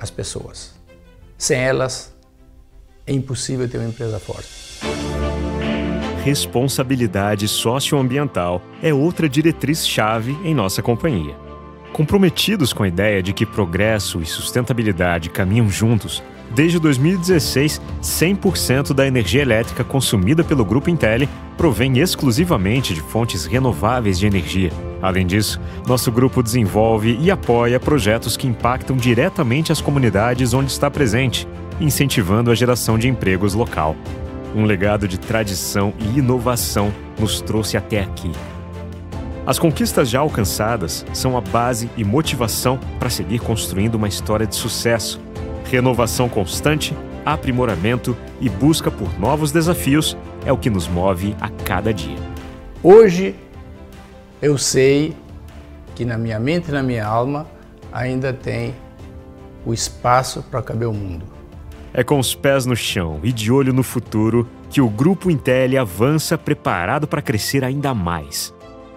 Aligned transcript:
as 0.00 0.10
pessoas. 0.10 0.74
Sem 1.36 1.60
elas, 1.60 2.14
é 3.06 3.12
impossível 3.12 3.68
ter 3.68 3.78
uma 3.78 3.88
empresa 3.88 4.18
forte. 4.18 4.48
Responsabilidade 6.24 7.46
socioambiental 7.48 8.60
é 8.82 8.92
outra 8.92 9.28
diretriz-chave 9.28 10.36
em 10.44 10.54
nossa 10.54 10.82
companhia. 10.82 11.36
Comprometidos 11.92 12.72
com 12.72 12.82
a 12.82 12.88
ideia 12.88 13.22
de 13.22 13.32
que 13.32 13.46
progresso 13.46 14.20
e 14.20 14.26
sustentabilidade 14.26 15.30
caminham 15.30 15.68
juntos, 15.68 16.22
Desde 16.52 16.80
2016, 16.80 17.80
100% 18.02 18.92
da 18.92 19.06
energia 19.06 19.42
elétrica 19.42 19.84
consumida 19.84 20.42
pelo 20.42 20.64
Grupo 20.64 20.90
Intel 20.90 21.28
provém 21.56 21.98
exclusivamente 22.00 22.92
de 22.92 23.00
fontes 23.00 23.46
renováveis 23.46 24.18
de 24.18 24.26
energia. 24.26 24.72
Além 25.02 25.26
disso, 25.26 25.60
nosso 25.86 26.12
grupo 26.12 26.42
desenvolve 26.42 27.18
e 27.20 27.30
apoia 27.30 27.80
projetos 27.80 28.36
que 28.36 28.46
impactam 28.46 28.96
diretamente 28.96 29.72
as 29.72 29.80
comunidades 29.80 30.52
onde 30.52 30.70
está 30.70 30.90
presente, 30.90 31.48
incentivando 31.80 32.50
a 32.50 32.54
geração 32.54 32.98
de 32.98 33.08
empregos 33.08 33.54
local. 33.54 33.96
Um 34.54 34.64
legado 34.64 35.08
de 35.08 35.18
tradição 35.18 35.94
e 35.98 36.18
inovação 36.18 36.92
nos 37.18 37.40
trouxe 37.40 37.76
até 37.76 38.00
aqui. 38.00 38.30
As 39.46 39.58
conquistas 39.58 40.10
já 40.10 40.20
alcançadas 40.20 41.04
são 41.12 41.36
a 41.36 41.40
base 41.40 41.90
e 41.96 42.04
motivação 42.04 42.78
para 42.98 43.08
seguir 43.08 43.38
construindo 43.38 43.94
uma 43.94 44.08
história 44.08 44.46
de 44.46 44.54
sucesso 44.54 45.20
Renovação 45.70 46.28
constante, 46.28 46.96
aprimoramento 47.24 48.16
e 48.40 48.48
busca 48.48 48.90
por 48.90 49.20
novos 49.20 49.52
desafios 49.52 50.16
é 50.44 50.52
o 50.52 50.58
que 50.58 50.68
nos 50.68 50.88
move 50.88 51.36
a 51.40 51.48
cada 51.48 51.94
dia. 51.94 52.16
Hoje 52.82 53.36
eu 54.42 54.56
sei 54.56 55.14
que 55.94 56.04
na 56.04 56.16
minha 56.16 56.38
mente 56.38 56.68
e 56.68 56.72
na 56.72 56.82
minha 56.82 57.06
alma 57.06 57.46
ainda 57.92 58.32
tem 58.32 58.74
o 59.64 59.74
espaço 59.74 60.42
para 60.50 60.62
caber 60.62 60.88
o 60.88 60.92
mundo. 60.92 61.24
É 61.92 62.02
com 62.02 62.18
os 62.18 62.34
pés 62.34 62.64
no 62.64 62.76
chão 62.76 63.20
e 63.22 63.32
de 63.32 63.52
olho 63.52 63.72
no 63.72 63.82
futuro 63.82 64.48
que 64.70 64.80
o 64.80 64.88
Grupo 64.88 65.30
Intel 65.30 65.80
avança 65.80 66.38
preparado 66.38 67.06
para 67.06 67.20
crescer 67.20 67.64
ainda 67.64 67.92
mais. 67.92 68.54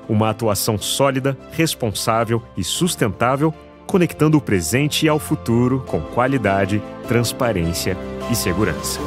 Uma 0.07 0.29
atuação 0.29 0.77
sólida, 0.77 1.38
responsável 1.51 2.41
e 2.55 2.63
sustentável 2.63 3.53
conectando 3.85 4.38
o 4.38 4.41
presente 4.41 5.07
ao 5.07 5.19
futuro 5.19 5.83
com 5.88 6.00
qualidade, 6.00 6.81
transparência 7.07 7.97
e 8.31 8.35
segurança. 8.35 9.00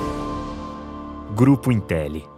Grupo 1.34 1.72
Intelli 1.72 2.35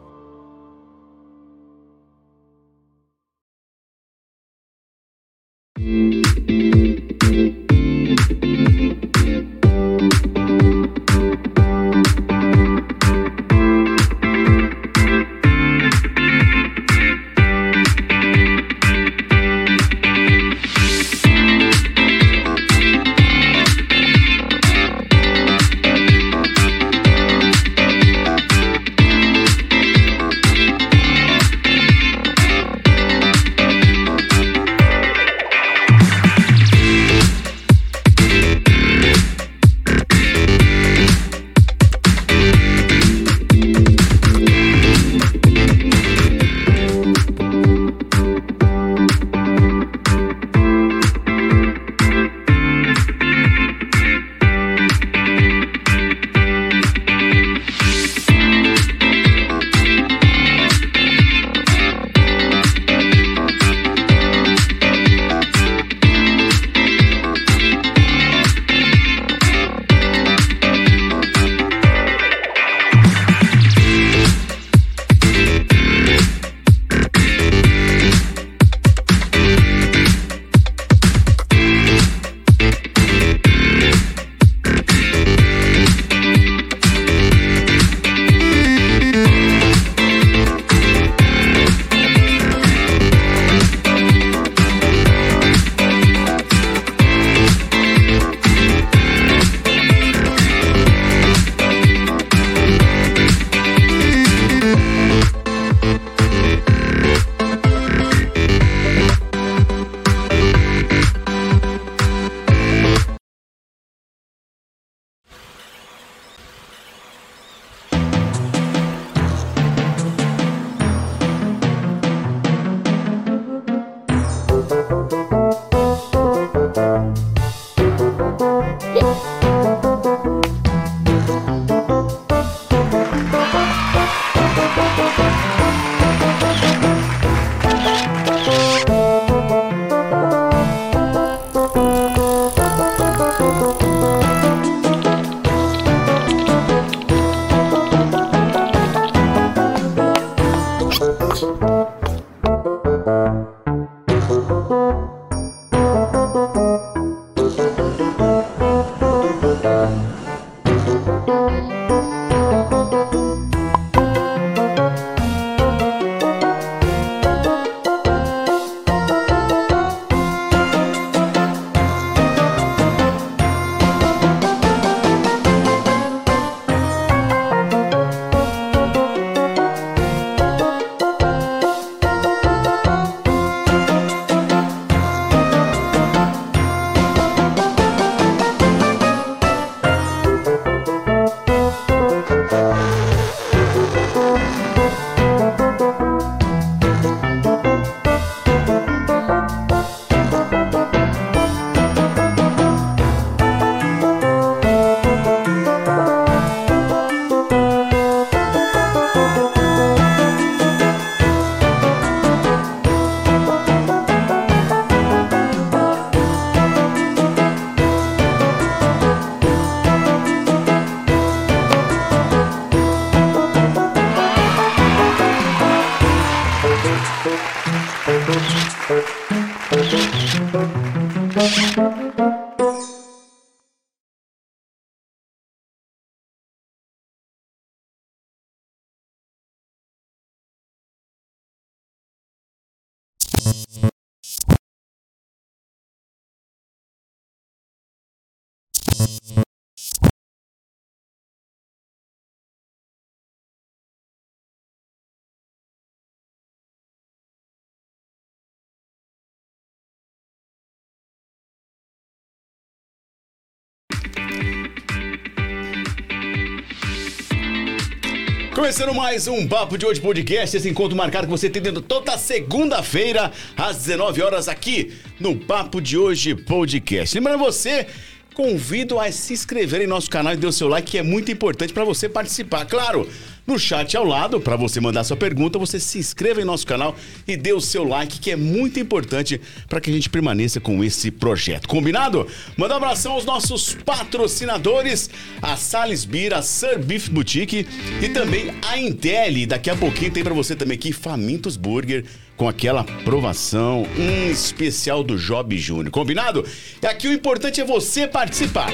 Começando 268.58 268.92
mais 268.92 269.28
um 269.28 269.46
Papo 269.46 269.78
de 269.78 269.86
Hoje 269.86 270.00
Podcast, 270.00 270.56
esse 270.56 270.68
encontro 270.68 270.96
marcado 270.96 271.28
que 271.28 271.30
você 271.30 271.48
tem 271.48 271.62
dentro 271.62 271.80
toda 271.80 272.18
segunda-feira, 272.18 273.30
às 273.56 273.76
19 273.76 274.20
horas, 274.20 274.48
aqui 274.48 274.98
no 275.20 275.36
Papo 275.36 275.80
de 275.80 275.96
Hoje 275.96 276.34
Podcast. 276.34 277.16
Lembrando 277.16 277.38
você 277.38 277.86
convido 278.34 278.98
a 278.98 279.12
se 279.12 279.32
inscrever 279.32 279.82
em 279.82 279.86
nosso 279.86 280.10
canal 280.10 280.34
e 280.34 280.36
dê 280.36 280.44
o 280.44 280.50
seu 280.50 280.66
like, 280.66 280.90
que 280.90 280.98
é 280.98 281.04
muito 281.04 281.30
importante 281.30 281.72
para 281.72 281.84
você 281.84 282.08
participar. 282.08 282.64
Claro, 282.64 283.08
no 283.48 283.58
chat 283.58 283.96
ao 283.96 284.04
lado, 284.04 284.38
para 284.38 284.56
você 284.56 284.78
mandar 284.78 285.04
sua 285.04 285.16
pergunta, 285.16 285.58
você 285.58 285.80
se 285.80 285.98
inscreva 285.98 286.42
em 286.42 286.44
nosso 286.44 286.66
canal 286.66 286.94
e 287.26 287.34
dê 287.34 287.54
o 287.54 287.62
seu 287.62 287.82
like, 287.82 288.20
que 288.20 288.30
é 288.30 288.36
muito 288.36 288.78
importante 288.78 289.40
para 289.66 289.80
que 289.80 289.90
a 289.90 289.92
gente 289.92 290.10
permaneça 290.10 290.60
com 290.60 290.84
esse 290.84 291.10
projeto. 291.10 291.66
Combinado? 291.66 292.26
Manda 292.58 292.74
um 292.74 292.76
abração 292.76 293.12
aos 293.12 293.24
nossos 293.24 293.72
patrocinadores, 293.86 295.08
a 295.40 295.56
Sales 295.56 296.04
Beer, 296.04 296.34
a 296.34 296.42
Sir 296.42 296.78
Beef 296.78 297.08
Boutique 297.08 297.66
e 298.02 298.08
também 298.10 298.52
a 298.60 298.78
Intel. 298.78 299.46
Daqui 299.46 299.70
a 299.70 299.76
pouquinho 299.76 300.12
tem 300.12 300.22
para 300.22 300.34
você 300.34 300.54
também 300.54 300.76
aqui 300.76 300.92
Famintos 300.92 301.56
Burger 301.56 302.04
com 302.38 302.49
aquela 302.49 302.83
aprovação 302.83 303.85
especial 304.30 305.02
do 305.02 305.18
Job 305.18 305.59
Júnior. 305.59 305.90
Combinado? 305.90 306.47
E 306.80 306.87
aqui 306.87 307.09
o 307.09 307.12
importante 307.12 307.61
é 307.61 307.64
você 307.64 308.07
participar. 308.07 308.71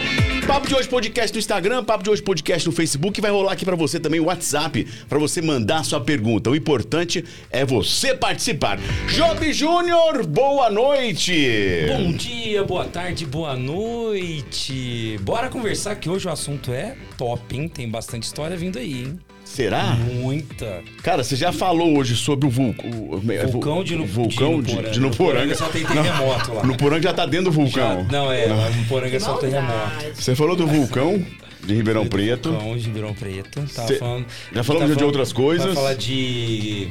Papo 0.46 0.68
de 0.68 0.74
hoje 0.74 0.86
podcast 0.86 1.32
no 1.32 1.38
Instagram, 1.38 1.82
Papo 1.82 2.04
de 2.04 2.10
hoje 2.10 2.22
podcast 2.22 2.68
no 2.68 2.74
Facebook, 2.74 3.18
vai 3.22 3.30
rolar 3.30 3.52
aqui 3.52 3.64
para 3.64 3.74
você 3.74 3.98
também 3.98 4.20
o 4.20 4.26
WhatsApp 4.26 4.86
para 5.08 5.18
você 5.18 5.40
mandar 5.40 5.82
sua 5.82 5.98
pergunta. 5.98 6.50
O 6.50 6.54
importante 6.54 7.24
é 7.50 7.64
você 7.64 8.14
participar. 8.14 8.78
Job 9.08 9.50
Júnior, 9.52 10.26
boa 10.26 10.68
noite. 10.68 11.86
Bom 11.88 12.12
dia, 12.12 12.62
boa 12.62 12.84
tarde, 12.84 13.24
boa 13.24 13.56
noite. 13.56 15.18
Bora 15.22 15.48
conversar 15.48 15.96
que 15.96 16.10
hoje 16.10 16.28
o 16.28 16.30
assunto 16.30 16.70
é 16.70 16.94
top, 17.16 17.56
hein? 17.56 17.66
Tem 17.66 17.88
bastante 17.88 18.24
história 18.24 18.56
vindo 18.58 18.78
aí, 18.78 19.04
hein? 19.04 19.18
Será? 19.54 19.92
Muita. 19.94 20.82
Cara, 21.00 21.22
você 21.22 21.36
já 21.36 21.52
falou 21.52 21.96
hoje 21.96 22.16
sobre 22.16 22.44
o 22.44 22.50
vulcão. 22.50 22.90
Vulcão 22.90 23.84
de, 23.84 23.94
vulcão 23.94 24.60
de, 24.60 24.74
de, 24.74 24.90
de 24.90 25.00
Nuporanga. 25.00 25.54
só 25.54 25.68
tem 25.68 25.84
terremoto 25.84 26.54
lá. 26.54 26.64
Nuporanga 26.64 27.02
já 27.02 27.14
tá 27.14 27.24
dentro 27.24 27.46
do 27.46 27.52
vulcão. 27.52 28.04
Já, 28.04 28.12
não, 28.12 28.32
é. 28.32 28.48
Não. 28.48 28.70
Nuporanga 28.72 29.20
só 29.20 29.34
tem 29.34 29.50
terremoto. 29.50 30.12
Você 30.12 30.34
falou 30.34 30.56
do 30.56 30.66
vulcão 30.66 31.24
de 31.64 31.72
Ribeirão 31.72 32.04
Preto. 32.04 32.50
Vulcão 32.50 32.76
de 32.76 32.84
Ribeirão 32.86 33.14
Preto. 33.14 33.64
Tava 33.72 33.86
Cê, 33.86 33.94
falando, 33.94 34.26
já 34.52 34.64
falamos 34.64 34.90
tá 34.90 34.96
de 34.96 35.04
outras 35.04 35.32
coisas. 35.32 35.66
Vai 35.66 35.74
falar 35.76 35.94
de 35.94 36.88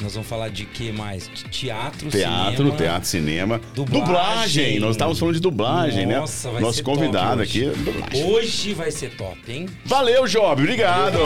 nós 0.00 0.14
vamos 0.14 0.28
falar 0.28 0.48
de 0.48 0.64
que 0.64 0.90
mais? 0.92 1.28
De 1.28 1.44
teatro, 1.44 2.10
teatro, 2.10 2.58
cinema. 2.58 2.76
Teatro, 2.76 3.08
cinema. 3.08 3.60
Dublagem. 3.74 4.04
dublagem. 4.06 4.80
Nós 4.80 4.90
estávamos 4.92 5.18
falando 5.18 5.34
de 5.34 5.40
dublagem, 5.40 6.06
Nossa, 6.06 6.14
né? 6.14 6.20
Nossa, 6.20 6.50
vai 6.50 6.62
Nosso 6.62 6.76
ser 6.78 6.82
convidado 6.82 7.30
top 7.38 7.42
aqui. 7.42 7.64
Hoje. 7.66 8.24
hoje 8.24 8.74
vai 8.74 8.90
ser 8.90 9.14
top, 9.16 9.38
hein? 9.48 9.66
Valeu, 9.84 10.26
Job. 10.26 10.62
Obrigado. 10.62 11.18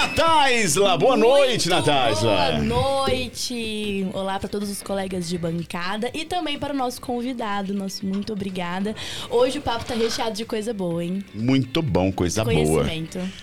Nataisla, 0.00 0.96
boa 0.96 1.14
noite, 1.14 1.68
Nataisla. 1.68 2.52
Boa 2.52 2.58
noite. 2.58 4.06
Olá 4.14 4.38
para 4.38 4.48
todos 4.48 4.70
os 4.70 4.82
colegas 4.82 5.28
de 5.28 5.36
bancada 5.36 6.10
e 6.14 6.24
também 6.24 6.58
para 6.58 6.72
o 6.72 6.76
nosso 6.76 7.02
convidado. 7.02 7.74
Nosso 7.74 8.06
muito 8.06 8.32
obrigada. 8.32 8.96
Hoje 9.28 9.58
o 9.58 9.60
papo 9.60 9.84
tá 9.84 9.92
recheado 9.92 10.34
de 10.34 10.46
coisa 10.46 10.72
boa, 10.72 11.04
hein? 11.04 11.22
Muito 11.34 11.82
bom, 11.82 12.10
coisa 12.10 12.42
boa. 12.42 12.86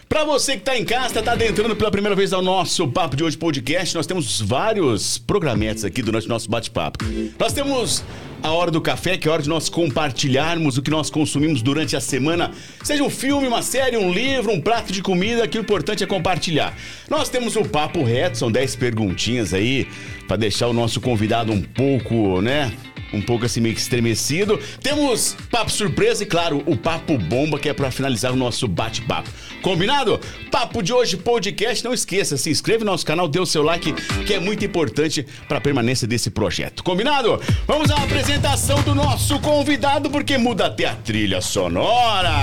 Para 0.10 0.24
você 0.24 0.58
que 0.58 0.63
tá 0.63 0.76
em 0.76 0.84
casa, 0.84 1.22
tá 1.22 1.34
adentrando 1.34 1.76
pela 1.76 1.91
primeira 1.91 2.15
vez 2.15 2.34
ao 2.34 2.41
nosso 2.41 2.88
Papo 2.88 3.15
de 3.15 3.24
Hoje 3.24 3.38
podcast, 3.38 3.93
nós 3.93 4.08
temos 4.08 4.41
vários 4.41 5.20
programetes 5.20 5.86
aqui 5.86 6.02
durante 6.02 6.26
o 6.26 6.30
nosso 6.30 6.50
bate-papo. 6.50 7.06
Nós 7.38 7.54
temos 7.54 8.04
a 8.41 8.52
hora 8.52 8.71
do 8.71 8.80
café, 8.80 9.17
que 9.17 9.28
é 9.28 9.32
a 9.32 9.34
hora 9.34 9.43
de 9.43 9.50
nós 9.50 9.69
compartilharmos 9.69 10.78
o 10.78 10.82
que 10.82 10.91
nós 10.91 11.10
consumimos 11.10 11.62
durante 11.62 11.95
a 11.95 12.02
semana. 12.02 12.52
Seja 12.84 13.04
um 13.04 13.10
filme, 13.10 13.47
uma 13.47 13.62
série, 13.62 13.97
um 13.97 14.12
livro, 14.12 14.52
um 14.52 14.62
prato 14.62 14.93
de 14.93 15.02
comida, 15.02 15.47
que 15.47 15.58
o 15.58 15.62
importante 15.62 16.04
é 16.04 16.08
compartilhar. 16.08 16.76
Nós 17.10 17.30
temos 17.30 17.56
o 17.56 17.65
Papo 17.65 18.04
Reto, 18.04 18.38
são 18.38 18.52
10 18.52 18.76
perguntinhas 18.76 19.54
aí, 19.54 19.88
para 20.28 20.38
deixar 20.38 20.67
o 20.67 20.73
nosso 20.73 21.02
convidado 21.02 21.52
um 21.52 21.62
pouco, 21.62 22.41
né? 22.41 22.71
Um 23.13 23.22
pouco 23.22 23.46
assim 23.46 23.62
meio 23.62 23.76
que 23.76 23.82
estremecido. 23.82 24.60
Temos 24.82 25.36
papo 25.50 25.72
surpresa 25.72 26.24
e, 26.24 26.26
claro, 26.26 26.63
o 26.65 26.76
papo 26.76 27.17
bomba 27.17 27.60
que 27.60 27.70
é 27.70 27.74
para 27.74 27.91
finalizar 27.91 28.32
o 28.32 28.36
nosso 28.36 28.67
bate-papo. 28.67 29.30
Combinado? 29.62 30.20
Papo 30.52 30.82
de 30.82 30.93
hoje, 30.93 31.17
podcast. 31.17 31.84
Não 31.84 31.93
esqueça, 31.93 32.38
se 32.38 32.50
inscreve 32.50 32.84
no 32.84 32.91
nosso 32.91 33.06
canal, 33.06 33.28
dê 33.28 33.39
o 33.39 33.46
seu 33.46 33.63
like, 33.63 33.93
que 34.26 34.34
é 34.34 34.39
muito 34.39 34.65
importante 34.65 35.26
para 35.48 35.58
a 35.58 35.62
permanência 35.62 36.08
desse 36.08 36.30
projeto. 36.30 36.84
Combinado? 36.84 37.41
Vamos 37.65 37.89
à 37.91 37.98
apresentação 37.98 38.82
do 38.84 38.93
nosso 38.93 39.39
convidado, 39.39 40.10
porque 40.10 40.38
muda 40.38 40.67
até 40.67 40.86
a 40.86 40.96
trilha 40.96 41.41
sonora. 41.41 42.36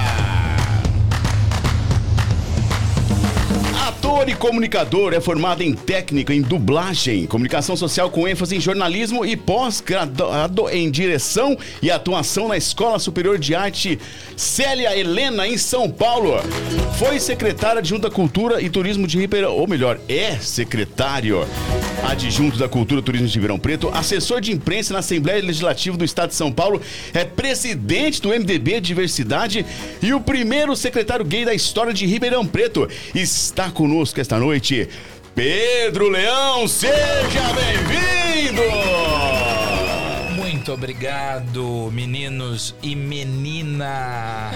Ator 3.86 4.30
e 4.30 4.34
comunicador, 4.34 5.12
é 5.12 5.20
formado 5.20 5.62
em 5.62 5.74
técnica 5.74 6.32
em 6.32 6.40
dublagem, 6.40 7.26
comunicação 7.26 7.76
social 7.76 8.08
com 8.08 8.26
ênfase 8.26 8.56
em 8.56 8.60
jornalismo 8.60 9.26
e 9.26 9.36
pós-graduado 9.36 10.70
em 10.70 10.90
direção 10.90 11.54
e 11.82 11.90
atuação 11.90 12.48
na 12.48 12.56
Escola 12.56 12.98
Superior 12.98 13.38
de 13.38 13.54
Arte 13.54 13.98
Célia 14.38 14.98
Helena, 14.98 15.46
em 15.46 15.58
São 15.58 15.90
Paulo. 15.90 16.32
Foi 16.98 17.20
secretária 17.20 17.80
adjunta 17.80 18.10
Cultura 18.10 18.62
e 18.62 18.70
Turismo 18.70 19.06
de 19.06 19.18
Ribeirão, 19.18 19.52
ou 19.54 19.68
melhor, 19.68 20.00
é 20.08 20.38
secretário 20.38 21.46
adjunto 22.02 22.58
da 22.58 22.68
Cultura 22.68 23.00
e 23.00 23.04
Turismo 23.04 23.26
de 23.26 23.34
Ribeirão 23.34 23.58
Preto, 23.58 23.90
assessor 23.92 24.40
de 24.40 24.52
imprensa 24.52 24.92
na 24.92 25.00
Assembleia 25.00 25.42
Legislativa 25.42 25.96
do 25.96 26.04
Estado 26.04 26.30
de 26.30 26.36
São 26.36 26.52
Paulo, 26.52 26.80
é 27.12 27.24
presidente 27.24 28.20
do 28.20 28.28
MDB 28.28 28.80
Diversidade 28.80 29.64
e 30.02 30.12
o 30.12 30.20
primeiro 30.20 30.74
secretário 30.74 31.24
gay 31.24 31.44
da 31.44 31.54
história 31.54 31.92
de 31.92 32.06
Ribeirão 32.06 32.46
Preto. 32.46 32.88
Está 33.14 33.70
conosco 33.74 34.20
esta 34.20 34.38
noite, 34.38 34.88
Pedro 35.34 36.08
Leão. 36.08 36.66
Seja 36.66 37.52
bem-vindo! 37.54 39.33
Muito 40.64 40.72
obrigado, 40.72 41.90
meninos 41.92 42.74
e 42.82 42.96
menina. 42.96 44.50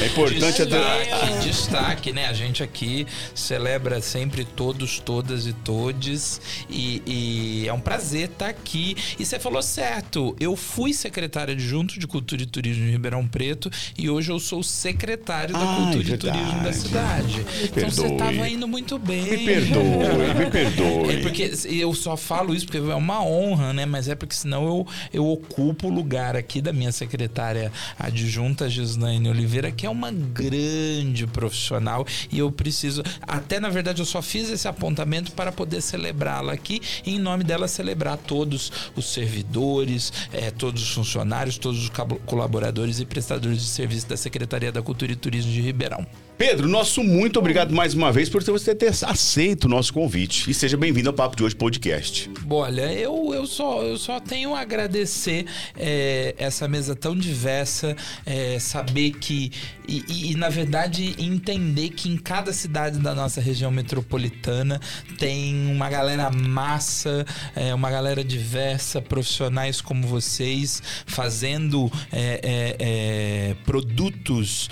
É 0.00 0.06
importante 0.06 0.64
destaque, 0.64 1.42
destaque, 1.42 2.12
né? 2.12 2.26
A 2.26 2.32
gente 2.32 2.62
aqui 2.62 3.04
celebra 3.34 4.00
sempre 4.00 4.44
todos, 4.44 5.00
todas 5.00 5.44
e 5.44 5.52
todes. 5.52 6.40
E, 6.70 7.02
e 7.04 7.68
é 7.68 7.72
um 7.72 7.80
prazer 7.80 8.28
estar 8.28 8.46
aqui. 8.48 8.96
E 9.18 9.26
você 9.26 9.40
falou 9.40 9.60
certo. 9.60 10.36
Eu 10.38 10.54
fui 10.54 10.92
secretário 10.92 11.54
adjunto 11.54 11.98
de 11.98 12.06
Cultura 12.06 12.42
e 12.42 12.46
Turismo 12.46 12.84
de 12.84 12.92
Ribeirão 12.92 13.26
Preto 13.26 13.68
e 13.98 14.08
hoje 14.08 14.30
eu 14.30 14.38
sou 14.38 14.62
secretário 14.62 15.52
da 15.52 15.62
Ah, 15.62 15.76
Cultura 15.78 16.10
é 16.10 16.14
e 16.14 16.16
Turismo 16.18 16.62
da 16.62 16.72
cidade. 16.72 17.46
Então 17.64 17.90
você 17.90 18.06
estava 18.06 18.48
indo 18.48 18.68
muito 18.68 19.00
bem. 19.00 19.24
Me 19.24 19.38
perdoe, 19.38 20.34
me 20.38 20.46
perdoe. 20.50 21.12
É 21.12 21.20
porque 21.22 21.50
eu 21.64 21.92
só 21.92 22.16
falo 22.16 22.54
isso 22.54 22.66
porque 22.66 22.78
é 22.78 22.94
uma 22.94 23.20
honra, 23.20 23.72
né? 23.72 23.84
Mas 23.84 24.08
é 24.08 24.14
porque 24.14 24.36
senão 24.36 24.64
eu, 24.64 24.75
eu 25.12 25.26
ocupo 25.26 25.86
o 25.86 25.90
lugar 25.90 26.34
aqui 26.34 26.60
da 26.60 26.72
minha 26.72 26.90
secretária 26.90 27.72
adjunta, 27.98 28.68
Gislaine 28.68 29.28
Oliveira, 29.28 29.70
que 29.70 29.86
é 29.86 29.90
uma 29.90 30.10
grande 30.10 31.26
profissional 31.26 32.04
e 32.32 32.38
eu 32.40 32.50
preciso. 32.50 33.02
Até 33.22 33.60
na 33.60 33.68
verdade 33.68 34.02
eu 34.02 34.06
só 34.06 34.20
fiz 34.20 34.50
esse 34.50 34.66
apontamento 34.66 35.32
para 35.32 35.52
poder 35.52 35.80
celebrá-la 35.80 36.52
aqui 36.52 36.80
e 37.04 37.14
em 37.14 37.18
nome 37.18 37.44
dela 37.44 37.68
celebrar 37.68 38.16
todos 38.16 38.72
os 38.96 39.06
servidores, 39.12 40.12
eh, 40.32 40.50
todos 40.50 40.82
os 40.82 40.90
funcionários, 40.90 41.58
todos 41.58 41.84
os 41.84 41.90
colaboradores 42.24 42.98
e 42.98 43.06
prestadores 43.06 43.60
de 43.60 43.68
serviço 43.68 44.08
da 44.08 44.16
Secretaria 44.16 44.72
da 44.72 44.82
Cultura 44.82 45.12
e 45.12 45.16
Turismo 45.16 45.52
de 45.52 45.60
Ribeirão. 45.60 46.06
Pedro, 46.38 46.68
nosso 46.68 47.02
muito 47.02 47.38
obrigado 47.38 47.74
mais 47.74 47.94
uma 47.94 48.12
vez 48.12 48.28
por 48.28 48.44
você 48.44 48.74
ter 48.74 48.92
aceito 49.04 49.64
o 49.64 49.68
nosso 49.68 49.90
convite. 49.90 50.50
E 50.50 50.52
seja 50.52 50.76
bem-vindo 50.76 51.08
ao 51.08 51.14
Papo 51.14 51.34
de 51.34 51.42
Hoje 51.42 51.56
Podcast. 51.56 52.30
Olha, 52.48 52.92
eu, 52.92 53.32
eu, 53.32 53.46
só, 53.46 53.82
eu 53.82 53.96
só 53.96 54.20
tenho 54.20 54.54
a 54.54 54.60
agradecer 54.60 55.46
é, 55.74 56.34
essa 56.36 56.68
mesa 56.68 56.94
tão 56.94 57.16
diversa, 57.16 57.96
é, 58.26 58.58
saber 58.58 59.12
que. 59.12 59.50
E, 59.88 60.04
e, 60.08 60.32
e, 60.32 60.34
na 60.34 60.48
verdade, 60.48 61.14
entender 61.18 61.90
que 61.90 62.10
em 62.10 62.18
cada 62.18 62.52
cidade 62.52 62.98
da 62.98 63.14
nossa 63.14 63.40
região 63.40 63.70
metropolitana 63.70 64.80
tem 65.16 65.54
uma 65.70 65.88
galera 65.88 66.30
massa, 66.30 67.24
é, 67.54 67.72
uma 67.72 67.88
galera 67.88 68.22
diversa, 68.22 69.00
profissionais 69.00 69.80
como 69.80 70.06
vocês, 70.06 70.82
fazendo 71.06 71.90
é, 72.12 72.40
é, 72.42 72.76
é, 72.78 73.56
produtos 73.64 74.68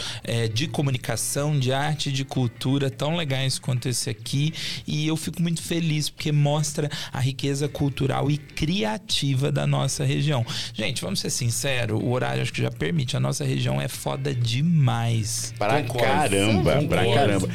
de 0.53 0.67
comunicação, 0.67 1.54
de 1.59 1.73
arte, 1.73 2.11
de 2.13 2.25
cultura 2.25 2.91
tão 2.91 3.17
legais 3.17 3.59
quanto 3.59 3.89
esse 3.89 4.09
aqui. 4.11 4.53
E 4.87 5.07
eu 5.07 5.17
fico 5.17 5.41
muito 5.43 5.63
feliz 5.63 6.09
porque 6.09 6.33
mostra 6.33 6.91
a 7.13 7.21
riqueza 7.21 7.69
cultural 7.69 8.31
e 8.31 8.37
criativa 8.39 9.51
da 9.51 9.67
nossa 9.67 10.05
região. 10.05 10.45
Gente, 10.73 11.03
vamos 11.03 11.21
ser 11.21 11.31
sinceros, 11.31 12.01
o 12.03 12.11
horário 12.11 12.43
acho 12.43 12.53
que 12.53 12.63
já 12.63 12.71
permite. 12.71 13.17
A 13.17 13.21
nossa 13.21 13.45
região 13.45 13.81
é 13.81 13.89
foda 13.89 14.35
demais. 14.35 15.53
Pra 15.59 15.83
Concordo. 15.83 16.05
caramba, 16.07 16.63
pra 16.89 17.05
Concordo. 17.05 17.15
caramba. 17.15 17.49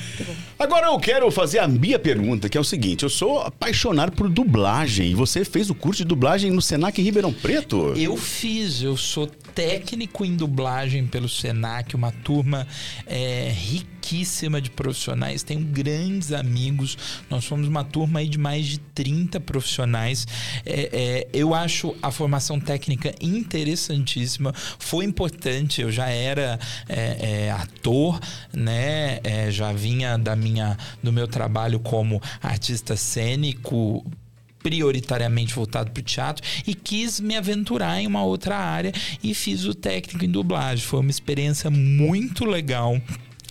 Agora 0.57 0.87
eu 0.87 0.99
quero 0.99 1.29
fazer 1.31 1.59
a 1.59 1.67
minha 1.67 1.99
pergunta, 1.99 2.49
que 2.49 2.57
é 2.57 2.61
o 2.61 2.63
seguinte: 2.63 3.03
eu 3.03 3.09
sou 3.09 3.39
apaixonado 3.39 4.11
por 4.11 4.29
dublagem. 4.29 5.07
E 5.11 5.15
você 5.15 5.45
fez 5.45 5.69
o 5.69 5.75
curso 5.75 5.99
de 6.03 6.07
dublagem 6.07 6.51
no 6.51 6.61
Senac 6.61 6.99
em 6.99 7.03
Ribeirão 7.03 7.31
Preto? 7.33 7.93
Eu 7.95 8.17
fiz, 8.17 8.81
eu 8.81 8.97
sou 8.97 9.29
técnico 9.59 10.23
em 10.23 10.37
dublagem 10.37 11.05
pelo 11.05 11.27
Senac, 11.27 11.93
uma 11.93 12.13
turma 12.13 12.65
é, 13.05 13.51
riquíssima 13.53 14.61
de 14.61 14.69
profissionais, 14.69 15.43
tenho 15.43 15.59
grandes 15.59 16.31
amigos, 16.31 16.97
nós 17.29 17.43
somos 17.43 17.67
uma 17.67 17.83
turma 17.83 18.25
de 18.25 18.37
mais 18.37 18.65
de 18.65 18.77
30 18.77 19.37
profissionais. 19.41 20.25
É, 20.65 20.89
é, 20.93 21.27
eu 21.33 21.53
acho 21.53 21.93
a 22.01 22.09
formação 22.09 22.57
técnica 22.57 23.13
interessantíssima, 23.19 24.53
foi 24.79 25.03
importante, 25.03 25.81
eu 25.81 25.91
já 25.91 26.07
era 26.07 26.57
é, 26.87 27.47
é, 27.47 27.51
ator, 27.51 28.17
né? 28.53 29.19
É, 29.25 29.51
já 29.51 29.73
vinha 29.73 30.17
da 30.17 30.37
minha, 30.37 30.77
do 31.03 31.11
meu 31.11 31.27
trabalho 31.27 31.81
como 31.81 32.21
artista 32.41 32.95
cênico 32.95 34.05
prioritariamente 34.61 35.53
voltado 35.53 35.91
para 35.91 36.01
o 36.01 36.03
teatro 36.03 36.45
e 36.67 36.73
quis 36.73 37.19
me 37.19 37.35
aventurar 37.35 37.99
em 37.99 38.07
uma 38.07 38.23
outra 38.23 38.57
área 38.57 38.91
e 39.23 39.33
fiz 39.33 39.65
o 39.65 39.73
técnico 39.73 40.25
em 40.25 40.29
dublagem. 40.29 40.85
Foi 40.85 40.99
uma 40.99 41.11
experiência 41.11 41.69
muito 41.69 42.45
legal. 42.45 42.99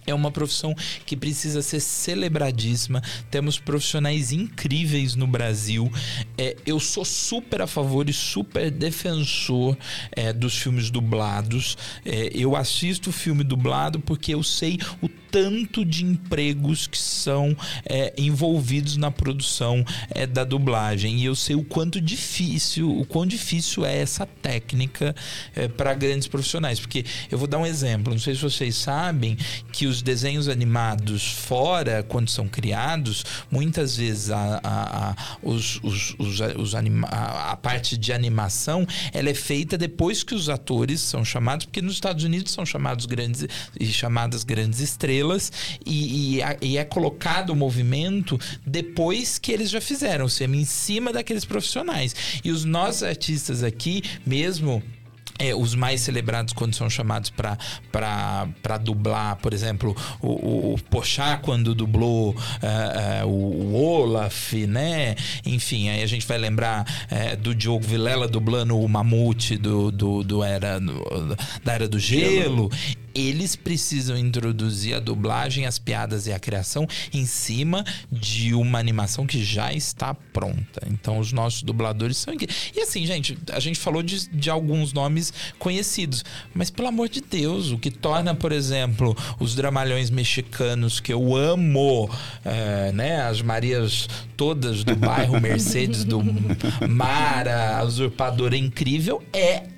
É 0.06 0.14
uma 0.14 0.30
profissão 0.30 0.74
que 1.04 1.14
precisa 1.14 1.60
ser 1.60 1.80
celebradíssima. 1.80 3.02
Temos 3.30 3.58
profissionais 3.58 4.32
incríveis 4.32 5.14
no 5.14 5.26
Brasil. 5.26 5.92
É, 6.36 6.56
eu 6.64 6.80
sou 6.80 7.04
super 7.04 7.60
a 7.60 7.66
favor 7.66 8.08
e 8.08 8.12
super 8.12 8.70
defensor 8.70 9.76
é, 10.12 10.32
dos 10.32 10.56
filmes 10.56 10.90
dublados. 10.90 11.76
É, 12.06 12.30
eu 12.34 12.56
assisto 12.56 13.12
filme 13.12 13.44
dublado 13.44 14.00
porque 14.00 14.32
eu 14.32 14.42
sei 14.42 14.78
o 15.02 15.08
tanto 15.30 15.84
de 15.84 16.04
empregos 16.04 16.86
que 16.86 16.98
são 16.98 17.56
é, 17.84 18.12
envolvidos 18.16 18.96
na 18.96 19.10
produção 19.10 19.84
é, 20.10 20.26
da 20.26 20.44
dublagem. 20.44 21.18
E 21.18 21.24
eu 21.24 21.34
sei 21.34 21.56
o 21.56 21.62
quanto 21.62 22.00
difícil, 22.00 22.90
o 22.90 23.04
quão 23.04 23.26
difícil 23.26 23.84
é 23.84 23.98
essa 23.98 24.26
técnica 24.26 25.14
para 25.76 25.94
grandes 25.94 26.28
profissionais. 26.28 26.80
Porque 26.80 27.04
eu 27.30 27.38
vou 27.38 27.46
dar 27.46 27.58
um 27.58 27.66
exemplo. 27.66 28.12
Não 28.12 28.20
sei 28.20 28.34
se 28.34 28.42
vocês 28.42 28.74
sabem 28.76 29.36
que 29.72 29.86
os 29.86 30.02
desenhos 30.02 30.48
animados 30.48 31.32
fora, 31.32 32.02
quando 32.02 32.30
são 32.30 32.48
criados, 32.48 33.24
muitas 33.50 33.96
vezes 33.96 34.30
a, 34.30 34.60
a, 34.62 35.10
a, 35.10 35.16
os, 35.42 35.80
os, 35.82 36.14
os, 36.18 36.40
os 36.56 36.74
anima, 36.74 37.08
a, 37.08 37.52
a 37.52 37.56
parte 37.56 37.96
de 37.96 38.12
animação 38.12 38.86
ela 39.12 39.28
é 39.28 39.34
feita 39.34 39.76
depois 39.76 40.22
que 40.22 40.34
os 40.34 40.48
atores 40.48 41.00
são 41.00 41.24
chamados, 41.24 41.66
porque 41.66 41.82
nos 41.82 41.94
Estados 41.94 42.24
Unidos 42.24 42.52
são 42.52 42.64
chamados 42.64 43.06
grandes 43.06 43.46
e 43.78 43.86
chamadas 43.86 44.44
grandes 44.44 44.80
estrelas 44.80 45.17
e, 45.84 46.38
e, 46.38 46.42
e, 46.62 46.78
é 46.78 46.84
colocado 46.84 47.50
o 47.50 47.56
movimento 47.56 48.38
depois 48.66 49.38
que 49.38 49.52
eles 49.52 49.70
já 49.70 49.80
fizeram, 49.80 50.24
ou 50.24 50.28
seja, 50.28 50.54
em 50.54 50.64
cima 50.64 51.12
daqueles 51.12 51.44
profissionais. 51.44 52.14
E 52.44 52.50
os 52.50 52.64
nossos 52.64 53.02
artistas 53.02 53.62
aqui, 53.62 54.02
mesmo 54.26 54.82
é, 55.38 55.54
os 55.54 55.74
mais 55.74 56.00
celebrados 56.00 56.52
quando 56.52 56.74
são 56.74 56.90
chamados 56.90 57.30
para 57.30 58.78
dublar, 58.78 59.36
por 59.36 59.54
exemplo, 59.54 59.96
o, 60.20 60.72
o, 60.74 60.78
Pochá 60.90 61.36
quando 61.36 61.74
dublou 61.74 62.30
uh, 62.30 63.24
uh, 63.24 63.28
o, 63.28 63.74
Olaf, 63.74 64.52
né? 64.66 65.14
Enfim, 65.46 65.88
aí 65.90 66.02
a 66.02 66.06
gente 66.06 66.26
vai 66.26 66.38
lembrar 66.38 66.84
uh, 66.84 67.36
do 67.36 67.54
Diogo 67.54 67.84
Vilela 67.86 68.26
dublando 68.26 68.78
o 68.78 68.88
Mamute 68.88 69.56
do, 69.56 69.92
do, 69.92 70.24
do 70.24 70.42
era, 70.42 70.80
do, 70.80 71.36
da 71.64 71.72
Era 71.72 71.88
do 71.88 71.98
Gelo. 71.98 72.70
Eles 73.18 73.56
precisam 73.56 74.16
introduzir 74.16 74.94
a 74.94 75.00
dublagem, 75.00 75.66
as 75.66 75.78
piadas 75.78 76.26
e 76.26 76.32
a 76.32 76.38
criação 76.38 76.86
em 77.12 77.26
cima 77.26 77.84
de 78.10 78.54
uma 78.54 78.78
animação 78.78 79.26
que 79.26 79.42
já 79.42 79.72
está 79.72 80.14
pronta. 80.14 80.86
Então, 80.90 81.18
os 81.18 81.32
nossos 81.32 81.62
dubladores 81.62 82.16
são 82.16 82.32
incríveis. 82.34 82.72
E 82.74 82.80
assim, 82.80 83.04
gente, 83.04 83.36
a 83.52 83.60
gente 83.60 83.78
falou 83.78 84.02
de, 84.02 84.28
de 84.28 84.50
alguns 84.50 84.92
nomes 84.92 85.32
conhecidos, 85.58 86.24
mas 86.54 86.70
pelo 86.70 86.88
amor 86.88 87.08
de 87.08 87.20
Deus, 87.20 87.70
o 87.70 87.78
que 87.78 87.90
torna, 87.90 88.34
por 88.34 88.52
exemplo, 88.52 89.16
os 89.40 89.54
dramalhões 89.54 90.10
mexicanos 90.10 91.00
que 91.00 91.12
eu 91.12 91.34
amo, 91.34 92.08
é, 92.44 92.92
né? 92.92 93.22
As 93.22 93.42
Marias 93.42 94.08
todas 94.36 94.84
do 94.84 94.94
bairro 94.94 95.38
Mercedes, 95.42 96.04
do 96.04 96.20
Mara, 96.88 97.78
a 97.78 97.84
Usurpadora 97.84 98.56
Incrível, 98.56 99.22
é 99.32 99.77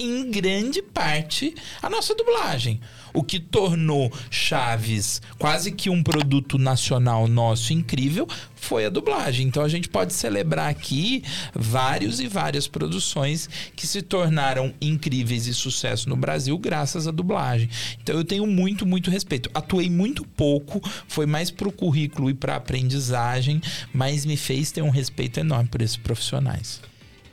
em 0.00 0.30
grande 0.30 0.80
parte 0.80 1.54
a 1.82 1.90
nossa 1.90 2.14
dublagem. 2.14 2.80
O 3.12 3.22
que 3.22 3.38
tornou 3.38 4.10
Chaves 4.30 5.20
quase 5.38 5.72
que 5.72 5.90
um 5.90 6.02
produto 6.02 6.56
nacional 6.56 7.28
nosso 7.28 7.72
incrível 7.72 8.26
foi 8.54 8.86
a 8.86 8.90
dublagem. 8.90 9.46
Então 9.46 9.62
a 9.62 9.68
gente 9.68 9.88
pode 9.88 10.12
celebrar 10.12 10.70
aqui 10.70 11.22
vários 11.54 12.20
e 12.20 12.26
várias 12.26 12.66
produções 12.66 13.48
que 13.76 13.86
se 13.86 14.00
tornaram 14.00 14.72
incríveis 14.80 15.46
e 15.46 15.54
sucesso 15.54 16.08
no 16.08 16.16
Brasil 16.16 16.56
graças 16.56 17.06
à 17.06 17.10
dublagem. 17.10 17.68
Então 18.02 18.16
eu 18.16 18.24
tenho 18.24 18.46
muito, 18.46 18.86
muito 18.86 19.10
respeito. 19.10 19.50
Atuei 19.52 19.90
muito 19.90 20.24
pouco, 20.24 20.80
foi 21.08 21.26
mais 21.26 21.50
para 21.50 21.68
o 21.68 21.72
currículo 21.72 22.30
e 22.30 22.34
para 22.34 22.56
aprendizagem, 22.56 23.60
mas 23.92 24.24
me 24.24 24.36
fez 24.36 24.70
ter 24.70 24.82
um 24.82 24.90
respeito 24.90 25.40
enorme 25.40 25.68
por 25.68 25.82
esses 25.82 25.96
profissionais. 25.96 26.89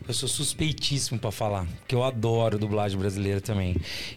Eu 0.08 0.14
sou 0.14 0.30
suspeitíssimo 0.30 1.20
para 1.20 1.32
falar, 1.34 1.68
porque 1.80 1.94
eu 1.94 2.02
adoro 2.02 2.58
dublagem 2.58 2.98
brasileira 2.98 3.42
também. 3.42 3.76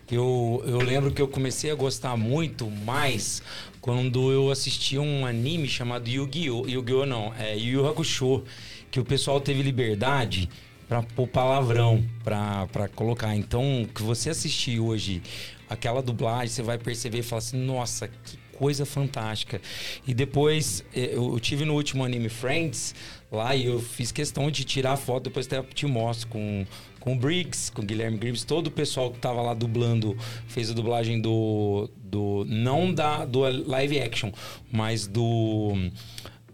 Eu, 0.09 0.63
eu 0.65 0.79
lembro 0.79 1.11
que 1.11 1.21
eu 1.21 1.27
comecei 1.27 1.69
a 1.69 1.75
gostar 1.75 2.17
muito 2.17 2.71
mais 2.71 3.43
quando 3.81 4.31
eu 4.31 4.53
assisti 4.53 4.97
um 4.99 5.27
anime 5.27 5.67
chamado 5.67 6.09
Yu-Gi-Oh! 6.09 6.69
Yu-Gi-Oh! 6.69 7.07
não, 7.07 7.35
é 7.35 7.57
Yu 7.57 7.89
Hakusho, 7.89 8.45
que 8.89 9.01
o 9.01 9.05
pessoal 9.05 9.41
teve 9.41 9.63
liberdade 9.65 10.49
para 10.89 11.03
pôr 11.03 11.27
palavrão, 11.27 12.05
para 12.23 12.89
colocar. 12.95 13.35
Então, 13.35 13.85
que 13.93 14.01
você 14.01 14.31
assistir 14.31 14.79
hoje 14.79 15.21
aquela 15.69 16.01
dublagem, 16.01 16.49
você 16.49 16.63
vai 16.63 16.79
perceber 16.79 17.19
e 17.19 17.23
falar 17.25 17.39
assim, 17.39 17.57
nossa, 17.57 18.07
que 18.07 18.39
coisa 18.61 18.85
fantástica. 18.85 19.61
E 20.07 20.13
depois, 20.13 20.85
eh, 20.95 21.13
eu 21.15 21.41
tive 21.41 21.65
no 21.65 21.73
último 21.75 22.05
Anime 22.05 22.29
Friends 22.29 22.95
lá 23.31 23.55
e 23.55 23.67
eu 23.67 23.81
fiz 23.81 24.11
questão 24.11 24.51
de 24.51 24.65
tirar 24.65 24.93
a 24.93 24.97
foto, 24.97 25.25
depois 25.25 25.47
até 25.47 25.63
te 25.63 25.87
mostro 25.87 26.29
com, 26.29 26.67
com 26.99 27.15
o 27.15 27.17
Briggs, 27.17 27.71
com 27.71 27.83
o 27.83 27.85
Guilherme 27.85 28.19
Grimes, 28.19 28.45
todo 28.45 28.67
o 28.67 28.71
pessoal 28.71 29.11
que 29.11 29.19
tava 29.19 29.41
lá 29.41 29.55
dublando, 29.55 30.17
fez 30.49 30.71
a 30.71 30.75
dublagem 30.75 31.21
do. 31.21 31.89
do 31.97 32.45
não 32.49 32.93
da, 32.93 33.25
do 33.25 33.41
live 33.41 34.01
action, 34.01 34.33
mas 34.71 35.07
do. 35.07 35.73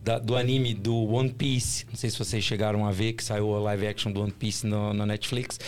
Da, 0.03 0.21
do 0.21 0.37
anime 0.37 0.73
do 0.73 0.95
One 0.95 1.31
Piece. 1.31 1.85
Não 1.89 1.97
sei 1.97 2.11
se 2.11 2.17
vocês 2.17 2.45
chegaram 2.45 2.87
a 2.87 2.93
ver 2.93 3.15
que 3.15 3.25
saiu 3.25 3.57
a 3.57 3.59
live 3.59 3.89
action 3.89 4.13
do 4.13 4.23
One 4.23 4.31
Piece 4.31 4.65
no, 4.65 4.95
na 4.95 5.05
Netflix. 5.05 5.59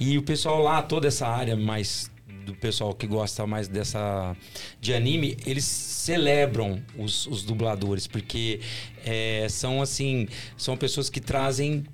E 0.00 0.18
o 0.18 0.22
pessoal 0.22 0.60
lá, 0.60 0.82
toda 0.82 1.06
essa 1.06 1.28
área 1.28 1.54
mais 1.54 2.10
do 2.44 2.54
pessoal 2.54 2.94
que 2.94 3.06
gosta 3.06 3.46
mais 3.46 3.68
dessa 3.68 4.36
de 4.80 4.92
anime, 4.92 5.36
eles 5.46 5.64
celebram 5.64 6.82
os, 6.98 7.26
os 7.26 7.42
dubladores, 7.42 8.06
porque 8.06 8.60
é, 9.04 9.46
são 9.48 9.80
assim, 9.80 10.28
são 10.56 10.76
pessoas 10.76 11.08
que 11.08 11.20
trazem 11.20 11.84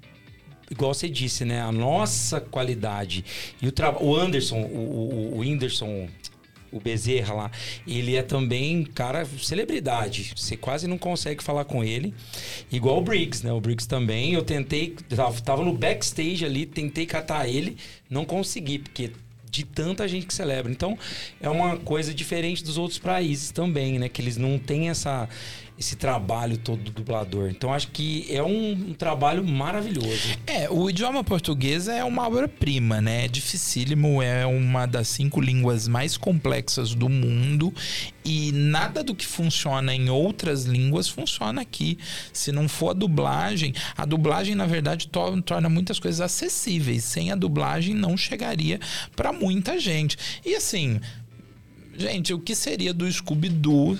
igual 0.70 0.94
você 0.94 1.08
disse, 1.08 1.44
né? 1.44 1.60
A 1.60 1.72
nossa 1.72 2.40
qualidade. 2.40 3.24
E 3.60 3.66
o, 3.66 3.72
o 4.00 4.16
Anderson, 4.16 4.60
o, 4.62 4.78
o, 4.78 5.34
o 5.34 5.38
Whindersson, 5.38 6.08
o 6.72 6.78
Bezerra 6.78 7.34
lá, 7.34 7.50
ele 7.86 8.14
é 8.14 8.22
também, 8.22 8.84
cara, 8.84 9.24
celebridade. 9.24 10.32
Você 10.36 10.56
quase 10.56 10.86
não 10.86 10.96
consegue 10.96 11.42
falar 11.42 11.64
com 11.64 11.82
ele. 11.82 12.14
Igual 12.70 12.98
o 12.98 13.02
Briggs, 13.02 13.44
né? 13.44 13.52
O 13.52 13.60
Briggs 13.60 13.88
também. 13.88 14.34
Eu 14.34 14.42
tentei, 14.42 14.96
tava 15.44 15.64
no 15.64 15.72
backstage 15.76 16.44
ali, 16.44 16.64
tentei 16.66 17.06
catar 17.06 17.48
ele, 17.48 17.76
não 18.08 18.24
consegui, 18.24 18.78
porque 18.78 19.10
de 19.50 19.64
tanta 19.64 20.06
gente 20.06 20.26
que 20.26 20.34
celebra. 20.34 20.70
Então, 20.70 20.98
é 21.40 21.48
uma 21.48 21.76
coisa 21.76 22.14
diferente 22.14 22.62
dos 22.62 22.78
outros 22.78 22.98
países 22.98 23.50
também, 23.50 23.98
né? 23.98 24.08
Que 24.08 24.22
eles 24.22 24.36
não 24.36 24.58
têm 24.58 24.88
essa, 24.88 25.28
esse 25.80 25.96
trabalho 25.96 26.58
todo 26.58 26.82
do 26.82 26.90
dublador. 26.90 27.48
Então 27.48 27.72
acho 27.72 27.88
que 27.88 28.26
é 28.28 28.42
um, 28.42 28.72
um 28.72 28.92
trabalho 28.92 29.42
maravilhoso. 29.42 30.36
É, 30.46 30.68
o 30.68 30.90
idioma 30.90 31.24
português 31.24 31.88
é 31.88 32.04
uma 32.04 32.26
obra-prima, 32.26 33.00
né? 33.00 33.24
É 33.24 33.28
dificílimo, 33.28 34.20
é 34.20 34.44
uma 34.44 34.84
das 34.84 35.08
cinco 35.08 35.40
línguas 35.40 35.88
mais 35.88 36.18
complexas 36.18 36.94
do 36.94 37.08
mundo 37.08 37.72
e 38.22 38.52
nada 38.52 39.02
do 39.02 39.14
que 39.14 39.26
funciona 39.26 39.94
em 39.94 40.10
outras 40.10 40.64
línguas 40.64 41.08
funciona 41.08 41.62
aqui. 41.62 41.96
Se 42.30 42.52
não 42.52 42.68
for 42.68 42.90
a 42.90 42.92
dublagem, 42.92 43.72
a 43.96 44.04
dublagem 44.04 44.54
na 44.54 44.66
verdade 44.66 45.08
to 45.08 45.40
torna 45.40 45.70
muitas 45.70 45.98
coisas 45.98 46.20
acessíveis. 46.20 47.04
Sem 47.04 47.32
a 47.32 47.34
dublagem 47.34 47.94
não 47.94 48.18
chegaria 48.18 48.78
para 49.16 49.32
muita 49.32 49.80
gente. 49.80 50.18
E 50.44 50.54
assim, 50.54 51.00
Gente, 52.00 52.32
o 52.32 52.38
que 52.38 52.54
seria 52.54 52.94
do 52.94 53.10
Scooby-Doo, 53.12 53.98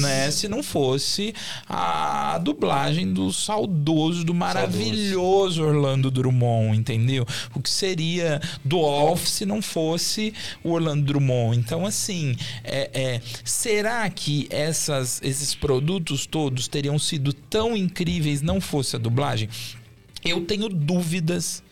né? 0.00 0.32
Se 0.32 0.48
não 0.48 0.64
fosse 0.64 1.32
a 1.68 2.36
dublagem 2.38 3.12
do 3.12 3.32
saudoso, 3.32 4.24
do 4.24 4.34
maravilhoso. 4.34 5.62
Orlando 5.62 6.10
Drummond, 6.10 6.76
entendeu? 6.76 7.24
O 7.54 7.62
que 7.62 7.70
seria 7.70 8.40
do 8.64 8.80
Off 8.80 9.30
se 9.30 9.46
não 9.46 9.62
fosse 9.62 10.34
o 10.64 10.72
Orlando 10.72 11.04
Drummond. 11.04 11.56
Então, 11.56 11.86
assim, 11.86 12.34
é, 12.64 12.90
é, 12.92 13.20
será 13.44 14.10
que 14.10 14.48
essas, 14.50 15.20
esses 15.22 15.54
produtos 15.54 16.26
todos 16.26 16.66
teriam 16.66 16.98
sido 16.98 17.32
tão 17.32 17.76
incríveis 17.76 18.42
não 18.42 18.60
fosse 18.60 18.96
a 18.96 18.98
dublagem? 18.98 19.48
Eu 20.24 20.44
tenho 20.44 20.68
dúvidas 20.68 21.62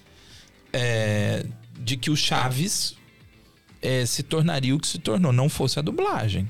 é, 0.72 1.44
de 1.80 1.96
que 1.96 2.12
o 2.12 2.16
Chaves 2.16 2.97
é, 3.80 4.04
se 4.06 4.22
tornaria 4.22 4.74
o 4.74 4.78
que 4.78 4.86
se 4.86 4.98
tornou, 4.98 5.32
não 5.32 5.48
fosse 5.48 5.78
a 5.78 5.82
dublagem. 5.82 6.48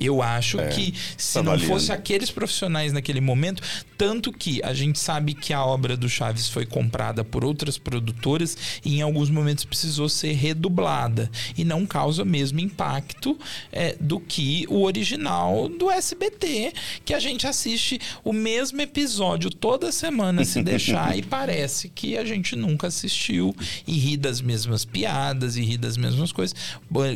Eu 0.00 0.22
acho 0.22 0.58
é, 0.58 0.68
que 0.68 0.94
se 1.16 1.34
tá 1.34 1.42
não 1.42 1.58
fosse 1.58 1.92
aqueles 1.92 2.30
profissionais 2.30 2.90
naquele 2.90 3.20
momento, 3.20 3.62
tanto 3.98 4.32
que 4.32 4.62
a 4.64 4.72
gente 4.72 4.98
sabe 4.98 5.34
que 5.34 5.52
a 5.52 5.62
obra 5.62 5.94
do 5.94 6.08
Chaves 6.08 6.48
foi 6.48 6.64
comprada 6.64 7.22
por 7.22 7.44
outras 7.44 7.76
produtoras 7.76 8.56
e 8.82 8.96
em 8.96 9.02
alguns 9.02 9.28
momentos 9.28 9.66
precisou 9.66 10.08
ser 10.08 10.32
redublada. 10.32 11.30
E 11.56 11.64
não 11.64 11.84
causa 11.84 12.22
o 12.22 12.26
mesmo 12.26 12.60
impacto 12.60 13.38
é, 13.70 13.94
do 14.00 14.18
que 14.18 14.64
o 14.70 14.82
original 14.82 15.68
do 15.68 15.90
SBT, 15.90 16.72
que 17.04 17.12
a 17.12 17.20
gente 17.20 17.46
assiste 17.46 18.00
o 18.24 18.32
mesmo 18.32 18.80
episódio 18.80 19.50
toda 19.50 19.92
semana 19.92 20.44
se 20.46 20.62
deixar 20.62 21.16
e 21.18 21.22
parece 21.22 21.90
que 21.90 22.16
a 22.16 22.24
gente 22.24 22.56
nunca 22.56 22.86
assistiu 22.86 23.54
e 23.86 23.98
ri 23.98 24.16
das 24.16 24.40
mesmas 24.40 24.84
piadas 24.84 25.56
e 25.56 25.62
ri 25.62 25.76
das 25.76 25.98
mesmas 25.98 26.32
coisas. 26.32 26.56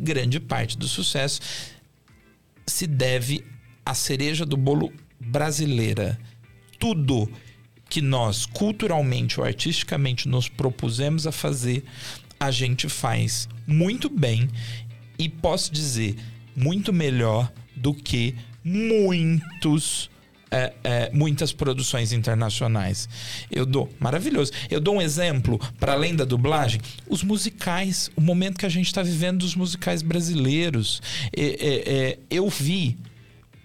Grande 0.02 0.38
parte 0.38 0.76
do 0.76 0.86
sucesso 0.86 1.40
se 2.66 2.86
deve 2.86 3.44
à 3.84 3.94
cereja 3.94 4.44
do 4.44 4.56
bolo 4.56 4.92
brasileira. 5.20 6.18
Tudo 6.78 7.30
que 7.88 8.00
nós 8.00 8.46
culturalmente 8.46 9.38
ou 9.38 9.46
artisticamente 9.46 10.28
nos 10.28 10.48
propusemos 10.48 11.26
a 11.26 11.32
fazer, 11.32 11.84
a 12.38 12.50
gente 12.50 12.88
faz 12.88 13.48
muito 13.66 14.08
bem 14.08 14.48
e 15.18 15.28
posso 15.28 15.72
dizer 15.72 16.16
muito 16.56 16.92
melhor 16.92 17.52
do 17.76 17.94
que 17.94 18.34
muitos 18.62 20.10
é, 20.54 20.72
é, 20.84 21.10
muitas 21.12 21.52
produções 21.52 22.12
internacionais. 22.12 23.08
Eu 23.50 23.66
dou 23.66 23.90
maravilhoso. 23.98 24.52
Eu 24.70 24.80
dou 24.80 24.96
um 24.96 25.02
exemplo 25.02 25.58
para 25.80 25.94
além 25.94 26.14
da 26.14 26.24
dublagem, 26.24 26.80
os 27.08 27.24
musicais, 27.24 28.08
o 28.14 28.20
momento 28.20 28.58
que 28.58 28.66
a 28.66 28.68
gente 28.68 28.86
está 28.86 29.02
vivendo 29.02 29.38
dos 29.38 29.56
musicais 29.56 30.00
brasileiros. 30.00 31.02
É, 31.36 32.18
eu 32.30 32.48
vi 32.48 32.96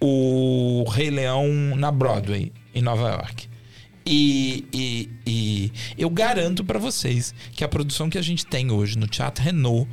o 0.00 0.84
Rei 0.90 1.10
Leão 1.10 1.76
na 1.76 1.92
Broadway 1.92 2.52
em 2.74 2.82
Nova 2.82 3.10
York. 3.10 3.48
E, 4.04 4.66
e, 4.72 5.10
e 5.24 5.72
eu 5.96 6.10
garanto 6.10 6.64
para 6.64 6.78
vocês 6.78 7.32
que 7.52 7.62
a 7.62 7.68
produção 7.68 8.10
que 8.10 8.18
a 8.18 8.22
gente 8.22 8.44
tem 8.44 8.70
hoje 8.72 8.98
no 8.98 9.06
Teatro 9.06 9.44
Renault 9.44 9.88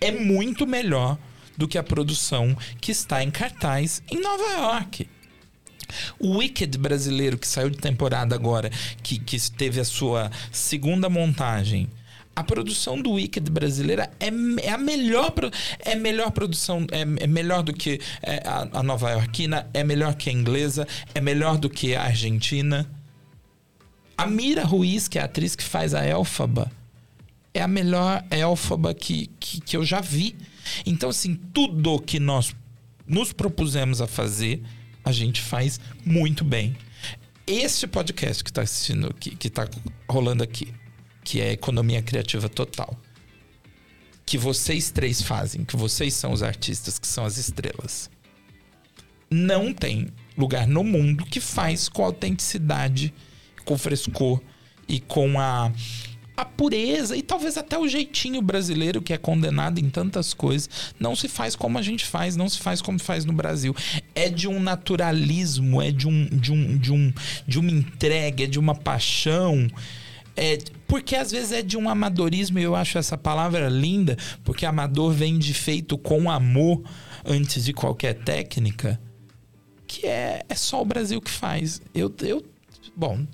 é 0.00 0.12
muito 0.12 0.64
melhor 0.64 1.18
do 1.56 1.66
que 1.66 1.78
a 1.78 1.82
produção 1.82 2.56
que 2.80 2.92
está 2.92 3.24
em 3.24 3.30
cartaz 3.30 4.02
em 4.08 4.20
Nova 4.20 4.44
York. 4.52 5.08
O 6.18 6.38
Wicked 6.38 6.78
brasileiro, 6.78 7.38
que 7.38 7.46
saiu 7.46 7.70
de 7.70 7.78
temporada 7.78 8.34
agora, 8.34 8.70
que, 9.02 9.18
que 9.18 9.38
teve 9.52 9.80
a 9.80 9.84
sua 9.84 10.30
segunda 10.50 11.08
montagem. 11.08 11.88
A 12.34 12.44
produção 12.44 13.00
do 13.00 13.12
Wicked 13.12 13.50
brasileira 13.50 14.10
é, 14.20 14.26
é 14.62 14.70
a 14.70 14.76
melhor 14.76 15.32
é 15.78 15.94
melhor 15.94 16.30
produção 16.32 16.86
é, 16.92 17.00
é 17.00 17.26
melhor 17.26 17.62
do 17.62 17.72
que 17.72 17.98
é, 18.22 18.42
a, 18.46 18.80
a 18.80 18.82
nova 18.82 19.10
iorquina 19.10 19.66
é 19.72 19.82
melhor 19.82 20.14
que 20.14 20.28
a 20.28 20.32
inglesa 20.34 20.86
é 21.14 21.20
melhor 21.20 21.56
do 21.56 21.70
que 21.70 21.94
a 21.94 22.02
argentina 22.02 22.86
a 24.18 24.26
Mira 24.26 24.64
Ruiz 24.64 25.08
que 25.08 25.18
é 25.18 25.22
a 25.22 25.24
atriz 25.24 25.56
que 25.56 25.64
faz 25.64 25.94
a 25.94 26.06
Elfaba 26.06 26.70
é 27.54 27.62
a 27.62 27.68
melhor 27.68 28.22
Elfaba 28.30 28.92
que, 28.92 29.30
que, 29.40 29.58
que 29.62 29.74
eu 29.74 29.82
já 29.82 30.02
vi 30.02 30.36
então 30.84 31.08
assim 31.08 31.40
tudo 31.54 31.98
que 31.98 32.20
nós 32.20 32.54
nos 33.06 33.32
propusemos 33.32 34.02
a 34.02 34.06
fazer 34.06 34.62
a 35.06 35.12
gente 35.12 35.40
faz 35.40 35.78
muito 36.04 36.44
bem. 36.44 36.76
Este 37.46 37.86
podcast 37.86 38.42
que 38.42 38.50
está 38.50 38.62
assistindo, 38.62 39.14
que, 39.14 39.36
que 39.36 39.48
tá 39.48 39.68
rolando 40.08 40.42
aqui, 40.42 40.74
que 41.22 41.40
é 41.40 41.52
Economia 41.52 42.02
Criativa 42.02 42.48
Total, 42.48 43.00
que 44.26 44.36
vocês 44.36 44.90
três 44.90 45.22
fazem, 45.22 45.64
que 45.64 45.76
vocês 45.76 46.12
são 46.12 46.32
os 46.32 46.42
artistas, 46.42 46.98
que 46.98 47.06
são 47.06 47.24
as 47.24 47.36
estrelas, 47.36 48.10
não 49.30 49.72
tem 49.72 50.08
lugar 50.36 50.66
no 50.66 50.82
mundo 50.82 51.24
que 51.24 51.38
faz 51.38 51.88
com 51.88 52.04
autenticidade, 52.04 53.14
com 53.64 53.78
frescor 53.78 54.42
e 54.88 54.98
com 54.98 55.38
a 55.38 55.72
a 56.36 56.44
pureza 56.44 57.16
e 57.16 57.22
talvez 57.22 57.56
até 57.56 57.78
o 57.78 57.88
jeitinho 57.88 58.42
brasileiro 58.42 59.00
que 59.00 59.12
é 59.12 59.18
condenado 59.18 59.78
em 59.78 59.88
tantas 59.88 60.34
coisas 60.34 60.68
não 61.00 61.16
se 61.16 61.28
faz 61.28 61.56
como 61.56 61.78
a 61.78 61.82
gente 61.82 62.04
faz, 62.04 62.36
não 62.36 62.48
se 62.48 62.58
faz 62.58 62.82
como 62.82 62.98
faz 62.98 63.24
no 63.24 63.32
Brasil. 63.32 63.74
É 64.14 64.28
de 64.28 64.46
um 64.46 64.60
naturalismo, 64.60 65.80
é 65.80 65.90
de 65.90 66.06
um 66.06 66.26
de 66.26 66.52
um 66.52 66.76
de 66.76 66.92
um 66.92 67.12
de 67.46 67.58
uma 67.58 67.70
entrega, 67.70 68.44
é 68.44 68.46
de 68.46 68.58
uma 68.58 68.74
paixão. 68.74 69.68
É, 70.36 70.58
porque 70.86 71.16
às 71.16 71.30
vezes 71.30 71.50
é 71.50 71.62
de 71.62 71.78
um 71.78 71.88
amadorismo, 71.88 72.58
e 72.58 72.62
eu 72.62 72.76
acho 72.76 72.98
essa 72.98 73.16
palavra 73.16 73.70
linda, 73.70 74.18
porque 74.44 74.66
amador 74.66 75.10
vem 75.10 75.38
de 75.38 75.54
feito 75.54 75.96
com 75.96 76.30
amor 76.30 76.82
antes 77.24 77.64
de 77.64 77.72
qualquer 77.72 78.12
técnica, 78.14 79.00
que 79.86 80.06
é, 80.06 80.44
é 80.46 80.54
só 80.54 80.82
o 80.82 80.84
Brasil 80.84 81.22
que 81.22 81.30
faz. 81.30 81.80
Eu, 81.94 82.14
eu 82.22 82.44
bom, 82.94 83.26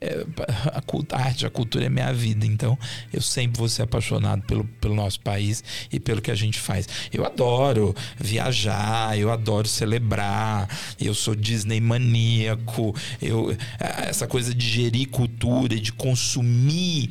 é, 0.00 0.24
a, 0.72 1.16
a, 1.16 1.20
arte, 1.20 1.46
a 1.46 1.50
cultura 1.50 1.86
é 1.86 1.88
minha 1.88 2.12
vida, 2.12 2.46
então 2.46 2.78
eu 3.12 3.20
sempre 3.20 3.58
vou 3.58 3.68
ser 3.68 3.82
apaixonado 3.82 4.42
pelo, 4.42 4.64
pelo 4.64 4.94
nosso 4.94 5.20
país 5.20 5.62
e 5.92 5.98
pelo 5.98 6.20
que 6.20 6.30
a 6.30 6.34
gente 6.34 6.58
faz. 6.58 6.88
Eu 7.12 7.24
adoro 7.24 7.94
viajar, 8.16 9.18
eu 9.18 9.32
adoro 9.32 9.66
celebrar, 9.66 10.68
eu 11.00 11.14
sou 11.14 11.34
Disney 11.34 11.80
maníaco, 11.80 12.94
eu, 13.20 13.56
essa 13.78 14.26
coisa 14.26 14.54
de 14.54 14.66
gerir 14.66 15.08
cultura, 15.08 15.76
de 15.76 15.92
consumir 15.92 17.10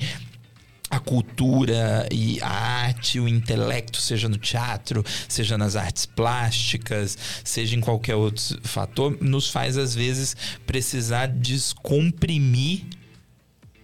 a, 0.98 1.00
cultura 1.00 2.08
e 2.12 2.40
a 2.42 2.50
arte, 2.50 3.20
o 3.20 3.28
intelecto, 3.28 4.02
seja 4.02 4.28
no 4.28 4.38
teatro, 4.38 5.04
seja 5.28 5.58
nas 5.58 5.76
artes 5.76 6.06
plásticas, 6.06 7.18
seja 7.44 7.76
em 7.76 7.82
qualquer 7.82 8.16
outro 8.16 8.60
fator, 8.64 9.18
nos 9.22 9.50
faz 9.50 9.78
às 9.78 9.96
vezes 9.96 10.36
precisar 10.66 11.28
descomprimir 11.28 12.86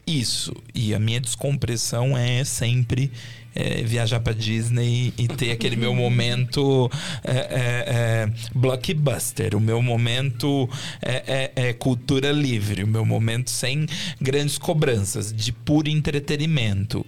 isso. 0.05 0.53
E 0.73 0.93
a 0.93 0.99
minha 0.99 1.19
descompressão 1.19 2.17
é 2.17 2.43
sempre 2.43 3.11
é, 3.55 3.83
viajar 3.83 4.19
para 4.19 4.33
Disney 4.33 5.13
e 5.17 5.27
ter 5.27 5.51
aquele 5.51 5.75
meu 5.75 5.93
momento 5.93 6.89
é, 7.23 7.31
é, 7.31 7.85
é 7.87 8.33
blockbuster, 8.53 9.55
o 9.55 9.59
meu 9.59 9.81
momento 9.81 10.69
é, 11.01 11.73
cultura 11.73 12.31
livre, 12.31 12.83
o 12.83 12.87
meu 12.87 13.05
momento 13.05 13.49
sem 13.49 13.85
grandes 14.19 14.57
cobranças, 14.57 15.33
de 15.33 15.51
puro 15.51 15.89
entretenimento. 15.89 17.05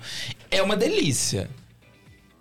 É 0.50 0.62
uma 0.62 0.76
delícia. 0.76 1.50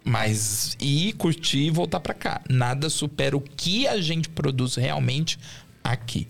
Mas 0.06 0.76
ir, 0.78 1.14
curtir 1.14 1.64
e 1.64 1.70
voltar 1.70 1.98
para 1.98 2.12
cá. 2.12 2.42
Nada 2.50 2.90
supera 2.90 3.34
o 3.34 3.40
que 3.40 3.88
a 3.88 3.98
gente 4.02 4.28
produz 4.28 4.74
realmente 4.74 5.38
aqui. 5.82 6.28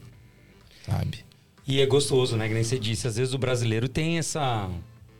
Sabe? 0.86 1.24
E 1.66 1.80
é 1.80 1.86
gostoso, 1.86 2.36
né? 2.36 2.46
Que 2.46 2.54
nem 2.54 2.62
você 2.62 2.78
disse. 2.78 3.08
Às 3.08 3.16
vezes 3.16 3.34
o 3.34 3.38
brasileiro 3.38 3.88
tem 3.88 4.18
essa 4.18 4.70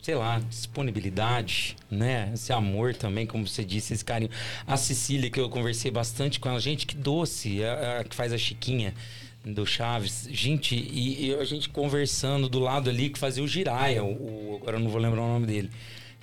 sei 0.05 0.15
lá, 0.15 0.39
disponibilidade, 0.39 1.77
né? 1.91 2.31
Esse 2.35 2.53
amor 2.53 2.95
também, 2.95 3.27
como 3.27 3.49
você 3.49 3.65
disse, 3.65 3.95
esse 3.95 4.05
carinho. 4.05 4.31
A 4.67 4.77
Cecília, 4.77 5.31
que 5.31 5.41
eu 5.41 5.49
conversei 5.49 5.91
bastante 5.91 6.39
com 6.39 6.47
ela, 6.47 6.61
gente, 6.61 6.87
que 6.87 6.95
doce, 6.95 7.65
a, 7.65 7.67
é, 7.67 7.97
a 7.97 8.01
é 8.01 8.05
que 8.05 8.15
faz 8.15 8.31
a 8.31 8.37
Chiquinha 8.37 8.93
do 9.43 9.65
Chaves. 9.65 10.29
Gente, 10.31 10.75
e, 10.75 11.29
e, 11.29 11.35
a 11.35 11.45
gente 11.45 11.71
conversando 11.71 12.51
do 12.51 12.59
lado 12.59 12.91
ali 12.91 13.09
que 13.09 13.19
fazia 13.19 13.43
o 13.43 13.49
Giraia, 13.49 14.05
o, 14.05 14.13
o, 14.13 14.59
agora 14.61 14.77
eu 14.77 14.81
não 14.81 14.91
vou 14.91 15.01
lembrar 15.01 15.23
o 15.23 15.29
nome 15.29 15.47
dele. 15.47 15.71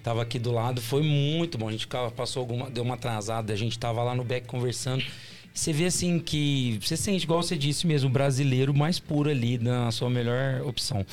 Tava 0.03 0.21
aqui 0.21 0.37
do 0.37 0.51
lado, 0.51 0.79
foi 0.79 1.01
muito 1.01 1.57
bom. 1.57 1.67
A 1.67 1.71
gente 1.71 1.87
passou 2.15 2.41
alguma, 2.41 2.69
deu 2.69 2.83
uma 2.83 2.93
atrasada, 2.93 3.51
a 3.51 3.55
gente 3.55 3.79
tava 3.79 4.03
lá 4.03 4.13
no 4.13 4.23
back 4.23 4.45
conversando. 4.45 5.03
Você 5.53 5.73
vê 5.73 5.85
assim 5.85 6.19
que 6.19 6.79
você 6.81 6.95
sente, 6.95 7.23
igual 7.25 7.43
você 7.43 7.57
disse 7.57 7.85
mesmo, 7.85 8.09
o 8.09 8.11
brasileiro 8.11 8.73
mais 8.73 8.99
puro 8.99 9.29
ali, 9.29 9.57
na 9.57 9.91
sua 9.91 10.09
melhor 10.09 10.61
opção. 10.65 11.05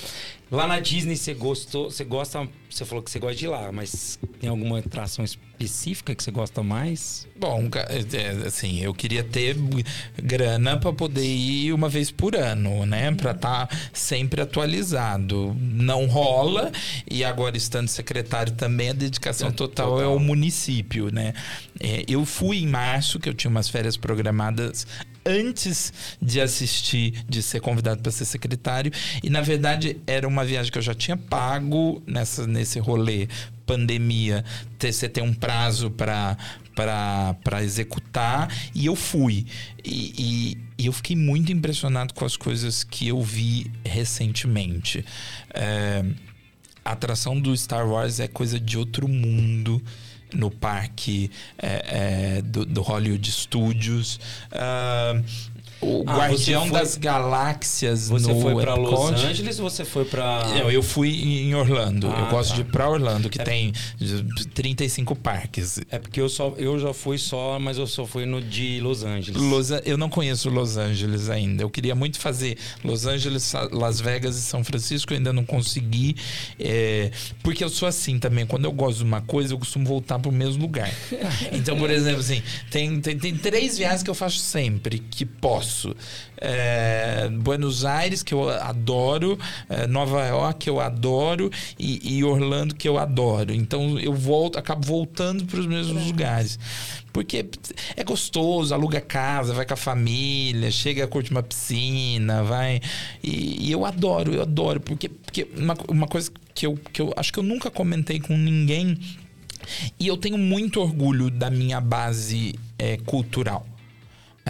Lá 0.50 0.66
na 0.66 0.78
Disney 0.78 1.16
você 1.16 1.34
gostou, 1.34 1.90
você 1.90 2.04
gosta, 2.04 2.48
você 2.70 2.84
falou 2.84 3.02
que 3.02 3.10
você 3.10 3.18
gosta 3.18 3.36
de 3.36 3.44
ir 3.46 3.48
lá, 3.48 3.72
mas 3.72 4.18
tem 4.40 4.48
alguma 4.48 4.78
atração 4.78 5.24
específica 5.24 5.47
que 5.58 6.22
você 6.22 6.30
gosta 6.30 6.62
mais? 6.62 7.26
Bom, 7.38 7.68
é, 7.74 8.46
assim, 8.46 8.80
eu 8.80 8.94
queria 8.94 9.24
ter 9.24 9.56
grana 10.22 10.76
para 10.76 10.92
poder 10.92 11.24
ir 11.24 11.72
uma 11.72 11.88
vez 11.88 12.10
por 12.10 12.36
ano, 12.36 12.86
né, 12.86 13.12
para 13.12 13.32
estar 13.32 13.66
tá 13.66 13.76
sempre 13.92 14.40
atualizado. 14.40 15.56
Não 15.58 16.06
rola 16.06 16.70
e 17.10 17.24
agora 17.24 17.56
estando 17.56 17.88
secretário 17.88 18.52
também 18.52 18.90
a 18.90 18.92
dedicação 18.92 19.50
total, 19.50 19.90
total. 19.90 20.00
é 20.00 20.04
ao 20.04 20.18
município, 20.18 21.12
né? 21.12 21.34
É, 21.80 22.04
eu 22.08 22.24
fui 22.24 22.58
em 22.58 22.66
março 22.66 23.18
que 23.18 23.28
eu 23.28 23.34
tinha 23.34 23.50
umas 23.50 23.68
férias 23.68 23.96
programadas 23.96 24.86
antes 25.24 25.92
de 26.20 26.40
assistir, 26.40 27.24
de 27.28 27.42
ser 27.42 27.60
convidado 27.60 28.00
para 28.02 28.10
ser 28.10 28.24
secretário. 28.24 28.90
E 29.22 29.28
na 29.28 29.40
verdade 29.40 29.98
era 30.06 30.26
uma 30.26 30.44
viagem 30.44 30.72
que 30.72 30.78
eu 30.78 30.82
já 30.82 30.94
tinha 30.94 31.16
pago 31.16 32.02
nessa, 32.06 32.46
nesse 32.46 32.78
rolê 32.78 33.28
pandemia. 33.68 34.42
Você 34.80 35.08
tem 35.08 35.22
um 35.22 35.34
prazo 35.34 35.90
para 35.90 36.36
para 36.74 37.64
executar 37.64 38.48
e 38.72 38.86
eu 38.86 38.94
fui. 38.94 39.46
E, 39.84 40.14
e, 40.16 40.58
e, 40.78 40.86
eu 40.86 40.92
fiquei 40.92 41.16
muito 41.16 41.50
impressionado 41.50 42.14
com 42.14 42.24
as 42.24 42.36
coisas 42.36 42.84
que 42.84 43.08
eu 43.08 43.20
vi 43.20 43.68
recentemente. 43.84 45.04
É, 45.52 46.04
a 46.84 46.92
atração 46.92 47.40
do 47.40 47.56
Star 47.56 47.84
Wars 47.88 48.20
é 48.20 48.28
coisa 48.28 48.60
de 48.60 48.78
outro 48.78 49.08
mundo 49.08 49.82
no 50.32 50.52
parque 50.52 51.32
é, 51.58 52.36
é, 52.38 52.42
do, 52.42 52.64
do, 52.64 52.80
Hollywood 52.80 53.28
Studios. 53.28 54.20
Uh, 54.52 55.24
o 55.80 56.02
ah, 56.06 56.16
Guardião 56.16 56.66
foi, 56.66 56.78
das 56.78 56.96
Galáxias 56.96 58.08
você 58.08 58.32
no 58.32 58.40
foi 58.40 58.60
para 58.60 58.74
Los 58.74 59.22
Angeles 59.22 59.60
ou 59.60 59.70
você 59.70 59.84
foi 59.84 60.04
para 60.04 60.44
Não, 60.48 60.70
eu 60.70 60.82
fui 60.82 61.10
em 61.10 61.54
Orlando. 61.54 62.08
Ah, 62.08 62.20
eu 62.20 62.26
gosto 62.30 62.50
tá. 62.50 62.54
de 62.56 62.60
ir 62.62 62.64
para 62.64 62.88
Orlando, 62.88 63.30
que 63.30 63.40
é... 63.40 63.44
tem 63.44 63.72
35 64.54 65.14
parques. 65.14 65.78
É 65.88 65.98
porque 65.98 66.20
eu 66.20 66.28
só 66.28 66.52
eu 66.56 66.78
já 66.80 66.92
fui 66.92 67.16
só, 67.16 67.58
mas 67.60 67.78
eu 67.78 67.86
só 67.86 68.04
fui 68.04 68.26
no 68.26 68.40
de 68.40 68.80
Los 68.80 69.04
Angeles. 69.04 69.40
Los, 69.40 69.70
eu 69.84 69.96
não 69.96 70.08
conheço 70.08 70.50
Los 70.50 70.76
Angeles 70.76 71.28
ainda. 71.28 71.62
Eu 71.62 71.70
queria 71.70 71.94
muito 71.94 72.18
fazer 72.18 72.58
Los 72.82 73.06
Angeles, 73.06 73.52
Las 73.70 74.00
Vegas 74.00 74.36
e 74.36 74.40
São 74.40 74.64
Francisco, 74.64 75.12
eu 75.12 75.18
ainda 75.18 75.32
não 75.32 75.44
consegui. 75.44 76.16
É, 76.58 77.12
porque 77.40 77.62
eu 77.62 77.68
sou 77.68 77.86
assim 77.86 78.18
também. 78.18 78.44
Quando 78.46 78.64
eu 78.64 78.72
gosto 78.72 78.98
de 78.98 79.04
uma 79.04 79.20
coisa, 79.20 79.54
eu 79.54 79.58
costumo 79.58 79.86
voltar 79.86 80.18
para 80.18 80.28
o 80.28 80.32
mesmo 80.32 80.62
lugar. 80.62 80.92
então, 81.52 81.78
por 81.78 81.90
exemplo, 81.90 82.20
assim, 82.20 82.42
tem, 82.68 83.00
tem, 83.00 83.16
tem 83.16 83.36
três 83.36 83.78
viagens 83.78 84.02
que 84.02 84.10
eu 84.10 84.14
faço 84.14 84.38
sempre 84.38 84.98
que 84.98 85.24
posso 85.24 85.67
É, 86.36 87.28
Buenos 87.30 87.84
Aires, 87.84 88.22
que 88.22 88.32
eu 88.32 88.48
adoro, 88.48 89.38
é, 89.68 89.86
Nova 89.86 90.24
York, 90.26 90.60
que 90.60 90.70
eu 90.70 90.80
adoro, 90.80 91.50
e, 91.78 92.18
e, 92.18 92.24
Orlando, 92.24 92.74
que 92.74 92.88
eu 92.88 92.98
adoro. 92.98 93.52
Então 93.52 93.98
eu 93.98 94.14
volto, 94.14 94.58
acabo 94.58 94.86
voltando 94.86 95.44
para 95.44 95.60
os 95.60 95.66
mesmos 95.66 96.06
lugares. 96.06 96.58
Porque 97.12 97.46
é 97.96 98.04
gostoso, 98.04 98.72
aluga 98.72 99.00
casa, 99.00 99.52
vai 99.52 99.66
com 99.66 99.74
a 99.74 99.76
família, 99.76 100.70
chega, 100.70 101.06
curte 101.06 101.30
uma 101.30 101.42
piscina, 101.42 102.42
vai. 102.44 102.80
E, 103.22 103.66
e 103.68 103.72
eu 103.72 103.84
adoro, 103.84 104.32
eu 104.32 104.42
adoro. 104.42 104.80
Porque, 104.80 105.08
porque 105.08 105.48
uma, 105.56 105.76
uma 105.88 106.06
coisa 106.06 106.30
que 106.54 106.66
eu, 106.66 106.78
que 106.92 107.00
eu 107.00 107.12
acho 107.16 107.32
que 107.32 107.38
eu 107.38 107.42
nunca 107.42 107.70
comentei 107.70 108.20
com 108.20 108.36
ninguém. 108.36 108.98
E 109.98 110.06
eu 110.06 110.16
tenho 110.16 110.38
muito 110.38 110.80
orgulho 110.80 111.30
da 111.30 111.50
minha 111.50 111.80
base 111.80 112.54
é, 112.78 112.96
cultural. 112.98 113.66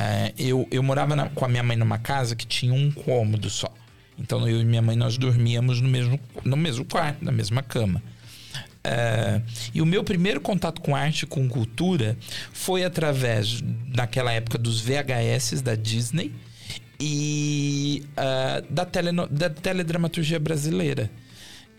É, 0.01 0.33
eu, 0.39 0.69
eu 0.71 0.81
morava 0.81 1.17
na, 1.17 1.29
com 1.29 1.45
a 1.45 1.49
minha 1.49 1.63
mãe 1.63 1.77
numa 1.77 1.99
casa 1.99 2.37
que 2.37 2.47
tinha 2.47 2.73
um 2.73 2.89
cômodo 2.93 3.51
só. 3.51 3.75
Então 4.17 4.49
eu 4.49 4.61
e 4.61 4.65
minha 4.65 4.81
mãe 4.81 4.95
nós 4.95 5.19
dormíamos 5.19 5.81
no 5.81 5.89
mesmo, 5.89 6.21
no 6.45 6.57
mesmo 6.57 6.85
quarto, 6.85 7.25
na 7.25 7.33
mesma 7.33 7.65
cama. 7.65 8.01
É, 8.85 9.43
e 9.75 9.83
o 9.83 9.87
meu 9.87 10.05
primeiro 10.05 10.41
contato 10.41 10.81
com 10.81 10.95
arte, 10.95 11.27
com 11.27 11.49
cultura, 11.49 12.17
foi 12.53 12.85
através, 12.85 13.61
naquela 13.89 14.31
época, 14.31 14.57
dos 14.57 14.81
VHS 14.81 15.63
da 15.63 15.75
Disney 15.75 16.33
e 17.01 18.05
uh, 18.13 18.73
da, 18.73 18.85
tele, 18.85 19.11
da 19.29 19.51
teledramaturgia 19.51 20.39
brasileira. 20.39 21.11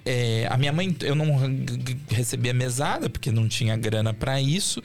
É, 0.05 0.47
a 0.49 0.57
minha 0.57 0.71
mãe, 0.71 0.95
eu 1.01 1.13
não 1.13 1.27
recebia 2.09 2.53
mesada, 2.53 3.09
porque 3.09 3.31
não 3.31 3.47
tinha 3.47 3.75
grana 3.75 4.13
para 4.13 4.41
isso. 4.41 4.81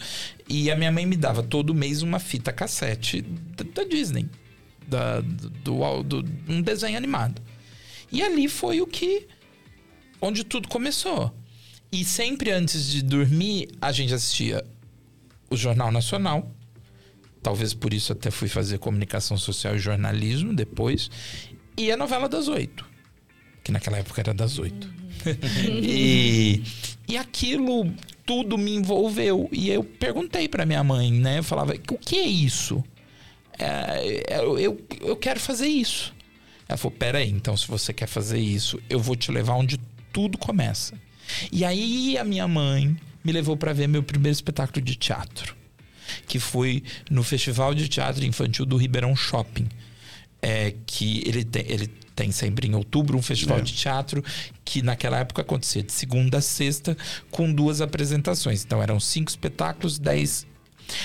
E 0.48 0.70
a 0.70 0.76
minha 0.76 0.92
mãe 0.92 1.06
me 1.06 1.16
dava 1.16 1.42
todo 1.42 1.74
mês 1.74 2.02
uma 2.02 2.18
fita 2.18 2.52
cassete 2.52 3.22
da, 3.22 3.64
da 3.64 3.84
Disney. 3.88 4.28
Da, 4.86 5.20
do, 5.20 5.50
do, 5.50 6.02
do, 6.22 6.30
um 6.48 6.60
desenho 6.60 6.96
animado. 6.96 7.40
E 8.12 8.22
ali 8.22 8.48
foi 8.48 8.80
o 8.80 8.86
que. 8.86 9.26
onde 10.20 10.44
tudo 10.44 10.68
começou. 10.68 11.34
E 11.90 12.04
sempre 12.04 12.50
antes 12.50 12.90
de 12.90 13.02
dormir, 13.02 13.68
a 13.80 13.92
gente 13.92 14.12
assistia 14.12 14.64
o 15.48 15.56
Jornal 15.56 15.90
Nacional. 15.90 16.50
Talvez 17.42 17.72
por 17.72 17.92
isso 17.92 18.12
até 18.12 18.30
fui 18.30 18.48
fazer 18.48 18.78
comunicação 18.78 19.36
social 19.36 19.76
e 19.76 19.78
jornalismo 19.78 20.54
depois. 20.54 21.10
E 21.76 21.90
a 21.90 21.96
novela 21.96 22.28
das 22.28 22.48
oito. 22.48 22.84
Que 23.62 23.70
naquela 23.72 23.98
época 23.98 24.20
era 24.20 24.34
das 24.34 24.58
oito. 24.58 24.92
e, 25.82 26.62
e 27.08 27.16
aquilo 27.16 27.92
tudo 28.26 28.56
me 28.56 28.74
envolveu. 28.74 29.48
E 29.52 29.70
eu 29.70 29.84
perguntei 29.84 30.48
para 30.48 30.66
minha 30.66 30.82
mãe, 30.82 31.12
né? 31.12 31.38
Eu 31.38 31.44
falava, 31.44 31.74
o 31.74 31.98
que 31.98 32.16
é 32.16 32.26
isso? 32.26 32.82
É, 33.58 34.38
eu, 34.40 34.58
eu, 34.58 34.80
eu 35.00 35.16
quero 35.16 35.38
fazer 35.38 35.66
isso. 35.66 36.14
Ela 36.68 36.78
falou, 36.78 36.96
peraí, 36.96 37.30
então 37.30 37.56
se 37.56 37.68
você 37.68 37.92
quer 37.92 38.06
fazer 38.06 38.38
isso, 38.38 38.80
eu 38.88 38.98
vou 38.98 39.14
te 39.14 39.30
levar 39.30 39.54
onde 39.54 39.78
tudo 40.12 40.38
começa. 40.38 40.94
E 41.52 41.64
aí 41.64 42.16
a 42.18 42.24
minha 42.24 42.48
mãe 42.48 42.96
me 43.22 43.32
levou 43.32 43.56
para 43.56 43.72
ver 43.72 43.86
meu 43.86 44.02
primeiro 44.02 44.34
espetáculo 44.34 44.84
de 44.84 44.94
teatro, 44.94 45.54
que 46.26 46.38
foi 46.38 46.82
no 47.10 47.22
Festival 47.22 47.74
de 47.74 47.88
Teatro 47.88 48.24
Infantil 48.24 48.66
do 48.66 48.76
Ribeirão 48.76 49.14
Shopping. 49.14 49.68
É, 50.40 50.74
que 50.86 51.22
ele 51.26 51.42
tem, 51.42 51.64
ele 51.66 51.90
tem 52.14 52.30
sempre 52.30 52.68
em 52.68 52.74
outubro 52.74 53.18
um 53.18 53.22
festival 53.22 53.58
é. 53.58 53.62
de 53.62 53.72
teatro 53.72 54.24
que 54.64 54.82
naquela 54.82 55.18
época 55.18 55.42
acontecia 55.42 55.82
de 55.82 55.92
segunda 55.92 56.38
a 56.38 56.40
sexta 56.40 56.96
com 57.30 57.52
duas 57.52 57.80
apresentações. 57.80 58.64
Então 58.64 58.82
eram 58.82 59.00
cinco 59.00 59.30
espetáculos, 59.30 59.98
dez. 59.98 60.46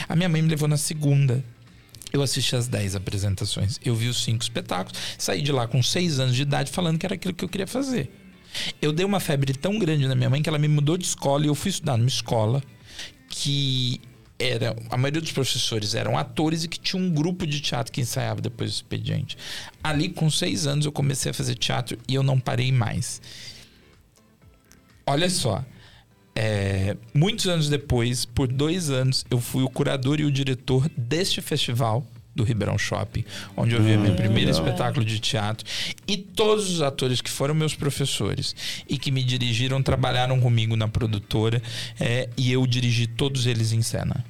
A 0.08 0.16
minha 0.16 0.30
mãe 0.30 0.42
me 0.42 0.50
levou 0.50 0.68
na 0.68 0.78
segunda. 0.78 1.44
Eu 2.12 2.22
assisti 2.22 2.56
as 2.56 2.68
dez 2.68 2.96
apresentações. 2.96 3.80
Eu 3.84 3.96
vi 3.96 4.08
os 4.08 4.24
cinco 4.24 4.44
espetáculos, 4.44 5.00
saí 5.18 5.42
de 5.42 5.52
lá 5.52 5.68
com 5.68 5.82
seis 5.82 6.20
anos 6.20 6.36
de 6.36 6.42
idade 6.42 6.72
falando 6.72 6.98
que 6.98 7.06
era 7.06 7.16
aquilo 7.16 7.34
que 7.34 7.44
eu 7.44 7.50
queria 7.50 7.68
fazer. 7.68 8.12
Eu 8.82 8.92
dei 8.92 9.06
uma 9.06 9.20
febre 9.20 9.54
tão 9.54 9.78
grande 9.78 10.08
na 10.08 10.16
minha 10.16 10.30
mãe 10.30 10.42
que 10.42 10.50
ela 10.50 10.58
me 10.58 10.68
mudou 10.68 10.98
de 10.98 11.06
escola 11.06 11.46
e 11.46 11.48
eu 11.48 11.56
fui 11.56 11.70
estudar 11.70 11.98
numa 11.98 12.08
escola 12.08 12.64
que 13.30 14.02
era 14.40 14.76
a 14.90 14.96
maioria 14.98 15.22
dos 15.22 15.34
professores 15.34 15.94
eram 15.94 16.18
atores 16.18 16.64
e 16.64 16.68
que 16.68 16.80
tinha 16.80 17.02
um 17.02 17.14
grupo 17.14 17.46
de 17.46 17.60
teatro 17.60 17.92
que 17.92 18.00
ensaiava 18.00 18.40
depois 18.40 18.72
do 18.72 18.74
expediente. 18.76 19.38
Ali, 19.84 20.10
com 20.10 20.30
seis 20.30 20.66
anos, 20.66 20.86
eu 20.86 20.92
comecei 20.92 21.32
a 21.32 21.34
fazer 21.34 21.56
teatro 21.56 21.98
e 22.08 22.16
eu 22.16 22.24
não 22.24 22.40
parei 22.40 22.72
mais. 22.72 23.22
Olha 25.06 25.30
só, 25.30 25.64
É, 26.36 26.96
muitos 27.14 27.48
anos 27.48 27.68
depois, 27.68 28.24
por 28.24 28.48
dois 28.48 28.90
anos, 28.90 29.26
eu 29.30 29.42
fui 29.42 29.62
o 29.62 29.70
curador 29.70 30.22
e 30.22 30.24
o 30.24 30.32
diretor 30.32 30.90
deste 30.96 31.42
festival 31.42 32.06
do 32.36 32.44
Ribeirão 32.44 32.78
Shopping, 32.78 33.26
onde 33.56 33.76
eu 33.76 33.82
vi 33.82 33.98
meu 33.98 34.16
primeiro 34.16 34.50
espetáculo 34.50 35.06
de 35.06 35.20
teatro. 35.20 35.66
E 36.08 36.18
todos 36.18 36.70
os 36.70 36.82
atores 36.82 37.22
que 37.22 37.30
foram 37.30 37.54
meus 37.54 37.76
professores 37.76 38.56
e 38.88 38.98
que 38.98 39.12
me 39.12 39.24
dirigiram 39.24 39.82
trabalharam 39.82 40.40
comigo 40.40 40.76
na 40.76 40.88
produtora 40.88 41.62
é, 42.00 42.30
e 42.38 42.52
eu 42.52 42.66
dirigi 42.66 43.08
todos 43.08 43.46
eles 43.46 43.72
em 43.72 43.82
cena. 43.82 44.24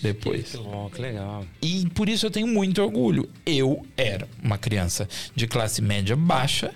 Depois. 0.00 0.50
Que, 0.50 0.56
louco, 0.56 0.96
que 0.96 1.00
legal. 1.00 1.46
E 1.62 1.88
por 1.90 2.08
isso 2.08 2.26
eu 2.26 2.30
tenho 2.30 2.48
muito 2.48 2.82
orgulho. 2.82 3.30
Eu 3.46 3.86
era 3.96 4.28
uma 4.42 4.58
criança 4.58 5.08
de 5.34 5.46
classe 5.46 5.80
média 5.80 6.16
baixa 6.16 6.74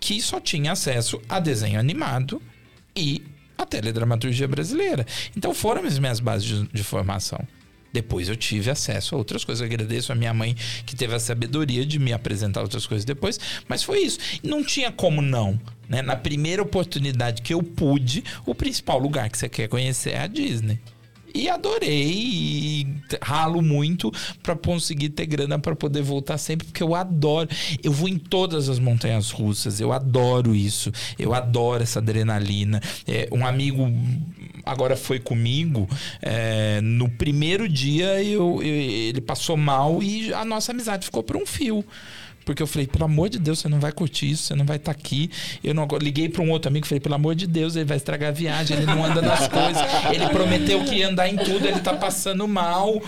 que 0.00 0.20
só 0.20 0.40
tinha 0.40 0.72
acesso 0.72 1.20
a 1.28 1.38
desenho 1.38 1.78
animado 1.78 2.42
e 2.94 3.22
a 3.56 3.64
teledramaturgia 3.64 4.48
brasileira. 4.48 5.06
Então 5.36 5.54
foram 5.54 5.84
as 5.84 5.98
minhas 5.98 6.18
bases 6.18 6.46
de, 6.46 6.68
de 6.68 6.82
formação. 6.82 7.38
Depois 7.96 8.28
eu 8.28 8.36
tive 8.36 8.70
acesso 8.70 9.14
a 9.14 9.18
outras 9.18 9.42
coisas. 9.42 9.62
Eu 9.62 9.66
agradeço 9.72 10.12
a 10.12 10.14
minha 10.14 10.34
mãe 10.34 10.54
que 10.84 10.94
teve 10.94 11.14
a 11.14 11.18
sabedoria 11.18 11.86
de 11.86 11.98
me 11.98 12.12
apresentar 12.12 12.60
outras 12.60 12.86
coisas 12.86 13.06
depois. 13.06 13.40
Mas 13.66 13.82
foi 13.82 14.00
isso. 14.00 14.18
Não 14.42 14.62
tinha 14.62 14.92
como 14.92 15.22
não. 15.22 15.58
Né? 15.88 16.02
Na 16.02 16.14
primeira 16.14 16.60
oportunidade 16.62 17.40
que 17.40 17.54
eu 17.54 17.62
pude, 17.62 18.22
o 18.44 18.54
principal 18.54 18.98
lugar 18.98 19.30
que 19.30 19.38
você 19.38 19.48
quer 19.48 19.66
conhecer 19.66 20.10
é 20.10 20.18
a 20.18 20.26
Disney. 20.26 20.78
E 21.34 21.48
adorei 21.48 22.12
e 22.12 22.86
ralo 23.22 23.62
muito 23.62 24.12
para 24.42 24.54
conseguir 24.54 25.10
ter 25.10 25.24
grana 25.24 25.58
para 25.58 25.74
poder 25.74 26.02
voltar 26.02 26.36
sempre, 26.36 26.66
porque 26.66 26.82
eu 26.82 26.94
adoro. 26.94 27.48
Eu 27.82 27.92
vou 27.92 28.08
em 28.08 28.18
todas 28.18 28.68
as 28.68 28.78
montanhas 28.78 29.30
russas, 29.30 29.80
eu 29.80 29.90
adoro 29.90 30.54
isso. 30.54 30.92
Eu 31.18 31.32
adoro 31.32 31.82
essa 31.82 31.98
adrenalina. 31.98 32.80
É, 33.06 33.28
um 33.32 33.46
amigo 33.46 33.86
agora 34.66 34.96
foi 34.96 35.20
comigo. 35.20 35.88
É, 36.20 36.80
no 36.82 37.08
primeiro 37.08 37.68
dia 37.68 38.22
eu, 38.22 38.60
eu, 38.60 38.74
ele 38.74 39.20
passou 39.20 39.56
mal 39.56 40.02
e 40.02 40.34
a 40.34 40.44
nossa 40.44 40.72
amizade 40.72 41.06
ficou 41.06 41.22
por 41.22 41.36
um 41.36 41.46
fio. 41.46 41.84
Porque 42.46 42.62
eu 42.62 42.66
falei, 42.66 42.86
pelo 42.86 43.04
amor 43.04 43.28
de 43.28 43.40
Deus, 43.40 43.58
você 43.58 43.68
não 43.68 43.80
vai 43.80 43.90
curtir 43.90 44.30
isso, 44.30 44.44
você 44.44 44.54
não 44.54 44.64
vai 44.64 44.76
estar 44.76 44.94
tá 44.94 44.98
aqui. 44.98 45.28
Eu 45.64 45.74
não 45.74 45.88
liguei 46.00 46.28
para 46.28 46.42
um 46.42 46.50
outro 46.50 46.68
amigo, 46.68 46.86
falei, 46.86 47.00
pelo 47.00 47.16
amor 47.16 47.34
de 47.34 47.44
Deus, 47.44 47.74
ele 47.74 47.84
vai 47.84 47.96
estragar 47.96 48.28
a 48.28 48.32
viagem, 48.32 48.76
ele 48.76 48.86
não 48.86 49.04
anda 49.04 49.20
nas 49.20 49.48
coisas. 49.48 49.82
Ele 50.14 50.28
prometeu 50.28 50.84
que 50.84 50.94
ia 50.94 51.08
andar 51.08 51.28
em 51.28 51.36
tudo, 51.36 51.66
ele 51.66 51.80
tá 51.80 51.92
passando 51.94 52.46
mal. 52.46 53.02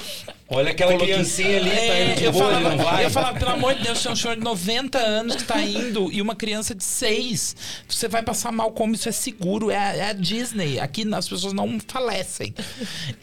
Olha 0.51 0.71
aquela 0.71 0.93
Coloquei... 0.93 1.13
criancinha 1.13 1.59
ali, 1.59 1.69
tá 1.69 1.77
é, 1.77 1.89
tá 1.89 2.13
indo 2.13 2.21
eu, 2.23 2.33
boa, 2.33 2.45
falava, 2.47 2.71
não 2.71 2.79
vai. 2.79 3.05
eu 3.05 3.11
falava, 3.11 3.39
pelo 3.39 3.51
amor 3.51 3.75
de 3.75 3.83
Deus, 3.83 4.07
é 4.07 4.11
um 4.11 4.17
senhor 4.17 4.35
de 4.35 4.43
90 4.43 4.99
anos 4.99 5.37
que 5.37 5.45
tá 5.45 5.61
indo 5.61 6.11
e 6.11 6.23
uma 6.23 6.35
criança 6.35 6.75
de 6.75 6.83
6. 6.85 7.55
Você 7.87 8.09
vai 8.09 8.23
passar 8.23 8.51
mal 8.51 8.73
como 8.73 8.95
isso 8.95 9.11
é 9.11 9.13
seguro, 9.13 9.71
é, 9.71 9.75
é 9.75 10.09
a 10.09 10.13
Disney. 10.15 10.81
Aqui 10.81 11.07
as 11.13 11.29
pessoas 11.29 11.53
não 11.53 11.79
falecem. 11.87 12.55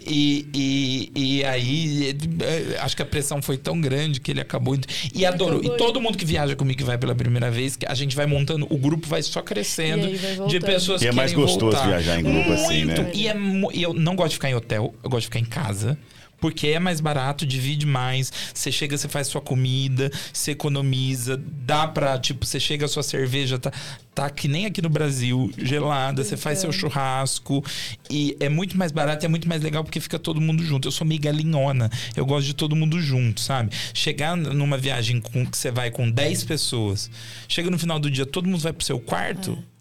E, 0.08 0.48
e, 0.54 1.12
e 1.16 1.44
aí, 1.46 2.16
é, 2.42 2.78
acho 2.80 2.96
que 2.96 3.02
a 3.02 3.06
pressão 3.06 3.42
foi 3.42 3.58
tão 3.58 3.82
grande 3.82 4.20
que 4.20 4.30
ele 4.30 4.42
acabou. 4.42 4.78
E 5.12 5.26
adorou. 5.26 5.64
E 5.64 5.78
todo 5.78 6.00
mundo 6.00 6.20
que 6.20 6.26
viaja 6.26 6.56
comigo 6.56 6.78
que 6.78 6.84
vai 6.84 6.98
pela 6.98 7.16
primeira 7.16 7.50
vez, 7.50 7.76
que 7.76 7.88
a 7.88 7.96
gente 7.96 8.16
vai 8.16 8.28
montando, 8.28 8.68
o 8.70 8.78
grupo 8.78 9.08
vai 9.08 9.24
só 9.24 9.42
crescendo 9.42 10.08
de 10.48 10.60
pessoas 10.60 11.02
que. 11.02 11.08
E 11.08 11.10
é 11.10 11.12
mais 11.12 11.34
gostoso 11.34 11.72
voltar. 11.72 11.88
viajar 11.88 12.20
em 12.20 12.24
grupo 12.24 12.50
Muito. 12.50 12.54
assim, 12.54 12.86
né? 12.86 13.12
E, 13.16 13.28
é, 13.28 13.36
e 13.74 13.82
eu 13.82 13.94
não 13.94 14.16
gosto 14.16 14.30
de 14.30 14.36
ficar 14.36 14.52
em 14.52 14.56
hotel, 14.56 14.94
eu 15.04 15.10
gosto 15.10 15.22
de 15.22 15.28
ficar 15.28 15.40
em 15.40 15.46
casa 15.46 15.98
porque 16.40 16.68
é 16.68 16.80
mais 16.80 17.00
barato, 17.00 17.46
divide 17.46 17.86
mais. 17.86 18.32
Você 18.54 18.72
chega, 18.72 18.98
você 18.98 19.08
faz 19.08 19.28
sua 19.28 19.42
comida, 19.42 20.12
você 20.32 20.52
economiza, 20.52 21.38
dá 21.38 21.88
pra, 21.88 22.18
tipo, 22.20 22.46
você 22.46 22.60
chega, 22.60 22.86
a 22.86 22.88
sua 22.88 23.04
cerveja 23.04 23.58
tá, 23.58 23.72
tá 24.14 24.30
que 24.30 24.48
nem 24.48 24.66
aqui 24.66 24.82
no 24.82 24.90
Brasil, 24.90 25.52
gelada, 25.58 26.24
você 26.24 26.38
faz 26.38 26.60
seu 26.60 26.72
churrasco 26.72 27.64
e 28.10 28.36
é 28.40 28.50
muito 28.50 28.78
mais 28.78 28.92
barato 28.92 29.24
e 29.24 29.28
é 29.28 29.30
muito 29.30 29.48
mais 29.48 29.62
legal 29.62 29.84
porque 29.84 30.00
fica 30.00 30.20
todo 30.20 30.40
mundo 30.42 30.64
junto. 30.64 30.88
Eu 30.88 30.92
sou 30.92 31.06
meio 31.06 31.22
galinhona, 31.22 31.90
eu 32.16 32.26
gosto 32.26 32.48
de 32.48 32.54
todo 32.54 32.76
mundo 32.76 33.00
junto, 33.00 33.42
sabe? 33.42 33.72
Chegar 33.94 34.36
numa 34.36 34.78
viagem 34.78 35.20
com, 35.20 35.46
que 35.46 35.58
você 35.58 35.72
vai 35.72 35.92
com 35.92 36.10
10 36.10 36.44
pessoas, 36.44 37.10
chega 37.48 37.70
no 37.70 37.78
final 37.78 38.00
do 38.00 38.10
dia, 38.10 38.26
todo 38.26 38.48
mundo 38.48 38.62
vai 38.62 38.74
pro 38.74 38.86
seu 38.86 39.00
quarto. 39.00 39.58
É 39.72 39.75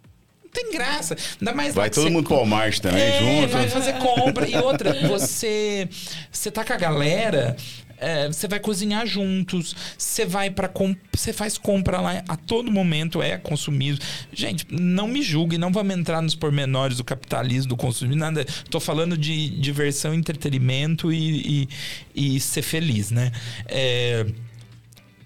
tem 0.55 0.71
graça. 0.71 1.17
Ainda 1.41 1.53
mais 1.53 1.75
vai 1.75 1.91
todo 1.91 2.11
mundo 2.11 2.27
pro 2.27 2.37
Walmart 2.37 2.79
também 2.79 3.03
é, 3.03 3.19
junto. 3.19 3.53
Vai 3.53 3.69
fazer 3.69 3.95
compra. 3.95 4.49
E 4.49 4.57
outra, 4.57 4.95
você, 5.09 5.89
você 6.31 6.51
tá 6.51 6.65
com 6.65 6.73
a 6.73 6.77
galera. 6.77 7.57
É, 7.97 8.27
você 8.27 8.49
vai 8.49 8.59
cozinhar 8.59 9.07
juntos, 9.07 9.75
você 9.97 10.27
vai 10.27 10.51
para 10.51 10.71
você 11.13 11.33
faz 11.33 11.57
compra 11.57 12.01
lá 12.01 12.25
a 12.29 12.37
todo 12.37 12.71
momento 12.71 13.23
é 13.23 13.39
consumido. 13.39 13.99
Gente, 14.33 14.67
não 14.69 15.07
me 15.07 15.23
julgue, 15.23 15.57
não 15.57 15.73
vamos 15.73 15.97
entrar 15.97 16.21
nos 16.21 16.35
pormenores 16.35 16.97
do 16.97 17.05
capitalismo, 17.05 17.69
do 17.69 17.77
consumismo, 17.77 18.21
nada. 18.21 18.45
Tô 18.69 18.81
falando 18.81 19.17
de 19.17 19.49
diversão, 19.49 20.13
entretenimento 20.13 21.13
e, 21.13 21.69
e, 22.15 22.37
e 22.37 22.41
ser 22.41 22.63
feliz, 22.63 23.11
né? 23.11 23.31
É, 23.67 24.27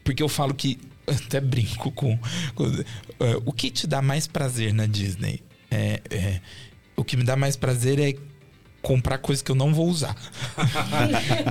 porque 0.04 0.22
eu 0.22 0.28
falo 0.28 0.54
que 0.54 0.78
até 1.26 1.40
brinco 1.40 1.90
com, 1.92 2.18
com 2.54 2.64
uh, 2.64 3.42
o 3.44 3.52
que 3.52 3.70
te 3.70 3.86
dá 3.86 4.02
mais 4.02 4.26
prazer 4.26 4.72
na 4.72 4.86
Disney. 4.86 5.42
É, 5.70 6.00
é, 6.10 6.40
o 6.96 7.04
que 7.04 7.16
me 7.16 7.24
dá 7.24 7.36
mais 7.36 7.56
prazer 7.56 7.98
é 7.98 8.14
comprar 8.80 9.18
coisas 9.18 9.42
que 9.42 9.50
eu 9.50 9.54
não 9.56 9.74
vou 9.74 9.88
usar. 9.88 10.14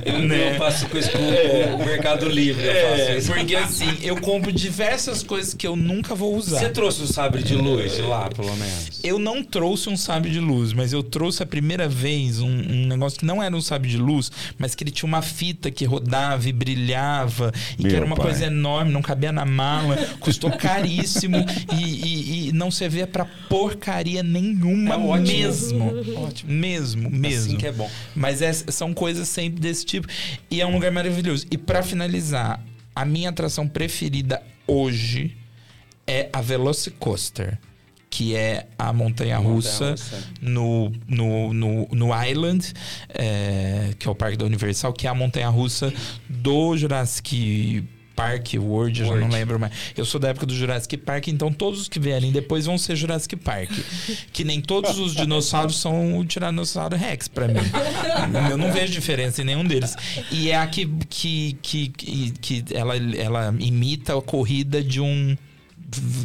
eu, 0.05 0.19
né? 0.23 0.53
eu 0.53 0.57
faço 0.57 0.87
com 0.87 0.97
isso 0.97 1.11
com 1.11 1.17
é. 1.17 1.75
o 1.75 1.85
Mercado 1.85 2.27
Livre. 2.27 2.65
É, 2.67 3.19
porque 3.25 3.55
assim, 3.55 3.97
eu 4.01 4.19
compro 4.21 4.51
diversas 4.51 5.23
coisas 5.23 5.53
que 5.53 5.67
eu 5.67 5.75
nunca 5.75 6.15
vou 6.15 6.35
usar. 6.35 6.59
Você 6.59 6.69
trouxe 6.69 7.01
um 7.01 7.07
sabre 7.07 7.43
de 7.43 7.55
luz 7.55 7.95
de 7.95 8.01
lá, 8.01 8.29
pelo 8.29 8.55
menos? 8.55 9.01
Eu 9.03 9.19
não 9.19 9.43
trouxe 9.43 9.89
um 9.89 9.97
sabre 9.97 10.31
de 10.31 10.39
luz, 10.39 10.73
mas 10.73 10.93
eu 10.93 11.03
trouxe 11.03 11.43
a 11.43 11.45
primeira 11.45 11.87
vez 11.87 12.39
um, 12.39 12.47
um 12.47 12.87
negócio 12.87 13.19
que 13.19 13.25
não 13.25 13.43
era 13.43 13.55
um 13.55 13.61
sabre 13.61 13.89
de 13.89 13.97
luz, 13.97 14.31
mas 14.57 14.73
que 14.73 14.83
ele 14.83 14.91
tinha 14.91 15.07
uma 15.07 15.21
fita 15.21 15.69
que 15.69 15.85
rodava 15.85 16.47
e 16.47 16.53
brilhava, 16.53 17.51
e 17.77 17.83
Meu 17.83 17.89
que 17.89 17.95
era 17.95 18.05
uma 18.05 18.15
pai. 18.15 18.27
coisa 18.27 18.45
enorme, 18.45 18.91
não 18.91 19.01
cabia 19.01 19.31
na 19.31 19.45
mala, 19.45 19.97
custou 20.19 20.51
caríssimo 20.51 21.37
e, 21.77 21.83
e, 21.83 22.49
e 22.49 22.51
não 22.53 22.71
servia 22.71 23.05
para 23.05 23.25
porcaria 23.49 24.23
nenhuma 24.23 24.95
é 24.95 24.97
ótimo. 24.97 25.37
mesmo. 25.37 26.23
Ótimo. 26.25 26.51
Mesmo 26.51 27.16
mesmo. 27.17 27.47
Assim 27.47 27.57
que 27.57 27.67
é 27.67 27.71
bom. 27.71 27.89
Mas 28.15 28.41
é, 28.41 28.51
são 28.53 28.93
coisas 28.93 29.27
sempre 29.27 29.59
desse 29.59 29.85
tipo. 29.85 30.07
E 30.49 30.61
é 30.61 30.65
um 30.65 30.73
lugar 30.73 30.91
maravilhoso. 30.91 31.45
E 31.51 31.57
para 31.57 31.83
finalizar, 31.83 32.63
a 32.95 33.05
minha 33.05 33.29
atração 33.29 33.67
preferida 33.67 34.41
hoje 34.65 35.35
é 36.05 36.29
a 36.31 36.41
Velocicoaster. 36.41 37.57
Que 38.09 38.35
é 38.35 38.67
a 38.79 38.91
montanha 38.93 39.37
russa 39.37 39.93
no, 40.41 40.91
no, 41.07 41.53
no, 41.53 41.87
no 41.91 42.23
Island, 42.25 42.73
é, 43.09 43.93
que 43.99 44.07
é 44.07 44.11
o 44.11 44.15
parque 44.15 44.37
da 44.37 44.45
Universal, 44.45 44.93
que 44.93 45.05
é 45.05 45.09
a 45.09 45.13
montanha 45.13 45.49
russa 45.49 45.93
do 46.27 46.75
Jurassic 46.77 47.85
Park, 48.17 48.55
World, 48.55 48.99
eu 48.99 49.07
já 49.07 49.15
não 49.15 49.29
lembro 49.29 49.59
mais. 49.59 49.71
Eu 49.95 50.03
sou 50.03 50.19
da 50.19 50.29
época 50.29 50.47
do 50.47 50.55
Jurassic 50.55 50.97
Park, 50.97 51.27
então 51.27 51.53
todos 51.53 51.81
os 51.81 51.87
que 51.87 51.99
vierem 51.99 52.31
depois 52.31 52.65
vão 52.65 52.75
ser 52.75 52.95
Jurassic 52.95 53.35
Park. 53.35 53.69
que 54.33 54.43
nem 54.43 54.59
todos 54.59 54.97
os 54.97 55.13
dinossauros 55.13 55.79
são 55.79 56.17
o 56.17 56.25
Tiranossauro 56.25 56.95
Rex 56.97 57.27
para 57.27 57.47
mim. 57.47 57.59
eu 58.49 58.57
não 58.57 58.71
vejo 58.71 58.91
diferença 58.91 59.43
em 59.43 59.45
nenhum 59.45 59.63
deles. 59.63 59.95
E 60.31 60.49
é 60.49 60.55
a 60.55 60.65
que, 60.65 60.87
que, 61.07 61.57
que, 61.61 61.89
que, 61.89 62.31
que 62.31 62.65
ela, 62.73 62.95
ela 62.97 63.55
imita 63.59 64.17
a 64.17 64.21
corrida 64.21 64.83
de 64.83 64.99
um 64.99 65.37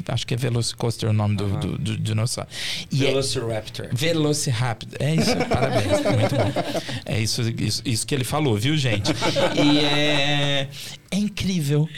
acho 0.09 0.27
que 0.27 0.35
é 0.35 0.37
Velocicoaster 0.37 1.11
o 1.11 1.13
nome 1.13 1.37
do, 1.37 1.45
uhum. 1.45 1.61
do, 1.61 1.79
do, 1.79 1.97
dinossauro. 1.97 2.51
E 2.91 3.05
é 3.05 3.09
Velociraptor. 3.09 3.87
É, 3.87 3.95
Velociraptor. 3.95 4.97
É 4.99 5.15
isso, 5.15 5.37
parabéns. 5.49 6.01
Muito 6.19 6.35
bom. 6.35 6.83
É 7.07 7.21
isso, 7.21 7.43
isso, 7.59 7.83
isso 7.85 8.07
que 8.07 8.15
ele 8.15 8.25
falou, 8.25 8.57
viu, 8.57 8.77
gente? 8.77 9.13
E 9.57 9.79
é, 9.79 10.69
é 11.11 11.17
incrível. 11.17 11.89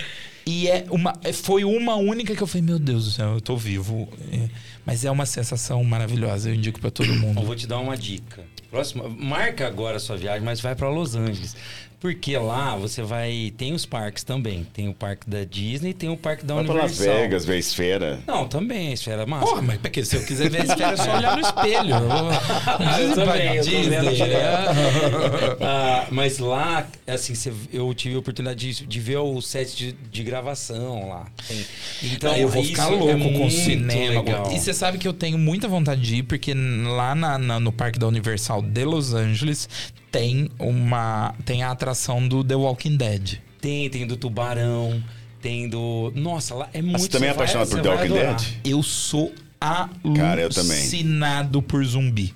E 0.47 0.69
é 0.69 0.85
uma, 0.91 1.19
foi 1.33 1.65
uma 1.65 1.97
única 1.97 2.35
que 2.37 2.43
eu 2.43 2.47
falei, 2.47 2.63
meu 2.63 2.79
Deus 2.79 3.07
do 3.07 3.11
céu, 3.11 3.35
eu 3.35 3.41
tô 3.41 3.57
vivo. 3.57 4.09
É, 4.31 4.49
mas 4.85 5.05
é 5.05 5.11
uma 5.11 5.25
sensação 5.25 5.83
maravilhosa, 5.83 6.51
eu 6.51 6.55
indico 6.55 6.79
para 6.79 6.91
todo 6.91 7.13
mundo. 7.15 7.41
Eu 7.41 7.47
vou 7.47 7.57
te 7.57 7.67
dar 7.67 7.79
uma 7.79 7.97
dica. 7.97 8.45
Próxima, 8.71 9.09
marca 9.09 9.67
agora 9.67 9.97
a 9.97 10.01
sua 10.01 10.17
viagem, 10.17 10.43
mas 10.43 10.61
vai 10.61 10.75
para 10.75 10.89
Los 10.91 11.15
Angeles. 11.15 11.57
Porque 12.05 12.37
lá 12.37 12.77
você 12.77 13.01
vai. 13.01 13.51
Tem 13.57 13.73
os 13.73 13.87
parques 13.87 14.23
também. 14.23 14.63
Tem 14.75 14.91
o 14.91 14.93
parque 14.93 15.27
da 15.27 15.43
Disney 15.43 15.95
tem 15.95 16.11
o 16.11 16.19
parque 16.19 16.45
da 16.45 16.53
vai 16.53 16.63
Universal. 16.63 16.89
Vai 16.89 16.97
pra 16.97 17.15
Las 17.15 17.23
Vegas, 17.23 17.45
ver 17.47 17.55
a 17.55 17.57
esfera. 17.57 18.21
Não, 18.27 18.47
também, 18.47 18.89
a 18.89 18.93
esfera 18.93 19.23
é 19.23 19.27
massa. 19.27 19.47
Porra, 19.47 19.63
mas 19.63 19.79
porque 19.79 20.05
se 20.05 20.15
eu 20.15 20.23
quiser 20.23 20.51
ver 20.51 20.61
a 20.61 20.65
esfera, 20.65 20.93
é 20.93 20.97
só 20.99 21.17
olhar 21.17 21.35
no 21.35 21.41
espelho. 21.41 21.95
Eu, 21.95 23.09
eu 23.09 23.15
também, 23.15 23.57
eu 23.57 23.65
Disney, 23.65 23.89
né? 24.29 24.39
ah, 25.63 26.07
Mas 26.11 26.39
lá, 26.39 26.87
assim, 27.07 27.33
eu 27.73 27.95
tive 27.95 28.17
a 28.17 28.19
oportunidade 28.19 28.75
de, 28.75 28.87
de 28.87 29.01
ver 29.01 29.17
o 29.17 29.41
set 29.41 29.75
de, 29.75 29.93
de 29.93 30.23
gravação 30.23 31.09
lá. 31.09 31.25
Tem, 31.49 31.67
então, 32.03 32.37
eu 32.37 32.51
vou 32.51 32.63
ficar 32.63 32.93
é 32.93 32.97
louco 32.97 33.09
é 33.09 33.33
com 33.33 33.47
o 33.47 33.51
cinema. 33.51 34.21
Legal. 34.21 34.53
E 34.53 34.59
você 34.59 34.75
sabe 34.75 34.99
que 34.99 35.09
eu 35.09 35.15
tenho 35.15 35.39
muita 35.39 35.67
vontade 35.69 36.03
de 36.03 36.17
ir, 36.17 36.23
porque 36.25 36.53
lá 36.53 37.15
na, 37.15 37.39
na, 37.39 37.59
no 37.59 37.73
parque 37.73 37.99
da 37.99 38.07
Universal 38.07 38.61
de 38.61 38.85
Los 38.85 39.15
Angeles 39.15 39.71
tem 40.15 40.49
uma 40.61 41.35
tem 41.45 41.65
a 41.65 41.73
atração 41.73 42.27
do 42.29 42.45
The 42.45 42.55
Walking 42.55 42.97
Dead. 42.97 43.39
Tem, 43.61 43.91
tem 43.91 44.07
do 44.07 44.17
tubarão, 44.17 45.03
tem 45.43 45.69
do. 45.69 46.13
Nossa, 46.15 46.55
lá 46.55 46.69
é 46.73 46.81
muito. 46.81 47.01
Você 47.01 47.09
também 47.09 47.31
é 47.31 47.33
apaixonado 47.33 47.69
por 47.69 47.83
The 47.83 47.89
Walking 47.89 48.13
Dead? 48.13 48.43
Eu 48.65 48.81
sou 48.81 49.33
alucinado 49.61 50.15
Cara, 50.15 50.41
eu 50.43 50.51
também. 50.51 50.77
por 51.61 51.85
zumbi. 51.85 52.33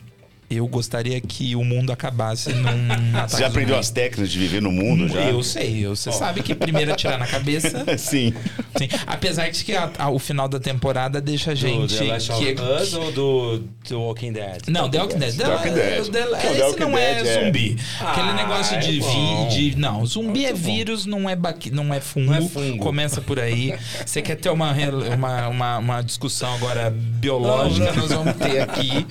Eu 0.50 0.66
gostaria 0.66 1.20
que 1.20 1.54
o 1.54 1.62
mundo 1.62 1.92
acabasse 1.92 2.50
num 2.54 2.88
Você 3.28 3.38
já 3.40 3.48
aprendeu 3.48 3.74
zumbi. 3.74 3.80
as 3.80 3.90
técnicas 3.90 4.30
de 4.30 4.38
viver 4.38 4.62
no 4.62 4.72
mundo 4.72 5.06
já? 5.06 5.20
Eu 5.20 5.42
sei, 5.42 5.84
eu- 5.84 5.94
você 5.94 6.10
sabe 6.10 6.42
que 6.42 6.54
primeiro 6.54 6.90
atirar 6.92 7.18
na 7.18 7.26
cabeça. 7.26 7.84
Sim. 7.98 8.32
Sim. 8.78 8.88
Apesar 9.06 9.50
de 9.50 9.62
que 9.62 9.74
a- 9.74 9.90
a- 9.98 10.08
o 10.10 10.18
final 10.18 10.48
da 10.48 10.58
temporada 10.58 11.20
deixa 11.20 11.50
a 11.50 11.54
Do 11.54 11.60
gente. 11.60 11.98
The 11.98 12.04
Last 12.04 12.32
of 12.32 12.54
que, 12.54 12.62
Us 12.62 12.94
ou 12.94 13.12
do, 13.12 13.64
do 13.90 14.00
Walking 14.00 14.32
Dead? 14.32 14.62
Não, 14.68 14.88
The 14.88 14.98
Walking 15.02 15.18
Dead. 15.18 15.36
The 15.36 15.48
Walking 15.48 15.74
Dead. 15.74 16.06
The- 16.10 16.20
Não, 16.24 16.30
The 16.38 16.50
esse 16.52 16.62
Walking 16.62 16.80
não 16.80 16.98
é 16.98 17.14
Dead 17.22 17.26
é- 17.26 17.44
zumbi. 17.44 17.76
Aquele 18.00 18.28
Ah, 18.30 18.34
negócio 18.34 18.80
de, 18.80 18.88
é 18.88 19.48
vi, 19.50 19.70
de. 19.70 19.76
Não, 19.78 20.06
zumbi 20.06 20.46
é 20.46 20.52
vírus, 20.54 21.04
não 21.04 21.28
é, 21.28 21.36
baqui, 21.36 21.70
não 21.70 21.92
é 21.92 22.00
fungo. 22.00 22.30
Não 22.30 22.38
é 22.38 22.40
fungo. 22.48 22.78
Começa 22.82 23.20
por 23.20 23.38
aí. 23.38 23.74
Você 24.06 24.22
quer 24.22 24.36
ter 24.36 24.48
uma, 24.48 24.72
uma, 25.14 25.48
uma, 25.48 25.78
uma 25.78 26.00
discussão 26.02 26.54
agora 26.54 26.90
biológica, 26.90 27.92
nós 27.92 28.08
vamos 28.10 28.34
ter 28.36 28.60
aqui. 28.62 29.06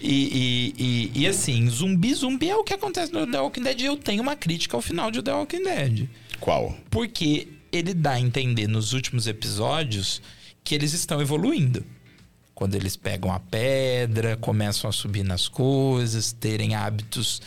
E, 0.00 0.67
e, 0.67 0.67
e, 0.76 1.10
e 1.14 1.26
assim, 1.26 1.68
zumbi, 1.68 2.12
zumbi 2.14 2.50
é 2.50 2.56
o 2.56 2.64
que 2.64 2.74
acontece 2.74 3.12
no 3.12 3.26
The 3.26 3.40
Walking 3.40 3.62
Dead. 3.62 3.80
E 3.80 3.84
eu 3.84 3.96
tenho 3.96 4.22
uma 4.22 4.36
crítica 4.36 4.76
ao 4.76 4.82
final 4.82 5.10
de 5.10 5.22
The 5.22 5.32
Walking 5.32 5.62
Dead. 5.62 6.08
Qual? 6.40 6.76
Porque 6.90 7.48
ele 7.70 7.94
dá 7.94 8.12
a 8.12 8.20
entender 8.20 8.66
nos 8.66 8.92
últimos 8.92 9.26
episódios 9.26 10.20
que 10.64 10.74
eles 10.74 10.92
estão 10.92 11.20
evoluindo. 11.20 11.84
Quando 12.54 12.74
eles 12.74 12.96
pegam 12.96 13.32
a 13.32 13.38
pedra, 13.38 14.36
começam 14.36 14.90
a 14.90 14.92
subir 14.92 15.22
nas 15.22 15.46
coisas, 15.46 16.32
terem 16.32 16.74
hábitos. 16.74 17.40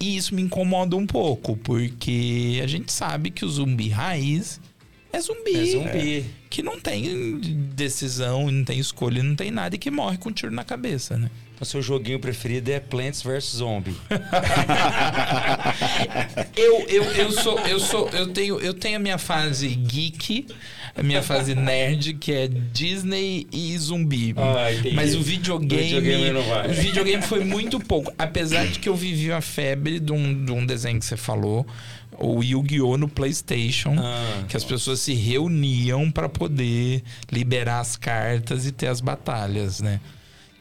E 0.00 0.16
isso 0.16 0.34
me 0.34 0.40
incomoda 0.40 0.96
um 0.96 1.06
pouco, 1.06 1.56
porque 1.58 2.60
a 2.62 2.66
gente 2.66 2.90
sabe 2.90 3.30
que 3.30 3.44
o 3.44 3.48
zumbi 3.48 3.88
raiz 3.88 4.60
é 5.12 5.20
zumbi. 5.20 5.56
É 5.56 5.66
zumbi. 5.66 6.26
Que 6.50 6.62
não 6.62 6.80
tem 6.80 7.38
decisão, 7.74 8.50
não 8.50 8.64
tem 8.64 8.78
escolha, 8.78 9.22
não 9.22 9.34
tem 9.34 9.50
nada 9.50 9.74
e 9.74 9.78
que 9.78 9.90
morre 9.90 10.18
com 10.18 10.28
um 10.28 10.32
tiro 10.32 10.52
na 10.52 10.64
cabeça, 10.64 11.16
né? 11.16 11.30
O 11.60 11.64
seu 11.64 11.80
joguinho 11.80 12.20
preferido 12.20 12.70
é 12.70 12.78
Plants 12.78 13.22
vs 13.22 13.56
Zombie. 13.56 13.96
Eu, 16.56 16.86
eu, 16.88 17.02
eu 17.04 17.30
sou, 17.32 17.58
eu 17.60 17.78
sou, 17.78 18.08
eu 18.10 18.28
tenho, 18.32 18.58
eu 18.60 18.74
tenho 18.74 18.96
a 18.96 18.98
minha 18.98 19.18
fase 19.18 19.68
geek, 19.68 20.46
a 20.96 21.02
minha 21.02 21.22
fase 21.22 21.54
nerd, 21.54 22.14
que 22.14 22.32
é 22.32 22.48
Disney 22.48 23.46
e 23.52 23.76
zumbi. 23.78 24.34
Ah. 24.36 24.66
Mas 24.94 25.14
o 25.14 25.20
videogame, 25.22 25.82
Videogame 25.82 26.30
não 26.30 26.42
vai. 26.42 26.70
o 26.70 26.74
videogame 26.74 27.22
foi 27.22 27.44
muito 27.44 27.78
pouco, 27.78 28.12
apesar 28.18 28.66
de 28.66 28.78
que 28.78 28.88
eu 28.88 28.96
vivi 28.96 29.30
a 29.32 29.40
febre 29.40 30.00
de 30.00 30.12
um, 30.12 30.44
de 30.44 30.52
um 30.52 30.64
desenho 30.64 30.98
que 30.98 31.04
você 31.04 31.16
falou, 31.16 31.66
o 32.18 32.42
Yu-Gi-Oh 32.42 32.96
no 32.96 33.08
PlayStation, 33.08 33.94
Ah. 33.98 34.44
que 34.48 34.56
as 34.56 34.64
pessoas 34.64 35.00
se 35.00 35.12
reuniam 35.14 36.10
para 36.10 36.28
poder 36.28 37.02
liberar 37.30 37.80
as 37.80 37.96
cartas 37.96 38.66
e 38.66 38.72
ter 38.72 38.86
as 38.88 39.00
batalhas, 39.02 39.80
né? 39.80 40.00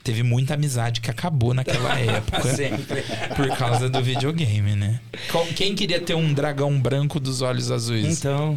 Teve 0.06 0.22
muita 0.22 0.54
amizade 0.54 1.02
que 1.02 1.10
acabou 1.10 1.52
naquela 1.52 1.98
época 2.00 2.56
Sempre. 2.56 3.02
por 3.36 3.58
causa 3.58 3.90
do 3.90 4.04
videogame, 4.04 4.76
né? 4.76 5.02
Quem 5.56 5.74
queria 5.74 6.00
ter 6.00 6.14
um 6.14 6.32
dragão 6.32 6.80
branco 6.80 7.20
dos 7.20 7.42
olhos 7.42 7.72
azuis? 7.72 8.20
Então, 8.20 8.56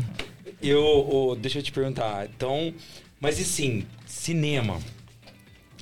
eu, 0.63 0.85
ô, 0.85 1.35
deixa 1.35 1.61
eu 1.61 1.63
te 1.63 1.73
perguntar. 1.73 2.27
Então, 2.27 2.75
mas 3.19 3.39
e 3.39 3.47
sim, 3.47 3.87
cinema. 4.05 4.79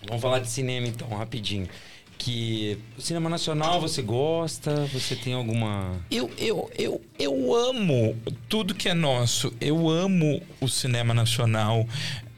Vamos 0.06 0.22
falar 0.22 0.38
de 0.38 0.48
cinema 0.48 0.86
então, 0.86 1.08
rapidinho. 1.08 1.68
Que 2.16 2.78
o 2.96 3.02
cinema 3.02 3.28
nacional 3.28 3.80
você 3.80 4.02
gosta? 4.02 4.86
Você 4.92 5.16
tem 5.16 5.34
alguma 5.34 6.00
Eu, 6.08 6.30
eu, 6.38 6.70
eu, 6.78 7.00
eu 7.18 7.54
amo 7.56 8.16
tudo 8.48 8.72
que 8.72 8.88
é 8.88 8.94
nosso. 8.94 9.52
Eu 9.60 9.88
amo 9.88 10.40
o 10.60 10.68
cinema 10.68 11.12
nacional. 11.12 11.84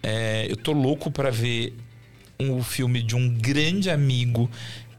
É, 0.03 0.47
eu 0.49 0.57
tô 0.57 0.73
louco 0.73 1.11
para 1.11 1.31
ver 1.31 1.75
um 2.41 2.63
filme 2.63 3.03
de 3.03 3.17
um 3.17 3.29
grande 3.29 3.91
amigo 3.91 4.51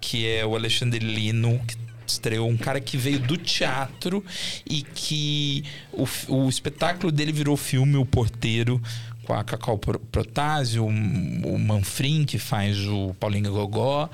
que 0.01 0.27
é 0.27 0.45
o 0.45 0.55
Alexandre 0.55 0.99
Lino, 0.99 1.59
que 1.67 1.75
estreou 2.07 2.49
um 2.49 2.57
cara 2.57 2.79
que 2.79 2.97
veio 2.97 3.19
do 3.19 3.37
teatro 3.37 4.23
e 4.67 4.81
que 4.81 5.63
o, 5.93 6.07
o 6.27 6.49
espetáculo 6.49 7.11
dele 7.11 7.31
virou 7.31 7.55
filme 7.57 7.97
O 7.97 8.05
Porteiro 8.05 8.81
com 9.23 9.33
a 9.33 9.43
Cacau 9.43 9.77
Pro- 9.77 9.99
Protásio, 9.99 10.85
o 10.85 10.89
o 10.89 11.59
Manfrim 11.59 12.25
que 12.25 12.39
faz 12.39 12.79
o 12.87 13.13
Paulinho 13.19 13.51
Gogó 13.51 14.09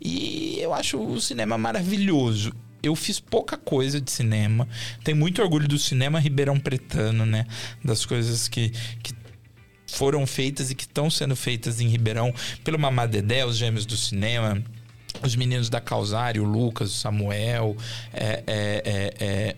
e 0.00 0.58
eu 0.60 0.72
acho 0.72 0.98
o 0.98 1.20
cinema 1.20 1.58
maravilhoso. 1.58 2.52
Eu 2.82 2.94
fiz 2.94 3.18
pouca 3.18 3.56
coisa 3.56 3.98
de 4.00 4.10
cinema. 4.10 4.68
Tenho 5.02 5.16
muito 5.16 5.40
orgulho 5.40 5.66
do 5.66 5.78
cinema 5.78 6.18
ribeirão 6.20 6.60
pretano, 6.60 7.24
né? 7.24 7.46
Das 7.82 8.04
coisas 8.04 8.46
que, 8.46 8.70
que 9.02 9.14
foram 9.94 10.26
feitas 10.26 10.70
e 10.70 10.74
que 10.74 10.84
estão 10.84 11.08
sendo 11.08 11.36
feitas 11.36 11.80
em 11.80 11.88
Ribeirão 11.88 12.32
pelo 12.62 12.78
Mamá 12.78 13.06
Dedé, 13.06 13.44
os 13.44 13.56
gêmeos 13.56 13.86
do 13.86 13.96
cinema. 13.96 14.62
Os 15.22 15.36
meninos 15.36 15.70
da 15.70 15.80
Causari, 15.80 16.40
o 16.40 16.44
Lucas, 16.44 16.90
o 16.90 16.94
Samuel, 16.94 17.76
é, 18.12 18.42
é, 18.46 18.82
é, 18.84 19.14
é, 19.24 19.56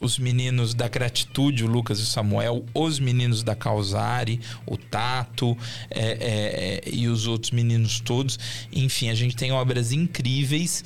os 0.00 0.16
meninos 0.16 0.74
da 0.74 0.86
Gratitude, 0.88 1.64
o 1.64 1.66
Lucas 1.66 1.98
e 1.98 2.02
o 2.02 2.06
Samuel, 2.06 2.64
os 2.72 3.00
meninos 3.00 3.42
da 3.42 3.56
Causari, 3.56 4.40
o 4.64 4.76
Tato 4.76 5.58
é, 5.90 6.80
é, 6.86 6.88
e 6.88 7.08
os 7.08 7.26
outros 7.26 7.50
meninos 7.50 7.98
todos. 7.98 8.38
Enfim, 8.72 9.10
a 9.10 9.14
gente 9.14 9.34
tem 9.34 9.50
obras 9.50 9.90
incríveis, 9.90 10.84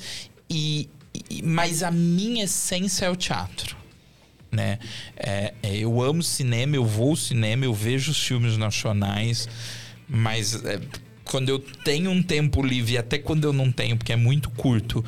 e, 0.49 0.89
e- 1.31 1.43
mas 1.43 1.83
a 1.83 1.91
minha 1.91 2.45
essência 2.45 3.05
é 3.05 3.11
o 3.11 3.17
teatro 3.17 3.84
né? 4.55 4.79
É, 5.17 5.53
é, 5.63 5.77
eu 5.77 6.01
amo 6.01 6.23
cinema, 6.23 6.77
eu 6.77 6.85
vou 6.85 7.11
ao 7.11 7.17
cinema, 7.17 7.65
eu 7.65 7.75
vejo 7.75 8.13
os 8.13 8.27
filmes 8.27 8.57
nacionais, 8.57 9.49
mas 10.09 10.65
é, 10.65 10.81
quando 11.25 11.49
eu 11.49 11.59
tenho 11.59 12.11
um 12.11 12.23
tempo 12.23 12.63
livre, 12.63 12.97
até 12.97 13.19
quando 13.19 13.45
eu 13.45 13.53
não 13.53 13.71
tenho, 13.71 13.97
porque 13.97 14.13
é 14.13 14.17
muito 14.17 14.51
curto, 14.51 15.05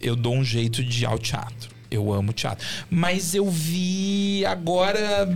eu 0.00 0.14
dou 0.14 0.34
um 0.34 0.44
jeito 0.44 0.82
de 0.84 1.02
ir 1.02 1.06
ao 1.06 1.18
teatro. 1.18 1.70
Eu 1.90 2.12
amo 2.12 2.32
teatro. 2.32 2.66
Mas 2.90 3.34
eu 3.34 3.50
vi 3.50 4.44
agora. 4.46 5.28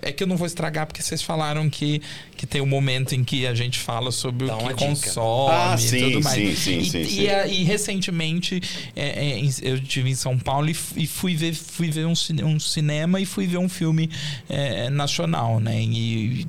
É 0.00 0.10
que 0.12 0.22
eu 0.22 0.26
não 0.26 0.36
vou 0.36 0.46
estragar, 0.46 0.86
porque 0.86 1.02
vocês 1.02 1.20
falaram 1.22 1.68
que, 1.68 2.00
que 2.36 2.46
tem 2.46 2.60
um 2.60 2.66
momento 2.66 3.14
em 3.14 3.22
que 3.24 3.46
a 3.46 3.54
gente 3.54 3.78
fala 3.78 4.10
sobre 4.10 4.46
Dá 4.46 4.56
o 4.56 4.68
que 4.68 4.74
consome 4.74 5.50
Ah, 5.50 5.74
e 5.74 5.78
sim, 5.78 5.98
tudo 5.98 6.24
mais. 6.24 6.34
sim, 6.36 6.54
sim, 6.56 6.78
e, 6.78 6.84
sim, 6.90 7.00
e 7.00 7.06
sim. 7.06 7.28
a- 7.28 7.46
e 7.46 7.64
recentemente 7.64 8.60
é, 8.96 9.40
é, 9.40 9.40
eu 9.62 9.76
estive 9.76 10.10
em 10.10 10.14
São 10.14 10.38
Paulo 10.38 10.68
e, 10.70 10.76
e 10.96 11.06
fui 11.06 11.34
ver, 11.36 11.54
fui 11.54 11.90
ver 11.90 12.06
um, 12.06 12.14
um 12.44 12.58
cinema 12.60 13.20
e 13.20 13.26
fui 13.26 13.46
ver 13.46 13.58
um 13.58 13.68
filme 13.68 14.08
é, 14.48 14.88
nacional, 14.90 15.60
né? 15.60 15.80
E, 15.82 16.46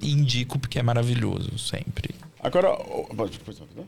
e 0.00 0.10
indico 0.12 0.58
porque 0.58 0.78
é 0.78 0.82
maravilhoso 0.82 1.58
sempre. 1.58 2.10
Agora. 2.44 2.76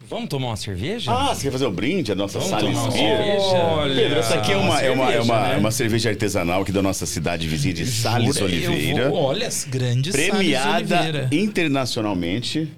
Vamos 0.09 0.29
tomar 0.31 0.47
uma 0.49 0.57
cerveja? 0.57 1.13
Ah, 1.13 1.35
você 1.35 1.43
quer 1.43 1.53
fazer 1.53 1.67
um 1.67 1.73
brinde? 1.73 2.11
A 2.11 2.15
nossa 2.15 2.39
Vamos 2.39 2.49
Sales 2.59 2.67
tomar 2.75 2.85
uma 2.85 2.91
Beer? 2.93 3.17
cerveja? 3.19 3.95
Pedro, 3.95 4.19
essa 4.19 4.35
aqui 4.37 4.53
é 4.53 4.57
uma, 4.57 4.81
é 4.81 4.91
uma, 4.91 5.05
é 5.05 5.07
cerveja, 5.13 5.23
uma, 5.23 5.41
né? 5.49 5.55
é 5.55 5.59
uma 5.59 5.71
cerveja 5.71 6.09
artesanal 6.09 6.63
aqui 6.63 6.73
da 6.73 6.81
nossa 6.81 7.05
cidade 7.05 7.47
vizinha 7.47 7.75
de 7.75 7.85
Sales 7.85 8.41
Oliveira. 8.41 9.11
vou- 9.11 9.25
olha, 9.25 9.47
as 9.47 9.65
grandes 9.65 10.11
Premiada 10.11 11.29
internacionalmente. 11.31 12.73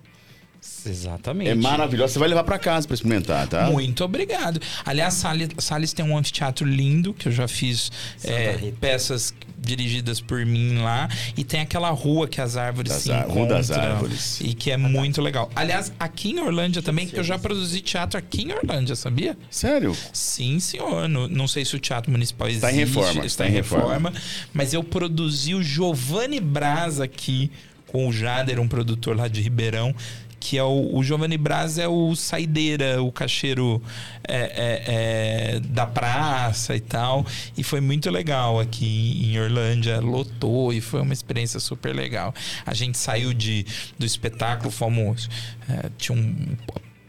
Exatamente. 0.88 1.50
É 1.50 1.54
maravilhosa. 1.54 2.12
Você 2.14 2.18
vai 2.18 2.28
levar 2.28 2.44
pra 2.44 2.58
casa 2.58 2.86
pra 2.86 2.94
experimentar, 2.94 3.46
tá? 3.46 3.70
Muito 3.70 4.04
obrigado. 4.04 4.60
Aliás, 4.84 5.14
Salles, 5.14 5.48
Salles 5.58 5.92
tem 5.92 6.04
um 6.04 6.16
anfiteatro 6.16 6.66
lindo, 6.66 7.12
que 7.14 7.28
eu 7.28 7.32
já 7.32 7.46
fiz 7.48 7.90
é, 8.24 8.72
peças 8.80 9.32
dirigidas 9.60 10.20
por 10.20 10.46
mim 10.46 10.78
lá. 10.78 11.08
E 11.36 11.44
tem 11.44 11.60
aquela 11.60 11.90
rua 11.90 12.26
que 12.28 12.40
as 12.40 12.56
árvores 12.56 12.92
Das 12.92 13.02
se 13.02 13.12
ar- 13.12 13.26
Rua 13.28 13.46
das 13.46 13.68
encontram. 13.70 13.90
Árvores. 13.92 14.40
E 14.40 14.54
que 14.54 14.70
é 14.70 14.76
muito 14.76 15.20
legal. 15.20 15.50
Aliás, 15.54 15.92
aqui 15.98 16.30
em 16.30 16.40
Orlândia 16.40 16.80
também, 16.80 17.06
que 17.06 17.18
eu 17.18 17.24
já 17.24 17.38
produzi 17.38 17.80
teatro 17.80 18.18
aqui 18.18 18.42
em 18.42 18.52
Orlândia, 18.52 18.94
sabia? 18.96 19.36
Sério? 19.50 19.94
Sim, 20.12 20.58
senhor. 20.60 21.08
No- 21.08 21.28
não 21.28 21.46
sei 21.48 21.64
se 21.64 21.74
o 21.76 21.78
Teatro 21.78 22.10
Municipal 22.10 22.48
existe. 22.48 22.64
Está 22.64 22.72
em 22.72 22.78
reforma, 22.78 23.26
Está 23.26 23.46
em 23.48 23.50
reforma. 23.50 24.12
Mas 24.54 24.72
eu 24.72 24.82
produzi 24.82 25.54
o 25.54 25.62
Giovanni 25.62 26.40
Braz 26.40 27.00
aqui 27.00 27.50
com 27.88 28.06
o 28.08 28.12
Jader, 28.12 28.60
um 28.60 28.68
produtor 28.68 29.16
lá 29.16 29.28
de 29.28 29.40
Ribeirão. 29.40 29.94
Que 30.40 30.58
é 30.58 30.62
o, 30.62 30.94
o 30.94 31.02
Giovanni 31.02 31.36
Braz 31.36 31.78
é 31.78 31.88
o 31.88 32.14
saideira, 32.14 33.02
o 33.02 33.10
cacheiro 33.10 33.82
é, 34.26 34.36
é, 34.36 35.56
é, 35.56 35.60
da 35.60 35.86
praça 35.86 36.76
e 36.76 36.80
tal. 36.80 37.26
E 37.56 37.62
foi 37.62 37.80
muito 37.80 38.10
legal 38.10 38.60
aqui 38.60 39.20
em 39.24 39.38
Orlândia, 39.40 40.00
lotou 40.00 40.72
e 40.72 40.80
foi 40.80 41.00
uma 41.00 41.12
experiência 41.12 41.60
super 41.60 41.94
legal. 41.94 42.34
A 42.64 42.74
gente 42.74 42.98
saiu 42.98 43.32
de, 43.32 43.66
do 43.98 44.06
espetáculo, 44.06 44.70
fomos. 44.70 45.28
é, 45.68 45.90
tinha 45.98 46.16
um 46.16 46.56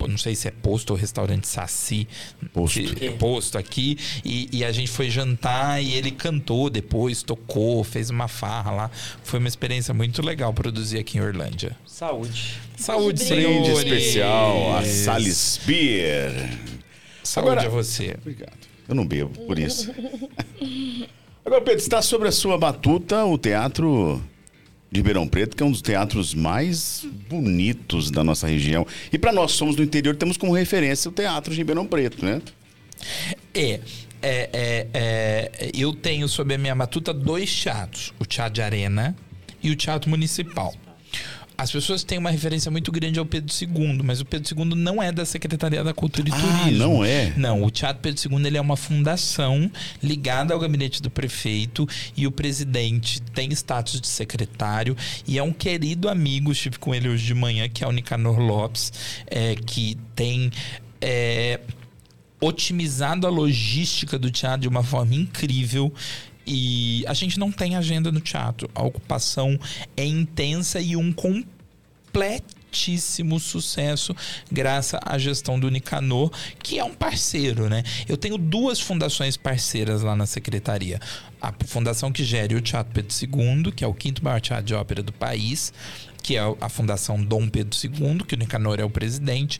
não 0.07 0.17
sei 0.17 0.35
se 0.35 0.47
é 0.47 0.51
posto 0.51 0.91
ou 0.91 0.95
restaurante 0.97 1.47
Saci. 1.47 2.07
Posto. 2.53 2.79
que- 2.95 3.05
é 3.07 3.11
posto 3.11 3.57
aqui. 3.57 3.97
E, 4.23 4.47
e 4.51 4.63
a 4.63 4.71
gente 4.71 4.89
foi 4.89 5.09
jantar 5.09 5.83
e 5.83 5.93
ele 5.93 6.11
cantou 6.11 6.69
depois, 6.69 7.21
tocou, 7.23 7.83
fez 7.83 8.09
uma 8.09 8.27
farra 8.27 8.71
lá. 8.71 8.91
Foi 9.23 9.39
uma 9.39 9.47
experiência 9.47 9.93
muito 9.93 10.21
legal 10.25 10.53
produzir 10.53 10.99
aqui 10.99 11.17
em 11.17 11.21
Orlândia. 11.21 11.75
Saúde. 11.85 12.59
Saúde, 12.77 13.23
Brinde 13.25 13.43
Brinde 13.43 13.65
senhores! 13.65 13.77
especial 13.83 14.77
a 14.77 14.85
Sales 14.85 15.59
Beer. 15.65 16.31
Saúde 17.23 17.49
Agora- 17.51 17.67
a 17.67 17.69
você. 17.69 18.15
Obrigado. 18.21 18.57
Eu 18.87 18.95
não 18.95 19.05
bebo, 19.05 19.29
por 19.45 19.59
isso. 19.59 19.91
Agora, 21.45 21.61
Pedro, 21.61 21.79
está 21.79 22.01
sobre 22.01 22.27
a 22.27 22.31
sua 22.31 22.57
batuta 22.57 23.23
o 23.25 23.37
teatro 23.37 24.21
de 24.91 24.99
Ribeirão 24.99 25.27
Preto, 25.27 25.55
que 25.55 25.61
é 25.61 25.65
um 25.65 25.71
dos 25.71 25.81
teatros 25.81 26.33
mais 26.33 27.05
bonitos 27.29 28.09
da 28.09 28.23
nossa 28.23 28.47
região. 28.47 28.85
E 29.11 29.17
para 29.17 29.31
nós 29.31 29.51
somos 29.51 29.75
do 29.75 29.83
interior, 29.83 30.15
temos 30.15 30.37
como 30.37 30.51
referência 30.51 31.09
o 31.09 31.11
Teatro 31.11 31.51
de 31.51 31.57
Ribeirão 31.57 31.85
Preto, 31.85 32.25
né? 32.25 32.41
É, 33.53 33.79
é, 34.21 34.49
é, 34.51 34.87
é, 34.93 35.71
eu 35.73 35.93
tenho 35.93 36.27
sob 36.27 36.53
a 36.53 36.57
minha 36.57 36.75
matuta 36.75 37.13
dois 37.13 37.53
teatros: 37.53 38.13
o 38.19 38.25
Teatro 38.25 38.55
de 38.55 38.61
Arena 38.61 39.15
e 39.61 39.71
o 39.71 39.75
Teatro 39.75 40.09
Municipal. 40.09 40.73
As 41.59 41.69
pessoas 41.71 42.03
têm 42.05 42.17
uma 42.17 42.31
referência 42.31 42.71
muito 42.71 42.89
grande 42.89 43.19
ao 43.19 43.25
Pedro 43.25 43.53
II, 43.53 44.01
mas 44.01 44.21
o 44.21 44.25
Pedro 44.25 44.57
II 44.57 44.75
não 44.75 45.03
é 45.03 45.11
da 45.11 45.25
Secretaria 45.25 45.83
da 45.83 45.93
Cultura 45.93 46.29
e 46.29 46.31
Ah, 46.31 46.37
Turismo. 46.37 46.77
não 46.79 47.03
é? 47.03 47.33
Não, 47.35 47.63
o 47.63 47.69
Teatro 47.69 48.01
Pedro 48.01 48.33
II 48.39 48.45
ele 48.47 48.57
é 48.57 48.61
uma 48.61 48.77
fundação 48.77 49.69
ligada 50.01 50.53
ao 50.53 50.59
gabinete 50.59 51.01
do 51.01 51.09
prefeito 51.09 51.85
e 52.15 52.25
o 52.25 52.31
presidente 52.31 53.21
tem 53.33 53.51
status 53.51 53.99
de 53.99 54.07
secretário 54.07 54.95
e 55.27 55.37
é 55.37 55.43
um 55.43 55.51
querido 55.51 56.07
amigo, 56.07 56.49
estive 56.51 56.79
com 56.79 56.95
ele 56.95 57.09
hoje 57.09 57.25
de 57.25 57.33
manhã, 57.33 57.67
que 57.67 57.83
é 57.83 57.87
o 57.87 57.91
Nicanor 57.91 58.39
Lopes, 58.39 58.93
é, 59.27 59.55
que 59.55 59.97
tem 60.15 60.49
é, 61.01 61.59
otimizado 62.39 63.27
a 63.27 63.29
logística 63.29 64.17
do 64.17 64.31
teatro 64.31 64.61
de 64.61 64.67
uma 64.69 64.81
forma 64.83 65.13
incrível. 65.13 65.93
E 66.51 67.05
a 67.07 67.13
gente 67.13 67.37
não 67.37 67.51
tem 67.51 67.75
agenda 67.75 68.11
no 68.11 68.19
teatro. 68.19 68.67
A 68.73 68.81
ocupação 68.81 69.59
é 69.95 70.03
intensa 70.03 70.81
e 70.81 70.95
um 70.95 71.13
completíssimo 71.13 73.39
sucesso 73.39 74.15
graças 74.51 74.99
à 75.05 75.15
gestão 75.19 75.59
do 75.59 75.69
Nicanor, 75.69 76.31
que 76.57 76.79
é 76.79 76.83
um 76.83 76.95
parceiro, 76.95 77.69
né? 77.69 77.83
Eu 78.07 78.17
tenho 78.17 78.35
duas 78.35 78.79
fundações 78.79 79.37
parceiras 79.37 80.01
lá 80.01 80.15
na 80.15 80.25
secretaria. 80.25 80.99
A 81.39 81.53
fundação 81.67 82.11
que 82.11 82.23
gere 82.23 82.55
o 82.55 82.61
Teatro 82.61 82.95
Pedro 82.95 83.15
II, 83.15 83.71
que 83.71 83.83
é 83.83 83.87
o 83.87 83.93
quinto 83.93 84.23
maior 84.23 84.41
teatro 84.41 84.65
de 84.65 84.73
ópera 84.73 85.03
do 85.03 85.13
país, 85.13 85.71
que 86.21 86.35
é 86.37 86.41
a 86.59 86.69
Fundação 86.69 87.23
Dom 87.23 87.47
Pedro 87.47 87.77
II, 87.81 88.19
que 88.27 88.35
o 88.35 88.37
Nicanor 88.37 88.79
é 88.79 88.83
o 88.83 88.89
presidente, 88.89 89.59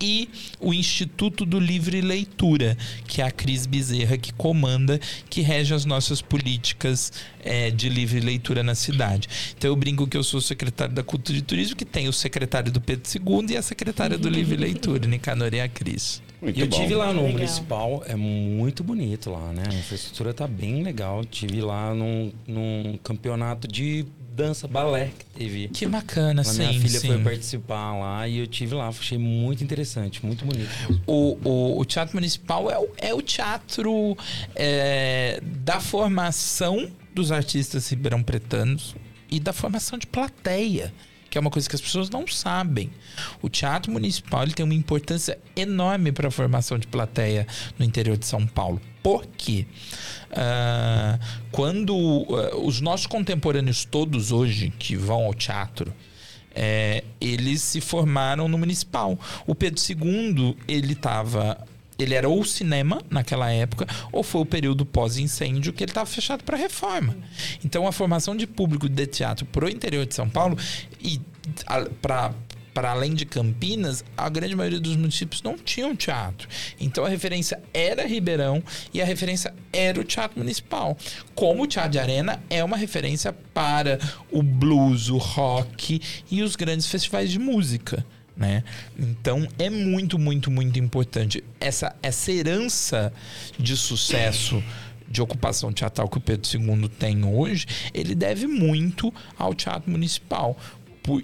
e 0.00 0.28
o 0.58 0.72
Instituto 0.72 1.44
do 1.44 1.58
Livre 1.58 2.00
Leitura, 2.00 2.76
que 3.06 3.20
é 3.20 3.24
a 3.24 3.30
Cris 3.30 3.66
Bezerra 3.66 4.16
que 4.16 4.32
comanda, 4.32 5.00
que 5.28 5.40
rege 5.40 5.74
as 5.74 5.84
nossas 5.84 6.22
políticas 6.22 7.12
eh, 7.44 7.70
de 7.70 7.88
livre 7.88 8.20
leitura 8.20 8.62
na 8.62 8.74
cidade. 8.74 9.28
Então 9.56 9.70
eu 9.70 9.76
brinco 9.76 10.06
que 10.06 10.16
eu 10.16 10.22
sou 10.22 10.40
secretário 10.40 10.94
da 10.94 11.02
Cultura 11.02 11.38
e 11.38 11.42
Turismo, 11.42 11.76
que 11.76 11.84
tem 11.84 12.08
o 12.08 12.12
secretário 12.12 12.72
do 12.72 12.80
Pedro 12.80 13.04
II 13.12 13.54
e 13.54 13.56
a 13.56 13.62
secretária 13.62 14.16
do 14.16 14.28
Livre 14.28 14.56
Leitura, 14.56 15.06
Nicanor 15.06 15.52
e 15.52 15.60
a 15.60 15.68
Cris. 15.68 16.22
Muito 16.40 16.56
E 16.58 16.60
eu 16.62 16.66
bom. 16.66 16.76
tive 16.80 16.94
lá 16.94 17.12
no 17.12 17.20
Legal. 17.22 17.32
municipal, 17.32 18.02
é 18.06 18.16
muito 18.16 18.82
bonito 18.82 19.30
lá, 19.30 19.52
né? 19.52 19.64
A 19.70 19.74
infraestrutura 19.74 20.32
tá 20.32 20.46
bem 20.46 20.82
legal. 20.82 21.24
Tive 21.24 21.60
lá 21.60 21.94
num, 21.94 22.32
num 22.46 22.98
campeonato 23.02 23.68
de 23.68 24.06
dança 24.34 24.66
balé 24.66 25.10
que 25.18 25.24
teve. 25.38 25.68
Que 25.68 25.86
bacana, 25.86 26.40
A 26.40 26.44
sim, 26.44 26.58
minha 26.66 26.80
filha 26.80 26.98
sim. 27.00 27.08
foi 27.08 27.18
participar 27.18 27.98
lá 27.98 28.26
e 28.26 28.38
eu 28.38 28.46
tive 28.46 28.74
lá, 28.74 28.88
achei 28.88 29.18
muito 29.18 29.62
interessante, 29.62 30.24
muito 30.24 30.46
bonito. 30.46 30.70
O, 31.06 31.36
o, 31.44 31.78
o 31.80 31.84
Teatro 31.84 32.14
Municipal 32.16 32.70
é 32.70 32.78
o, 32.78 32.88
é 32.96 33.12
o 33.12 33.20
teatro 33.20 34.16
é, 34.54 35.40
da 35.44 35.78
formação 35.80 36.90
dos 37.14 37.30
artistas 37.32 37.88
ribeirão-pretanos 37.90 38.94
e 39.30 39.38
da 39.38 39.52
formação 39.52 39.98
de 39.98 40.06
plateia, 40.06 40.92
que 41.30 41.38
é 41.38 41.40
uma 41.40 41.50
coisa 41.50 41.68
que 41.68 41.76
as 41.76 41.80
pessoas 41.80 42.10
não 42.10 42.26
sabem. 42.26 42.90
O 43.40 43.48
Teatro 43.48 43.92
Municipal 43.92 44.42
ele 44.42 44.52
tem 44.52 44.64
uma 44.64 44.74
importância 44.74 45.38
enorme 45.54 46.10
para 46.10 46.28
a 46.28 46.30
formação 46.30 46.78
de 46.78 46.88
plateia 46.88 47.46
no 47.78 47.84
interior 47.84 48.18
de 48.18 48.26
São 48.26 48.46
Paulo. 48.46 48.80
Por 49.02 49.24
quê? 49.26 49.64
Ah, 50.32 51.18
quando 51.52 51.94
ah, 52.30 52.56
os 52.56 52.80
nossos 52.80 53.06
contemporâneos 53.06 53.84
todos 53.84 54.32
hoje 54.32 54.70
que 54.76 54.96
vão 54.96 55.24
ao 55.24 55.32
teatro, 55.32 55.94
é, 56.52 57.04
eles 57.20 57.62
se 57.62 57.80
formaram 57.80 58.48
no 58.48 58.58
municipal. 58.58 59.18
O 59.46 59.54
Pedro 59.54 59.80
II, 59.80 60.56
ele 60.66 60.92
estava. 60.94 61.66
Ele 62.02 62.14
era 62.14 62.28
ou 62.28 62.44
cinema 62.44 63.02
naquela 63.10 63.50
época, 63.50 63.86
ou 64.12 64.22
foi 64.22 64.40
o 64.40 64.46
período 64.46 64.86
pós-incêndio 64.86 65.72
que 65.72 65.84
ele 65.84 65.90
estava 65.90 66.06
fechado 66.06 66.44
para 66.44 66.56
reforma. 66.56 67.16
Então 67.64 67.86
a 67.86 67.92
formação 67.92 68.36
de 68.36 68.46
público 68.46 68.88
de 68.88 69.06
teatro 69.06 69.44
pro 69.46 69.68
interior 69.68 70.06
de 70.06 70.14
São 70.14 70.28
Paulo 70.28 70.56
e 71.02 71.20
para 72.00 72.32
para 72.72 72.92
além 72.92 73.14
de 73.14 73.26
Campinas, 73.26 74.04
a 74.16 74.28
grande 74.28 74.54
maioria 74.54 74.80
dos 74.80 74.96
municípios 74.96 75.42
não 75.42 75.56
tinham 75.56 75.94
teatro. 75.96 76.48
Então 76.78 77.04
a 77.04 77.08
referência 77.08 77.60
era 77.74 78.06
Ribeirão 78.06 78.62
e 78.94 79.02
a 79.02 79.04
referência 79.04 79.52
era 79.72 80.00
o 80.00 80.04
Teatro 80.04 80.38
Municipal. 80.38 80.96
Como 81.34 81.64
o 81.64 81.66
Teatro 81.66 81.92
de 81.92 81.98
Arena 81.98 82.42
é 82.48 82.62
uma 82.62 82.76
referência 82.76 83.32
para 83.32 83.98
o 84.30 84.42
blues, 84.42 85.08
o 85.08 85.18
rock 85.18 86.00
e 86.30 86.42
os 86.42 86.56
grandes 86.56 86.86
festivais 86.86 87.30
de 87.30 87.38
música. 87.38 88.04
Né? 88.40 88.64
Então 88.98 89.46
é 89.58 89.68
muito, 89.68 90.18
muito, 90.18 90.50
muito 90.50 90.78
importante. 90.78 91.44
Essa, 91.60 91.94
essa 92.02 92.32
herança 92.32 93.12
de 93.58 93.76
sucesso 93.76 94.64
de 95.06 95.20
ocupação 95.20 95.70
teatral 95.72 96.08
que 96.08 96.16
o 96.16 96.20
Pedro 96.20 96.48
II 96.50 96.88
tem 96.88 97.22
hoje, 97.22 97.66
ele 97.92 98.14
deve 98.14 98.46
muito 98.46 99.12
ao 99.38 99.52
Teatro 99.52 99.90
Municipal. 99.90 100.56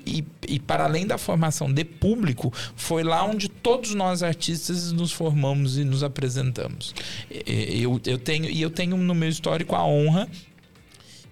E, 0.05 0.25
e 0.49 0.59
para 0.59 0.85
além 0.85 1.07
da 1.07 1.17
formação 1.17 1.73
de 1.73 1.85
público, 1.85 2.53
foi 2.75 3.03
lá 3.03 3.25
onde 3.25 3.49
todos 3.49 3.95
nós 3.95 4.23
artistas 4.23 4.93
nos 4.93 5.13
formamos 5.13 5.79
e 5.79 5.85
nos 5.85 6.03
apresentamos. 6.03 6.95
Eu, 7.31 8.01
eu 8.05 8.19
tenho, 8.19 8.51
e 8.51 8.61
eu 8.61 8.69
tenho 8.69 8.97
no 8.97 9.15
meu 9.15 9.29
histórico 9.29 9.75
a 9.75 9.87
honra 9.87 10.29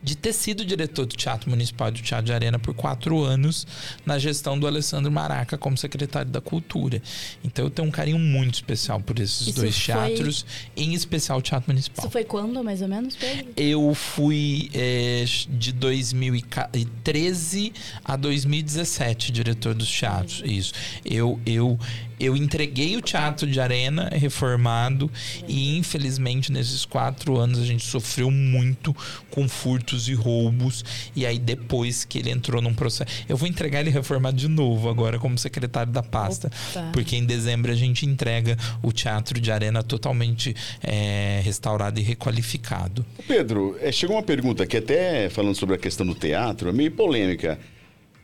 de 0.05 0.15
ter 0.15 0.35
sido 0.35 0.63
diretor 0.65 1.07
do 1.07 1.17
Teatro 1.17 1.49
Municipal 1.49 1.89
e 1.89 1.93
do 1.93 2.03
Teatro 2.03 2.27
de 2.27 2.33
Arena 2.35 2.59
por 2.59 2.75
quatro 2.75 3.23
anos 3.23 3.67
na 4.05 4.19
gestão 4.19 4.59
do 4.59 4.67
Alessandro 4.67 5.11
Maraca 5.11 5.57
como 5.57 5.79
secretário 5.79 6.31
da 6.31 6.43
Cultura. 6.43 7.01
Então 7.43 7.65
eu 7.65 7.71
tenho 7.71 7.89
um 7.89 7.91
carinho 7.91 8.19
muito 8.19 8.55
especial 8.55 9.01
por 9.01 9.19
esses 9.19 9.49
Isso 9.49 9.57
dois 9.61 9.75
foi- 9.75 9.95
teatros, 9.95 10.45
em 10.77 10.93
especial 10.93 11.39
o 11.39 11.43
Teatro 11.43 11.73
Municipal. 11.73 12.05
Isso 12.05 12.13
foi 12.13 12.25
quando, 12.25 12.63
mais 12.63 12.83
ou 12.83 12.89
menos, 12.89 13.17
Pedro? 13.17 13.47
Eu 13.57 13.95
fui 13.95 14.69
é, 14.75 15.25
de 15.49 15.73
2013 15.73 17.73
a 18.05 18.17
2017 18.17 19.33
diretor 19.33 19.75
dos 19.75 19.91
teatros. 19.91 20.43
Isso. 20.45 20.73
Eu, 21.05 21.41
eu, 21.47 21.79
eu 22.19 22.37
entreguei 22.37 22.97
o 22.97 23.01
teatro 23.01 23.47
de 23.47 23.61
arena 23.61 24.09
reformado 24.13 25.11
e 25.47 25.77
infelizmente 25.77 26.53
nesses 26.53 26.85
quatro 26.85 27.37
anos 27.37 27.59
a 27.59 27.65
gente 27.65 27.85
sofreu 27.85 28.31
muito 28.31 28.95
com 29.31 29.49
furtos 29.49 30.09
e 30.09 30.15
roubos. 30.15 30.85
E 31.15 31.27
aí 31.27 31.39
depois 31.39 32.05
que 32.05 32.19
ele 32.19 32.31
entrou 32.31 32.63
num 32.63 32.75
processo, 32.75 33.11
eu 33.29 33.37
vou 33.37 33.49
entregar 33.49 33.81
ele 33.81 33.91
reformado 33.91 34.37
de 34.37 34.49
novo 34.49 34.89
agora 34.89 35.19
como 35.19 35.37
secretário 35.39 35.93
da 35.93 36.03
pasta, 36.03 36.51
Opa. 36.71 36.91
porque 36.93 37.17
em 37.17 37.25
dezembro 37.25 37.73
a 37.73 37.75
gente 37.75 38.07
entrega 38.07 38.57
o 38.83 38.93
teatro 38.93 39.41
de 39.41 39.51
arena 39.51 39.83
totalmente 39.83 40.55
é, 40.83 41.41
restaurado 41.45 41.99
e 42.01 42.03
requalificado. 42.03 43.05
Pedro, 43.27 43.77
é, 43.81 43.91
chegou 43.91 44.17
uma 44.17 44.23
pergunta 44.23 44.63
aqui, 44.63 44.77
até 44.77 45.29
falando 45.29 45.55
sobre 45.55 45.75
a 45.75 45.79
questão 45.79 46.07
do 46.07 46.15
teatro, 46.15 46.69
é 46.69 46.73
meio 46.73 46.91
polêmica. 46.91 47.59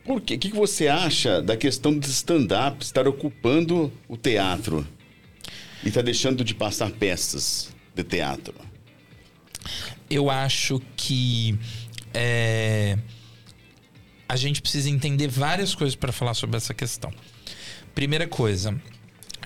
Por 0.05 0.21
quê? 0.21 0.35
O 0.35 0.39
que, 0.39 0.49
você 0.49 0.87
acha 0.87 1.41
da 1.41 1.55
questão 1.55 1.97
do 1.97 2.05
stand-up 2.07 2.83
estar 2.83 3.07
ocupando 3.07 3.91
o 4.07 4.17
teatro 4.17 4.85
e 5.83 5.89
está 5.89 6.01
deixando 6.01 6.43
de 6.43 6.55
passar 6.55 6.89
peças 6.91 7.69
de 7.95 8.03
teatro? 8.03 8.53
eu 10.11 10.29
acho 10.29 10.81
que 10.97 11.57
é, 12.13 12.97
a 14.27 14.35
gente 14.35 14.61
precisa 14.61 14.89
entender 14.89 15.29
várias 15.29 15.73
coisas 15.73 15.95
para 15.95 16.11
falar 16.11 16.33
sobre 16.33 16.57
essa 16.57 16.73
questão. 16.73 17.13
Primeira 17.95 18.27
coisa, 18.27 18.79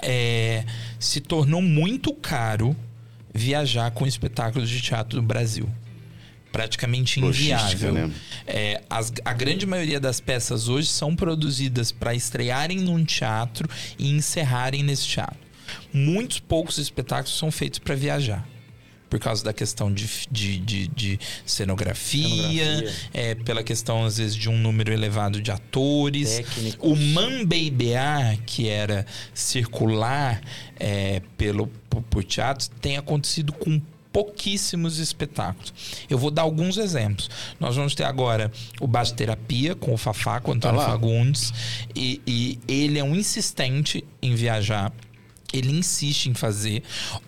é, 0.01 0.65
se 0.99 1.21
tornou 1.21 1.61
muito 1.61 2.11
caro 2.13 2.75
viajar 3.33 3.91
com 3.91 4.07
espetáculos 4.07 4.67
de 4.67 4.81
teatro 4.81 5.21
no 5.21 5.27
Brasil. 5.27 5.69
Praticamente 6.55 7.19
inviável. 7.19 7.93
né? 7.93 8.11
É, 8.47 8.81
as- 8.89 9.11
a 9.23 9.33
grande 9.33 9.65
maioria 9.65 9.99
das 9.99 10.19
peças 10.19 10.67
hoje 10.67 10.87
são 10.87 11.15
produzidas 11.15 11.91
para 11.91 12.13
estrearem 12.15 12.79
num 12.79 13.03
teatro 13.03 13.67
e 13.99 14.09
encerrarem 14.09 14.83
nesse 14.83 15.07
teatro. 15.07 15.37
Muitos 15.93 16.39
poucos 16.39 16.77
espetáculos 16.77 17.37
são 17.37 17.51
feitos 17.51 17.79
para 17.79 17.95
viajar. 17.95 18.47
Por 19.09 19.19
causa 19.19 19.43
da 19.43 19.53
questão 19.53 19.93
de, 19.93 20.09
de, 20.31 20.57
de- 20.57 20.87
de 20.89 21.19
cenografia, 21.45 22.27
Cenografia. 22.27 22.93
é, 23.13 23.35
pela 23.35 23.63
questão, 23.63 24.03
às 24.03 24.17
vezes, 24.17 24.35
de 24.35 24.49
um 24.49 24.57
número 24.57 24.91
elevado 24.91 25.39
de 25.41 25.51
atores. 25.51 26.37
Técnicos. 26.37 26.79
O 26.91 26.95
Mambeibear, 26.95 28.37
que 28.45 28.67
era 28.67 29.05
circular 29.33 30.41
é, 30.79 31.21
pelo, 31.37 31.67
por, 31.89 32.01
por 32.03 32.23
teatros, 32.23 32.69
tem 32.81 32.97
acontecido 32.97 33.53
com 33.53 33.79
pouquíssimos 34.15 34.97
espetáculos. 34.97 35.73
Eu 36.09 36.17
vou 36.17 36.31
dar 36.31 36.43
alguns 36.43 36.77
exemplos. 36.77 37.29
Nós 37.59 37.75
vamos 37.75 37.93
ter 37.93 38.05
agora 38.05 38.49
o 38.79 38.87
Baixo 38.87 39.13
Terapia 39.13 39.75
com 39.75 39.93
o 39.93 39.97
Fafá, 39.97 40.39
com 40.39 40.51
o 40.51 40.53
Antônio 40.53 40.79
Tá. 40.79 40.85
Fagundes. 40.85 41.51
E, 41.93 42.21
e 42.25 42.57
ele 42.65 42.97
é 42.97 43.03
um 43.03 43.13
insistente 43.13 44.05
em 44.21 44.33
viajar. 44.33 44.89
ele 45.53 45.71
insiste 45.71 46.27
em 46.27 46.33
fazer. 46.33 46.81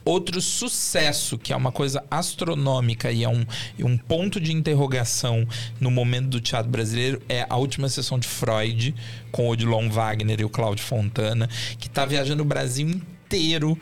Outro 0.05 0.41
sucesso, 0.41 1.37
que 1.37 1.51
é 1.51 1.55
uma 1.57 1.71
coisa 1.73 2.03
astronômica 2.09 3.11
e 3.11 3.23
é 3.23 3.29
um, 3.29 3.45
um 3.79 3.97
ponto 3.97 4.39
de 4.39 4.53
interrogação 4.53 5.45
no 5.81 5.91
momento 5.91 6.27
do 6.29 6.39
teatro 6.41 6.69
brasileiro, 6.71 7.21
é 7.27 7.45
a 7.49 7.57
última 7.57 7.89
sessão 7.89 8.17
de 8.17 8.27
Freud, 8.27 8.95
com 9.31 9.47
o 9.47 9.51
Odilon 9.51 9.89
Wagner 9.89 10.39
e 10.39 10.45
o 10.45 10.49
Cláudio 10.49 10.85
Fontana, 10.85 11.49
que 11.79 11.87
está 11.87 12.05
viajando 12.05 12.43
o 12.43 12.45
Brasil 12.45 12.87
inteiro 12.89 13.77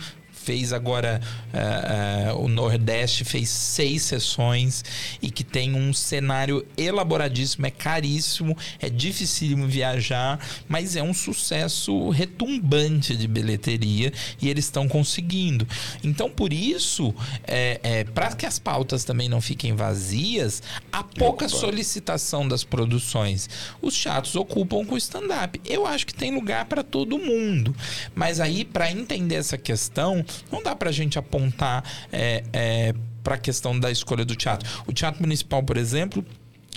fez 0.45 0.71
agora 0.71 1.19
uh, 1.53 2.37
uh, 2.37 2.43
o 2.43 2.47
Nordeste, 2.47 3.25
fez 3.25 3.49
seis 3.49 4.03
sessões 4.03 4.85
e 5.19 5.31
que 5.31 5.43
tem 5.43 5.73
um 5.73 5.91
cenário 5.91 6.63
elaboradíssimo, 6.77 7.65
é 7.65 7.71
caríssimo, 7.71 8.55
é 8.79 8.87
dificílimo 8.87 9.67
viajar, 9.67 10.39
mas 10.67 10.95
é 10.95 11.01
um 11.01 11.15
sucesso 11.15 12.09
retumbante 12.09 13.17
de 13.17 13.27
bilheteria 13.27 14.13
e 14.39 14.47
eles 14.47 14.65
estão 14.65 14.87
conseguindo. 14.87 15.67
Então, 16.03 16.29
por 16.29 16.53
isso, 16.53 17.13
é, 17.47 17.79
é 17.81 18.03
para 18.03 18.35
que 18.35 18.45
as 18.45 18.59
pautas 18.59 19.03
também 19.03 19.27
não 19.27 19.41
fiquem 19.41 19.73
vazias, 19.73 20.61
há 20.91 21.01
pouca 21.03 21.47
Opa. 21.47 21.57
solicitação 21.57 22.47
das 22.47 22.63
produções. 22.63 23.49
Os 23.81 23.99
teatros 23.99 24.35
ocupam 24.35 24.85
com 24.85 24.93
o 24.93 24.97
stand-up. 24.97 25.59
Eu 25.65 25.87
acho 25.87 26.05
que 26.05 26.13
tem 26.13 26.35
lugar 26.35 26.65
para 26.65 26.83
todo 26.83 27.17
mundo, 27.17 27.75
mas 28.13 28.39
aí, 28.39 28.63
para 28.63 28.91
entender 28.91 29.35
essa 29.35 29.57
questão, 29.57 30.23
não 30.51 30.61
dá 30.63 30.75
para 30.75 30.89
a 30.89 30.93
gente 30.93 31.17
apontar 31.17 31.83
é, 32.11 32.43
é, 32.53 32.93
para 33.23 33.35
a 33.35 33.37
questão 33.37 33.79
da 33.79 33.91
escolha 33.91 34.23
do 34.23 34.35
teatro. 34.35 34.69
O 34.87 34.93
Teatro 34.93 35.21
Municipal, 35.21 35.63
por 35.63 35.77
exemplo, 35.77 36.23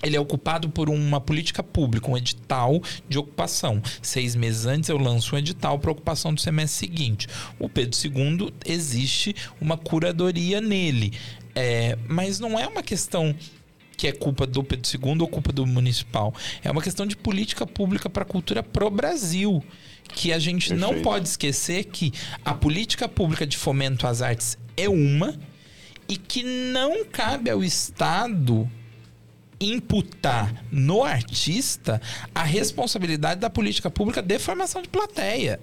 ele 0.02 0.16
é 0.16 0.20
ocupado 0.20 0.68
por 0.68 0.88
uma 0.88 1.20
política 1.20 1.62
pública, 1.62 2.10
um 2.10 2.16
edital 2.16 2.80
de 3.08 3.18
ocupação. 3.18 3.82
Seis 4.00 4.34
meses 4.34 4.64
antes 4.64 4.88
eu 4.88 4.96
lanço 4.96 5.34
um 5.34 5.38
edital 5.38 5.78
para 5.78 5.90
ocupação 5.90 6.32
do 6.32 6.40
semestre 6.40 6.86
seguinte. 6.86 7.26
O 7.58 7.68
Pedro 7.68 7.98
II 7.98 8.54
existe 8.64 9.34
uma 9.60 9.76
curadoria 9.76 10.60
nele, 10.60 11.12
é, 11.54 11.98
mas 12.08 12.38
não 12.38 12.58
é 12.58 12.66
uma 12.66 12.82
questão 12.82 13.34
que 13.96 14.06
é 14.06 14.12
culpa 14.12 14.46
do 14.46 14.62
Pedro 14.62 14.88
II 14.88 15.20
ou 15.20 15.26
culpa 15.26 15.52
do 15.52 15.66
municipal. 15.66 16.32
É 16.62 16.70
uma 16.70 16.80
questão 16.80 17.04
de 17.04 17.16
política 17.16 17.66
pública 17.66 18.08
para 18.08 18.22
a 18.22 18.26
cultura 18.26 18.62
pro 18.62 18.88
Brasil 18.88 19.62
que 20.08 20.32
a 20.32 20.38
gente 20.38 20.70
Perfeito. 20.70 20.80
não 20.80 21.02
pode 21.02 21.28
esquecer 21.28 21.84
que 21.84 22.12
a 22.44 22.54
política 22.54 23.08
pública 23.08 23.46
de 23.46 23.56
fomento 23.56 24.06
às 24.06 24.22
artes 24.22 24.58
é 24.76 24.88
uma 24.88 25.38
e 26.08 26.16
que 26.16 26.42
não 26.42 27.04
cabe 27.04 27.50
ao 27.50 27.62
Estado 27.62 28.68
imputar 29.60 30.64
no 30.70 31.04
artista 31.04 32.00
a 32.34 32.42
responsabilidade 32.42 33.40
da 33.40 33.50
política 33.50 33.90
pública 33.90 34.22
de 34.22 34.38
formação 34.38 34.80
de 34.80 34.88
plateia. 34.88 35.60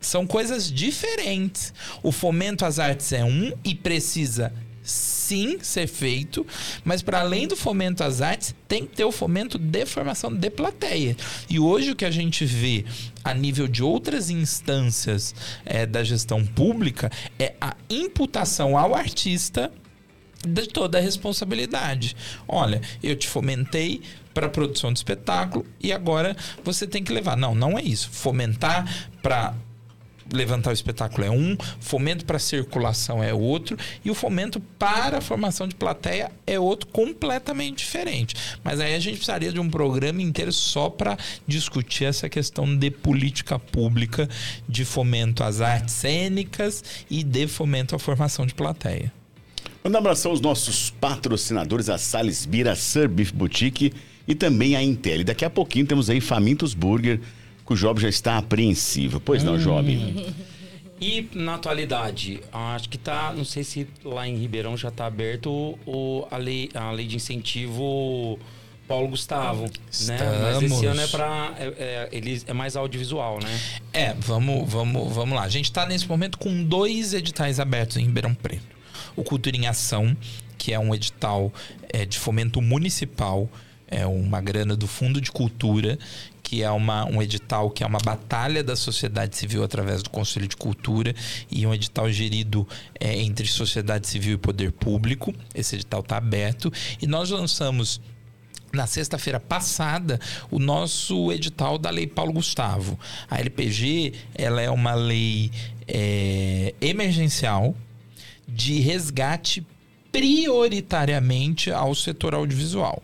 São 0.00 0.26
coisas 0.26 0.70
diferentes. 0.70 1.72
O 2.02 2.10
fomento 2.10 2.64
às 2.64 2.78
artes 2.78 3.12
é 3.12 3.24
um 3.24 3.52
e 3.64 3.74
precisa 3.74 4.52
sim 4.82 5.58
ser 5.62 5.86
feito, 5.86 6.46
mas 6.84 7.02
para 7.02 7.20
além 7.20 7.46
do 7.46 7.56
fomento 7.56 8.02
às 8.02 8.20
artes, 8.20 8.54
tem 8.66 8.86
que 8.86 8.96
ter 8.96 9.04
o 9.04 9.12
fomento 9.12 9.58
de 9.58 9.86
formação 9.86 10.32
de 10.32 10.50
plateia. 10.50 11.16
E 11.48 11.58
hoje 11.58 11.92
o 11.92 11.96
que 11.96 12.04
a 12.04 12.10
gente 12.10 12.44
vê 12.44 12.84
a 13.22 13.32
nível 13.32 13.68
de 13.68 13.82
outras 13.82 14.30
instâncias 14.30 15.34
é, 15.64 15.86
da 15.86 16.02
gestão 16.02 16.44
pública 16.44 17.10
é 17.38 17.54
a 17.60 17.76
imputação 17.88 18.76
ao 18.76 18.94
artista 18.94 19.72
de 20.46 20.66
toda 20.66 20.98
a 20.98 21.00
responsabilidade. 21.00 22.16
Olha, 22.48 22.80
eu 23.02 23.14
te 23.14 23.28
fomentei 23.28 24.02
para 24.34 24.48
produção 24.48 24.92
de 24.92 24.98
espetáculo 24.98 25.64
e 25.80 25.92
agora 25.92 26.36
você 26.64 26.86
tem 26.86 27.04
que 27.04 27.12
levar. 27.12 27.36
Não, 27.36 27.54
não 27.54 27.78
é 27.78 27.82
isso. 27.82 28.10
Fomentar 28.10 29.10
para 29.22 29.54
levantar 30.32 30.70
o 30.70 30.72
espetáculo 30.72 31.26
é 31.26 31.30
um, 31.30 31.56
fomento 31.80 32.24
para 32.24 32.38
circulação 32.38 33.22
é 33.22 33.32
outro 33.32 33.76
e 34.04 34.10
o 34.10 34.14
fomento 34.14 34.60
para 34.78 35.18
a 35.18 35.20
formação 35.20 35.66
de 35.66 35.74
plateia 35.74 36.30
é 36.46 36.58
outro 36.58 36.88
completamente 36.88 37.78
diferente. 37.78 38.34
Mas 38.62 38.80
aí 38.80 38.94
a 38.94 39.00
gente 39.00 39.16
precisaria 39.16 39.52
de 39.52 39.60
um 39.60 39.68
programa 39.68 40.20
inteiro 40.20 40.52
só 40.52 40.88
para 40.88 41.16
discutir 41.46 42.04
essa 42.04 42.28
questão 42.28 42.76
de 42.76 42.90
política 42.90 43.58
pública 43.58 44.28
de 44.68 44.84
fomento 44.84 45.42
às 45.42 45.60
artes 45.60 45.94
cênicas 45.94 46.82
e 47.10 47.22
de 47.22 47.46
fomento 47.46 47.94
à 47.94 47.98
formação 47.98 48.46
de 48.46 48.54
plateia. 48.54 49.12
Manda 49.84 49.98
um 49.98 50.00
abração 50.00 50.30
aos 50.30 50.40
nossos 50.40 50.90
patrocinadores, 50.90 51.88
a 51.88 51.98
Sales 51.98 52.46
Bira, 52.46 52.76
Sir 52.76 53.08
Beef 53.08 53.32
Boutique 53.32 53.92
e 54.28 54.34
também 54.34 54.76
a 54.76 54.82
Intel. 54.82 55.20
E 55.20 55.24
daqui 55.24 55.44
a 55.44 55.50
pouquinho 55.50 55.86
temos 55.86 56.08
aí 56.08 56.20
Famintos 56.20 56.72
Burger 56.72 57.20
que 57.66 57.72
o 57.72 57.76
Job 57.76 58.00
já 58.00 58.08
está 58.08 58.38
apreensivo. 58.38 59.20
Pois 59.20 59.42
não, 59.42 59.54
hum. 59.54 59.58
Job? 59.58 60.34
E 61.00 61.28
na 61.34 61.56
atualidade, 61.56 62.40
acho 62.52 62.88
que 62.88 62.96
tá, 62.96 63.32
não 63.36 63.44
sei 63.44 63.64
se 63.64 63.88
lá 64.04 64.28
em 64.28 64.36
Ribeirão 64.36 64.76
já 64.76 64.88
está 64.88 65.06
aberto 65.06 65.76
o, 65.84 66.24
a, 66.30 66.36
lei, 66.36 66.70
a 66.74 66.92
lei 66.92 67.08
de 67.08 67.16
incentivo 67.16 68.38
Paulo 68.86 69.08
Gustavo, 69.08 69.68
Estamos. 69.90 70.22
né? 70.22 70.40
Mas 70.42 70.62
esse 70.62 70.86
ano 70.86 71.00
é 71.00 71.06
para 71.08 71.54
é, 71.58 71.64
é, 71.64 72.08
ele 72.12 72.40
é 72.46 72.52
mais 72.52 72.76
audiovisual, 72.76 73.40
né? 73.42 73.60
É, 73.92 74.14
vamos, 74.14 74.70
vamos, 74.70 75.12
vamos 75.12 75.34
lá. 75.34 75.42
A 75.42 75.48
gente 75.48 75.64
está 75.64 75.84
nesse 75.86 76.06
momento 76.06 76.38
com 76.38 76.62
dois 76.62 77.14
editais 77.14 77.58
abertos 77.58 77.96
em 77.96 78.04
Ribeirão 78.04 78.32
Preto. 78.32 78.62
O 79.16 79.24
Cultura 79.24 79.56
em 79.56 79.66
Ação, 79.66 80.16
que 80.56 80.72
é 80.72 80.78
um 80.78 80.94
edital 80.94 81.52
é, 81.88 82.04
de 82.04 82.16
fomento 82.16 82.62
municipal, 82.62 83.48
é 83.88 84.06
uma 84.06 84.40
grana 84.40 84.76
do 84.76 84.86
Fundo 84.86 85.20
de 85.20 85.32
Cultura 85.32 85.98
que 86.52 86.62
é 86.62 86.70
uma, 86.70 87.06
um 87.06 87.22
edital 87.22 87.70
que 87.70 87.82
é 87.82 87.86
uma 87.86 87.98
batalha 88.04 88.62
da 88.62 88.76
sociedade 88.76 89.34
civil 89.38 89.64
através 89.64 90.02
do 90.02 90.10
Conselho 90.10 90.46
de 90.46 90.54
Cultura 90.54 91.14
e 91.50 91.66
um 91.66 91.72
edital 91.72 92.12
gerido 92.12 92.68
é, 93.00 93.18
entre 93.22 93.46
sociedade 93.46 94.06
civil 94.06 94.34
e 94.34 94.36
poder 94.36 94.70
público. 94.70 95.34
Esse 95.54 95.76
edital 95.76 96.00
está 96.00 96.18
aberto 96.18 96.70
e 97.00 97.06
nós 97.06 97.30
lançamos 97.30 98.02
na 98.70 98.86
sexta-feira 98.86 99.40
passada 99.40 100.20
o 100.50 100.58
nosso 100.58 101.32
edital 101.32 101.78
da 101.78 101.88
Lei 101.88 102.06
Paulo 102.06 102.34
Gustavo. 102.34 103.00
A 103.30 103.40
LPG 103.40 104.12
ela 104.34 104.60
é 104.60 104.68
uma 104.68 104.92
lei 104.92 105.50
é, 105.88 106.74
emergencial 106.82 107.74
de 108.46 108.78
resgate 108.78 109.66
prioritariamente 110.12 111.70
ao 111.70 111.94
setor 111.94 112.34
audiovisual. 112.34 113.02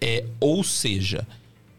É, 0.00 0.24
ou 0.38 0.62
seja, 0.62 1.26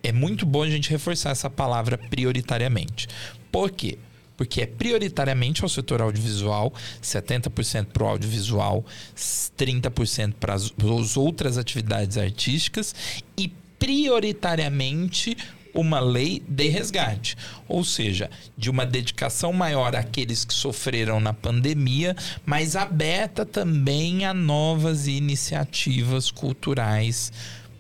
é 0.03 0.11
muito 0.11 0.45
bom 0.45 0.63
a 0.63 0.69
gente 0.69 0.89
reforçar 0.89 1.31
essa 1.31 1.49
palavra 1.49 1.97
prioritariamente. 1.97 3.07
Por 3.51 3.71
quê? 3.71 3.97
Porque 4.35 4.61
é 4.61 4.65
prioritariamente 4.65 5.61
ao 5.61 5.69
setor 5.69 6.01
audiovisual, 6.01 6.73
70% 7.01 7.87
para 7.93 8.03
o 8.03 8.07
audiovisual, 8.07 8.83
30% 9.15 10.33
para 10.39 10.55
as 10.55 11.17
outras 11.17 11.57
atividades 11.57 12.17
artísticas 12.17 12.95
e 13.37 13.53
prioritariamente 13.77 15.37
uma 15.73 15.99
lei 15.99 16.43
de 16.47 16.67
resgate, 16.67 17.37
ou 17.67 17.83
seja, 17.83 18.29
de 18.57 18.69
uma 18.69 18.85
dedicação 18.85 19.53
maior 19.53 19.95
àqueles 19.95 20.43
que 20.43 20.53
sofreram 20.53 21.19
na 21.19 21.33
pandemia, 21.33 22.15
mas 22.45 22.75
aberta 22.75 23.45
também 23.45 24.25
a 24.25 24.33
novas 24.33 25.07
iniciativas 25.07 26.29
culturais 26.29 27.31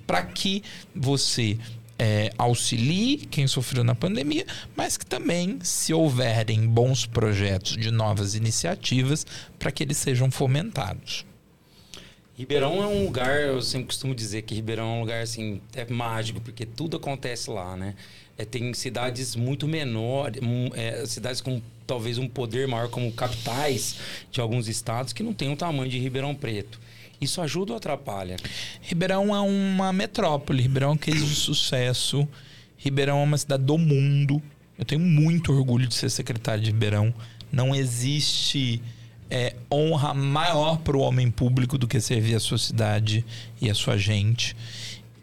para 0.07 0.23
que 0.23 0.63
você 0.95 1.57
é, 2.01 2.31
auxilie 2.35 3.17
quem 3.17 3.45
sofreu 3.45 3.83
na 3.83 3.93
pandemia, 3.93 4.43
mas 4.75 4.97
que 4.97 5.05
também, 5.05 5.59
se 5.61 5.93
houverem 5.93 6.67
bons 6.67 7.05
projetos 7.05 7.77
de 7.77 7.91
novas 7.91 8.33
iniciativas, 8.33 9.23
para 9.59 9.71
que 9.71 9.83
eles 9.83 9.97
sejam 9.97 10.31
fomentados. 10.31 11.27
Ribeirão 12.35 12.81
é 12.81 12.87
um 12.87 13.05
lugar, 13.05 13.39
eu 13.41 13.61
sempre 13.61 13.85
costumo 13.85 14.15
dizer 14.15 14.41
que 14.41 14.55
Ribeirão 14.55 14.85
é 14.85 14.97
um 14.97 14.99
lugar 15.01 15.21
assim, 15.21 15.61
é 15.75 15.85
mágico, 15.85 16.41
porque 16.41 16.65
tudo 16.65 16.97
acontece 16.97 17.51
lá, 17.51 17.77
né? 17.77 17.93
É, 18.35 18.43
tem 18.43 18.73
cidades 18.73 19.35
muito 19.35 19.67
menores, 19.67 20.41
é, 20.73 21.05
cidades 21.05 21.39
com 21.39 21.61
talvez 21.85 22.17
um 22.17 22.27
poder 22.27 22.67
maior, 22.67 22.89
como 22.89 23.11
capitais 23.11 23.97
de 24.31 24.41
alguns 24.41 24.67
estados, 24.67 25.13
que 25.13 25.21
não 25.21 25.35
tem 25.35 25.53
o 25.53 25.55
tamanho 25.55 25.91
de 25.91 25.99
Ribeirão 25.99 26.33
Preto. 26.33 26.79
Isso 27.21 27.39
ajuda 27.39 27.73
ou 27.73 27.77
atrapalha? 27.77 28.35
Ribeirão 28.81 29.35
é 29.35 29.39
uma 29.39 29.93
metrópole, 29.93 30.63
Ribeirão 30.63 30.89
é 30.89 30.93
um 30.93 30.97
case 30.97 31.23
de 31.23 31.35
sucesso. 31.35 32.27
Ribeirão 32.75 33.19
é 33.19 33.23
uma 33.23 33.37
cidade 33.37 33.63
do 33.63 33.77
mundo. 33.77 34.41
Eu 34.75 34.83
tenho 34.83 35.01
muito 35.01 35.53
orgulho 35.53 35.87
de 35.87 35.93
ser 35.93 36.09
secretário 36.09 36.63
de 36.63 36.71
Ribeirão. 36.71 37.13
Não 37.51 37.75
existe 37.75 38.81
é, 39.29 39.55
honra 39.71 40.15
maior 40.15 40.79
para 40.79 40.97
o 40.97 41.01
homem 41.01 41.29
público 41.29 41.77
do 41.77 41.87
que 41.87 42.01
servir 42.01 42.33
a 42.33 42.39
sua 42.39 42.57
cidade 42.57 43.23
e 43.61 43.69
a 43.69 43.75
sua 43.75 43.99
gente. 43.99 44.57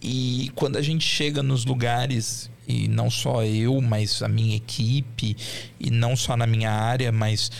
E 0.00 0.52
quando 0.54 0.76
a 0.76 0.82
gente 0.82 1.04
chega 1.04 1.42
nos 1.42 1.64
lugares, 1.64 2.48
e 2.68 2.86
não 2.86 3.10
só 3.10 3.42
eu, 3.42 3.80
mas 3.80 4.22
a 4.22 4.28
minha 4.28 4.54
equipe, 4.54 5.36
e 5.80 5.90
não 5.90 6.14
só 6.14 6.36
na 6.36 6.46
minha 6.46 6.70
área, 6.70 7.10
mas 7.10 7.50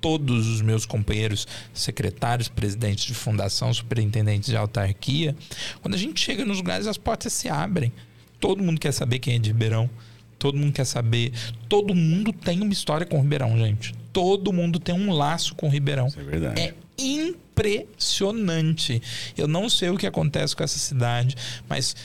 todos 0.00 0.46
os 0.46 0.60
meus 0.60 0.86
companheiros 0.86 1.46
secretários, 1.72 2.48
presidentes 2.48 3.04
de 3.04 3.14
fundação, 3.14 3.72
superintendentes 3.72 4.50
de 4.50 4.56
autarquia, 4.56 5.36
quando 5.82 5.94
a 5.94 5.98
gente 5.98 6.20
chega 6.20 6.44
nos 6.44 6.58
lugares, 6.58 6.86
as 6.86 6.98
portas 6.98 7.32
se 7.32 7.48
abrem. 7.48 7.92
Todo 8.40 8.62
mundo 8.62 8.80
quer 8.80 8.92
saber 8.92 9.18
quem 9.18 9.34
é 9.34 9.38
de 9.38 9.50
Ribeirão. 9.50 9.90
Todo 10.38 10.56
mundo 10.56 10.72
quer 10.72 10.84
saber. 10.84 11.32
Todo 11.68 11.94
mundo 11.94 12.32
tem 12.32 12.62
uma 12.62 12.72
história 12.72 13.04
com 13.04 13.18
o 13.18 13.22
Ribeirão, 13.22 13.58
gente. 13.58 13.92
Todo 14.12 14.52
mundo 14.52 14.78
tem 14.78 14.94
um 14.94 15.12
laço 15.12 15.54
com 15.56 15.66
o 15.66 15.70
Ribeirão. 15.70 16.06
Isso 16.06 16.20
é 16.20 16.24
verdade. 16.24 16.60
É 16.60 16.74
impressionante. 16.98 19.02
Eu 19.36 19.48
não 19.48 19.68
sei 19.68 19.90
o 19.90 19.96
que 19.96 20.06
acontece 20.06 20.54
com 20.54 20.62
essa 20.62 20.78
cidade, 20.78 21.34
mas 21.68 21.96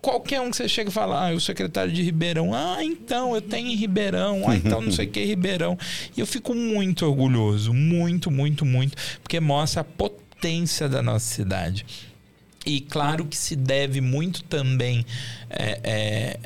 qualquer 0.00 0.40
um 0.40 0.50
que 0.50 0.56
você 0.56 0.68
chega 0.68 0.90
e 0.90 0.92
fala, 0.92 1.26
ah, 1.26 1.30
sou 1.30 1.40
secretário 1.40 1.92
de 1.92 2.02
Ribeirão. 2.02 2.54
Ah, 2.54 2.82
então, 2.82 3.34
eu 3.34 3.40
tenho 3.40 3.68
em 3.68 3.74
Ribeirão. 3.74 4.48
Ah, 4.48 4.56
então 4.56 4.80
não 4.80 4.92
sei 4.92 5.06
o 5.06 5.10
que 5.10 5.24
Ribeirão. 5.24 5.78
E 6.16 6.20
eu 6.20 6.26
fico 6.26 6.54
muito 6.54 7.06
orgulhoso, 7.06 7.72
muito, 7.72 8.30
muito, 8.30 8.64
muito, 8.64 8.96
porque 9.22 9.38
mostra 9.40 9.82
a 9.82 9.84
potência 9.84 10.88
da 10.88 11.02
nossa 11.02 11.26
cidade. 11.26 11.84
E 12.66 12.80
claro 12.80 13.24
que 13.24 13.36
se 13.36 13.56
deve 13.56 14.00
muito 14.00 14.42
também 14.44 15.04
é, 15.48 15.80
é, 15.82 16.38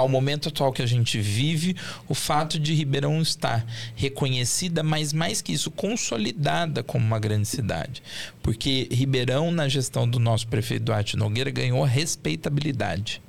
ao 0.00 0.08
momento 0.08 0.48
atual 0.48 0.72
que 0.72 0.82
a 0.82 0.86
gente 0.86 1.20
vive, 1.20 1.76
o 2.08 2.14
fato 2.14 2.58
de 2.58 2.74
Ribeirão 2.74 3.20
estar 3.20 3.64
reconhecida, 3.94 4.82
mas 4.82 5.12
mais 5.12 5.42
que 5.42 5.52
isso, 5.52 5.70
consolidada 5.70 6.82
como 6.82 7.04
uma 7.04 7.18
grande 7.18 7.46
cidade. 7.46 8.02
Porque 8.42 8.88
Ribeirão, 8.90 9.50
na 9.50 9.68
gestão 9.68 10.08
do 10.08 10.18
nosso 10.18 10.46
prefeito 10.48 10.84
Duarte 10.84 11.16
Nogueira, 11.16 11.50
ganhou 11.50 11.84
respeitabilidade. 11.84 13.20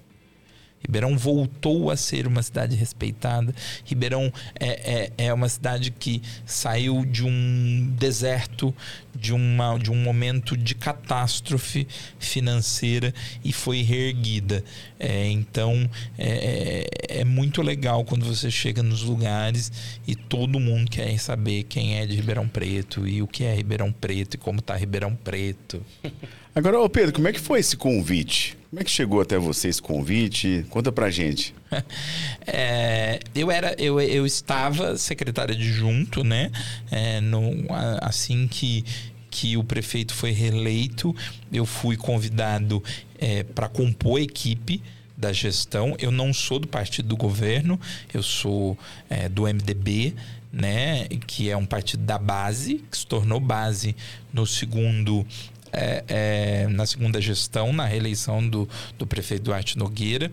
Ribeirão 0.84 1.18
voltou 1.18 1.92
a 1.92 1.96
ser 1.96 2.28
uma 2.28 2.42
cidade 2.42 2.76
respeitada. 2.76 3.54
Ribeirão 3.86 4.32
é, 4.60 5.12
é, 5.18 5.26
é, 5.26 5.34
uma 5.34 5.48
cidade 5.48 5.92
que 5.92 6.22
saiu 6.46 7.06
de 7.06 7.24
um 7.24 7.94
deserto, 7.98 8.74
de, 9.16 9.34
uma, 9.34 9.78
de 9.78 9.92
um 9.92 9.96
momento 9.96 10.58
de 10.58 10.76
catástrofe 10.76 11.88
financeira 12.20 13.14
e 13.44 13.54
foi 13.54 13.82
reerguida. 13.82 14.64
É, 15.00 15.28
então 15.30 15.90
é, 16.18 16.88
é, 17.10 17.22
é 17.22 17.26
muito 17.26 17.62
legal 17.62 18.04
quando 18.04 18.26
você 18.26 18.50
chega 18.50 18.82
nos 18.82 19.04
lugares 19.04 19.72
e 20.08 20.16
todo 20.16 20.60
mundo 20.60 20.90
quer 20.90 21.18
saber 21.20 21.64
quem 21.64 21.98
é 21.98 22.06
de 22.06 22.16
Ribeirão 22.16 22.48
Preto 22.48 23.08
e 23.08 23.22
o 23.22 23.28
que 23.28 23.44
é 23.44 23.54
Ribeirão 23.54 23.92
Preto 23.92 24.36
e 24.36 24.38
como 24.38 24.60
está 24.60 24.76
Ribeirão 24.76 25.16
Preto. 25.16 25.86
Agora, 26.54 26.80
ô 26.80 26.90
Pedro, 26.90 27.14
como 27.14 27.28
é 27.28 27.34
que 27.34 27.40
foi 27.40 27.60
esse 27.60 27.78
convite? 27.78 28.58
Como 28.72 28.80
é 28.80 28.86
que 28.86 28.90
chegou 28.90 29.20
até 29.20 29.38
você 29.38 29.68
esse 29.68 29.82
convite? 29.82 30.66
Conta 30.70 30.94
pra 30.94 31.12
gente. 31.12 31.54
é, 32.48 33.20
eu 33.36 33.52
era, 33.52 33.76
eu, 33.78 34.00
eu 34.00 34.26
estava 34.26 34.98
secretário 34.98 35.54
adjunto, 35.54 36.24
né? 36.24 36.50
É, 36.90 37.20
no, 37.20 37.66
assim 38.00 38.48
que 38.48 38.86
que 39.30 39.56
o 39.56 39.64
prefeito 39.64 40.14
foi 40.14 40.32
reeleito, 40.32 41.16
eu 41.54 41.66
fui 41.66 41.96
convidado 41.96 42.84
é, 43.18 43.44
para 43.44 43.70
compor 43.70 44.20
a 44.20 44.24
equipe 44.24 44.82
da 45.18 45.32
gestão. 45.34 45.96
Eu 46.00 46.12
não 46.12 46.34
sou 46.34 46.60
do 46.60 46.68
partido 46.68 47.10
do 47.10 47.18
governo, 47.18 47.80
eu 48.14 48.22
sou 48.22 48.78
é, 49.10 49.30
do 49.30 49.44
MDB, 49.44 50.16
né, 50.52 51.08
que 51.28 51.50
é 51.50 51.56
um 51.56 51.66
partido 51.66 52.04
da 52.04 52.18
base, 52.18 52.84
que 52.92 52.98
se 52.98 53.08
tornou 53.08 53.40
base 53.40 53.96
no 54.34 54.46
segundo 54.46 55.26
é, 55.72 56.04
é, 56.08 56.68
na 56.68 56.86
segunda 56.86 57.22
gestão, 57.22 57.72
na 57.72 57.86
reeleição 57.86 58.48
do, 58.48 58.68
do 58.98 59.06
prefeito 59.08 59.44
Duarte 59.44 59.78
Nogueira. 59.78 60.32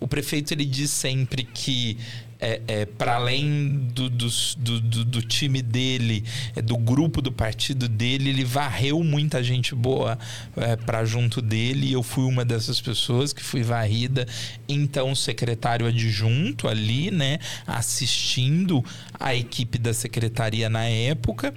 O 0.00 0.08
prefeito 0.08 0.52
ele 0.52 0.64
diz 0.64 0.90
sempre 0.90 1.44
que 1.44 1.96
é, 2.40 2.60
é 2.66 2.86
para 2.86 3.16
além 3.16 3.90
do, 3.92 4.08
do, 4.08 4.28
do, 4.56 5.04
do, 5.04 5.22
time 5.22 5.60
dele, 5.60 6.24
é, 6.56 6.62
do 6.62 6.76
grupo 6.76 7.20
do 7.20 7.30
partido 7.30 7.88
dele, 7.88 8.30
ele 8.30 8.44
varreu 8.44 9.02
muita 9.04 9.42
gente 9.42 9.74
boa 9.74 10.18
é, 10.56 10.76
para 10.76 11.04
junto 11.04 11.42
dele. 11.42 11.88
E 11.88 11.92
eu 11.92 12.02
fui 12.02 12.24
uma 12.24 12.44
dessas 12.44 12.80
pessoas 12.80 13.32
que 13.32 13.42
fui 13.42 13.62
varrida. 13.62 14.26
Então, 14.68 15.14
secretário 15.14 15.86
adjunto 15.86 16.66
ali, 16.66 17.10
né, 17.10 17.38
assistindo 17.66 18.84
a 19.18 19.34
equipe 19.34 19.76
da 19.78 19.92
secretaria 19.92 20.70
na 20.70 20.84
época. 20.84 21.52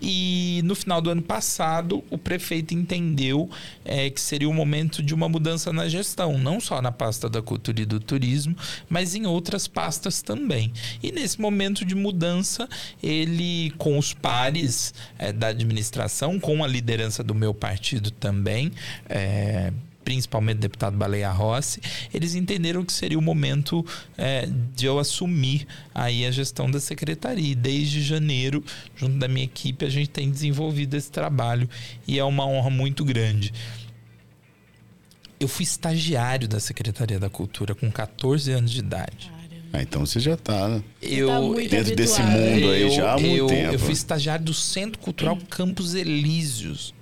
E 0.00 0.60
no 0.64 0.74
final 0.74 1.00
do 1.00 1.10
ano 1.10 1.22
passado, 1.22 2.04
o 2.10 2.18
prefeito 2.18 2.74
entendeu 2.74 3.48
é, 3.84 4.10
que 4.10 4.20
seria 4.20 4.48
o 4.48 4.54
momento 4.54 5.02
de 5.02 5.14
uma 5.14 5.28
mudança 5.28 5.72
na 5.72 5.88
gestão, 5.88 6.38
não 6.38 6.60
só 6.60 6.82
na 6.82 6.92
pasta 6.92 7.28
da 7.28 7.40
cultura 7.40 7.80
e 7.80 7.86
do 7.86 7.98
turismo, 7.98 8.54
mas 8.88 9.14
em 9.14 9.26
outras 9.26 9.66
pastas 9.66 10.20
também. 10.26 10.72
E 11.00 11.12
nesse 11.12 11.40
momento 11.40 11.84
de 11.84 11.94
mudança, 11.94 12.68
ele, 13.00 13.72
com 13.78 13.96
os 13.96 14.12
pares 14.12 14.92
é, 15.16 15.32
da 15.32 15.46
administração, 15.46 16.40
com 16.40 16.64
a 16.64 16.66
liderança 16.66 17.22
do 17.22 17.34
meu 17.34 17.54
partido 17.54 18.10
também, 18.10 18.72
é, 19.08 19.72
principalmente 20.04 20.58
o 20.58 20.60
deputado 20.60 20.96
Baleia 20.96 21.30
Rossi, 21.30 21.80
eles 22.12 22.34
entenderam 22.34 22.84
que 22.84 22.92
seria 22.92 23.18
o 23.18 23.22
momento 23.22 23.84
é, 24.18 24.48
de 24.74 24.86
eu 24.86 24.98
assumir 24.98 25.66
aí 25.94 26.26
a 26.26 26.30
gestão 26.30 26.70
da 26.70 26.80
secretaria. 26.80 27.52
E 27.52 27.54
desde 27.54 28.02
janeiro, 28.02 28.64
junto 28.96 29.18
da 29.18 29.28
minha 29.28 29.44
equipe, 29.44 29.84
a 29.84 29.88
gente 29.88 30.10
tem 30.10 30.30
desenvolvido 30.30 30.94
esse 30.94 31.10
trabalho 31.10 31.68
e 32.06 32.18
é 32.18 32.24
uma 32.24 32.46
honra 32.46 32.70
muito 32.70 33.04
grande. 33.04 33.52
Eu 35.38 35.48
fui 35.48 35.64
estagiário 35.64 36.48
da 36.48 36.58
Secretaria 36.58 37.20
da 37.20 37.28
Cultura 37.28 37.74
com 37.74 37.90
14 37.90 38.50
anos 38.52 38.70
de 38.70 38.78
idade. 38.78 39.35
Ah, 39.76 39.82
então 39.82 40.06
você 40.06 40.18
já 40.18 40.32
está 40.32 40.68
né? 40.68 40.82
eu, 41.02 41.28
tá 41.28 41.38
dentro 41.38 41.60
habituado. 41.60 41.96
desse 41.96 42.22
mundo 42.22 42.70
aí 42.70 42.80
eu, 42.80 42.90
já 42.90 43.12
há 43.12 43.18
muito 43.18 43.36
eu, 43.36 43.46
tempo. 43.46 43.72
Eu 43.74 43.78
fui 43.78 43.92
estagiário 43.92 44.42
do 44.42 44.54
Centro 44.54 44.98
Cultural 44.98 45.36
Campos 45.50 45.94
Elíseos. 45.94 46.94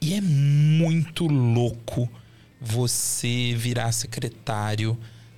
E 0.00 0.14
é 0.14 0.22
muito 0.22 1.26
louco 1.26 2.08
você 2.58 3.54
virar 3.58 3.92
secretário 3.92 4.96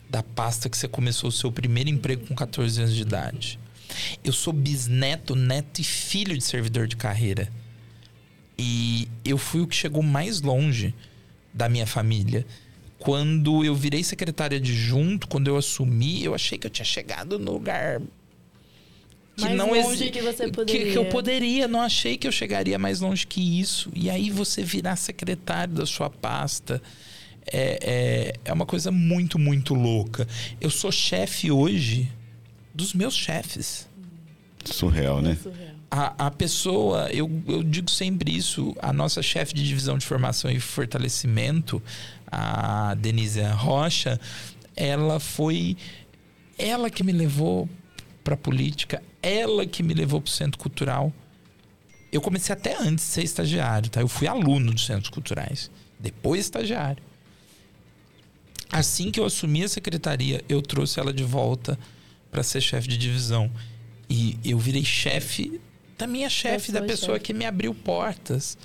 da 0.09 0.23
pasta 0.23 0.69
que 0.69 0.79
você 0.79 0.87
começou 0.87 1.29
o 1.29 1.33
seu 1.33 1.51
primeiro 1.51 1.91
emprego 1.91 2.25
com 2.25 2.37
14 2.37 2.83
anos 2.83 2.95
de 2.95 3.03
idade. 3.03 3.59
Eu 4.23 4.33
sou 4.33 4.53
bisneto, 4.53 5.35
neto 5.35 5.81
e 5.81 5.85
filho 5.85 6.39
de 6.39 6.45
servidor 6.45 6.87
de 6.87 6.95
carreira. 6.95 7.49
E 8.57 9.09
eu 9.25 9.39
fui 9.39 9.61
o 9.61 9.67
que 9.67 9.75
chegou 9.75 10.05
mais 10.05 10.41
longe 10.41 10.95
da 11.53 11.69
minha 11.69 11.87
família. 11.87 12.47
Quando 12.99 13.65
eu 13.65 13.75
virei 13.75 14.03
secretário 14.03 14.57
adjunto, 14.57 15.29
quando 15.29 15.49
eu 15.49 15.57
assumi, 15.57 16.25
eu 16.25 16.35
achei 16.35 16.59
que 16.59 16.67
eu 16.67 16.71
tinha 16.71 16.85
chegado 16.85 17.39
no 17.39 17.53
lugar 17.53 18.01
que 19.37 19.45
Mais 19.45 19.57
não 19.57 19.71
longe 19.71 20.03
exi- 20.05 20.11
que 20.11 20.21
você 20.21 20.47
que- 20.47 20.51
poderia. 20.53 20.93
Que, 20.93 20.99
eu 20.99 21.05
poderia, 21.07 21.69
não 21.69 21.81
achei 21.81 22.17
que 22.17 22.27
eu 22.27 22.33
chegaria 22.33 22.77
mais 22.77 22.99
longe 23.01 23.25
que 23.25 23.61
isso. 23.61 23.89
E 23.95 24.11
aí 24.11 24.31
você 24.31 24.65
virar 24.65 24.97
secretário 24.97 25.75
da 25.75 25.87
sua 25.87 26.11
pasta 26.11 26.83
é, 27.47 27.79
é, 27.81 28.35
é 28.47 28.53
uma 28.53 28.67
coisa 28.67 28.91
muito, 28.91 29.39
muito 29.39 29.75
louca. 29.75 30.27
Eu 30.61 30.69
sou 30.71 30.91
chefe 30.91 31.53
hoje 31.53 32.11
dos 32.75 32.93
meus 32.95 33.15
chefes. 33.15 33.89
Surreal, 34.65 35.23
né? 35.23 35.39
Surreal. 35.41 35.78
A, 35.91 36.27
a 36.27 36.31
pessoa, 36.31 37.09
eu, 37.11 37.31
eu 37.47 37.63
digo 37.63 37.91
sempre 37.91 38.37
isso, 38.37 38.77
a 38.81 38.93
nossa 38.93 39.23
chefe 39.23 39.55
de 39.55 39.67
divisão 39.67 39.97
de 39.97 40.05
formação 40.05 40.51
e 40.51 40.61
fortalecimento, 40.61 41.83
a 42.31 42.95
Denise 42.95 43.41
Rocha, 43.43 44.21
ela 44.77 45.19
foi 45.19 45.77
ela 46.59 46.91
que 46.91 47.03
me 47.03 47.13
levou 47.13 47.69
para 48.23 48.37
política, 48.37 49.03
ela 49.23 49.65
que 49.65 49.83
me 49.83 49.95
levou 49.95 50.21
para 50.21 50.29
o 50.29 50.33
centro 50.33 50.59
cultural. 50.59 51.13
Eu 52.13 52.21
comecei 52.21 52.53
até 52.53 52.77
antes 52.77 53.07
de 53.07 53.11
ser 53.11 53.25
estagiário, 53.25 53.89
tá? 53.89 54.01
Eu 54.01 54.09
fui 54.09 54.27
aluno 54.27 54.73
dos 54.73 54.85
centros 54.85 55.09
culturais, 55.09 55.71
depois 55.99 56.41
estagiário. 56.41 57.03
Assim 58.71 59.11
que 59.11 59.19
eu 59.19 59.25
assumi 59.25 59.65
a 59.65 59.69
secretaria, 59.69 60.45
eu 60.49 60.61
trouxe 60.61 61.01
ela 61.01 61.13
de 61.13 61.25
volta 61.25 61.79
para 62.31 62.43
ser 62.43 62.61
chefe 62.61 62.87
de 62.87 62.99
divisão. 62.99 63.51
E 64.11 64.39
eu 64.45 64.59
virei 64.59 64.85
chefe 64.85 65.61
da 65.99 66.07
minha 66.07 66.31
chefe, 66.31 66.73
da 66.73 66.81
pessoa 66.81 67.17
chefe. 67.17 67.27
que 67.27 67.35
me 67.35 67.45
abriu 67.45 67.75
portas. 67.75 68.57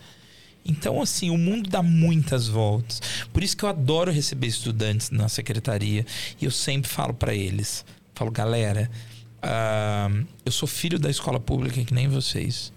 Então, 0.66 1.02
assim, 1.02 1.30
o 1.30 1.38
mundo 1.38 1.70
dá 1.70 1.82
muitas 1.82 2.48
voltas. 2.48 3.02
Por 3.34 3.44
isso 3.44 3.58
que 3.58 3.66
eu 3.66 3.70
adoro 3.70 4.12
receber 4.12 4.48
estudantes 4.48 5.10
na 5.10 5.28
secretaria. 5.28 6.06
E 6.40 6.46
eu 6.46 6.52
sempre 6.52 6.90
falo 6.90 7.14
para 7.14 7.34
eles: 7.34 7.84
falo, 8.16 8.32
galera, 8.32 8.90
ah, 9.42 10.10
eu 10.46 10.52
sou 10.52 10.68
filho 10.68 10.98
da 10.98 11.10
escola 11.10 11.40
pública 11.40 11.84
que 11.84 11.94
nem 11.94 12.08
vocês. 12.08 12.72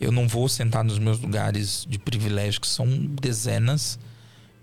Eu 0.00 0.12
não 0.12 0.28
vou 0.28 0.48
sentar 0.48 0.84
nos 0.84 0.98
meus 0.98 1.18
lugares 1.20 1.86
de 1.88 1.98
privilégio, 1.98 2.60
que 2.60 2.66
são 2.66 2.86
dezenas, 2.88 3.98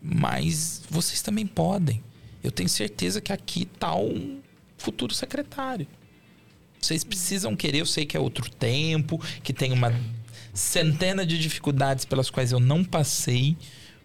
mas 0.01 0.81
vocês 0.89 1.21
também 1.21 1.47
podem. 1.47 2.03
Eu 2.43 2.51
tenho 2.51 2.69
certeza 2.69 3.19
que 3.19 3.33
aqui 3.33 3.63
está 3.63 3.95
um 3.95 4.39
futuro 4.77 5.13
secretário. 5.13 5.87
Vocês 6.79 7.03
precisam 7.03 7.55
querer, 7.55 7.79
eu 7.79 7.85
sei 7.85 8.05
que 8.05 8.15
é 8.15 8.19
outro 8.19 8.49
tempo, 8.49 9.19
que 9.43 9.53
tem 9.53 9.71
uma 9.71 9.93
centena 10.53 11.25
de 11.25 11.37
dificuldades 11.37 12.05
pelas 12.05 12.29
quais 12.29 12.51
eu 12.51 12.59
não 12.59 12.83
passei, 12.83 13.57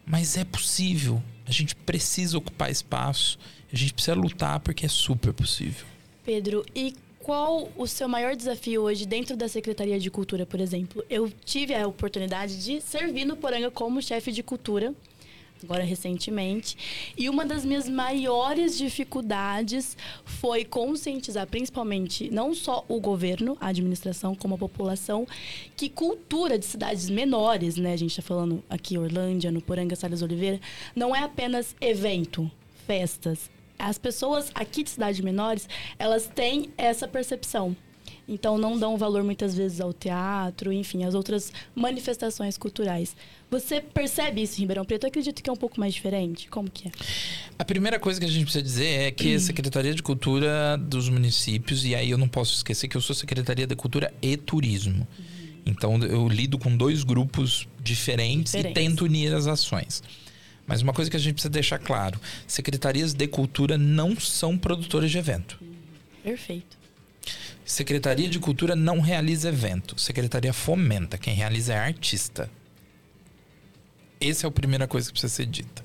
mas 0.06 0.36
é 0.36 0.44
possível. 0.44 1.22
A 1.46 1.52
gente 1.52 1.74
precisa 1.74 2.36
ocupar 2.38 2.70
espaço, 2.70 3.38
a 3.72 3.76
gente 3.76 3.94
precisa 3.94 4.14
lutar 4.14 4.60
porque 4.60 4.86
é 4.86 4.88
super 4.88 5.32
possível. 5.32 5.86
Pedro, 6.24 6.64
e 6.74 6.94
qual 7.20 7.70
o 7.76 7.86
seu 7.86 8.08
maior 8.08 8.36
desafio 8.36 8.82
hoje 8.82 9.06
dentro 9.06 9.36
da 9.36 9.48
Secretaria 9.48 9.98
de 9.98 10.10
Cultura, 10.10 10.44
por 10.44 10.60
exemplo? 10.60 11.02
Eu 11.08 11.30
tive 11.44 11.74
a 11.74 11.86
oportunidade 11.86 12.62
de 12.62 12.80
servir 12.80 13.24
no 13.24 13.36
Poranga 13.36 13.70
como 13.70 14.02
chefe 14.02 14.30
de 14.30 14.42
cultura 14.42 14.94
agora 15.64 15.82
recentemente. 15.82 16.76
E 17.16 17.28
uma 17.28 17.44
das 17.44 17.64
minhas 17.64 17.88
maiores 17.88 18.76
dificuldades 18.78 19.96
foi 20.24 20.64
conscientizar, 20.64 21.46
principalmente, 21.46 22.30
não 22.30 22.54
só 22.54 22.84
o 22.88 23.00
governo, 23.00 23.56
a 23.60 23.68
administração, 23.68 24.34
como 24.34 24.54
a 24.54 24.58
população, 24.58 25.26
que 25.76 25.88
cultura 25.88 26.58
de 26.58 26.66
cidades 26.66 27.10
menores, 27.10 27.76
né? 27.76 27.92
A 27.92 27.96
gente 27.96 28.10
está 28.10 28.22
falando 28.22 28.62
aqui 28.68 28.96
Orlândia, 28.96 29.50
no 29.50 29.60
Poranga, 29.60 29.96
Salles 29.96 30.22
Oliveira, 30.22 30.60
não 30.94 31.14
é 31.14 31.22
apenas 31.22 31.74
evento, 31.80 32.50
festas. 32.86 33.50
As 33.78 33.98
pessoas 33.98 34.50
aqui 34.54 34.82
de 34.82 34.90
cidades 34.90 35.20
menores, 35.20 35.68
elas 35.98 36.30
têm 36.32 36.70
essa 36.76 37.08
percepção. 37.08 37.76
Então 38.26 38.56
não 38.56 38.78
dão 38.78 38.96
valor 38.96 39.22
muitas 39.22 39.54
vezes 39.54 39.80
ao 39.80 39.92
teatro, 39.92 40.72
enfim, 40.72 41.04
às 41.04 41.14
outras 41.14 41.52
manifestações 41.74 42.56
culturais. 42.56 43.14
Você 43.50 43.80
percebe 43.80 44.42
isso 44.42 44.56
em 44.56 44.60
Ribeirão 44.60 44.84
Preto? 44.84 45.04
Eu 45.04 45.08
acredito 45.08 45.42
que 45.42 45.50
é 45.50 45.52
um 45.52 45.56
pouco 45.56 45.78
mais 45.78 45.92
diferente. 45.92 46.48
Como 46.48 46.70
que 46.70 46.88
é? 46.88 46.92
A 47.58 47.64
primeira 47.64 48.00
coisa 48.00 48.18
que 48.18 48.26
a 48.26 48.28
gente 48.28 48.44
precisa 48.44 48.62
dizer 48.62 48.86
é 48.86 49.10
que 49.10 49.34
a 49.34 49.38
Secretaria 49.40 49.94
de 49.94 50.02
Cultura 50.02 50.76
dos 50.78 51.08
municípios, 51.08 51.84
e 51.84 51.94
aí 51.94 52.10
eu 52.10 52.18
não 52.18 52.28
posso 52.28 52.54
esquecer 52.54 52.88
que 52.88 52.96
eu 52.96 53.00
sou 53.00 53.14
Secretaria 53.14 53.66
de 53.66 53.76
Cultura 53.76 54.12
e 54.22 54.36
Turismo. 54.36 55.06
Então 55.66 55.98
eu 55.98 56.28
lido 56.28 56.58
com 56.58 56.76
dois 56.76 57.04
grupos 57.04 57.68
diferentes, 57.82 58.52
diferentes. 58.52 58.82
e 58.82 58.88
tento 58.88 59.04
unir 59.04 59.34
as 59.34 59.46
ações. 59.46 60.02
Mas 60.66 60.82
uma 60.82 60.92
coisa 60.92 61.10
que 61.10 61.16
a 61.16 61.20
gente 61.20 61.34
precisa 61.34 61.50
deixar 61.50 61.78
claro: 61.78 62.18
secretarias 62.46 63.12
de 63.12 63.26
cultura 63.26 63.76
não 63.76 64.18
são 64.18 64.56
produtoras 64.56 65.10
de 65.10 65.18
evento. 65.18 65.58
Perfeito. 66.22 66.84
Secretaria 67.64 68.28
de 68.28 68.38
Cultura 68.38 68.76
não 68.76 69.00
realiza 69.00 69.48
evento. 69.48 69.98
Secretaria 69.98 70.52
fomenta. 70.52 71.16
Quem 71.16 71.34
realiza 71.34 71.72
é 71.72 71.78
artista. 71.78 72.50
Essa 74.20 74.46
é 74.46 74.48
a 74.48 74.50
primeira 74.50 74.86
coisa 74.86 75.08
que 75.08 75.12
precisa 75.12 75.32
ser 75.32 75.46
dita. 75.46 75.82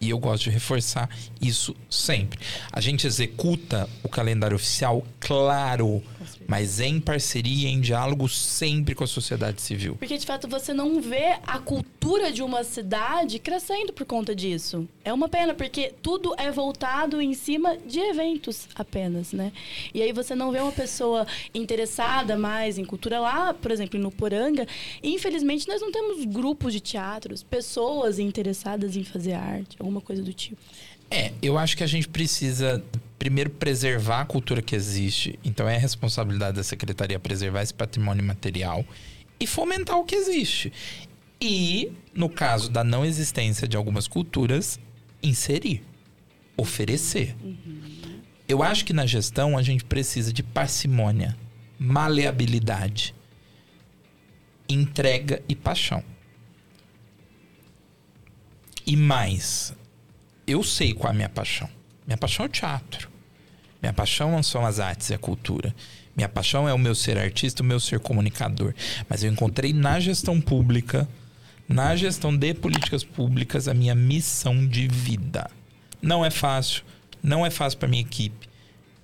E 0.00 0.10
eu 0.10 0.18
gosto 0.18 0.44
de 0.44 0.50
reforçar 0.50 1.08
isso 1.40 1.74
sempre. 1.88 2.38
A 2.70 2.78
gente 2.78 3.06
executa 3.06 3.88
o 4.02 4.08
calendário 4.08 4.54
oficial, 4.54 5.02
claro, 5.18 6.02
mas 6.46 6.78
em 6.78 7.00
parceria, 7.00 7.70
em 7.70 7.80
diálogo 7.80 8.28
sempre 8.28 8.94
com 8.94 9.02
a 9.02 9.06
sociedade 9.06 9.62
civil. 9.62 9.96
Porque 9.96 10.18
de 10.18 10.26
fato 10.26 10.46
você 10.46 10.74
não 10.74 11.00
vê 11.00 11.38
a 11.46 11.58
cultura 11.58 12.30
de 12.30 12.42
uma 12.42 12.64
cidade 12.64 13.38
crescendo 13.38 13.94
por 13.94 14.04
conta 14.04 14.34
disso. 14.34 14.86
É 15.04 15.12
uma 15.12 15.28
pena, 15.28 15.52
porque 15.52 15.92
tudo 16.00 16.34
é 16.38 16.50
voltado 16.50 17.20
em 17.20 17.34
cima 17.34 17.76
de 17.76 18.00
eventos 18.00 18.66
apenas, 18.74 19.32
né? 19.32 19.52
E 19.92 20.00
aí 20.00 20.12
você 20.12 20.34
não 20.34 20.50
vê 20.50 20.60
uma 20.60 20.72
pessoa 20.72 21.26
interessada 21.54 22.38
mais 22.38 22.78
em 22.78 22.84
cultura 22.86 23.20
lá, 23.20 23.52
por 23.52 23.70
exemplo, 23.70 24.00
no 24.00 24.10
Poranga. 24.10 24.66
Infelizmente, 25.02 25.68
nós 25.68 25.82
não 25.82 25.92
temos 25.92 26.24
grupos 26.24 26.72
de 26.72 26.80
teatros, 26.80 27.42
pessoas 27.42 28.18
interessadas 28.18 28.96
em 28.96 29.04
fazer 29.04 29.34
arte, 29.34 29.76
alguma 29.78 30.00
coisa 30.00 30.22
do 30.22 30.32
tipo. 30.32 30.56
É, 31.10 31.32
eu 31.42 31.58
acho 31.58 31.76
que 31.76 31.84
a 31.84 31.86
gente 31.86 32.08
precisa 32.08 32.82
primeiro 33.18 33.50
preservar 33.50 34.22
a 34.22 34.24
cultura 34.24 34.62
que 34.62 34.74
existe. 34.74 35.38
Então 35.44 35.68
é 35.68 35.76
a 35.76 35.78
responsabilidade 35.78 36.56
da 36.56 36.64
secretaria 36.64 37.18
preservar 37.18 37.62
esse 37.62 37.74
patrimônio 37.74 38.24
material 38.24 38.84
e 39.38 39.46
fomentar 39.46 39.98
o 39.98 40.04
que 40.04 40.14
existe. 40.14 40.72
E, 41.40 41.92
no 42.14 42.30
caso 42.30 42.70
da 42.70 42.82
não 42.82 43.04
existência 43.04 43.68
de 43.68 43.76
algumas 43.76 44.08
culturas, 44.08 44.80
inserir, 45.24 45.82
oferecer. 46.56 47.34
Uhum. 47.42 48.20
Eu 48.46 48.62
acho 48.62 48.84
que 48.84 48.92
na 48.92 49.06
gestão 49.06 49.56
a 49.56 49.62
gente 49.62 49.84
precisa 49.84 50.32
de 50.32 50.42
parcimônia, 50.42 51.36
maleabilidade, 51.78 53.14
entrega 54.68 55.42
e 55.48 55.56
paixão. 55.56 56.04
E 58.86 58.96
mais, 58.96 59.72
eu 60.46 60.62
sei 60.62 60.92
qual 60.92 61.10
é 61.10 61.14
a 61.14 61.16
minha 61.16 61.28
paixão. 61.28 61.68
Minha 62.06 62.18
paixão 62.18 62.44
é 62.44 62.48
o 62.48 62.52
teatro. 62.52 63.10
Minha 63.80 63.92
paixão 63.92 64.42
são 64.42 64.64
as 64.64 64.78
artes 64.78 65.10
e 65.10 65.14
a 65.14 65.18
cultura. 65.18 65.74
Minha 66.14 66.28
paixão 66.28 66.68
é 66.68 66.72
o 66.72 66.78
meu 66.78 66.94
ser 66.94 67.18
artista, 67.18 67.62
o 67.62 67.66
meu 67.66 67.80
ser 67.80 67.98
comunicador. 67.98 68.74
Mas 69.08 69.24
eu 69.24 69.32
encontrei 69.32 69.72
na 69.72 69.98
gestão 69.98 70.40
pública, 70.40 71.08
na 71.68 71.96
gestão 71.96 72.36
de 72.36 72.54
políticas 72.54 73.02
públicas, 73.02 73.68
a 73.68 73.74
minha 73.74 73.94
missão 73.94 74.66
de 74.66 74.86
vida. 74.88 75.50
Não 76.00 76.24
é 76.24 76.30
fácil, 76.30 76.82
não 77.22 77.44
é 77.44 77.50
fácil 77.50 77.78
para 77.78 77.88
minha 77.88 78.02
equipe. 78.02 78.48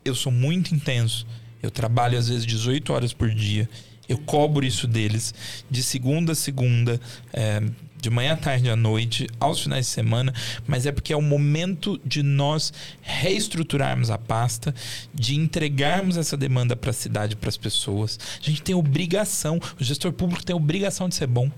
Eu 0.05 0.15
sou 0.15 0.31
muito 0.33 0.75
intenso. 0.75 1.27
Eu 1.63 1.71
trabalho 1.71 2.19
às 2.19 2.29
vezes 2.29 2.47
18 2.47 2.93
horas 2.93 3.13
por 3.13 3.31
dia. 3.31 3.69
Eu 4.09 4.19
cobro 4.19 4.65
isso 4.65 4.87
deles 4.87 5.35
de 5.71 5.83
segunda 5.83 6.33
a 6.33 6.35
segunda. 6.35 7.01
É, 7.33 7.63
de 8.01 8.09
manhã 8.09 8.33
à 8.33 8.37
tarde 8.37 8.71
à 8.71 8.77
noite, 8.77 9.27
aos 9.39 9.61
finais 9.61 9.87
de 9.87 9.93
semana, 9.93 10.33
mas 10.67 10.87
é 10.87 10.93
porque 10.93 11.13
é 11.13 11.17
o 11.17 11.23
momento 11.23 12.01
de 12.05 12.23
nós 12.23 12.73
reestruturarmos 13.03 14.11
a 14.11 14.17
pasta, 14.17 14.75
de 15.15 15.37
entregarmos 15.37 16.17
essa 16.17 16.37
demanda 16.37 16.75
para 16.75 16.91
a 16.91 16.95
cidade, 16.95 17.37
para 17.37 17.49
as 17.49 17.57
pessoas. 17.57 18.19
A 18.41 18.45
gente 18.45 18.63
tem 18.63 18.75
obrigação, 18.75 19.61
o 19.79 19.85
gestor 19.85 20.13
público 20.13 20.45
tem 20.45 20.57
obrigação 20.57 21.09
de 21.09 21.15
ser 21.15 21.27
bom. 21.27 21.51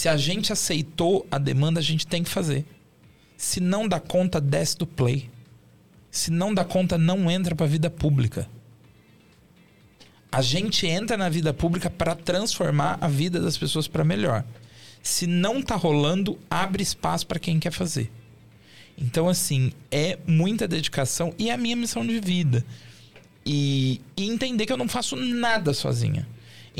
Se 0.00 0.08
a 0.08 0.16
gente 0.16 0.50
aceitou 0.50 1.26
a 1.30 1.36
demanda, 1.36 1.78
a 1.78 1.82
gente 1.82 2.06
tem 2.06 2.24
que 2.24 2.30
fazer. 2.30 2.64
Se 3.36 3.60
não 3.60 3.86
dá 3.86 4.00
conta, 4.00 4.40
desce 4.40 4.78
do 4.78 4.86
play. 4.86 5.30
Se 6.10 6.30
não 6.30 6.54
dá 6.54 6.64
conta, 6.64 6.96
não 6.96 7.30
entra 7.30 7.54
para 7.54 7.66
a 7.66 7.68
vida 7.68 7.90
pública. 7.90 8.48
A 10.32 10.40
gente 10.40 10.86
entra 10.86 11.18
na 11.18 11.28
vida 11.28 11.52
pública 11.52 11.90
para 11.90 12.14
transformar 12.14 12.96
a 12.98 13.08
vida 13.08 13.40
das 13.40 13.58
pessoas 13.58 13.86
para 13.86 14.02
melhor. 14.02 14.42
Se 15.02 15.26
não 15.26 15.60
tá 15.60 15.76
rolando, 15.76 16.38
abre 16.48 16.82
espaço 16.82 17.26
para 17.26 17.38
quem 17.38 17.60
quer 17.60 17.70
fazer. 17.70 18.10
Então, 18.96 19.28
assim, 19.28 19.70
é 19.90 20.18
muita 20.26 20.66
dedicação 20.66 21.34
e 21.38 21.50
é 21.50 21.52
a 21.52 21.58
minha 21.58 21.76
missão 21.76 22.06
de 22.06 22.18
vida. 22.20 22.64
E, 23.44 24.00
e 24.16 24.30
entender 24.30 24.64
que 24.64 24.72
eu 24.72 24.78
não 24.78 24.88
faço 24.88 25.14
nada 25.14 25.74
sozinha. 25.74 26.26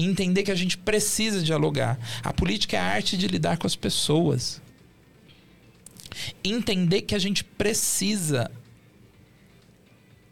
Entender 0.05 0.43
que 0.43 0.51
a 0.51 0.55
gente 0.55 0.79
precisa 0.79 1.43
dialogar. 1.43 1.99
A 2.23 2.33
política 2.33 2.77
é 2.77 2.81
a 2.81 2.85
arte 2.85 3.17
de 3.17 3.27
lidar 3.27 3.59
com 3.59 3.67
as 3.67 3.77
pessoas. 3.77 4.61
Entender 6.43 7.03
que 7.03 7.15
a 7.15 7.19
gente 7.19 7.45
precisa. 7.45 8.51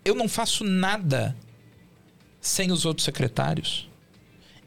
Eu 0.04 0.14
não 0.14 0.28
faço 0.28 0.64
nada 0.64 1.36
sem 2.40 2.72
os 2.72 2.84
outros 2.84 3.04
secretários. 3.04 3.88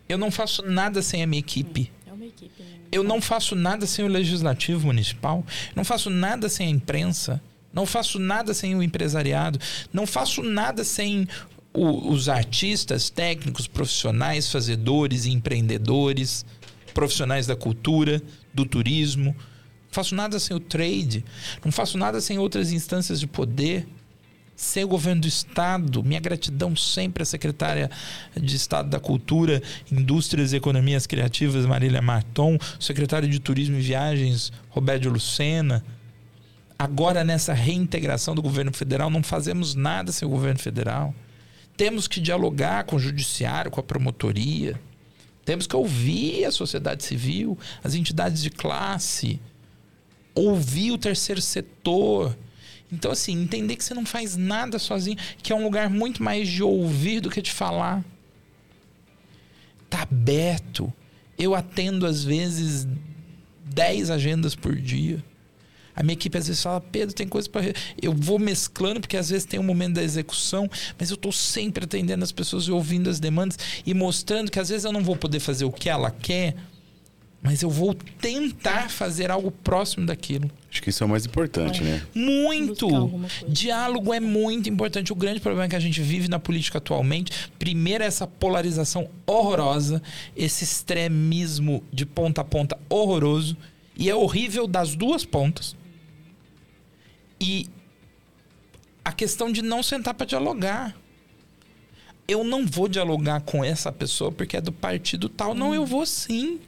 Eu 0.07 0.17
não 0.17 0.29
faço 0.29 0.61
nada 0.63 1.01
sem 1.01 1.23
a 1.23 1.27
minha 1.27 1.39
equipe. 1.39 1.91
É 2.05 2.13
uma 2.13 2.25
equipe 2.25 2.61
né? 2.61 2.79
Eu 2.91 3.03
não 3.03 3.21
faço 3.21 3.55
nada 3.55 3.87
sem 3.87 4.03
o 4.03 4.09
legislativo 4.09 4.87
municipal. 4.87 5.45
Não 5.75 5.85
faço 5.85 6.09
nada 6.09 6.49
sem 6.49 6.67
a 6.67 6.69
imprensa. 6.69 7.41
Não 7.73 7.85
faço 7.85 8.19
nada 8.19 8.53
sem 8.53 8.75
o 8.75 8.83
empresariado. 8.83 9.59
Não 9.93 10.05
faço 10.05 10.43
nada 10.43 10.83
sem 10.83 11.27
o, 11.73 12.11
os 12.11 12.29
artistas, 12.29 13.09
técnicos, 13.09 13.67
profissionais, 13.67 14.51
fazedores, 14.51 15.25
empreendedores, 15.25 16.45
profissionais 16.93 17.47
da 17.47 17.55
cultura, 17.55 18.21
do 18.53 18.65
turismo. 18.65 19.35
Não 19.35 19.93
faço 19.93 20.15
nada 20.15 20.39
sem 20.39 20.55
o 20.55 20.59
trade. 20.59 21.23
Não 21.63 21.71
faço 21.71 21.97
nada 21.97 22.19
sem 22.21 22.37
outras 22.37 22.71
instâncias 22.71 23.19
de 23.19 23.27
poder 23.27 23.87
sem 24.55 24.83
o 24.83 24.87
governo 24.87 25.21
do 25.21 25.27
Estado. 25.27 26.03
Minha 26.03 26.19
gratidão 26.19 26.75
sempre 26.75 27.23
à 27.23 27.25
secretária 27.25 27.89
de 28.39 28.55
Estado 28.55 28.89
da 28.89 28.99
Cultura, 28.99 29.61
Indústrias 29.91 30.53
e 30.53 30.57
Economias 30.57 31.07
Criativas, 31.07 31.65
Marília 31.65 32.01
Marton, 32.01 32.57
secretário 32.79 33.27
de 33.27 33.39
Turismo 33.39 33.77
e 33.77 33.81
Viagens, 33.81 34.51
Roberto 34.69 35.09
Lucena. 35.09 35.83
Agora, 36.77 37.23
nessa 37.23 37.53
reintegração 37.53 38.35
do 38.35 38.41
governo 38.41 38.71
federal, 38.71 39.09
não 39.09 39.23
fazemos 39.23 39.73
nada 39.73 40.11
sem 40.11 40.27
o 40.27 40.31
governo 40.31 40.59
federal. 40.59 41.13
Temos 41.75 42.07
que 42.07 42.19
dialogar 42.19 42.83
com 42.83 42.95
o 42.95 42.99
judiciário, 42.99 43.71
com 43.71 43.79
a 43.79 43.83
promotoria. 43.83 44.79
Temos 45.43 45.65
que 45.65 45.75
ouvir 45.75 46.45
a 46.45 46.51
sociedade 46.51 47.03
civil, 47.03 47.57
as 47.83 47.95
entidades 47.95 48.41
de 48.41 48.49
classe, 48.49 49.39
ouvir 50.35 50.91
o 50.91 50.97
terceiro 50.97 51.41
setor 51.41 52.35
então, 52.91 53.11
assim, 53.11 53.41
entender 53.41 53.77
que 53.77 53.83
você 53.83 53.93
não 53.93 54.05
faz 54.05 54.35
nada 54.35 54.77
sozinho, 54.77 55.17
que 55.41 55.53
é 55.53 55.55
um 55.55 55.63
lugar 55.63 55.89
muito 55.89 56.21
mais 56.21 56.47
de 56.47 56.61
ouvir 56.61 57.21
do 57.21 57.29
que 57.29 57.41
de 57.41 57.51
falar. 57.51 58.03
Tá 59.89 60.01
aberto. 60.01 60.91
Eu 61.37 61.55
atendo, 61.55 62.05
às 62.05 62.23
vezes, 62.23 62.85
10 63.65 64.09
agendas 64.09 64.55
por 64.55 64.75
dia. 64.75 65.23
A 65.95 66.03
minha 66.03 66.13
equipe 66.13 66.37
às 66.37 66.47
vezes 66.47 66.61
fala, 66.61 66.81
Pedro, 66.81 67.13
tem 67.13 67.27
coisa 67.27 67.49
para. 67.49 67.73
Eu 68.01 68.13
vou 68.13 68.39
mesclando, 68.39 69.01
porque 69.01 69.17
às 69.17 69.29
vezes 69.29 69.45
tem 69.45 69.59
um 69.59 69.63
momento 69.63 69.95
da 69.95 70.03
execução, 70.03 70.69
mas 70.97 71.09
eu 71.09 71.15
estou 71.15 71.31
sempre 71.31 71.85
atendendo 71.85 72.23
as 72.23 72.31
pessoas 72.31 72.65
e 72.65 72.71
ouvindo 72.71 73.09
as 73.09 73.19
demandas 73.19 73.57
e 73.85 73.93
mostrando 73.93 74.51
que 74.51 74.59
às 74.59 74.69
vezes 74.69 74.85
eu 74.85 74.91
não 74.91 75.03
vou 75.03 75.15
poder 75.15 75.39
fazer 75.39 75.65
o 75.65 75.71
que 75.71 75.89
ela 75.89 76.11
quer, 76.11 76.55
mas 77.43 77.63
eu 77.63 77.69
vou 77.71 77.95
tentar 77.95 78.89
fazer 78.91 79.31
algo 79.31 79.49
próximo 79.49 80.05
daquilo. 80.05 80.49
Acho 80.69 80.81
que 80.81 80.91
isso 80.91 81.03
é 81.03 81.07
o 81.07 81.09
mais 81.09 81.25
importante, 81.25 81.81
é. 81.81 81.83
né? 81.83 82.01
Muito! 82.13 82.87
Diálogo 83.47 84.13
é 84.13 84.19
muito 84.19 84.69
importante. 84.69 85.11
O 85.11 85.15
grande 85.15 85.39
problema 85.39 85.67
que 85.67 85.75
a 85.75 85.79
gente 85.79 85.99
vive 86.01 86.27
na 86.27 86.37
política 86.37 86.77
atualmente, 86.77 87.31
primeiro, 87.57 88.03
é 88.03 88.07
essa 88.07 88.27
polarização 88.27 89.09
horrorosa, 89.25 90.03
esse 90.37 90.63
extremismo 90.63 91.83
de 91.91 92.05
ponta 92.05 92.41
a 92.41 92.43
ponta 92.43 92.77
horroroso, 92.87 93.57
E 93.97 94.09
é 94.09 94.15
horrível 94.15 94.67
das 94.67 94.95
duas 94.95 95.25
pontas. 95.25 95.75
E 97.41 97.67
a 99.03 99.11
questão 99.11 99.51
de 99.51 99.63
não 99.63 99.81
sentar 99.81 100.13
para 100.13 100.27
dialogar. 100.27 100.95
Eu 102.27 102.43
não 102.43 102.65
vou 102.65 102.87
dialogar 102.87 103.41
com 103.41 103.65
essa 103.65 103.91
pessoa 103.91 104.31
porque 104.31 104.55
é 104.55 104.61
do 104.61 104.71
partido 104.71 105.27
tal. 105.27 105.55
Não, 105.55 105.73
eu 105.73 105.85
vou 105.85 106.05
sim. 106.05 106.59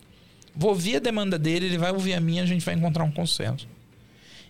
Vou 0.56 0.72
ouvir 0.72 0.96
a 0.96 1.00
demanda 1.00 1.38
dele, 1.38 1.68
ele 1.68 1.78
vai 1.78 1.92
ouvir 1.92 2.14
a 2.16 2.20
minha, 2.20 2.44
a 2.44 2.46
gente 2.46 2.66
vai 2.66 2.74
encontrar 2.74 3.04
um 3.04 3.12
consenso. 3.12 3.68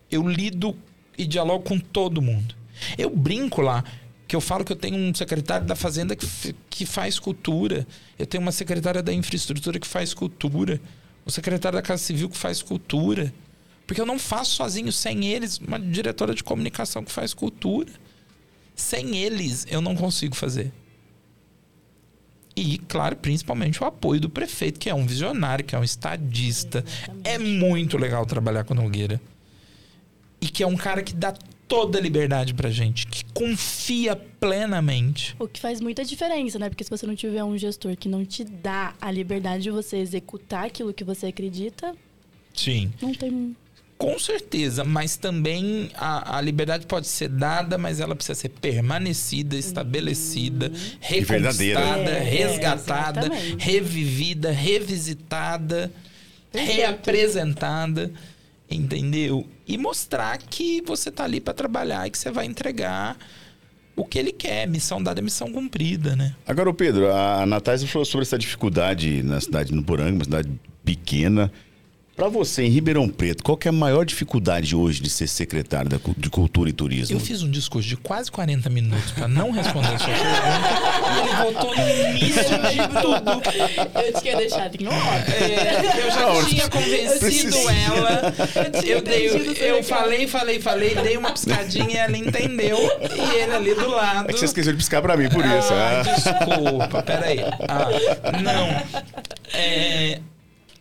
Eu 0.10 0.28
lido 0.28 0.76
e 1.18 1.26
dialogo 1.26 1.66
com 1.66 1.78
todo 1.78 2.22
mundo. 2.22 2.56
Eu 2.98 3.10
brinco 3.10 3.62
lá 3.62 3.84
que 4.28 4.36
eu 4.36 4.42
falo 4.42 4.66
que 4.66 4.72
eu 4.72 4.76
tenho 4.78 4.98
um 4.98 5.14
secretário 5.14 5.68
da 5.68 5.76
Fazenda 5.76 6.16
que, 6.16 6.26
que 6.70 6.86
faz 6.86 7.20
cultura. 7.20 7.86
Eu 8.18 8.26
tenho 8.26 8.42
uma 8.42 8.52
secretária 8.52 9.04
da 9.04 9.14
Infraestrutura 9.14 9.78
que 9.78 9.88
faz 9.88 10.14
cultura. 10.14 10.82
O 11.26 11.32
secretário 11.32 11.78
da 11.78 11.82
Casa 11.82 12.02
Civil 12.02 12.30
que 12.30 12.38
faz 12.38 12.62
cultura. 12.62 13.32
Porque 13.86 14.00
eu 14.00 14.06
não 14.06 14.18
faço 14.18 14.52
sozinho, 14.52 14.92
sem 14.92 15.26
eles, 15.26 15.58
uma 15.58 15.80
diretora 15.80 16.34
de 16.34 16.44
comunicação 16.44 17.04
que 17.04 17.12
faz 17.12 17.34
cultura. 17.34 17.92
Sem 18.76 19.18
eles, 19.18 19.68
eu 19.70 19.82
não 19.82 19.96
consigo 19.96 20.36
fazer. 20.36 20.72
E, 22.56 22.78
claro, 22.88 23.16
principalmente 23.16 23.82
o 23.82 23.86
apoio 23.86 24.22
do 24.22 24.30
prefeito, 24.30 24.80
que 24.80 24.90
é 24.90 24.94
um 24.94 25.06
visionário, 25.06 25.66
que 25.66 25.76
é 25.76 25.80
um 25.80 25.84
estadista. 25.84 26.84
É 27.24 27.38
muito 27.38 27.98
legal 27.98 28.26
trabalhar 28.26 28.64
com 28.64 28.74
Nogueira. 28.74 29.20
E 30.40 30.48
que 30.48 30.62
é 30.62 30.68
um 30.68 30.76
cara 30.76 31.02
que 31.02 31.14
dá 31.14 31.34
toda 31.68 31.98
a 31.98 32.02
liberdade 32.02 32.54
pra 32.54 32.70
gente, 32.70 33.08
que 33.08 33.24
confia 33.34 34.16
plenamente. 34.16 35.36
O 35.40 35.48
que 35.48 35.60
faz 35.60 35.82
muita 35.82 36.06
diferença, 36.06 36.60
né? 36.60 36.70
Porque 36.70 36.84
se 36.84 36.90
você 36.90 37.08
não 37.08 37.16
tiver 37.16 37.44
um 37.44 37.58
gestor 37.58 37.96
que 37.98 38.08
não 38.08 38.24
te 38.24 38.44
dá 38.44 38.94
a 39.02 39.10
liberdade 39.10 39.64
de 39.64 39.72
você 39.72 39.98
executar 39.98 40.66
aquilo 40.66 40.94
que 40.94 41.04
você 41.04 41.28
acredita, 41.28 41.96
Sim. 42.54 42.94
não 43.02 43.14
tem 43.14 43.56
Com 44.04 44.20
certeza, 44.20 44.84
mas 44.84 45.16
também 45.16 45.90
a, 45.96 46.38
a 46.38 46.42
liberdade 46.42 46.86
pode 46.86 47.08
ser 47.08 47.30
dada, 47.30 47.78
mas 47.78 48.02
ela 48.02 48.14
precisa 48.14 48.36
ser 48.38 48.50
permanecida, 48.50 49.56
estabelecida, 49.56 50.70
verdadeira. 51.10 51.80
reconquistada, 51.80 52.12
É, 52.12 52.20
resgatada, 52.20 53.20
exatamente. 53.28 53.64
revivida, 53.66 54.52
revisitada, 54.52 55.90
Perfeito. 56.52 56.76
reapresentada, 56.78 58.12
entendeu? 58.70 59.48
E 59.66 59.78
mostrar 59.78 60.38
que 60.38 60.82
você 60.86 61.10
tá 61.10 61.24
ali 61.24 61.40
para 61.40 61.54
trabalhar 61.54 62.06
e 62.06 62.12
que 62.12 62.18
você 62.18 62.30
vai 62.30 62.46
entregar 62.46 63.18
o 63.96 64.04
que 64.04 64.20
ele 64.20 64.34
quer, 64.34 64.68
missão 64.68 65.02
dada, 65.02 65.22
missão 65.22 65.50
cumprida, 65.50 66.14
né? 66.16 66.36
Agora, 66.46 66.74
Pedro, 66.74 67.10
a 67.10 67.46
Natália 67.46 67.88
falou 67.88 68.06
sobre 68.06 68.24
essa 68.26 68.38
dificuldade 68.38 69.24
na 69.24 69.40
cidade 69.40 69.70
de 69.70 69.76
Nuporanga, 69.76 70.12
uma 70.16 70.24
cidade 70.26 70.50
pequena. 70.84 71.50
Pra 72.16 72.30
você, 72.30 72.62
em 72.64 72.70
Ribeirão 72.70 73.10
Preto, 73.10 73.44
qual 73.44 73.58
que 73.58 73.68
é 73.68 73.70
a 73.70 73.72
maior 73.72 74.06
dificuldade 74.06 74.76
hoje 74.76 75.02
de 75.02 75.10
ser 75.10 75.26
secretário 75.28 75.90
da 75.90 75.98
de 76.16 76.30
Cultura 76.30 76.70
e 76.70 76.74
Turismo? 76.74 77.16
Eu 77.16 77.20
fiz 77.20 77.42
um 77.42 77.50
discurso 77.50 77.90
de 77.90 77.98
quase 77.98 78.32
40 78.32 78.70
minutos 78.70 79.12
para 79.12 79.28
não 79.28 79.50
responder 79.50 79.88
a 79.88 79.98
sua 79.98 80.08
pergunta 80.10 81.12
e 81.12 81.20
ele 81.20 81.36
voltou 81.36 81.76
no 81.76 82.10
início 82.10 82.44
de 82.44 83.02
tudo. 83.02 84.06
Eu 84.06 84.22
tinha 84.22 84.38
deixado 84.38 84.76
em 84.80 84.88
ordem. 84.88 85.36
É, 85.36 86.06
eu 86.06 86.12
já 86.12 86.20
Não, 86.28 86.46
tinha 86.46 86.70
convencido 86.70 87.18
precisa. 87.20 87.72
ela. 87.74 88.34
Eu, 88.86 89.02
dei, 89.02 89.28
eu 89.60 89.84
falei, 89.84 90.28
falei, 90.28 90.60
falei, 90.60 90.94
dei 90.94 91.18
uma 91.18 91.32
piscadinha 91.32 91.90
e 91.90 91.98
ela 91.98 92.16
entendeu. 92.16 92.78
E 93.02 93.38
ele 93.38 93.56
ali 93.56 93.74
do 93.74 93.90
lado. 93.90 94.30
É 94.30 94.34
que 94.34 94.38
você 94.40 94.46
esqueceu 94.46 94.72
de 94.72 94.78
piscar 94.78 95.02
pra 95.02 95.18
mim, 95.18 95.30
por 95.30 95.44
isso. 95.44 95.74
Ah, 95.74 96.02
ah. 96.02 96.04
desculpa, 96.04 97.02
peraí. 97.02 97.40
Ah, 97.68 98.40
não. 98.40 99.14
É, 99.52 100.20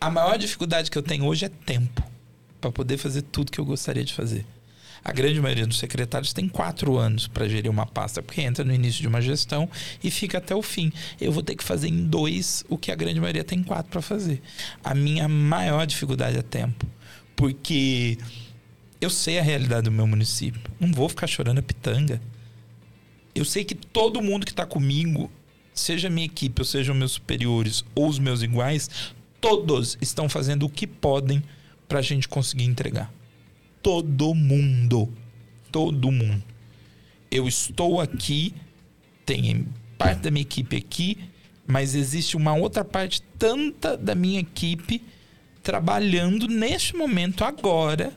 a 0.05 0.09
maior 0.09 0.37
dificuldade 0.37 0.91
que 0.91 0.97
eu 0.97 1.01
tenho 1.01 1.25
hoje 1.25 1.45
é 1.45 1.49
tempo 1.49 2.03
para 2.59 2.71
poder 2.71 2.97
fazer 2.97 3.21
tudo 3.23 3.51
que 3.51 3.59
eu 3.59 3.65
gostaria 3.65 4.03
de 4.03 4.13
fazer. 4.13 4.45
A 5.03 5.11
grande 5.11 5.41
maioria 5.41 5.67
dos 5.67 5.79
secretários 5.79 6.31
tem 6.31 6.47
quatro 6.47 6.97
anos 6.97 7.27
para 7.27 7.47
gerir 7.47 7.69
uma 7.69 7.85
pasta, 7.85 8.21
porque 8.21 8.41
entra 8.41 8.63
no 8.63 8.73
início 8.73 9.01
de 9.01 9.07
uma 9.07 9.21
gestão 9.21 9.69
e 10.03 10.09
fica 10.09 10.37
até 10.37 10.55
o 10.55 10.61
fim. 10.61 10.91
Eu 11.19 11.31
vou 11.31 11.43
ter 11.43 11.55
que 11.55 11.63
fazer 11.63 11.89
em 11.89 12.05
dois 12.05 12.63
o 12.69 12.77
que 12.77 12.91
a 12.91 12.95
grande 12.95 13.19
maioria 13.19 13.43
tem 13.43 13.61
quatro 13.61 13.91
para 13.91 14.01
fazer. 14.01 14.41
A 14.83 14.95
minha 14.95 15.27
maior 15.27 15.85
dificuldade 15.85 16.37
é 16.37 16.41
tempo, 16.41 16.85
porque 17.35 18.17
eu 19.01 19.09
sei 19.09 19.39
a 19.39 19.41
realidade 19.41 19.83
do 19.83 19.91
meu 19.91 20.07
município. 20.07 20.61
Não 20.79 20.91
vou 20.91 21.09
ficar 21.09 21.27
chorando 21.27 21.59
a 21.59 21.63
pitanga 21.63 22.21
eu 23.35 23.43
sei 23.43 23.63
que 23.63 23.73
todo 23.73 24.21
mundo 24.21 24.45
que 24.45 24.51
está 24.51 24.65
comigo, 24.65 25.31
seja 25.73 26.09
minha 26.09 26.25
equipe, 26.25 26.61
ou 26.61 26.65
sejam 26.65 26.93
meus 26.93 27.13
superiores 27.13 27.83
ou 27.95 28.07
os 28.07 28.19
meus 28.19 28.43
iguais, 28.43 28.89
todos 29.43 29.97
estão 29.99 30.29
fazendo 30.29 30.65
o 30.65 30.69
que 30.69 30.87
podem 30.87 31.43
para 31.85 31.99
a 31.99 32.01
gente 32.01 32.29
conseguir 32.29 32.63
entregar. 32.63 33.11
Todo 33.81 34.33
mundo. 34.33 35.13
Todo 35.69 36.09
mundo. 36.09 36.41
Eu 37.29 37.45
estou 37.45 37.99
aqui, 37.99 38.55
tem 39.25 39.67
parte 39.97 40.21
da 40.21 40.31
minha 40.31 40.43
equipe 40.43 40.77
aqui, 40.77 41.17
mas 41.67 41.93
existe 41.93 42.37
uma 42.37 42.55
outra 42.55 42.85
parte 42.85 43.21
tanta 43.37 43.97
da 43.97 44.15
minha 44.15 44.39
equipe 44.39 45.03
trabalhando 45.61 46.47
neste 46.47 46.95
momento 46.95 47.43
agora 47.43 48.13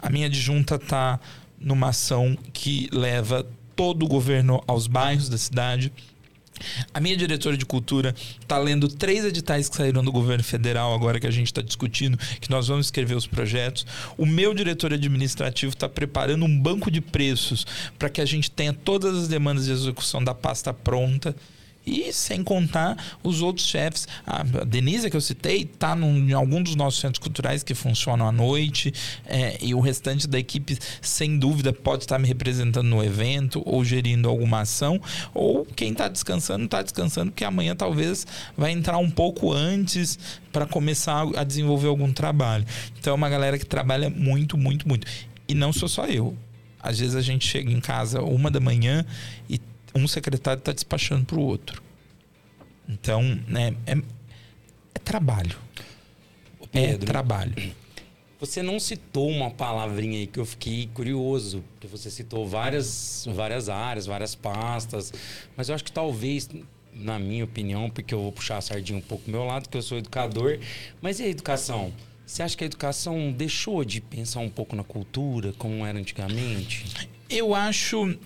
a 0.00 0.08
minha 0.08 0.26
adjunta 0.26 0.76
está 0.76 1.20
numa 1.58 1.88
ação 1.88 2.38
que 2.54 2.88
leva 2.90 3.46
todo 3.76 4.04
o 4.04 4.08
governo 4.08 4.62
aos 4.66 4.86
bairros 4.86 5.28
da 5.28 5.36
cidade. 5.36 5.92
A 6.92 7.00
minha 7.00 7.16
diretora 7.16 7.56
de 7.56 7.64
cultura 7.64 8.14
está 8.40 8.58
lendo 8.58 8.88
três 8.88 9.24
editais 9.24 9.68
que 9.68 9.76
saíram 9.76 10.04
do 10.04 10.12
governo 10.12 10.44
federal 10.44 10.94
agora 10.94 11.20
que 11.20 11.26
a 11.26 11.30
gente 11.30 11.46
está 11.46 11.62
discutindo, 11.62 12.18
que 12.40 12.50
nós 12.50 12.68
vamos 12.68 12.86
escrever 12.86 13.14
os 13.14 13.26
projetos. 13.26 13.86
O 14.16 14.26
meu 14.26 14.54
diretor 14.54 14.92
administrativo 14.92 15.72
está 15.72 15.88
preparando 15.88 16.44
um 16.44 16.60
banco 16.60 16.90
de 16.90 17.00
preços 17.00 17.66
para 17.98 18.08
que 18.08 18.20
a 18.20 18.26
gente 18.26 18.50
tenha 18.50 18.72
todas 18.72 19.16
as 19.16 19.28
demandas 19.28 19.66
de 19.66 19.72
execução 19.72 20.22
da 20.22 20.34
pasta 20.34 20.72
pronta. 20.72 21.34
E 21.88 22.12
sem 22.12 22.44
contar 22.44 22.96
os 23.22 23.40
outros 23.40 23.66
chefes. 23.66 24.06
A 24.26 24.42
Denise, 24.42 25.08
que 25.08 25.16
eu 25.16 25.20
citei, 25.20 25.62
está 25.62 25.96
em 25.96 26.32
algum 26.32 26.62
dos 26.62 26.74
nossos 26.74 27.00
centros 27.00 27.18
culturais 27.18 27.62
que 27.62 27.74
funcionam 27.74 28.28
à 28.28 28.32
noite. 28.32 28.92
é, 29.26 29.56
e 29.60 29.74
o 29.74 29.80
restante 29.80 30.28
da 30.28 30.38
equipe, 30.38 30.78
sem 31.00 31.38
dúvida, 31.38 31.72
pode 31.72 32.04
estar 32.04 32.18
me 32.18 32.28
representando 32.28 32.86
no 32.86 33.02
evento 33.02 33.62
ou 33.64 33.84
gerindo 33.84 34.28
alguma 34.28 34.60
ação. 34.60 35.00
Ou 35.32 35.64
quem 35.64 35.92
está 35.92 36.08
descansando, 36.08 36.66
está 36.66 36.82
descansando, 36.82 37.30
porque 37.30 37.44
amanhã 37.44 37.74
talvez 37.74 38.26
vai 38.56 38.72
entrar 38.72 38.98
um 38.98 39.10
pouco 39.10 39.52
antes 39.52 40.18
para 40.52 40.66
começar 40.66 41.26
a 41.36 41.44
desenvolver 41.44 41.88
algum 41.88 42.12
trabalho. 42.12 42.66
Então 42.98 43.12
é 43.12 43.16
uma 43.16 43.28
galera 43.28 43.58
que 43.58 43.66
trabalha 43.66 44.10
muito, 44.10 44.58
muito, 44.58 44.86
muito. 44.86 45.06
E 45.48 45.54
não 45.54 45.72
sou 45.72 45.88
só 45.88 46.04
eu. 46.06 46.36
Às 46.80 46.98
vezes 46.98 47.16
a 47.16 47.20
gente 47.20 47.46
chega 47.46 47.72
em 47.72 47.80
casa 47.80 48.22
uma 48.22 48.50
da 48.50 48.60
manhã 48.60 49.04
e 49.48 49.58
um 49.94 50.06
secretário 50.06 50.58
está 50.58 50.72
despachando 50.72 51.24
para 51.24 51.38
o 51.38 51.42
outro. 51.42 51.82
Então, 52.88 53.22
né, 53.46 53.74
é, 53.86 53.92
é 54.94 54.98
trabalho. 54.98 55.56
É 56.60 56.66
Pedro. 56.66 57.06
trabalho. 57.06 57.54
Você 58.40 58.62
não 58.62 58.78
citou 58.78 59.28
uma 59.28 59.50
palavrinha 59.50 60.18
aí 60.18 60.26
que 60.26 60.38
eu 60.38 60.46
fiquei 60.46 60.88
curioso, 60.94 61.64
porque 61.72 61.88
você 61.88 62.08
citou 62.08 62.46
várias, 62.46 63.26
várias 63.34 63.68
áreas, 63.68 64.06
várias 64.06 64.34
pastas, 64.34 65.12
mas 65.56 65.68
eu 65.68 65.74
acho 65.74 65.82
que 65.82 65.90
talvez, 65.90 66.48
na 66.94 67.18
minha 67.18 67.44
opinião, 67.44 67.90
porque 67.90 68.14
eu 68.14 68.22
vou 68.22 68.30
puxar 68.30 68.58
a 68.58 68.60
sardinha 68.60 68.96
um 68.96 69.02
pouco 69.02 69.24
do 69.24 69.32
meu 69.32 69.44
lado, 69.44 69.68
que 69.68 69.76
eu 69.76 69.82
sou 69.82 69.98
educador, 69.98 70.60
mas 71.02 71.18
e 71.18 71.24
a 71.24 71.28
educação? 71.28 71.92
Você 72.24 72.42
acha 72.42 72.56
que 72.56 72.62
a 72.62 72.66
educação 72.66 73.32
deixou 73.32 73.84
de 73.84 74.00
pensar 74.00 74.40
um 74.40 74.50
pouco 74.50 74.76
na 74.76 74.84
cultura, 74.84 75.52
como 75.54 75.84
era 75.84 75.98
antigamente? 75.98 76.84
Eu 77.28 77.54
acho 77.54 78.16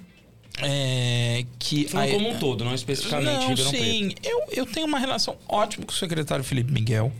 é, 0.59 1.45
que. 1.59 1.89
Falando 1.89 2.09
a- 2.09 2.13
como 2.13 2.31
um 2.31 2.39
todo, 2.39 2.65
não 2.65 2.75
especificamente 2.75 3.27
Não, 3.27 3.49
Ribeirão 3.49 3.71
sim. 3.71 4.11
Preto. 4.11 4.29
Eu, 4.29 4.45
eu 4.53 4.67
tenho 4.67 4.87
uma 4.87 4.99
relação 4.99 5.37
ótima 5.49 5.85
com 5.87 5.93
o 5.93 5.97
secretário 5.97 6.45
Felipe 6.45 6.73
Miguel. 6.73 7.13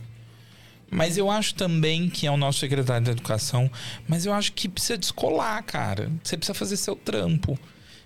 Mas 0.91 1.17
eu 1.17 1.31
acho 1.31 1.55
também 1.55 2.07
que 2.07 2.27
é 2.27 2.31
o 2.31 2.37
nosso 2.37 2.59
secretário 2.59 3.03
de 3.03 3.09
educação. 3.11 3.69
Mas 4.07 4.27
eu 4.27 4.33
acho 4.33 4.53
que 4.53 4.69
precisa 4.69 4.95
descolar, 4.97 5.63
cara. 5.63 6.11
Você 6.23 6.37
precisa 6.37 6.53
fazer 6.53 6.77
seu 6.77 6.95
trampo. 6.95 7.57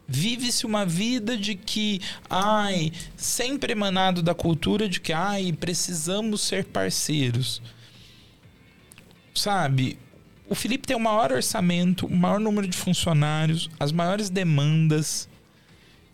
Vive-se 0.08 0.66
uma 0.66 0.86
vida 0.86 1.36
de 1.38 1.54
que, 1.54 2.00
ai, 2.30 2.94
sempre 3.18 3.74
emanado 3.74 4.24
da 4.24 4.34
cultura 4.34 4.88
de 4.88 5.02
que, 5.02 5.12
ai, 5.12 5.52
precisamos 5.52 6.40
ser 6.40 6.64
parceiros. 6.64 7.62
Sabe? 9.36 10.00
O 10.50 10.56
Felipe 10.56 10.88
tem 10.88 10.96
o 10.96 11.00
maior 11.00 11.32
orçamento, 11.32 12.06
o 12.06 12.16
maior 12.16 12.40
número 12.40 12.68
de 12.68 12.78
funcionários, 12.78 13.70
as 13.80 13.92
maiores 13.92 14.30
demandas. 14.30 15.28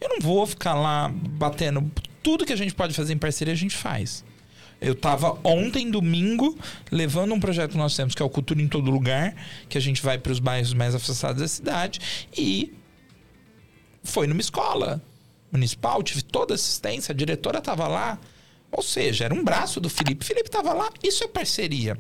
Eu 0.02 0.10
não 0.10 0.20
vou 0.20 0.46
ficar 0.46 0.74
lá 0.74 1.10
batendo. 1.10 1.92
Tudo 2.22 2.46
que 2.46 2.54
a 2.54 2.56
gente 2.56 2.74
pode 2.74 2.94
fazer 2.94 3.14
em 3.14 3.18
parceria, 3.18 3.54
a 3.54 3.58
gente 3.58 3.76
faz. 3.76 4.26
Eu 4.82 4.96
tava 4.96 5.40
ontem, 5.44 5.90
domingo, 5.90 6.58
levando 6.92 7.34
um 7.34 7.40
projeto 7.40 7.72
que 7.72 7.78
nós 7.78 7.96
temos, 7.96 8.16
que 8.16 8.22
é 8.22 8.26
o 8.26 8.30
Cultura 8.30 8.62
em 8.62 8.68
Todo 8.68 8.92
Lugar, 8.92 9.34
que 9.70 9.78
a 9.78 9.82
gente 9.82 10.02
vai 10.02 10.18
para 10.18 10.32
os 10.32 10.40
bairros 10.40 10.74
mais 10.74 10.94
afastados 10.94 11.42
da 11.42 11.48
cidade, 11.48 12.02
e 12.36 12.74
foi 14.04 14.28
numa 14.28 14.42
escola 14.42 15.02
municipal, 15.52 16.04
tive 16.04 16.24
toda 16.24 16.54
a 16.54 16.56
assistência, 16.56 17.14
a 17.14 17.16
diretora 17.16 17.60
estava 17.60 17.88
lá. 17.88 18.20
Ou 18.72 18.82
seja, 18.82 19.26
era 19.26 19.34
um 19.34 19.44
braço 19.44 19.80
do 19.80 19.90
Felipe. 19.90 20.26
Felipe 20.26 20.50
estava 20.50 20.74
lá, 20.74 20.90
isso 21.04 21.24
é 21.24 21.28
parceria. 21.28 21.98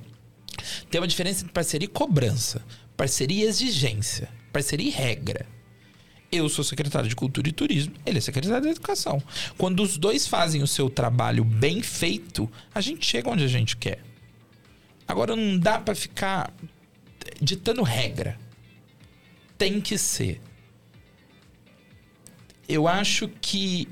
Tem 0.89 0.99
uma 0.99 1.07
diferença 1.07 1.41
entre 1.41 1.53
parceria 1.53 1.85
e 1.85 1.89
cobrança, 1.89 2.63
parceria 2.95 3.45
e 3.45 3.47
exigência, 3.47 4.29
parceria 4.51 4.87
e 4.87 4.91
regra. 4.91 5.45
Eu 6.31 6.49
sou 6.49 6.63
secretário 6.63 7.07
de 7.07 7.15
Cultura 7.15 7.47
e 7.47 7.51
Turismo, 7.51 7.93
ele 8.05 8.17
é 8.17 8.21
secretário 8.21 8.63
de 8.63 8.69
Educação. 8.69 9.21
Quando 9.57 9.83
os 9.83 9.97
dois 9.97 10.27
fazem 10.27 10.63
o 10.63 10.67
seu 10.67 10.89
trabalho 10.89 11.43
bem 11.43 11.81
feito, 11.81 12.49
a 12.73 12.81
gente 12.81 13.05
chega 13.05 13.29
onde 13.29 13.43
a 13.43 13.47
gente 13.47 13.77
quer. 13.77 13.99
Agora 15.07 15.35
não 15.35 15.59
dá 15.59 15.79
para 15.79 15.93
ficar 15.93 16.51
ditando 17.39 17.83
regra. 17.83 18.39
Tem 19.57 19.79
que 19.79 19.97
ser. 19.97 20.41
Eu 22.67 22.87
acho 22.87 23.27
que 23.27 23.87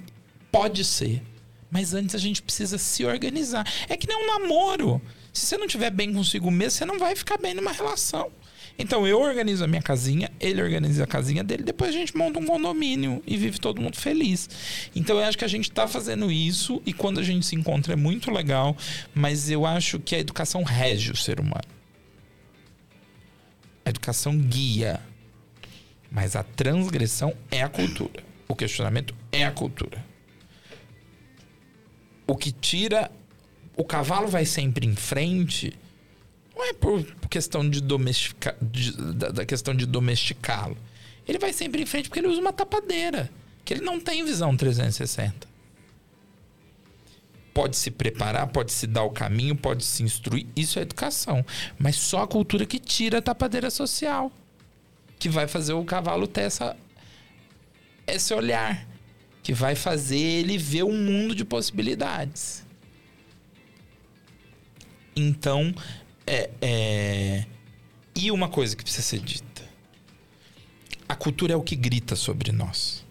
pode 0.52 0.84
ser, 0.84 1.22
mas 1.70 1.94
antes 1.94 2.16
a 2.16 2.18
gente 2.18 2.42
precisa 2.42 2.78
se 2.78 3.06
organizar. 3.06 3.66
É 3.88 3.96
que 3.96 4.08
nem 4.08 4.18
um 4.18 4.26
namoro. 4.26 5.02
Se 5.34 5.46
você 5.46 5.58
não 5.58 5.66
estiver 5.66 5.90
bem 5.90 6.14
consigo 6.14 6.52
mesmo, 6.52 6.72
você 6.72 6.86
não 6.86 7.00
vai 7.00 7.16
ficar 7.16 7.38
bem 7.38 7.54
numa 7.54 7.72
relação. 7.72 8.32
Então 8.78 9.06
eu 9.06 9.20
organizo 9.20 9.64
a 9.64 9.68
minha 9.68 9.82
casinha, 9.82 10.32
ele 10.40 10.62
organiza 10.62 11.04
a 11.04 11.08
casinha 11.08 11.44
dele, 11.44 11.64
depois 11.64 11.92
a 11.92 11.94
gente 11.94 12.16
monta 12.18 12.40
um 12.40 12.46
condomínio 12.46 13.22
e 13.28 13.38
vive 13.38 13.60
todo 13.60 13.82
mundo 13.82 13.98
feliz. 13.98 14.50
Então 14.96 15.18
eu 15.18 15.24
acho 15.24 15.38
que 15.38 15.46
a 15.46 15.48
gente 15.48 15.70
está 15.70 15.88
fazendo 15.88 16.32
isso 16.32 16.82
e 16.86 16.94
quando 16.94 17.20
a 17.20 17.24
gente 17.24 17.46
se 17.46 17.56
encontra 17.56 17.94
é 17.94 17.96
muito 17.96 18.32
legal, 18.32 18.76
mas 19.14 19.50
eu 19.50 19.66
acho 19.66 20.00
que 20.00 20.16
a 20.16 20.20
educação 20.20 20.64
rege 20.64 21.12
o 21.12 21.16
ser 21.16 21.40
humano. 21.40 21.62
A 23.86 23.90
educação 23.90 24.38
guia, 24.38 25.00
mas 26.12 26.36
a 26.36 26.44
transgressão 26.44 27.34
é 27.50 27.62
a 27.62 27.70
cultura. 27.70 28.24
O 28.48 28.56
questionamento 28.56 29.16
é 29.32 29.46
a 29.46 29.52
cultura. 29.52 30.04
O 32.28 32.36
que 32.36 32.52
tira. 32.52 33.12
O 33.76 33.84
cavalo 33.84 34.28
vai 34.28 34.46
sempre 34.46 34.86
em 34.86 34.96
frente 34.96 35.74
não 36.62 36.70
é 36.70 36.74
por 36.74 37.04
questão 37.28 37.68
de 37.68 37.82
domesticar, 37.82 38.56
da, 39.16 39.30
da, 39.30 39.46
questão 39.46 39.74
de 39.74 39.86
domesticá-lo. 39.86 40.78
Ele 41.28 41.40
vai 41.40 41.52
sempre 41.54 41.82
em 41.82 41.86
frente 41.86 42.08
porque 42.08 42.20
ele 42.20 42.28
usa 42.28 42.40
uma 42.40 42.54
tapadeira, 42.54 43.30
que 43.66 43.74
ele 43.74 43.82
não 43.82 44.00
tem 44.00 44.24
visão 44.24 44.56
360. 44.56 45.50
Pode 47.54 47.76
se 47.76 47.90
preparar, 47.90 48.48
pode 48.48 48.72
se 48.72 48.86
dar 48.86 49.04
o 49.04 49.10
caminho, 49.10 49.56
pode 49.56 49.84
se 49.84 50.04
instruir, 50.04 50.46
isso 50.56 50.78
é 50.78 50.84
educação. 50.84 51.44
Mas 51.80 51.96
só 51.96 52.22
a 52.22 52.28
cultura 52.28 52.66
que 52.66 52.80
tira 52.80 53.18
a 53.18 53.22
tapadeira 53.22 53.72
social, 53.72 54.32
que 55.18 55.30
vai 55.30 55.48
fazer 55.48 55.74
o 55.74 55.84
cavalo 55.84 56.28
ter 56.28 56.42
essa, 56.42 56.78
esse 58.06 58.34
olhar, 58.34 58.88
que 59.42 59.54
vai 59.54 59.76
fazer 59.76 60.20
ele 60.20 60.58
ver 60.58 60.84
um 60.84 60.96
mundo 60.96 61.34
de 61.34 61.44
possibilidades. 61.44 62.64
Então, 65.16 65.74
é, 66.26 66.50
é... 66.62 67.46
E 68.16 68.32
uma 68.32 68.50
coisa 68.50 68.76
que 68.76 68.84
precisa 68.84 69.04
ser 69.04 69.20
dita: 69.20 69.64
a 71.08 71.16
cultura 71.16 71.54
é 71.54 71.56
o 71.56 71.62
que 71.62 71.76
grita 71.76 72.16
sobre 72.16 72.52
nós. 72.52 73.06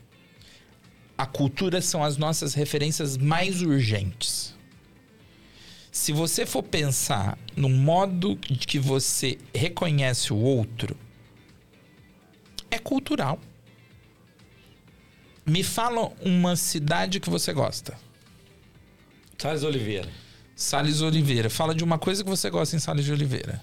A 1.17 1.27
cultura 1.27 1.83
são 1.83 2.03
as 2.03 2.17
nossas 2.17 2.55
referências 2.55 3.17
mais 3.17 3.61
urgentes. 3.61 4.55
Se 5.93 6.13
você 6.13 6.47
for 6.47 6.63
pensar 6.63 7.37
no 7.57 7.69
modo 7.69 8.37
que 8.37 8.79
você 8.79 9.37
reconhece 9.55 10.33
o 10.33 10.37
outro, 10.37 10.97
é 12.71 12.79
cultural. 12.79 13.39
Me 15.45 15.63
fala 15.63 16.13
uma 16.23 16.55
cidade 16.57 17.19
que 17.19 17.29
você 17.29 17.53
gosta. 17.53 17.99
Salles 19.37 19.63
Oliveira. 19.63 20.09
Salles 20.61 21.01
Oliveira. 21.01 21.49
Fala 21.49 21.75
de 21.75 21.83
uma 21.83 21.99
coisa 21.99 22.23
que 22.23 22.29
você 22.29 22.51
gosta 22.51 22.77
em 22.77 22.79
Salles 22.79 23.07
de 23.07 23.13
Oliveira. 23.13 23.63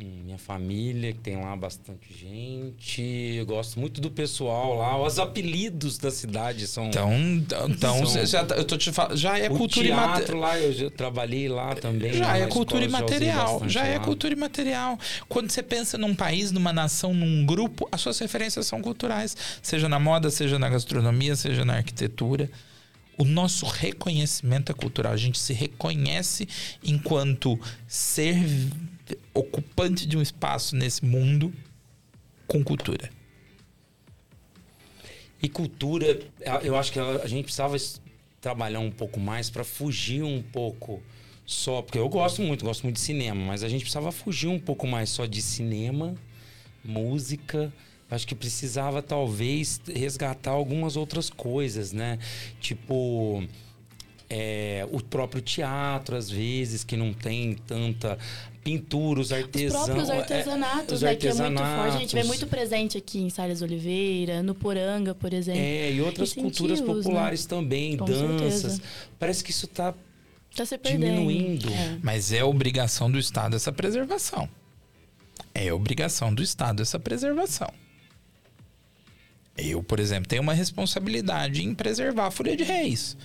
Hum, 0.00 0.22
minha 0.24 0.38
família, 0.38 1.12
que 1.12 1.18
tem 1.18 1.36
lá 1.36 1.54
bastante 1.54 2.08
gente. 2.18 3.02
Eu 3.36 3.44
gosto 3.44 3.78
muito 3.78 4.00
do 4.00 4.10
pessoal 4.10 4.74
lá. 4.74 4.98
Os 4.98 5.18
apelidos 5.18 5.98
da 5.98 6.10
cidade 6.10 6.66
são. 6.66 6.86
Então, 6.86 7.12
então 7.68 8.06
são... 8.06 8.24
já, 8.24 8.40
eu 8.56 8.64
tô 8.64 8.78
te 8.78 8.90
falando. 8.90 9.18
Já 9.18 9.38
é 9.38 9.50
o 9.50 9.54
cultura 9.54 9.86
teatro 9.86 10.38
lá, 10.38 10.58
eu 10.58 10.90
trabalhei 10.90 11.46
lá 11.46 11.74
também. 11.74 12.14
Já 12.14 12.38
é 12.38 12.46
cultura 12.46 12.86
escola, 12.86 13.02
imaterial. 13.02 13.60
Já, 13.64 13.68
já 13.68 13.86
é 13.86 13.98
cultura 13.98 14.32
imaterial. 14.32 14.98
Quando 15.28 15.50
você 15.50 15.62
pensa 15.62 15.98
num 15.98 16.14
país, 16.14 16.50
numa 16.50 16.72
nação, 16.72 17.12
num 17.12 17.44
grupo, 17.44 17.86
as 17.92 18.00
suas 18.00 18.18
referências 18.18 18.66
são 18.66 18.80
culturais. 18.80 19.36
Seja 19.60 19.90
na 19.90 20.00
moda, 20.00 20.30
seja 20.30 20.58
na 20.58 20.70
gastronomia, 20.70 21.36
seja 21.36 21.66
na 21.66 21.74
arquitetura 21.74 22.50
o 23.18 23.24
nosso 23.24 23.66
reconhecimento 23.66 24.72
é 24.72 24.74
cultural. 24.74 25.12
A 25.12 25.16
gente 25.16 25.38
se 25.38 25.52
reconhece 25.52 26.48
enquanto 26.82 27.58
ser 27.86 28.36
ocupante 29.34 30.06
de 30.06 30.16
um 30.16 30.22
espaço 30.22 30.76
nesse 30.76 31.04
mundo 31.04 31.52
com 32.46 32.62
cultura. 32.62 33.10
E 35.42 35.48
cultura, 35.48 36.20
eu 36.62 36.76
acho 36.76 36.92
que 36.92 37.00
a 37.00 37.26
gente 37.26 37.44
precisava 37.44 37.76
trabalhar 38.40 38.80
um 38.80 38.90
pouco 38.90 39.18
mais 39.18 39.50
para 39.50 39.64
fugir 39.64 40.22
um 40.22 40.42
pouco 40.42 41.02
só, 41.44 41.82
porque 41.82 41.98
eu 41.98 42.08
gosto 42.08 42.42
muito, 42.42 42.64
gosto 42.64 42.82
muito 42.84 42.96
de 42.96 43.02
cinema, 43.02 43.44
mas 43.44 43.64
a 43.64 43.68
gente 43.68 43.80
precisava 43.80 44.12
fugir 44.12 44.46
um 44.48 44.58
pouco 44.58 44.86
mais 44.86 45.10
só 45.10 45.26
de 45.26 45.42
cinema, 45.42 46.14
música, 46.84 47.72
acho 48.14 48.26
que 48.26 48.34
precisava 48.34 49.02
talvez 49.02 49.80
resgatar 49.86 50.50
algumas 50.50 50.96
outras 50.96 51.30
coisas, 51.30 51.92
né? 51.92 52.18
Tipo 52.60 53.42
é, 54.28 54.86
o 54.90 55.02
próprio 55.02 55.42
teatro, 55.42 56.16
às 56.16 56.30
vezes, 56.30 56.82
que 56.84 56.96
não 56.96 57.12
tem 57.12 57.54
tanta 57.66 58.18
pintura, 58.64 59.20
os 59.20 59.30
artesãos. 59.30 59.82
Os 59.82 59.86
próprios 59.86 60.10
artesanatos, 60.10 61.02
é, 61.02 61.06
né? 61.06 61.16
Que 61.16 61.28
é 61.28 61.34
muito 61.34 61.58
forte. 61.58 61.96
A 61.96 61.98
gente 61.98 62.14
vê 62.14 62.24
muito 62.24 62.46
presente 62.46 62.96
aqui 62.96 63.18
em 63.20 63.28
Salles 63.28 63.60
Oliveira, 63.60 64.42
no 64.42 64.54
Poranga, 64.54 65.14
por 65.14 65.34
exemplo. 65.34 65.60
É, 65.60 65.92
e 65.92 66.00
outras 66.00 66.32
culturas 66.32 66.80
né? 66.80 66.86
populares 66.86 67.44
né? 67.44 67.48
também, 67.48 67.96
Com 67.98 68.06
danças. 68.06 68.60
Certeza. 68.60 68.82
Parece 69.18 69.44
que 69.44 69.50
isso 69.50 69.66
está 69.66 69.92
tá 70.56 70.64
se 70.64 70.78
diminuindo. 70.78 71.68
É. 71.68 71.98
Mas 72.02 72.32
é 72.32 72.42
obrigação 72.42 73.10
do 73.10 73.18
Estado 73.18 73.56
essa 73.56 73.70
preservação. 73.70 74.48
É 75.54 75.70
obrigação 75.74 76.32
do 76.32 76.42
Estado 76.42 76.80
essa 76.80 76.98
preservação. 76.98 77.70
Eu, 79.56 79.82
por 79.82 80.00
exemplo, 80.00 80.28
tenho 80.28 80.42
uma 80.42 80.54
responsabilidade 80.54 81.62
em 81.62 81.74
preservar 81.74 82.26
a 82.26 82.30
Folha 82.30 82.56
de 82.56 82.64
Reis, 82.64 83.16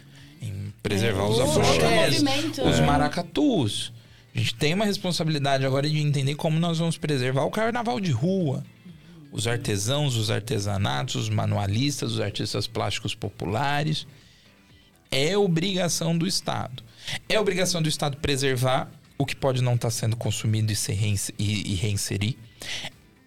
em 0.41 0.73
preservar 0.83 1.23
é, 1.23 1.29
os 1.29 1.39
afoxés, 1.39 2.23
os 2.65 2.79
é. 2.79 2.85
maracatus. 2.85 3.93
A 4.35 4.39
gente 4.39 4.55
tem 4.55 4.73
uma 4.73 4.85
responsabilidade 4.85 5.65
agora 5.65 5.89
de 5.89 5.97
entender 5.97 6.35
como 6.35 6.59
nós 6.59 6.77
vamos 6.77 6.97
preservar 6.97 7.43
o 7.43 7.51
carnaval 7.51 7.99
de 7.99 8.11
rua. 8.11 8.63
Os 9.31 9.47
artesãos, 9.47 10.15
os 10.15 10.29
artesanatos, 10.29 11.15
os 11.15 11.29
manualistas, 11.29 12.13
os 12.13 12.19
artistas 12.19 12.67
plásticos 12.67 13.15
populares. 13.15 14.05
É 15.09 15.37
obrigação 15.37 16.17
do 16.17 16.27
Estado. 16.27 16.83
É 17.27 17.39
obrigação 17.39 17.81
do 17.81 17.89
Estado 17.89 18.17
preservar 18.17 18.91
o 19.17 19.25
que 19.25 19.35
pode 19.35 19.61
não 19.63 19.75
estar 19.75 19.89
sendo 19.89 20.15
consumido 20.15 20.71
e, 20.71 21.71
e 21.71 21.75
reinserir. 21.75 22.35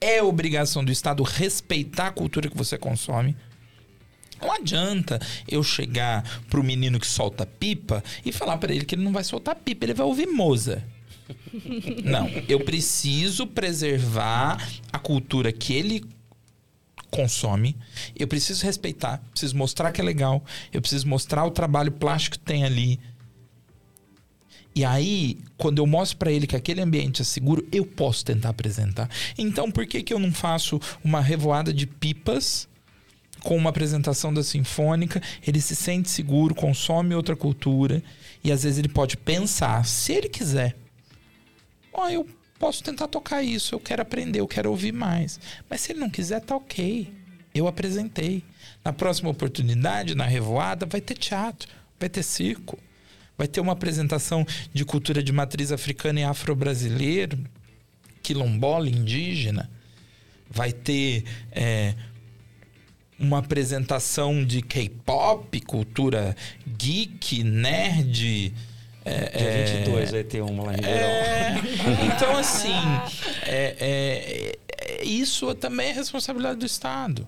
É 0.01 0.23
obrigação 0.23 0.85
do 0.85 0.91
Estado 0.91 1.23
respeitar 1.23 2.09
a 2.09 2.13
cultura 2.13 2.49
que 2.49 2.57
você 2.57 2.79
consome. 2.79 3.37
Não 4.41 4.51
adianta 4.53 5.21
eu 5.47 5.63
chegar 5.63 6.25
pro 6.49 6.65
menino 6.65 6.99
que 6.99 7.07
solta 7.07 7.45
pipa 7.45 8.03
e 8.25 8.33
falar 8.33 8.57
para 8.57 8.73
ele 8.73 8.87
que 8.87 8.95
ele 8.95 9.05
não 9.05 9.13
vai 9.13 9.23
soltar 9.23 9.55
pipa, 9.55 9.85
ele 9.85 9.95
vai 9.95 10.07
ouvir 10.07 10.27
moza. 10.27 10.83
Não, 12.03 12.29
eu 12.49 12.61
preciso 12.61 13.47
preservar 13.47 14.69
a 14.93 14.99
cultura 14.99 15.53
que 15.53 15.73
ele 15.73 16.05
consome. 17.11 17.77
Eu 18.17 18.27
preciso 18.27 18.65
respeitar, 18.65 19.23
preciso 19.31 19.57
mostrar 19.57 19.93
que 19.93 20.01
é 20.01 20.05
legal, 20.05 20.45
eu 20.73 20.81
preciso 20.81 21.07
mostrar 21.07 21.45
o 21.45 21.51
trabalho 21.51 21.93
plástico 21.93 22.39
que 22.39 22.45
tem 22.45 22.65
ali. 22.65 22.99
E 24.75 24.85
aí, 24.85 25.39
quando 25.59 25.79
eu 25.79 25.87
mostro 25.87 26.17
para 26.17 26.31
ele 26.31 26.47
que 26.47 26.55
aquele 26.55 26.81
ambiente 26.81 27.23
é 27.23 27.25
seguro, 27.25 27.67
eu 27.73 27.85
posso 27.85 28.25
tentar 28.25 28.51
apresentar. 28.51 29.11
Então, 29.37 29.71
por 29.71 29.85
que, 29.87 30.03
que 30.03 30.15
eu 30.15 30.19
não 30.19 30.33
faço 30.33 30.81
uma 31.03 31.21
revoada 31.21 31.73
de 31.73 31.87
pipas 31.87 32.69
com 33.41 33.57
uma 33.57 33.71
apresentação 33.71 34.33
da 34.33 34.45
Sinfônica? 34.45 35.21
Ele 35.45 35.61
se 35.61 35.75
sente 35.75 36.09
seguro, 36.09 36.55
consome 36.55 37.15
outra 37.15 37.35
cultura 37.35 38.03
e 38.45 38.53
às 38.53 38.63
vezes 38.63 38.79
ele 38.79 38.89
pode 38.89 39.17
pensar, 39.17 39.85
se 39.85 40.13
ele 40.13 40.29
quiser, 40.29 40.77
ó, 41.93 42.07
oh, 42.07 42.09
eu 42.09 42.29
posso 42.59 42.83
tentar 42.83 43.09
tocar 43.09 43.43
isso, 43.43 43.75
eu 43.75 43.81
quero 43.81 44.03
aprender, 44.03 44.41
eu 44.41 44.49
quero 44.49 44.71
ouvir 44.71 44.93
mais. 44.93 45.41
Mas 45.69 45.81
se 45.81 45.93
ele 45.93 46.01
não 46.01 46.11
quiser, 46.11 46.41
tá 46.41 46.57
ok. 46.57 47.13
Eu 47.53 47.67
apresentei. 47.67 48.45
Na 48.85 48.93
próxima 48.93 49.31
oportunidade, 49.31 50.15
na 50.15 50.25
revoada, 50.25 50.87
vai 50.87 51.01
ter 51.01 51.15
teatro, 51.15 51.69
vai 51.99 52.09
ter 52.09 52.23
circo 52.23 52.79
vai 53.41 53.49
ter 53.49 53.59
uma 53.63 53.73
apresentação 53.73 54.47
de 54.71 54.85
cultura 54.85 55.23
de 55.23 55.33
matriz 55.33 55.73
africana 55.73 56.21
e 56.21 56.25
afro-brasileiro, 56.25 57.39
quilombola, 58.23 58.87
indígena. 58.87 59.71
Vai 60.51 60.73
ter 60.73 61.25
é, 61.51 61.95
uma 63.19 63.39
apresentação 63.39 64.45
de 64.45 64.61
K-pop, 64.61 65.59
cultura 65.63 66.37
geek, 66.77 67.43
nerd, 67.43 68.53
Dia 69.03 69.79
22 69.79 70.11
vai 70.11 70.23
ter 70.23 70.43
uma 70.43 70.65
lá 70.65 70.75
em. 70.75 70.85
É, 70.85 71.55
então, 72.15 72.37
assim, 72.37 72.75
é, 73.47 73.75
é- 73.81 74.59
é- 75.01 75.05
isso 75.05 75.55
também 75.55 75.89
é 75.89 75.93
responsabilidade 75.93 76.59
do 76.59 76.67
Estado. 76.67 77.27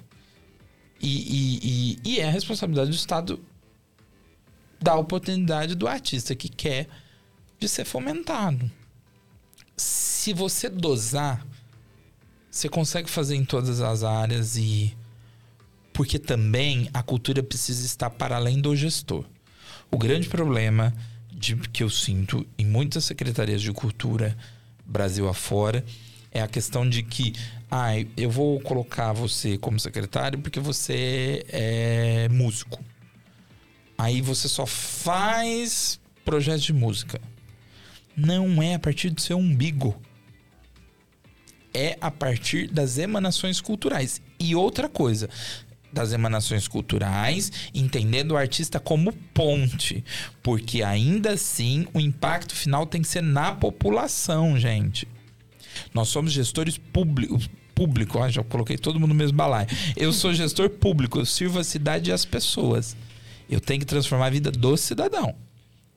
E, 1.00 1.08
e- 1.08 1.60
e- 2.04 2.16
e 2.16 2.20
é 2.20 2.28
responsabilidade 2.28 2.90
do 2.90 2.96
Estado 2.96 3.40
dar 4.82 4.96
oportunidade 4.96 5.74
do 5.74 5.86
artista 5.86 6.34
que 6.34 6.48
quer 6.48 6.88
de 7.58 7.68
ser 7.68 7.84
fomentado. 7.84 8.70
Se 9.76 10.32
você 10.32 10.68
dosar, 10.68 11.46
você 12.50 12.68
consegue 12.68 13.08
fazer 13.08 13.36
em 13.36 13.44
todas 13.44 13.80
as 13.80 14.02
áreas 14.02 14.56
e. 14.56 14.96
Porque 15.92 16.18
também 16.18 16.88
a 16.92 17.02
cultura 17.02 17.42
precisa 17.42 17.84
estar 17.84 18.10
para 18.10 18.36
além 18.36 18.60
do 18.60 18.74
gestor. 18.74 19.24
O 19.90 19.98
grande 19.98 20.28
problema 20.28 20.92
de, 21.30 21.54
que 21.56 21.82
eu 21.82 21.90
sinto 21.90 22.46
em 22.56 22.64
muitas 22.64 23.04
secretarias 23.04 23.60
de 23.60 23.72
cultura 23.72 24.36
Brasil 24.86 25.28
afora 25.28 25.84
é 26.30 26.40
a 26.40 26.48
questão 26.48 26.88
de 26.88 27.02
que, 27.02 27.34
ah, 27.70 27.92
eu 28.16 28.30
vou 28.30 28.58
colocar 28.60 29.12
você 29.12 29.58
como 29.58 29.78
secretário 29.78 30.38
porque 30.38 30.58
você 30.58 31.44
é 31.48 32.28
músico. 32.30 32.82
Aí 34.02 34.20
você 34.20 34.48
só 34.48 34.66
faz 34.66 36.00
projetos 36.24 36.64
de 36.64 36.72
música. 36.72 37.20
Não 38.16 38.60
é 38.60 38.74
a 38.74 38.78
partir 38.80 39.10
do 39.10 39.20
seu 39.20 39.38
umbigo. 39.38 39.96
É 41.72 41.96
a 42.00 42.10
partir 42.10 42.66
das 42.66 42.98
emanações 42.98 43.60
culturais. 43.60 44.20
E 44.40 44.56
outra 44.56 44.88
coisa, 44.88 45.30
das 45.92 46.12
emanações 46.12 46.66
culturais, 46.66 47.52
entendendo 47.72 48.32
o 48.32 48.36
artista 48.36 48.80
como 48.80 49.12
ponte. 49.32 50.04
Porque 50.42 50.82
ainda 50.82 51.34
assim 51.34 51.86
o 51.94 52.00
impacto 52.00 52.56
final 52.56 52.84
tem 52.84 53.02
que 53.02 53.08
ser 53.08 53.22
na 53.22 53.54
população, 53.54 54.58
gente. 54.58 55.06
Nós 55.94 56.08
somos 56.08 56.32
gestores 56.32 56.76
públicos. 56.76 57.48
Público, 57.72 58.18
ó, 58.18 58.28
já 58.28 58.42
coloquei 58.42 58.76
todo 58.76 58.98
mundo 58.98 59.10
no 59.10 59.14
mesmo 59.14 59.36
balaio. 59.36 59.68
Eu 59.96 60.12
sou 60.12 60.34
gestor 60.34 60.70
público, 60.70 61.20
eu 61.20 61.24
sirvo 61.24 61.60
a 61.60 61.64
cidade 61.64 62.10
e 62.10 62.12
as 62.12 62.24
pessoas. 62.24 62.96
Eu 63.52 63.60
tenho 63.60 63.80
que 63.80 63.86
transformar 63.86 64.28
a 64.28 64.30
vida 64.30 64.50
do 64.50 64.74
cidadão. 64.78 65.36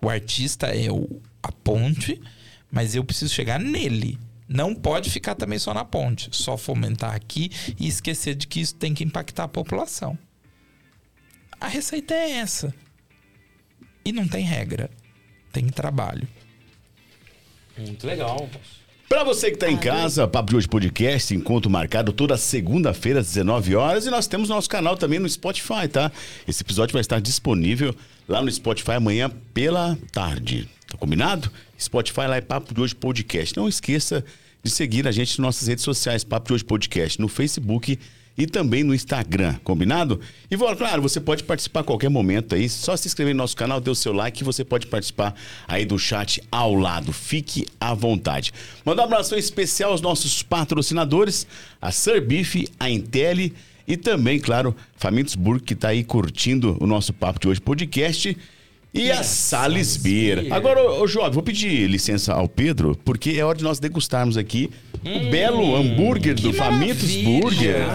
O 0.01 0.09
artista 0.09 0.67
é 0.67 0.91
o, 0.91 1.21
a 1.41 1.53
ponte, 1.53 2.21
mas 2.69 2.95
eu 2.95 3.03
preciso 3.03 3.33
chegar 3.33 3.57
nele. 3.57 4.19
Não 4.45 4.75
pode 4.75 5.09
ficar 5.09 5.35
também 5.35 5.57
só 5.57 5.73
na 5.73 5.85
ponte, 5.85 6.27
só 6.35 6.57
fomentar 6.57 7.15
aqui 7.15 7.49
e 7.79 7.87
esquecer 7.87 8.35
de 8.35 8.45
que 8.45 8.59
isso 8.59 8.75
tem 8.75 8.93
que 8.93 9.05
impactar 9.05 9.45
a 9.45 9.47
população. 9.47 10.17
A 11.57 11.69
receita 11.69 12.13
é 12.13 12.31
essa. 12.31 12.75
E 14.03 14.11
não 14.11 14.27
tem 14.27 14.43
regra, 14.43 14.91
tem 15.53 15.69
trabalho. 15.69 16.27
Muito 17.77 18.05
legal. 18.05 18.49
Pra 19.07 19.23
você 19.23 19.51
que 19.51 19.57
tá 19.57 19.69
em 19.69 19.77
casa, 19.77 20.27
Papo 20.27 20.49
de 20.49 20.57
Hoje 20.57 20.67
Podcast, 20.67 21.33
encontro 21.33 21.69
marcado 21.69 22.11
toda 22.11 22.35
segunda-feira 22.37 23.19
às 23.19 23.27
19 23.27 23.75
horas 23.75 24.05
e 24.07 24.09
nós 24.09 24.25
temos 24.25 24.49
nosso 24.49 24.67
canal 24.67 24.97
também 24.97 25.19
no 25.19 25.29
Spotify, 25.29 25.87
tá? 25.89 26.11
Esse 26.47 26.63
episódio 26.63 26.93
vai 26.93 27.01
estar 27.01 27.21
disponível 27.21 27.95
lá 28.27 28.41
no 28.41 28.51
Spotify 28.51 28.93
amanhã 28.93 29.29
pela 29.53 29.95
tarde. 30.11 30.67
Tá 30.87 30.97
combinado? 30.97 31.51
Spotify 31.79 32.21
lá 32.21 32.37
é 32.37 32.41
Papo 32.41 32.73
de 32.73 32.81
Hoje 32.81 32.95
Podcast. 32.95 33.55
Não 33.55 33.69
esqueça 33.69 34.25
de 34.63 34.71
seguir 34.71 35.07
a 35.07 35.11
gente 35.11 35.39
nas 35.39 35.45
nossas 35.45 35.67
redes 35.67 35.83
sociais, 35.83 36.23
Papo 36.23 36.47
de 36.47 36.53
Hoje 36.55 36.63
Podcast, 36.65 37.21
no 37.21 37.27
Facebook 37.27 37.99
e 38.37 38.45
também 38.45 38.83
no 38.83 38.93
Instagram, 38.93 39.55
combinado? 39.63 40.19
E, 40.51 40.57
claro, 40.57 41.01
você 41.01 41.19
pode 41.19 41.43
participar 41.43 41.81
a 41.81 41.83
qualquer 41.83 42.09
momento 42.09 42.55
aí, 42.55 42.67
só 42.67 42.95
se 42.97 43.07
inscrever 43.07 43.33
no 43.33 43.39
nosso 43.39 43.55
canal, 43.55 43.79
dê 43.79 43.89
o 43.89 43.95
seu 43.95 44.11
like 44.11 44.39
que 44.39 44.43
você 44.43 44.63
pode 44.63 44.87
participar 44.87 45.33
aí 45.67 45.85
do 45.85 45.97
chat 45.97 46.41
ao 46.51 46.73
lado. 46.73 47.13
Fique 47.13 47.65
à 47.79 47.93
vontade. 47.93 48.51
Mandar 48.83 49.03
um 49.03 49.05
abraço 49.05 49.35
especial 49.35 49.91
aos 49.91 50.01
nossos 50.01 50.43
patrocinadores, 50.43 51.47
a 51.81 51.91
Serbife, 51.91 52.67
a 52.79 52.89
Intelli 52.89 53.53
e 53.87 53.95
também, 53.95 54.39
claro, 54.39 54.75
Famintos 54.97 55.37
que 55.63 55.73
está 55.73 55.89
aí 55.89 56.03
curtindo 56.03 56.75
o 56.79 56.87
nosso 56.87 57.13
Papo 57.13 57.39
de 57.39 57.47
Hoje 57.47 57.61
podcast. 57.61 58.35
E 58.93 59.11
a 59.11 59.23
Sales 59.23 59.97
Beer. 59.97 60.53
Agora, 60.53 60.81
ô, 60.81 61.01
ô 61.01 61.07
Jovem, 61.07 61.31
vou 61.31 61.43
pedir 61.43 61.85
licença 61.89 62.33
ao 62.33 62.47
Pedro, 62.47 62.97
porque 63.03 63.31
é 63.31 63.43
hora 63.43 63.57
de 63.57 63.63
nós 63.63 63.77
degustarmos 63.77 64.37
aqui 64.37 64.69
o 65.05 65.29
belo 65.29 65.75
hambúrguer 65.75 66.33
do 66.33 66.51
Famintos. 66.53 67.15
Burger. 67.15 67.85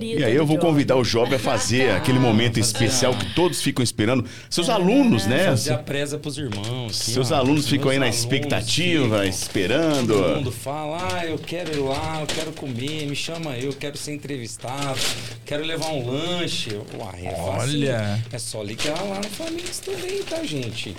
De. 0.00 0.06
E 0.18 0.24
aí 0.24 0.34
eu 0.34 0.44
vou 0.44 0.58
convidar 0.58 0.96
o 0.96 1.04
Jovem. 1.04 1.22
Jovem 1.22 1.36
a 1.36 1.38
fazer 1.38 1.90
aquele 1.94 2.18
momento 2.18 2.58
especial 2.58 3.14
que 3.14 3.34
todos 3.34 3.62
ficam 3.62 3.82
esperando. 3.82 4.24
Seus 4.50 4.68
alunos, 4.68 5.26
né? 5.26 5.46
Fazer 5.46 5.74
a 5.74 5.78
presa 5.78 6.18
pros 6.18 6.36
irmãos. 6.36 6.90
assim, 6.90 7.12
Seus 7.12 7.30
ó. 7.30 7.36
alunos 7.36 7.68
ficam 7.68 7.90
aí 7.90 7.98
na 7.98 8.08
expectativa, 8.08 9.18
ficam. 9.18 9.24
esperando. 9.24 10.14
Todo 10.14 10.36
mundo 10.36 10.52
fala, 10.52 11.08
ah, 11.12 11.26
eu 11.26 11.38
quero 11.38 11.72
ir 11.72 11.80
lá, 11.80 12.18
eu 12.20 12.26
quero 12.26 12.52
comer, 12.52 13.06
me 13.06 13.14
chama 13.14 13.56
eu, 13.56 13.72
quero 13.72 13.96
ser 13.96 14.14
entrevistado, 14.14 14.98
quero 15.44 15.64
levar 15.64 15.90
um 15.90 16.10
lanche. 16.10 16.70
Uai, 16.98 17.26
é 17.26 17.30
fácil. 17.30 17.78
Olha. 17.78 18.24
É 18.32 18.38
só 18.38 18.62
ligar 18.62 19.00
lá 19.04 19.18
no 19.18 19.28
Família 19.28 19.70
também, 19.84 20.22
tá, 20.22 20.42
gente? 20.42 20.96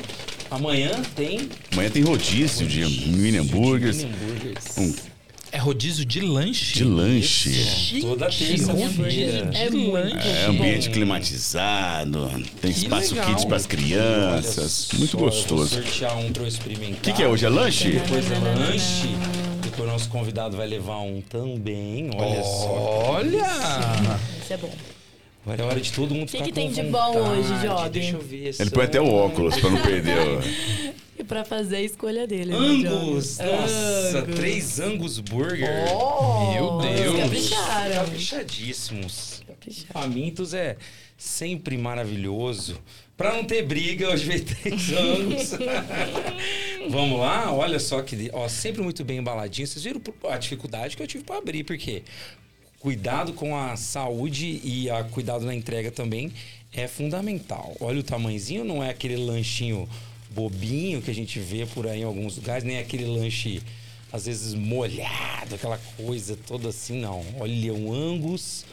Amanhã 0.49 0.91
tem 1.15 1.49
Amanhã 1.71 1.89
tem 1.89 2.03
rodízio 2.03 2.67
de 2.67 2.85
mini 3.09 3.39
hambúrgueres, 3.39 4.03
mini 4.03 4.13
hambúrgueres. 4.15 4.77
um 4.77 5.12
É 5.53 5.59
rodízio 5.59 6.03
de 6.03 6.19
lanche? 6.19 6.73
de 6.73 6.84
lanche. 6.84 8.01
Toda 8.01 8.25
terça-feira. 8.25 9.45
de 9.51 9.55
É 9.55 9.69
muito 9.69 9.91
lanche. 9.91 10.27
É, 10.27 10.45
ambiente 10.47 10.89
climatizado, 10.89 12.27
tem 12.59 12.73
Que 12.73 12.80
espaço 12.80 13.13
legal. 13.13 13.30
kids 13.30 13.45
para 13.45 13.57
as 13.57 13.67
crianças. 13.67 14.88
Muito 14.95 15.11
Só, 15.11 15.17
eu 15.19 15.23
gostoso. 15.25 15.75
Vou 15.75 15.84
sortear 15.84 16.17
um 16.17 16.31
pra 16.34 16.41
eu 16.41 16.47
experimentar. 16.47 16.97
O 16.97 17.01
que, 17.01 17.13
que 17.13 17.21
é 17.21 17.27
hoje? 17.27 17.45
É 17.45 17.49
lanche? 17.49 17.91
Depois 17.91 18.31
é 18.31 18.39
lanche. 18.39 19.07
Depois 19.61 19.88
o 19.88 19.91
nosso 19.91 20.09
convidado 20.09 20.57
vai 20.57 20.65
levar 20.65 20.97
um 20.97 21.21
também. 21.21 22.09
Olha 22.15 22.43
só. 22.43 23.11
Olha! 23.11 23.45
Isso 24.41 24.53
é 24.53 24.57
bom. 24.57 24.71
Agora 25.45 25.61
é 25.61 25.65
hora 25.65 25.82
de 25.82 25.91
todo 25.91 26.14
mundo 26.15 26.26
que 26.28 26.32
ficar 26.34 26.44
que 26.45 26.49
com 26.52 26.56
tem 26.56 26.70
de 26.72 26.82
vontade. 26.84 27.14
bom 27.14 27.30
hoje, 27.30 27.68
Job? 27.68 27.90
Deixa 27.90 28.15
eu 28.15 28.22
ver. 28.22 28.56
Ele 28.60 28.70
põe 28.72 28.86
até 28.86 29.02
o 29.02 29.07
óculos 29.14 29.60
para 29.60 29.70
não 29.70 29.82
perder. 29.82 30.18
o- 30.18 30.94
E 31.20 31.24
pra 31.24 31.45
fazer 31.45 31.76
a 31.76 31.82
escolha 31.82 32.26
dele. 32.26 32.45
né, 32.52 32.57
Angus! 32.57 33.38
Job? 33.38 33.49
Nossa, 33.52 34.20
Angus. 34.20 34.36
três 34.36 34.80
Angus 34.80 35.20
Burger. 35.20 35.70
Oh, 35.94 36.52
Meu 36.53 36.78
Deus. 36.80 37.20
Capricharam. 37.20 37.95
Caprichadíssimos. 38.06 39.44
Capricharam. 39.48 39.94
Famintos 40.02 40.53
é 40.56 40.76
sempre 41.15 41.78
maravilhoso. 41.78 42.80
Pra 43.15 43.32
não 43.34 43.44
ter 43.44 43.61
briga, 43.61 44.10
hoje 44.10 44.26
veio 44.26 44.44
três 44.44 44.90
anos. 44.98 45.52
Vamos 46.90 47.20
lá? 47.20 47.53
Olha 47.53 47.80
só 47.80 48.02
que. 48.02 48.30
Ó, 48.34 48.48
sempre 48.48 48.82
muito 48.82 49.03
bem 49.06 49.18
embaladinho. 49.20 49.68
Vocês 49.68 49.84
viram 49.84 50.02
a 50.30 50.38
dificuldade 50.38 50.98
que 50.98 51.03
eu 51.03 51.07
tive 51.07 51.24
pra 51.24 51.38
abrir, 51.38 51.64
porque 51.64 52.02
cuidado 52.84 53.31
com 53.31 53.57
a 53.57 53.77
saúde 53.77 54.60
e 54.61 54.89
a 54.89 55.05
cuidado 55.05 55.45
na 55.45 55.55
entrega 55.55 55.89
também 55.89 56.34
é 56.73 56.85
fundamental. 56.85 57.73
Olha 57.80 58.01
o 58.01 58.03
tamanhozinho, 58.03 58.65
não 58.65 58.84
é 58.84 58.89
aquele 58.89 59.15
lanchinho 59.15 59.88
bobinho 60.31 61.01
que 61.01 61.10
a 61.10 61.15
gente 61.15 61.39
vê 61.39 61.65
por 61.65 61.88
aí 61.88 62.01
em 62.01 62.03
alguns 62.03 62.35
lugares, 62.35 62.65
nem 62.65 62.80
aquele 62.80 63.05
lanche 63.05 63.61
às 64.11 64.26
vezes 64.26 64.53
molhado, 64.53 65.55
aquela 65.55 65.80
coisa 65.95 66.38
toda 66.45 66.68
assim, 66.68 66.99
não. 66.99 67.23
Olha 67.39 67.73
um 67.73 67.93
Angus 67.93 68.65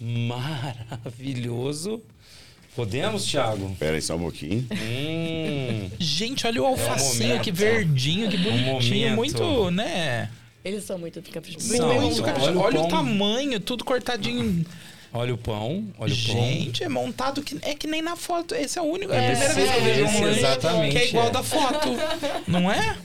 maravilhoso. 0.00 2.00
Podemos, 2.74 3.26
Thiago? 3.26 3.76
Pera 3.78 3.96
aí 3.96 4.02
só 4.02 4.16
um 4.16 4.20
pouquinho. 4.20 4.66
Hum, 4.72 5.90
Gente, 5.98 6.46
olha 6.46 6.62
o 6.62 6.66
alfacinho, 6.66 7.28
momento. 7.28 7.42
que 7.42 7.52
verdinho, 7.52 8.30
que 8.30 8.36
bonitinho. 8.38 9.10
momento. 9.10 9.42
muito, 9.42 9.70
né? 9.72 10.30
Eles 10.64 10.84
são 10.84 10.98
muito 10.98 11.22
caprichados. 11.22 11.64
São, 11.66 11.86
Muito 11.88 12.00
bem 12.00 12.14
são. 12.14 12.24
montados. 12.26 12.42
Olha 12.48 12.56
o 12.56 12.60
Olha, 12.60 12.78
o 12.80 12.82
pão. 12.82 12.88
tamanho, 12.90 13.60
tudo 13.60 13.84
cortadinho. 13.84 14.64
olha 15.12 15.34
o 15.34 15.38
pão, 15.38 15.86
olha 15.98 16.12
o 16.12 16.16
pão. 16.16 16.34
Gente, 16.36 16.82
é 16.84 16.88
montado 16.88 17.42
que 17.42 17.56
é 17.62 17.74
que 17.74 17.86
nem 17.86 18.02
na 18.02 18.16
foto. 18.16 18.54
Esse 18.54 18.78
é 18.78 18.82
o 18.82 18.84
único. 18.86 19.12
É, 19.12 19.18
a 19.18 19.22
É, 19.22 19.30
primeira 19.30 19.54
vez 19.54 19.70
que 19.70 19.76
eu 19.78 19.82
vejo 19.84 20.04
um 20.04 20.20
lanche 20.24 20.38
exatamente, 20.38 20.92
que 20.92 20.98
é 20.98 21.08
igual 21.08 21.26
é. 21.28 21.30
da 21.30 21.42
foto. 21.42 21.88
Não 22.46 22.70
é? 22.70 22.96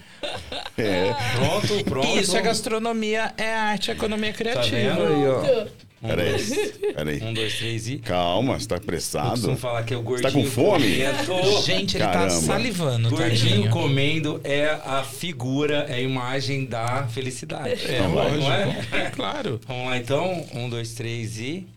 É, 0.78 1.14
Pronto, 1.36 1.84
pronto. 1.84 2.18
Isso 2.20 2.36
é 2.38 2.42
gastronomia, 2.42 3.34
é 3.38 3.54
arte, 3.54 3.92
é 3.92 3.94
economia 3.94 4.32
criativa. 4.34 4.94
vendo 4.96 5.04
aí, 5.08 5.28
ó? 5.28 5.68
Pera 6.08 6.22
aí. 6.24 6.94
Pera 6.94 7.10
aí. 7.10 7.24
Um, 7.24 7.34
dois, 7.34 7.58
três 7.58 7.88
e. 7.88 7.98
Calma, 8.00 8.60
você 8.60 8.68
tá 8.68 8.76
apressado. 8.76 9.56
falar 9.58 9.84
que 9.84 9.94
é 9.94 9.98
o 9.98 10.02
tá 10.02 10.06
gordinho. 10.06 10.32
com 10.32 10.46
fome? 10.52 10.98
comendo. 11.26 11.62
Gente, 11.64 11.98
ele 11.98 12.04
Caramba. 12.06 12.24
tá 12.26 12.30
salivando, 12.30 13.10
Gordinho 13.10 13.50
tadinho. 13.56 13.70
comendo 13.72 14.42
é 14.44 14.70
a 14.86 15.04
figura, 15.04 15.86
é 15.90 15.96
a 15.96 16.00
imagem 16.02 16.66
da 16.66 17.08
felicidade. 17.08 17.86
É, 17.86 18.00
Não 18.02 18.14
lógico. 18.14 18.42
Não 18.42 18.52
é? 18.54 18.86
É 18.92 19.10
claro. 19.10 19.60
Vamos 19.68 19.86
lá 19.88 19.98
então. 19.98 20.46
Um, 20.54 20.70
dois, 20.70 20.94
três 20.94 21.40
e. 21.40 21.68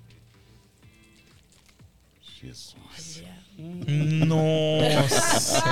Jesus. 2.43 2.77
Nossa. 4.27 5.63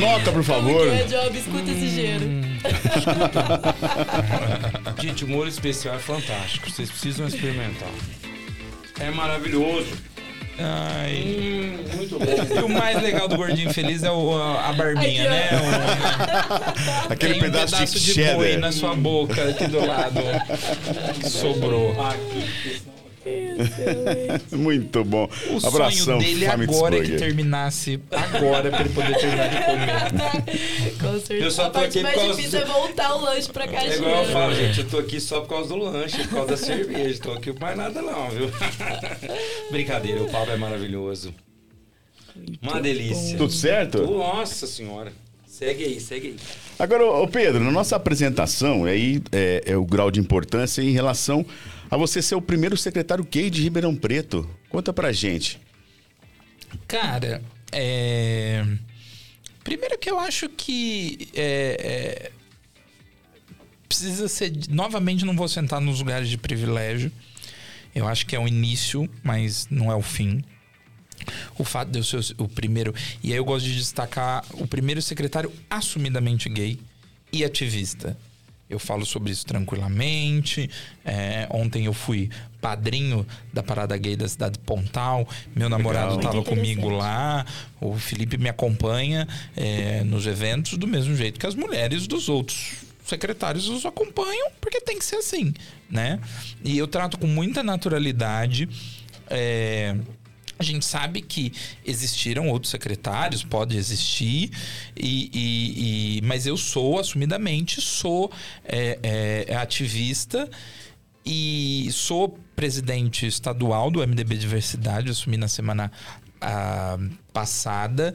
Nota, 0.00 0.32
por 0.32 0.42
favor. 0.44 0.86
Porque, 0.88 1.04
Job, 1.04 1.38
escuta 1.38 1.70
esse 1.70 1.94
cheiro. 1.94 2.45
Gente, 5.00 5.24
o 5.24 5.28
molho 5.28 5.48
especial 5.48 5.94
é 5.94 5.98
fantástico. 5.98 6.70
Vocês 6.70 6.90
precisam 6.90 7.26
experimentar. 7.26 7.88
É 9.00 9.10
maravilhoso. 9.10 9.88
Ai. 10.58 11.36
Hum, 11.38 11.84
muito 11.96 12.18
bom. 12.18 12.24
E 12.24 12.58
o 12.62 12.68
mais 12.68 13.02
legal 13.02 13.28
do 13.28 13.36
Gordinho 13.36 13.70
Feliz 13.74 14.02
é 14.02 14.10
o, 14.10 14.34
a, 14.34 14.70
a 14.70 14.72
barbinha, 14.72 15.24
Aqui, 15.24 15.28
né? 15.28 15.50
O- 17.08 17.12
Aquele 17.12 17.34
Tem 17.34 17.42
um 17.42 17.44
pedaço, 17.44 17.74
pedaço 17.76 18.00
de, 18.00 18.14
de, 18.14 18.24
boi 18.34 18.56
na 18.56 18.72
sua 18.72 18.94
boca 18.94 19.50
aqui 19.50 19.66
do 19.66 19.84
lado. 19.86 20.18
Que 21.20 21.28
sobrou. 21.28 21.94
Muito 24.52 25.04
bom. 25.04 25.28
O 25.50 25.66
Abração, 25.66 26.04
sonho 26.04 26.18
dele 26.18 26.46
agora 26.46 26.96
é 26.98 27.02
que 27.02 27.16
terminasse 27.16 28.00
agora 28.10 28.70
pra 28.70 28.80
ele 28.80 28.88
poder 28.90 29.16
terminar 29.18 29.48
de 29.48 29.64
comer. 29.64 30.92
Com 31.00 31.12
certeza. 31.18 31.44
Eu 31.44 31.50
só 31.50 31.62
a 31.62 31.66
tô 31.66 31.72
parte 31.72 31.98
aqui 31.98 32.02
mais 32.02 32.14
por 32.14 32.20
causa 32.20 32.36
difícil 32.36 32.60
do- 32.60 32.64
é 32.64 32.72
voltar 32.72 33.14
o 33.14 33.20
lanche 33.22 33.52
pra 33.52 33.64
É 33.64 33.68
caixinha. 33.68 33.94
igual 33.96 34.24
eu 34.24 34.32
falo, 34.32 34.54
gente, 34.54 34.80
eu 34.80 34.88
tô 34.88 34.98
aqui 34.98 35.20
só 35.20 35.40
por 35.40 35.48
causa 35.48 35.68
do 35.68 35.76
lanche, 35.76 36.18
por 36.18 36.28
causa 36.30 36.48
da 36.50 36.56
cerveja. 36.56 37.20
Tô 37.22 37.32
aqui 37.32 37.52
por 37.52 37.60
mais 37.60 37.76
nada 37.76 38.00
não, 38.02 38.30
viu? 38.30 38.50
Brincadeira, 39.70 40.22
o 40.22 40.28
papo 40.30 40.50
é 40.50 40.56
maravilhoso. 40.56 41.34
Uma 42.62 42.80
delícia. 42.80 43.36
Tudo 43.38 43.52
certo? 43.52 44.02
Nossa 44.06 44.66
senhora. 44.66 45.12
Segue 45.46 45.84
aí, 45.84 46.00
segue 46.00 46.26
aí. 46.28 46.36
Agora, 46.78 47.06
ô 47.06 47.26
Pedro, 47.26 47.64
na 47.64 47.70
nossa 47.70 47.96
apresentação, 47.96 48.84
aí 48.84 49.22
é, 49.32 49.62
é 49.64 49.76
o 49.76 49.86
grau 49.86 50.10
de 50.10 50.20
importância 50.20 50.82
em 50.82 50.90
relação 50.90 51.46
a 51.90 51.96
você 51.96 52.20
ser 52.20 52.34
o 52.34 52.42
primeiro 52.42 52.76
secretário 52.76 53.24
gay 53.24 53.50
de 53.50 53.62
Ribeirão 53.62 53.94
Preto. 53.94 54.48
Conta 54.68 54.92
pra 54.92 55.12
gente. 55.12 55.60
Cara, 56.86 57.42
é... 57.72 58.64
Primeiro 59.62 59.98
que 59.98 60.08
eu 60.08 60.18
acho 60.20 60.48
que 60.48 61.28
é, 61.34 62.30
é, 62.30 62.32
precisa 63.88 64.28
ser. 64.28 64.52
Novamente, 64.68 65.24
não 65.24 65.36
vou 65.36 65.48
sentar 65.48 65.80
nos 65.80 65.98
lugares 65.98 66.28
de 66.28 66.38
privilégio. 66.38 67.10
Eu 67.92 68.06
acho 68.06 68.26
que 68.26 68.36
é 68.36 68.38
o 68.38 68.46
início, 68.46 69.10
mas 69.24 69.66
não 69.68 69.90
é 69.90 69.96
o 69.96 70.02
fim. 70.02 70.44
O 71.58 71.64
fato 71.64 71.90
de 71.90 71.98
eu 71.98 72.04
ser 72.04 72.36
o 72.38 72.46
primeiro. 72.46 72.94
E 73.24 73.32
aí 73.32 73.38
eu 73.38 73.44
gosto 73.44 73.64
de 73.64 73.74
destacar 73.74 74.44
o 74.52 74.68
primeiro 74.68 75.02
secretário 75.02 75.52
assumidamente 75.68 76.48
gay 76.48 76.78
e 77.32 77.44
ativista. 77.44 78.16
Eu 78.68 78.78
falo 78.78 79.06
sobre 79.06 79.30
isso 79.30 79.46
tranquilamente. 79.46 80.68
É, 81.04 81.46
ontem 81.50 81.86
eu 81.86 81.92
fui 81.92 82.28
padrinho 82.60 83.24
da 83.52 83.62
parada 83.62 83.96
gay 83.96 84.16
da 84.16 84.28
cidade 84.28 84.54
de 84.54 84.58
Pontal. 84.60 85.28
Meu 85.54 85.68
namorado 85.68 86.16
estava 86.16 86.42
comigo 86.42 86.88
lá. 86.88 87.46
O 87.80 87.96
Felipe 87.96 88.36
me 88.36 88.48
acompanha 88.48 89.26
é, 89.56 90.02
nos 90.02 90.26
eventos 90.26 90.76
do 90.76 90.86
mesmo 90.86 91.14
jeito 91.14 91.38
que 91.38 91.46
as 91.46 91.54
mulheres 91.54 92.06
dos 92.06 92.28
outros 92.28 92.84
secretários 93.04 93.68
os 93.68 93.86
acompanham, 93.86 94.50
porque 94.60 94.80
tem 94.80 94.98
que 94.98 95.04
ser 95.04 95.16
assim, 95.16 95.54
né? 95.88 96.18
E 96.64 96.76
eu 96.76 96.88
trato 96.88 97.16
com 97.18 97.26
muita 97.28 97.62
naturalidade. 97.62 98.68
é, 99.30 99.96
a 100.58 100.62
gente 100.62 100.84
sabe 100.84 101.20
que 101.20 101.52
existiram 101.84 102.48
outros 102.48 102.70
secretários, 102.70 103.44
pode 103.44 103.76
existir, 103.76 104.50
e, 104.96 105.30
e- 105.32 106.18
e- 106.18 106.22
mas 106.22 106.46
eu 106.46 106.56
sou, 106.56 106.98
assumidamente, 106.98 107.80
sou 107.80 108.30
é, 108.64 109.46
é, 109.48 109.56
ativista 109.56 110.48
e 111.24 111.88
sou 111.92 112.38
presidente 112.54 113.26
estadual 113.26 113.90
do 113.90 114.00
MDB 114.00 114.36
Diversidade, 114.36 115.10
assumi 115.10 115.36
na 115.36 115.48
semana 115.48 115.92
ah, 116.40 116.98
passada, 117.32 118.14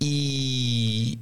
e 0.00 1.18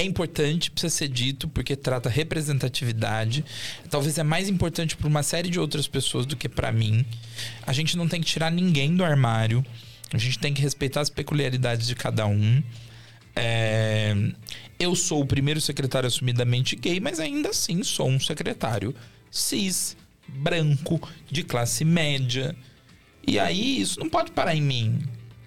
é 0.00 0.04
importante, 0.04 0.70
precisa 0.70 0.94
ser 0.94 1.08
dito, 1.08 1.48
porque 1.48 1.74
trata 1.74 2.08
representatividade. 2.08 3.44
Talvez 3.90 4.16
é 4.16 4.22
mais 4.22 4.48
importante 4.48 4.96
para 4.96 5.08
uma 5.08 5.22
série 5.22 5.50
de 5.50 5.58
outras 5.58 5.88
pessoas 5.88 6.24
do 6.24 6.36
que 6.36 6.48
para 6.48 6.70
mim. 6.70 7.04
A 7.66 7.72
gente 7.72 7.96
não 7.96 8.06
tem 8.06 8.20
que 8.20 8.26
tirar 8.26 8.50
ninguém 8.50 8.94
do 8.94 9.04
armário. 9.04 9.64
A 10.12 10.18
gente 10.18 10.38
tem 10.38 10.54
que 10.54 10.62
respeitar 10.62 11.00
as 11.00 11.10
peculiaridades 11.10 11.86
de 11.86 11.94
cada 11.94 12.26
um. 12.26 12.62
É, 13.34 14.14
Eu 14.78 14.94
sou 14.94 15.20
o 15.22 15.26
primeiro 15.26 15.60
secretário 15.60 16.06
assumidamente 16.06 16.76
gay, 16.76 17.00
mas 17.00 17.18
ainda 17.18 17.50
assim 17.50 17.82
sou 17.82 18.08
um 18.08 18.20
secretário 18.20 18.94
cis, 19.30 19.96
branco, 20.28 21.00
de 21.30 21.42
classe 21.42 21.84
média. 21.84 22.54
E 23.26 23.38
aí 23.38 23.80
isso 23.80 23.98
não 23.98 24.08
pode 24.08 24.30
parar 24.30 24.54
em 24.54 24.62
mim. 24.62 24.98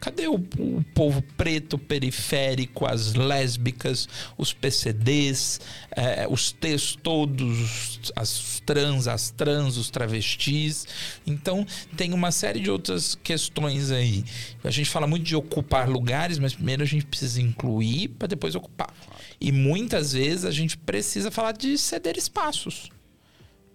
Cadê 0.01 0.27
o, 0.27 0.33
o 0.33 0.83
povo 0.95 1.21
preto 1.37 1.77
periférico, 1.77 2.87
as 2.87 3.13
lésbicas, 3.13 4.09
os 4.35 4.51
PCDs, 4.51 5.61
eh, 5.91 6.27
os 6.27 6.51
T's 6.51 6.97
todos, 7.01 8.11
as 8.15 8.59
trans, 8.65 9.07
as 9.07 9.29
trans, 9.29 9.77
os 9.77 9.91
travestis? 9.91 10.87
Então, 11.25 11.63
tem 11.95 12.13
uma 12.13 12.31
série 12.31 12.59
de 12.59 12.71
outras 12.71 13.13
questões 13.13 13.91
aí. 13.91 14.25
A 14.63 14.71
gente 14.71 14.89
fala 14.89 15.05
muito 15.05 15.23
de 15.23 15.35
ocupar 15.35 15.87
lugares, 15.87 16.39
mas 16.39 16.55
primeiro 16.55 16.81
a 16.81 16.87
gente 16.87 17.05
precisa 17.05 17.39
incluir 17.39 18.07
para 18.07 18.27
depois 18.27 18.55
ocupar. 18.55 18.91
E 19.39 19.51
muitas 19.51 20.13
vezes 20.13 20.45
a 20.45 20.51
gente 20.51 20.79
precisa 20.79 21.29
falar 21.29 21.51
de 21.51 21.77
ceder 21.77 22.17
espaços. 22.17 22.89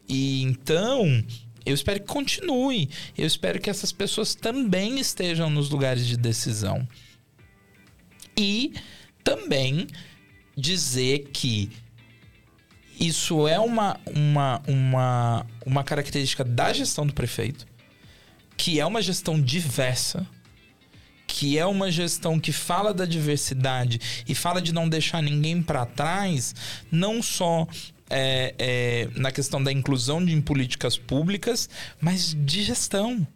E 0.09 0.43
então, 0.43 1.25
eu 1.67 1.75
espero 1.75 2.01
que 2.01 2.07
continue. 2.07 2.89
Eu 3.19 3.27
espero 3.27 3.61
que 3.61 3.69
essas 3.69 3.91
pessoas 3.91 4.35
também 4.37 5.01
estejam 5.01 5.51
nos 5.51 5.69
lugares 5.69 6.07
de 6.07 6.17
decisão. 6.17 6.87
E 8.39 8.73
também 9.25 9.89
dizer 10.57 11.31
que 11.33 11.71
isso 12.99 13.49
é 13.49 13.59
uma, 13.59 13.99
uma, 14.07 14.63
uma, 14.69 15.47
uma 15.67 15.85
característica 15.85 16.45
da 16.45 16.73
gestão 16.73 17.07
do 17.07 17.13
prefeito, 17.13 17.67
que 18.57 18.79
é 18.79 18.87
uma 18.87 19.03
gestão 19.03 19.41
diversa, 19.41 20.27
que 21.27 21.59
é 21.59 21.67
uma 21.67 21.91
gestão 21.91 22.39
que 22.39 22.53
fala 22.53 22.95
da 22.95 23.05
diversidade 23.05 24.01
e 24.27 24.35
fala 24.35 24.63
de 24.63 24.73
não 24.73 24.89
deixar 24.89 25.21
ninguém 25.21 25.61
para 25.61 25.85
trás, 25.85 26.55
não 26.91 27.23
só 27.23 27.67
é, 28.09 28.55
é, 28.59 29.09
na 29.17 29.31
questão 29.33 29.63
da 29.63 29.73
inclusão 29.73 30.25
de, 30.25 30.33
em 30.33 30.41
políticas 30.41 30.97
públicas, 30.97 31.69
mas 32.01 32.35
de 32.39 32.63
gestão. 32.63 33.27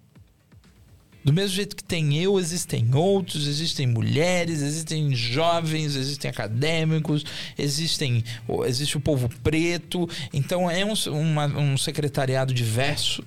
Do 1.23 1.35
mesmo 1.35 1.55
jeito 1.55 1.77
que 1.77 1.85
tem 1.85 2.17
eu, 2.17 2.41
existem 2.41 2.95
outros, 2.95 3.47
existem 3.47 3.87
mulheres, 3.87 4.63
existem 4.63 5.15
jovens, 5.15 5.95
existem 5.95 6.31
acadêmicos, 6.31 7.25
existem, 7.59 8.25
existe 8.67 8.97
o 8.97 9.01
povo 9.01 9.29
preto. 9.43 10.09
Então 10.33 10.71
é 10.71 10.83
um, 10.83 10.95
uma- 11.11 11.47
um 11.47 11.77
secretariado 11.77 12.55
diverso 12.55 13.23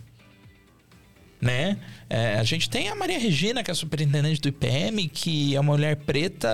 né? 1.40 1.78
É, 2.10 2.36
a 2.36 2.44
gente 2.44 2.70
tem 2.70 2.88
a 2.88 2.96
Maria 2.96 3.20
Regina, 3.20 3.62
que 3.62 3.70
é 3.70 3.74
a 3.74 3.76
superintendente 3.76 4.40
do 4.40 4.48
IPM, 4.48 5.10
que 5.10 5.54
é 5.54 5.60
uma 5.60 5.74
mulher 5.74 5.98
preta 5.98 6.50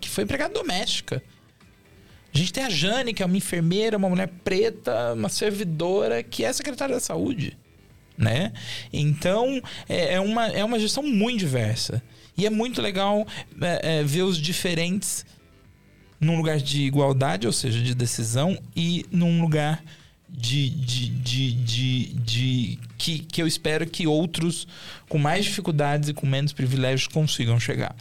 que 0.00 0.08
foi 0.08 0.22
empregada 0.22 0.54
doméstica. 0.54 1.20
A 2.34 2.38
gente 2.38 2.52
tem 2.52 2.64
a 2.64 2.70
Jane, 2.70 3.14
que 3.14 3.22
é 3.22 3.26
uma 3.26 3.36
enfermeira, 3.36 3.96
uma 3.96 4.08
mulher 4.08 4.28
preta, 4.44 5.14
uma 5.14 5.28
servidora, 5.28 6.22
que 6.22 6.44
é 6.44 6.52
secretária 6.52 6.94
da 6.94 7.00
saúde. 7.00 7.56
Né? 8.16 8.52
Então, 8.92 9.62
é, 9.88 10.14
é 10.14 10.20
uma, 10.20 10.46
é 10.48 10.64
uma 10.64 10.78
gestão 10.78 11.02
muito 11.02 11.38
diversa. 11.38 12.02
E 12.36 12.46
é 12.46 12.50
muito 12.50 12.82
legal 12.82 13.26
é, 13.60 13.98
é, 14.00 14.02
ver 14.04 14.22
os 14.22 14.36
diferentes 14.38 15.24
num 16.20 16.36
lugar 16.36 16.58
de 16.58 16.82
igualdade, 16.82 17.46
ou 17.46 17.52
seja, 17.52 17.80
de 17.80 17.94
decisão, 17.94 18.58
e 18.74 19.06
num 19.10 19.40
lugar 19.40 19.82
de, 20.28 20.68
de, 20.68 21.08
de, 21.10 21.52
de, 21.52 22.04
de- 22.14 22.78
que, 22.98 23.20
que 23.20 23.40
eu 23.40 23.46
espero 23.46 23.86
que 23.86 24.06
outros 24.06 24.66
com 25.08 25.16
mais 25.16 25.44
dificuldades 25.44 26.08
e 26.08 26.14
com 26.14 26.26
menos 26.26 26.52
privilégios 26.52 27.06
consigam 27.08 27.58
chegar. 27.58 27.94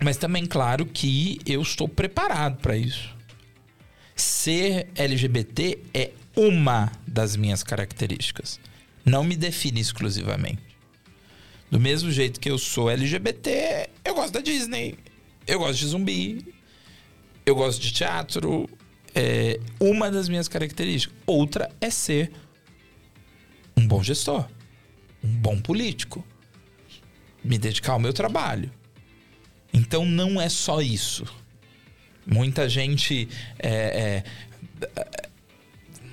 Mas 0.00 0.16
também, 0.16 0.46
claro, 0.46 0.86
que 0.86 1.38
eu 1.46 1.60
estou 1.62 1.88
preparado 1.88 2.60
para 2.60 2.76
isso. 2.76 3.14
Ser 4.14 4.88
LGBT 4.94 5.78
é 5.92 6.12
uma 6.36 6.90
das 7.06 7.36
minhas 7.36 7.62
características. 7.62 8.60
Não 9.04 9.24
me 9.24 9.36
define 9.36 9.80
exclusivamente. 9.80 10.62
Do 11.70 11.80
mesmo 11.80 12.10
jeito 12.10 12.38
que 12.38 12.50
eu 12.50 12.58
sou 12.58 12.90
LGBT, 12.90 13.88
eu 14.04 14.14
gosto 14.14 14.34
da 14.34 14.40
Disney, 14.40 14.98
eu 15.46 15.58
gosto 15.58 15.78
de 15.80 15.86
zumbi, 15.86 16.54
eu 17.46 17.54
gosto 17.54 17.80
de 17.80 17.92
teatro. 17.92 18.68
É 19.14 19.58
uma 19.80 20.10
das 20.10 20.28
minhas 20.28 20.48
características. 20.48 21.16
Outra 21.26 21.70
é 21.80 21.90
ser 21.90 22.32
um 23.76 23.86
bom 23.86 24.02
gestor, 24.02 24.48
um 25.22 25.28
bom 25.28 25.60
político, 25.60 26.24
me 27.42 27.58
dedicar 27.58 27.92
ao 27.92 28.00
meu 28.00 28.12
trabalho. 28.12 28.70
Então 29.72 30.04
não 30.04 30.40
é 30.40 30.48
só 30.48 30.80
isso. 30.80 31.24
Muita 32.26 32.68
gente. 32.68 33.28
é, 33.58 34.24
é, 34.88 35.22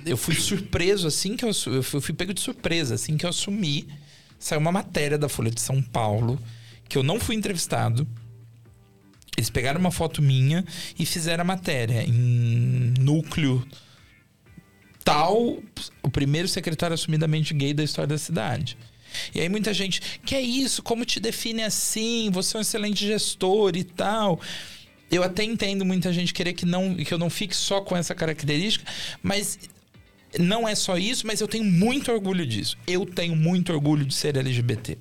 eu 0.06 0.16
fui 0.16 0.34
surpreso 0.34 1.06
assim 1.06 1.36
que 1.36 1.44
eu, 1.44 1.50
eu 1.66 1.82
fui 1.82 2.14
pego 2.14 2.32
de 2.32 2.40
surpresa 2.40 2.94
assim 2.94 3.16
que 3.16 3.26
eu 3.26 3.30
assumi. 3.30 3.86
Saiu 4.38 4.60
uma 4.60 4.72
matéria 4.72 5.18
da 5.18 5.28
Folha 5.28 5.50
de 5.50 5.60
São 5.60 5.82
Paulo 5.82 6.38
que 6.88 6.96
eu 6.96 7.02
não 7.02 7.20
fui 7.20 7.36
entrevistado. 7.36 8.06
Eles 9.36 9.48
pegaram 9.48 9.78
uma 9.78 9.90
foto 9.90 10.20
minha 10.20 10.64
e 10.98 11.06
fizeram 11.06 11.42
a 11.42 11.44
matéria 11.44 12.02
em 12.02 12.92
núcleo 12.98 13.66
tal, 15.04 15.62
o 16.02 16.10
primeiro 16.10 16.48
secretário 16.48 16.94
assumidamente 16.94 17.54
gay 17.54 17.72
da 17.72 17.82
história 17.82 18.08
da 18.08 18.18
cidade. 18.18 18.76
E 19.34 19.40
aí 19.40 19.48
muita 19.48 19.72
gente, 19.72 20.00
que 20.24 20.34
é 20.34 20.40
isso? 20.40 20.82
Como 20.82 21.04
te 21.04 21.20
define 21.20 21.62
assim? 21.62 22.30
Você 22.30 22.56
é 22.56 22.58
um 22.58 22.60
excelente 22.60 23.06
gestor 23.06 23.76
e 23.76 23.84
tal. 23.84 24.40
Eu 25.10 25.22
até 25.22 25.42
entendo 25.42 25.84
muita 25.84 26.12
gente 26.12 26.32
querer 26.32 26.52
que, 26.52 26.64
não, 26.64 26.94
que 26.94 27.12
eu 27.12 27.18
não 27.18 27.28
fique 27.28 27.56
só 27.56 27.80
com 27.80 27.96
essa 27.96 28.14
característica, 28.14 28.84
mas 29.22 29.58
não 30.38 30.68
é 30.68 30.74
só 30.74 30.96
isso, 30.96 31.26
mas 31.26 31.40
eu 31.40 31.48
tenho 31.48 31.64
muito 31.64 32.12
orgulho 32.12 32.46
disso. 32.46 32.76
Eu 32.86 33.04
tenho 33.04 33.34
muito 33.34 33.72
orgulho 33.72 34.04
de 34.04 34.14
ser 34.14 34.36
LGBT. 34.36 34.96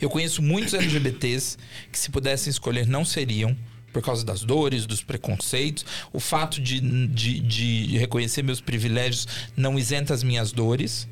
Eu 0.00 0.10
conheço 0.10 0.42
muitos 0.42 0.74
LGBTs 0.74 1.56
que, 1.90 1.98
se 1.98 2.10
pudessem 2.10 2.50
escolher, 2.50 2.86
não 2.86 3.04
seriam 3.04 3.56
por 3.92 4.02
causa 4.02 4.24
das 4.24 4.42
dores, 4.42 4.86
dos 4.86 5.02
preconceitos. 5.02 5.84
O 6.12 6.20
fato 6.20 6.60
de, 6.60 6.80
de, 7.08 7.40
de 7.40 7.98
reconhecer 7.98 8.42
meus 8.42 8.60
privilégios 8.60 9.26
não 9.56 9.78
isenta 9.78 10.14
as 10.14 10.22
minhas 10.22 10.52
dores. 10.52 11.08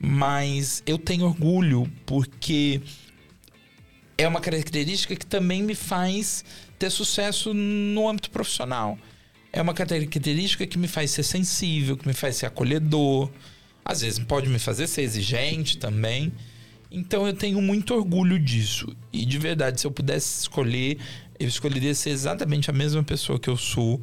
Mas 0.00 0.82
eu 0.86 0.96
tenho 0.96 1.26
orgulho 1.26 1.90
porque 2.06 2.80
é 4.16 4.26
uma 4.26 4.40
característica 4.40 5.14
que 5.14 5.26
também 5.26 5.62
me 5.62 5.74
faz 5.74 6.44
ter 6.78 6.90
sucesso 6.90 7.52
no 7.52 8.08
âmbito 8.08 8.30
profissional. 8.30 8.98
É 9.52 9.62
uma 9.62 9.74
característica 9.74 10.66
que 10.66 10.78
me 10.78 10.88
faz 10.88 11.10
ser 11.10 11.22
sensível, 11.22 11.96
que 11.96 12.06
me 12.06 12.14
faz 12.14 12.36
ser 12.36 12.46
acolhedor. 12.46 13.30
Às 13.84 14.02
vezes 14.02 14.18
pode 14.18 14.48
me 14.48 14.58
fazer 14.58 14.86
ser 14.86 15.02
exigente 15.02 15.78
também. 15.78 16.32
Então 16.90 17.26
eu 17.26 17.32
tenho 17.32 17.60
muito 17.60 17.94
orgulho 17.94 18.38
disso. 18.38 18.94
E 19.12 19.24
de 19.24 19.38
verdade, 19.38 19.80
se 19.80 19.86
eu 19.86 19.90
pudesse 19.90 20.42
escolher, 20.42 20.98
eu 21.38 21.46
escolheria 21.46 21.94
ser 21.94 22.10
exatamente 22.10 22.70
a 22.70 22.72
mesma 22.72 23.02
pessoa 23.02 23.38
que 23.38 23.48
eu 23.48 23.56
sou, 23.56 24.00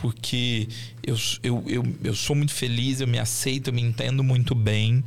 porque 0.00 0.68
eu, 1.02 1.16
eu, 1.42 1.64
eu, 1.66 1.84
eu 2.02 2.14
sou 2.14 2.34
muito 2.34 2.52
feliz, 2.52 3.00
eu 3.00 3.06
me 3.06 3.18
aceito, 3.18 3.68
eu 3.68 3.74
me 3.74 3.82
entendo 3.82 4.24
muito 4.24 4.54
bem. 4.54 5.04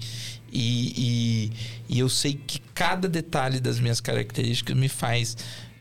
E, 0.52 1.50
e, 1.90 1.96
e 1.96 2.00
eu 2.00 2.08
sei 2.08 2.34
que 2.34 2.60
cada 2.76 3.08
detalhe 3.08 3.60
das 3.60 3.80
minhas 3.80 4.00
características 4.00 4.76
me 4.78 4.88
faz 4.88 5.36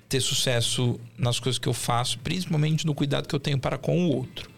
ter 0.09 0.21
sucesso 0.21 0.99
nas 1.17 1.39
coisas 1.39 1.59
que 1.59 1.69
eu 1.69 1.75
faço, 1.75 2.19
principalmente 2.21 2.87
no 2.87 2.95
cuidado 2.95 3.29
que 3.29 3.35
eu 3.35 3.41
tenho 3.41 3.59
para 3.59 3.77
com 3.77 4.07
o 4.07 4.17
outro. 4.17 4.51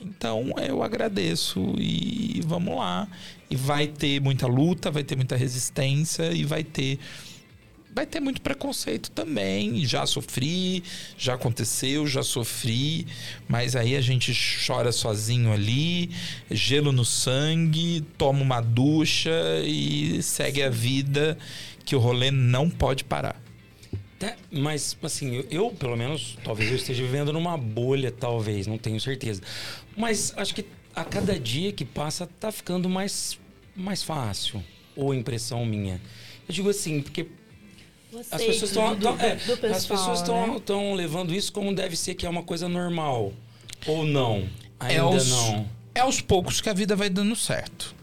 Então 0.00 0.52
eu 0.58 0.82
agradeço 0.82 1.74
e 1.78 2.40
vamos 2.46 2.76
lá. 2.76 3.08
E 3.50 3.56
vai 3.56 3.86
ter 3.86 4.20
muita 4.20 4.46
luta, 4.46 4.90
vai 4.90 5.02
ter 5.02 5.16
muita 5.16 5.36
resistência 5.36 6.32
e 6.32 6.44
vai 6.44 6.62
ter 6.62 6.98
vai 7.94 8.06
ter 8.06 8.20
muito 8.20 8.40
preconceito 8.40 9.10
também. 9.10 9.84
Já 9.84 10.06
sofri, 10.06 10.82
já 11.16 11.34
aconteceu, 11.34 12.06
já 12.06 12.22
sofri, 12.22 13.06
mas 13.48 13.74
aí 13.74 13.96
a 13.96 14.00
gente 14.00 14.32
chora 14.66 14.92
sozinho 14.92 15.52
ali, 15.52 16.10
gelo 16.50 16.92
no 16.92 17.04
sangue, 17.04 18.04
toma 18.16 18.40
uma 18.40 18.60
ducha 18.60 19.30
e 19.64 20.22
segue 20.22 20.62
a 20.62 20.70
vida 20.70 21.38
que 21.84 21.96
o 21.96 21.98
rolê 21.98 22.30
não 22.30 22.68
pode 22.68 23.04
parar. 23.04 23.40
Mas, 24.50 24.96
assim, 25.02 25.36
eu, 25.36 25.46
eu, 25.50 25.70
pelo 25.70 25.96
menos, 25.96 26.36
talvez 26.42 26.70
eu 26.70 26.76
esteja 26.76 27.02
vivendo 27.02 27.32
numa 27.32 27.56
bolha, 27.56 28.10
talvez, 28.10 28.66
não 28.66 28.76
tenho 28.76 29.00
certeza. 29.00 29.42
Mas 29.96 30.32
acho 30.36 30.54
que 30.54 30.64
a 30.94 31.04
cada 31.04 31.38
dia 31.38 31.72
que 31.72 31.84
passa 31.84 32.26
tá 32.26 32.50
ficando 32.50 32.88
mais, 32.88 33.38
mais 33.76 34.02
fácil. 34.02 34.62
Ou 34.96 35.14
impressão 35.14 35.64
minha. 35.64 36.00
Eu 36.48 36.54
digo 36.54 36.68
assim, 36.68 37.00
porque 37.00 37.26
Você 38.10 38.34
as 38.34 38.42
pessoas 38.42 38.70
estão 38.70 38.96
do- 38.96 39.08
é, 39.20 39.32
as 39.74 39.86
pessoas 39.86 40.20
estão 40.20 40.90
né? 40.90 40.94
levando 40.96 41.34
isso 41.34 41.52
como 41.52 41.74
deve 41.74 41.94
ser 41.96 42.14
que 42.14 42.24
é 42.24 42.28
uma 42.28 42.42
coisa 42.42 42.68
normal 42.68 43.32
ou 43.86 44.04
não 44.06 44.48
ainda 44.80 44.94
é 44.94 44.98
aos, 44.98 45.28
não 45.28 45.68
É 45.94 46.00
aos 46.00 46.20
poucos 46.20 46.60
que 46.60 46.68
a 46.70 46.72
vida 46.72 46.96
vai 46.96 47.10
dando 47.10 47.36
certo. 47.36 47.94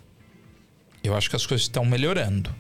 Eu 1.04 1.16
acho 1.16 1.30
que 1.30 1.36
as 1.36 1.46
coisas 1.46 1.66
estão 1.66 1.84
melhorando. 1.86 2.54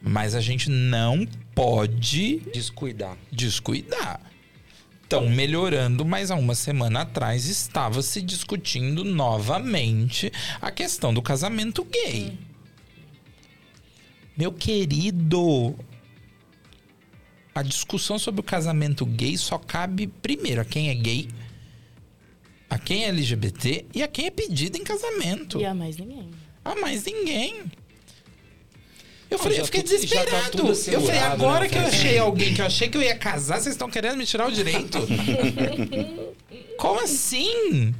Mas 0.00 0.34
a 0.34 0.40
gente 0.40 0.68
não 0.68 1.26
pode 1.54 2.38
descuidar 2.52 3.16
descuidar. 3.30 4.20
Estão 5.04 5.28
melhorando, 5.28 6.04
mas 6.06 6.30
há 6.30 6.34
uma 6.36 6.54
semana 6.54 7.02
atrás 7.02 7.46
estava 7.46 8.00
se 8.02 8.22
discutindo 8.22 9.04
novamente 9.04 10.32
a 10.60 10.70
questão 10.70 11.12
do 11.12 11.20
casamento 11.20 11.84
gay. 11.84 12.36
Meu 14.36 14.50
querido, 14.52 15.74
a 17.54 17.62
discussão 17.62 18.18
sobre 18.18 18.40
o 18.40 18.44
casamento 18.44 19.04
gay 19.04 19.36
só 19.36 19.58
cabe 19.58 20.06
primeiro 20.06 20.60
a 20.60 20.64
quem 20.64 20.88
é 20.90 20.94
gay, 20.94 21.28
a 22.70 22.78
quem 22.78 23.04
é 23.04 23.08
LGBT 23.08 23.84
e 23.94 24.02
a 24.02 24.08
quem 24.08 24.26
é 24.26 24.30
pedido 24.30 24.78
em 24.78 24.84
casamento. 24.84 25.60
E 25.60 25.64
a 25.64 25.74
mais 25.74 25.96
ninguém. 25.98 26.30
A 26.64 26.74
mais 26.76 27.04
ninguém. 27.04 27.64
Eu, 29.30 29.38
Não, 29.38 29.44
falei, 29.44 29.60
eu 29.60 29.64
fiquei 29.64 29.82
tá 29.82 29.88
desesperado. 29.88 30.50
tudo 30.50 30.68
eu 30.68 31.00
falei, 31.00 31.18
agora 31.20 31.60
né? 31.64 31.68
que 31.70 31.76
eu 31.76 31.82
Faz- 31.82 31.94
achei 31.94 32.18
alguém 32.18 32.54
que 32.54 32.60
eu 32.60 32.66
achei 32.66 32.88
que 32.88 32.96
eu 32.98 33.02
ia 33.02 33.16
casar, 33.16 33.60
vocês 33.60 33.74
estão 33.74 33.88
querendo 33.90 34.16
me 34.18 34.26
tirar 34.26 34.46
o 34.46 34.52
direito? 34.52 34.98
Como 36.76 37.00
assim? 37.00 37.94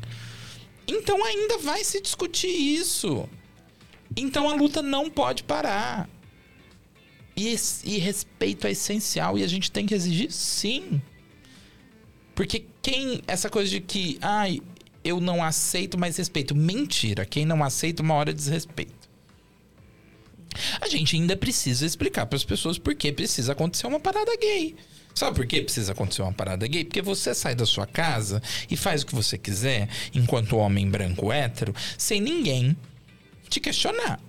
Então 0.86 1.24
ainda 1.24 1.58
vai 1.58 1.84
se 1.84 2.00
discutir 2.02 2.48
isso. 2.48 3.26
Então 4.16 4.48
a 4.48 4.54
luta 4.54 4.82
não 4.82 5.08
pode 5.08 5.42
parar. 5.42 6.08
E, 7.36 7.56
e 7.84 7.98
respeito 7.98 8.66
é 8.66 8.72
essencial 8.72 9.38
e 9.38 9.42
a 9.42 9.46
gente 9.46 9.70
tem 9.70 9.86
que 9.86 9.94
exigir 9.94 10.30
sim. 10.30 11.00
Porque 12.34 12.64
quem. 12.80 13.22
Essa 13.26 13.48
coisa 13.48 13.70
de 13.70 13.80
que, 13.80 14.18
ai, 14.20 14.60
eu 15.04 15.20
não 15.20 15.42
aceito 15.42 15.98
mais 15.98 16.16
respeito. 16.16 16.54
Mentira. 16.54 17.24
Quem 17.24 17.44
não 17.44 17.62
aceita, 17.62 18.02
uma 18.02 18.14
hora 18.14 18.32
desrespeito. 18.32 19.10
A 20.80 20.88
gente 20.88 21.16
ainda 21.16 21.36
precisa 21.36 21.86
explicar 21.86 22.26
para 22.26 22.36
as 22.36 22.44
pessoas 22.44 22.78
por 22.78 22.94
que 22.94 23.10
precisa 23.10 23.52
acontecer 23.52 23.86
uma 23.86 24.00
parada 24.00 24.36
gay. 24.36 24.74
Sabe 25.14 25.36
por 25.36 25.46
que 25.46 25.62
precisa 25.62 25.92
acontecer 25.92 26.22
uma 26.22 26.32
parada 26.32 26.66
gay? 26.66 26.84
Porque 26.84 27.02
você 27.02 27.34
sai 27.34 27.54
da 27.54 27.66
sua 27.66 27.86
casa 27.86 28.42
e 28.70 28.76
faz 28.76 29.02
o 29.02 29.06
que 29.06 29.14
você 29.14 29.36
quiser, 29.36 29.88
enquanto 30.14 30.56
homem 30.56 30.88
branco 30.88 31.32
hétero, 31.32 31.74
sem 31.98 32.20
ninguém 32.20 32.76
te 33.48 33.60
questionar. 33.60 34.20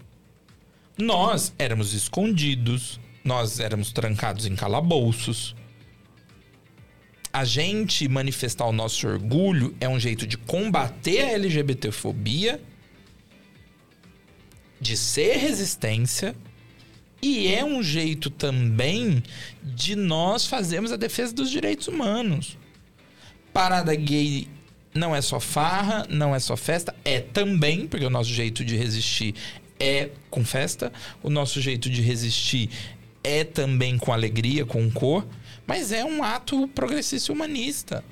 Nós 0.97 1.53
éramos 1.57 1.93
escondidos, 1.93 2.99
nós 3.23 3.59
éramos 3.59 3.91
trancados 3.91 4.45
em 4.45 4.55
calabouços. 4.55 5.55
A 7.31 7.43
gente 7.43 8.07
manifestar 8.07 8.65
o 8.65 8.71
nosso 8.71 9.07
orgulho 9.07 9.75
é 9.79 9.89
um 9.89 9.99
jeito 9.99 10.27
de 10.27 10.37
combater 10.37 11.21
a 11.21 11.31
LGBTfobia, 11.31 12.61
de 14.79 14.95
ser 14.95 15.37
resistência 15.37 16.35
e 17.21 17.47
é 17.47 17.65
um 17.65 17.81
jeito 17.81 18.29
também 18.29 19.23
de 19.63 19.95
nós 19.95 20.45
fazermos 20.45 20.91
a 20.91 20.97
defesa 20.97 21.33
dos 21.33 21.49
direitos 21.49 21.87
humanos. 21.87 22.57
Parada 23.51 23.95
gay 23.95 24.47
não 24.93 25.15
é 25.15 25.21
só 25.21 25.39
farra, 25.39 26.05
não 26.09 26.35
é 26.35 26.39
só 26.39 26.55
festa, 26.55 26.93
é 27.03 27.19
também, 27.19 27.87
porque 27.87 28.05
o 28.05 28.09
nosso 28.09 28.29
jeito 28.29 28.63
de 28.63 28.75
resistir 28.75 29.33
é 29.83 30.11
com 30.29 30.45
festa, 30.45 30.91
o 31.21 31.29
nosso 31.29 31.59
jeito 31.59 31.89
de 31.89 32.01
resistir 32.01 32.69
é 33.23 33.43
também 33.43 33.97
com 33.97 34.13
alegria, 34.13 34.65
com 34.65 34.89
cor, 34.89 35.27
mas 35.67 35.91
é 35.91 36.03
um 36.03 36.23
ato 36.23 36.67
progressista 36.69 37.31
e 37.31 37.35
humanista. 37.35 38.03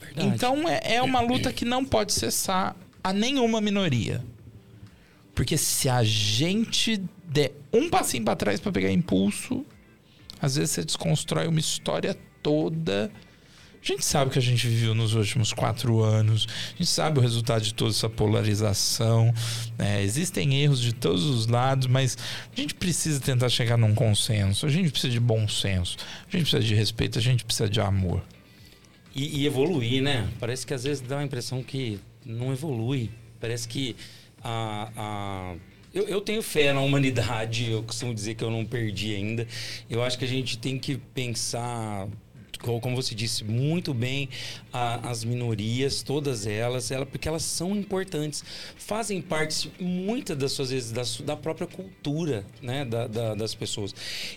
Verdade. 0.00 0.28
Então 0.28 0.68
é, 0.68 0.94
é 0.94 1.02
uma 1.02 1.20
luta 1.20 1.52
que 1.52 1.64
não 1.64 1.84
pode 1.84 2.12
cessar 2.12 2.74
a 3.02 3.12
nenhuma 3.12 3.60
minoria. 3.60 4.24
Porque 5.34 5.56
se 5.56 5.88
a 5.88 6.02
gente 6.02 7.02
der 7.24 7.52
um 7.72 7.88
passinho 7.88 8.24
para 8.24 8.36
trás 8.36 8.60
para 8.60 8.72
pegar 8.72 8.90
impulso, 8.90 9.64
às 10.40 10.56
vezes 10.56 10.70
você 10.72 10.84
desconstrói 10.84 11.46
uma 11.46 11.60
história 11.60 12.16
toda. 12.42 13.10
A 13.82 13.86
gente 13.86 14.04
sabe 14.04 14.28
o 14.28 14.32
que 14.32 14.38
a 14.38 14.42
gente 14.42 14.66
viveu 14.66 14.94
nos 14.94 15.14
últimos 15.14 15.52
quatro 15.52 16.02
anos. 16.02 16.46
A 16.74 16.78
gente 16.78 16.86
sabe 16.86 17.18
o 17.18 17.22
resultado 17.22 17.62
de 17.62 17.72
toda 17.72 17.90
essa 17.90 18.10
polarização. 18.10 19.32
né? 19.78 20.02
existem 20.02 20.62
erros 20.62 20.80
de 20.80 20.92
todos 20.92 21.24
os 21.24 21.46
lados, 21.46 21.86
mas 21.86 22.18
a 22.54 22.60
gente 22.60 22.74
precisa 22.74 23.18
tentar 23.20 23.48
chegar 23.48 23.78
num 23.78 23.94
consenso. 23.94 24.66
A 24.66 24.68
gente 24.68 24.90
precisa 24.90 25.12
de 25.12 25.20
bom 25.20 25.48
senso. 25.48 25.96
A 26.28 26.30
gente 26.30 26.42
precisa 26.42 26.62
de 26.62 26.74
respeito. 26.74 27.18
A 27.18 27.22
gente 27.22 27.44
precisa 27.44 27.68
de 27.68 27.80
amor. 27.80 28.22
E, 29.14 29.40
e 29.40 29.46
evoluir, 29.46 30.02
né? 30.02 30.28
Parece 30.38 30.66
que 30.66 30.74
às 30.74 30.84
vezes 30.84 31.00
dá 31.00 31.18
a 31.18 31.24
impressão 31.24 31.62
que 31.62 31.98
não 32.24 32.52
evolui. 32.52 33.10
Parece 33.40 33.66
que 33.66 33.96
a. 34.42 34.90
a... 34.96 35.54
Eu, 35.92 36.06
eu 36.06 36.20
tenho 36.20 36.40
fé 36.40 36.72
na 36.72 36.80
humanidade, 36.80 37.68
eu 37.68 37.82
costumo 37.82 38.14
dizer 38.14 38.36
que 38.36 38.44
eu 38.44 38.50
não 38.50 38.64
perdi 38.64 39.12
ainda. 39.12 39.44
Eu 39.88 40.04
acho 40.04 40.16
que 40.16 40.24
a 40.24 40.28
gente 40.28 40.56
tem 40.56 40.78
que 40.78 40.96
pensar, 40.96 42.06
como 42.62 42.94
você 42.94 43.14
disse 43.14 43.42
muito 43.44 43.92
bem, 43.94 44.28
a- 44.72 45.08
as 45.10 45.24
minorias, 45.24 46.02
todas 46.02 46.46
elas, 46.46 46.90
ela, 46.90 47.06
porque 47.06 47.26
elas 47.28 47.42
são 47.42 47.74
importantes. 47.76 48.44
Fazem 48.76 49.20
parte, 49.22 49.70
muitas 49.80 50.36
das 50.36 50.52
suas 50.52 50.70
vezes, 50.70 50.92
da, 50.92 51.02
da 51.24 51.36
própria 51.36 51.66
cultura 51.66 52.44
né? 52.60 52.84
da, 52.84 53.06
da- 53.06 53.34
das 53.34 53.54
pessoas. 53.54 53.94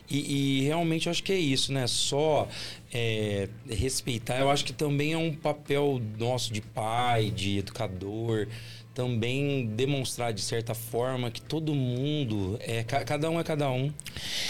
E, 0.10 0.60
e 0.60 0.62
realmente 0.64 1.08
eu 1.08 1.12
acho 1.12 1.24
que 1.24 1.34
é 1.34 1.38
isso, 1.40 1.72
né? 1.74 1.86
Só 1.88 2.48
é, 2.94 3.50
respeitar, 3.70 4.40
eu 4.40 4.50
acho 4.50 4.64
que 4.66 4.74
também 4.74 5.14
é 5.14 5.18
um 5.18 5.34
papel 5.34 6.02
nosso 6.18 6.54
de 6.54 6.62
pai, 6.62 7.30
de 7.32 7.58
educador, 7.60 8.48
também 8.94 9.66
demonstrar 9.66 10.32
de 10.32 10.41
certa 10.41 10.76
forma 10.76 11.32
que 11.32 11.41
todo 11.41 11.74
mundo 11.74 12.58
é 12.62 12.84
ca- 12.84 13.04
cada 13.04 13.28
um 13.30 13.40
é 13.40 13.44
cada 13.44 13.70
um 13.72 13.91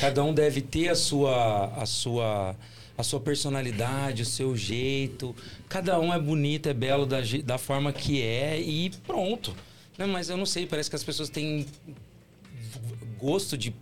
cada 0.01 0.21
um 0.21 0.33
deve 0.33 0.59
ter 0.61 0.89
a 0.89 0.95
sua 0.95 1.67
a 1.81 1.85
sua 1.85 2.53
a 3.03 3.05
sua 3.05 3.19
personalidade 3.19 4.21
o 4.21 4.25
seu 4.25 4.55
jeito 4.55 5.35
cada 5.67 5.99
um 5.99 6.13
é 6.13 6.19
bonito 6.19 6.69
é 6.69 6.73
belo 6.73 7.05
da, 7.05 7.17
da 7.43 7.57
forma 7.57 7.91
que 7.91 8.21
é 8.21 8.59
e 8.59 8.89
pronto 9.05 9.53
né? 9.97 10.05
mas 10.05 10.29
eu 10.29 10.37
não 10.37 10.45
sei 10.45 10.65
parece 10.65 10.89
que 10.89 10.95
as 10.95 11.03
pessoas 11.03 11.29
têm 11.29 11.67
gosto 13.19 13.57
de 13.57 13.73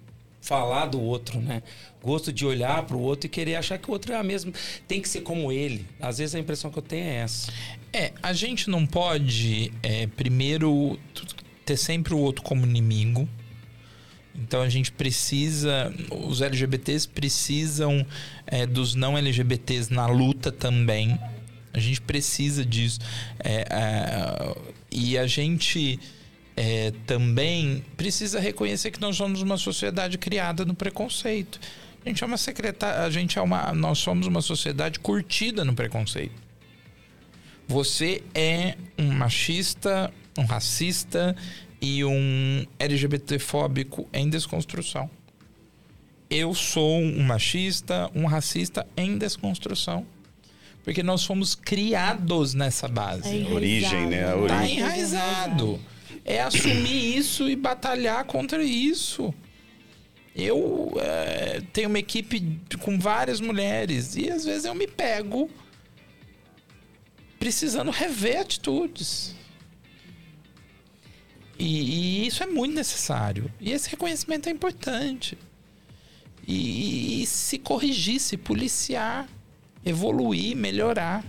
falar 0.41 0.87
do 0.87 0.99
outro, 0.99 1.39
né? 1.39 1.61
Gosto 2.01 2.33
de 2.33 2.45
olhar 2.45 2.83
para 2.83 2.97
o 2.97 3.01
outro 3.01 3.27
e 3.27 3.29
querer 3.29 3.55
achar 3.55 3.77
que 3.77 3.89
o 3.89 3.93
outro 3.93 4.11
é 4.11 4.15
a 4.15 4.23
mesma. 4.23 4.51
Tem 4.87 4.99
que 4.99 5.07
ser 5.07 5.21
como 5.21 5.51
ele. 5.51 5.85
Às 5.99 6.17
vezes 6.17 6.35
a 6.35 6.39
impressão 6.39 6.71
que 6.71 6.79
eu 6.79 6.83
tenho 6.83 7.05
é 7.05 7.15
essa. 7.17 7.53
É, 7.93 8.11
a 8.21 8.33
gente 8.33 8.69
não 8.69 8.85
pode, 8.85 9.71
é, 9.83 10.07
primeiro, 10.07 10.99
ter 11.63 11.77
sempre 11.77 12.13
o 12.13 12.17
outro 12.17 12.43
como 12.43 12.65
inimigo. 12.65 13.29
Então 14.35 14.61
a 14.61 14.69
gente 14.69 14.91
precisa, 14.91 15.93
os 16.09 16.41
LGBTs 16.41 17.07
precisam 17.07 18.05
é, 18.47 18.65
dos 18.65 18.95
não 18.95 19.17
LGBTs 19.17 19.93
na 19.93 20.07
luta 20.07 20.51
também. 20.51 21.19
A 21.73 21.79
gente 21.79 22.01
precisa 22.01 22.65
disso. 22.65 22.99
É, 23.39 23.65
é, 23.69 24.55
e 24.91 25.17
a 25.17 25.27
gente 25.27 25.99
é, 26.55 26.91
também 27.05 27.83
precisa 27.95 28.39
reconhecer 28.39 28.91
que 28.91 29.01
nós 29.01 29.15
somos 29.15 29.41
uma 29.41 29.57
sociedade 29.57 30.17
criada 30.17 30.65
no 30.65 30.73
preconceito. 30.73 31.59
A 32.03 32.09
gente 32.09 32.23
é 32.23 32.27
uma 32.27 32.37
secretária, 32.37 33.01
a 33.01 33.09
gente 33.09 33.37
é 33.37 33.41
uma, 33.41 33.71
nós 33.73 33.99
somos 33.99 34.27
uma 34.27 34.41
sociedade 34.41 34.99
curtida 34.99 35.63
no 35.63 35.73
preconceito. 35.73 36.33
Você 37.67 38.23
é 38.33 38.75
um 38.97 39.11
machista, 39.11 40.11
um 40.37 40.45
racista 40.45 41.35
e 41.81 42.05
um 42.05 42.65
LGBTfóbico 42.77 44.07
em 44.13 44.29
desconstrução. 44.29 45.09
Eu 46.29 46.53
sou 46.53 46.99
um 47.01 47.23
machista, 47.23 48.09
um 48.15 48.25
racista 48.25 48.87
em 48.95 49.17
desconstrução. 49.17 50.05
Porque 50.83 51.03
nós 51.03 51.23
fomos 51.23 51.53
criados 51.53 52.53
nessa 52.53 52.87
base. 52.87 53.45
É. 53.45 53.51
Origem, 53.51 54.07
né? 54.07 54.23
A 54.23 54.27
Tá 54.27 54.47
Tá 54.47 54.55
origem. 54.55 54.77
enraizado. 54.77 55.79
É 56.23 56.41
assumir 56.41 57.17
isso 57.17 57.49
e 57.49 57.55
batalhar 57.55 58.23
contra 58.25 58.63
isso. 58.63 59.33
Eu 60.35 60.93
é, 60.97 61.61
tenho 61.73 61.89
uma 61.89 61.99
equipe 61.99 62.59
com 62.79 62.97
várias 62.97 63.41
mulheres 63.41 64.15
e 64.15 64.29
às 64.29 64.45
vezes 64.45 64.65
eu 64.65 64.73
me 64.73 64.87
pego 64.87 65.49
precisando 67.37 67.91
rever 67.91 68.39
atitudes. 68.39 69.35
E, 71.57 72.23
e 72.23 72.27
isso 72.27 72.43
é 72.43 72.47
muito 72.47 72.73
necessário. 72.73 73.51
E 73.59 73.71
esse 73.71 73.89
reconhecimento 73.89 74.49
é 74.49 74.51
importante. 74.51 75.37
E, 76.47 77.21
e 77.21 77.25
se 77.25 77.57
corrigir, 77.59 78.19
se 78.19 78.35
policiar, 78.37 79.29
evoluir, 79.85 80.55
melhorar, 80.55 81.23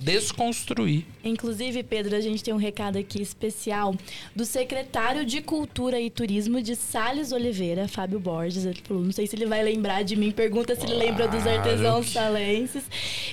desconstruir. 0.00 1.06
Inclusive, 1.24 1.82
Pedro, 1.82 2.14
a 2.14 2.20
gente 2.20 2.42
tem 2.44 2.52
um 2.52 2.58
recado 2.58 2.98
aqui 2.98 3.22
especial 3.22 3.94
do 4.34 4.44
secretário 4.44 5.24
de 5.24 5.40
Cultura 5.40 5.98
e 6.00 6.10
Turismo 6.10 6.60
de 6.60 6.76
Sales 6.76 7.32
Oliveira, 7.32 7.88
Fábio 7.88 8.20
Borges. 8.20 8.64
Ele 8.64 8.80
falou, 8.84 9.02
não 9.02 9.12
sei 9.12 9.26
se 9.26 9.34
ele 9.34 9.46
vai 9.46 9.62
lembrar 9.62 10.02
de 10.02 10.16
mim, 10.16 10.30
pergunta 10.30 10.74
se 10.74 10.84
ele 10.84 10.94
lembra 10.94 11.26
dos 11.26 11.46
artesãos 11.46 12.10
salenses. 12.10 12.82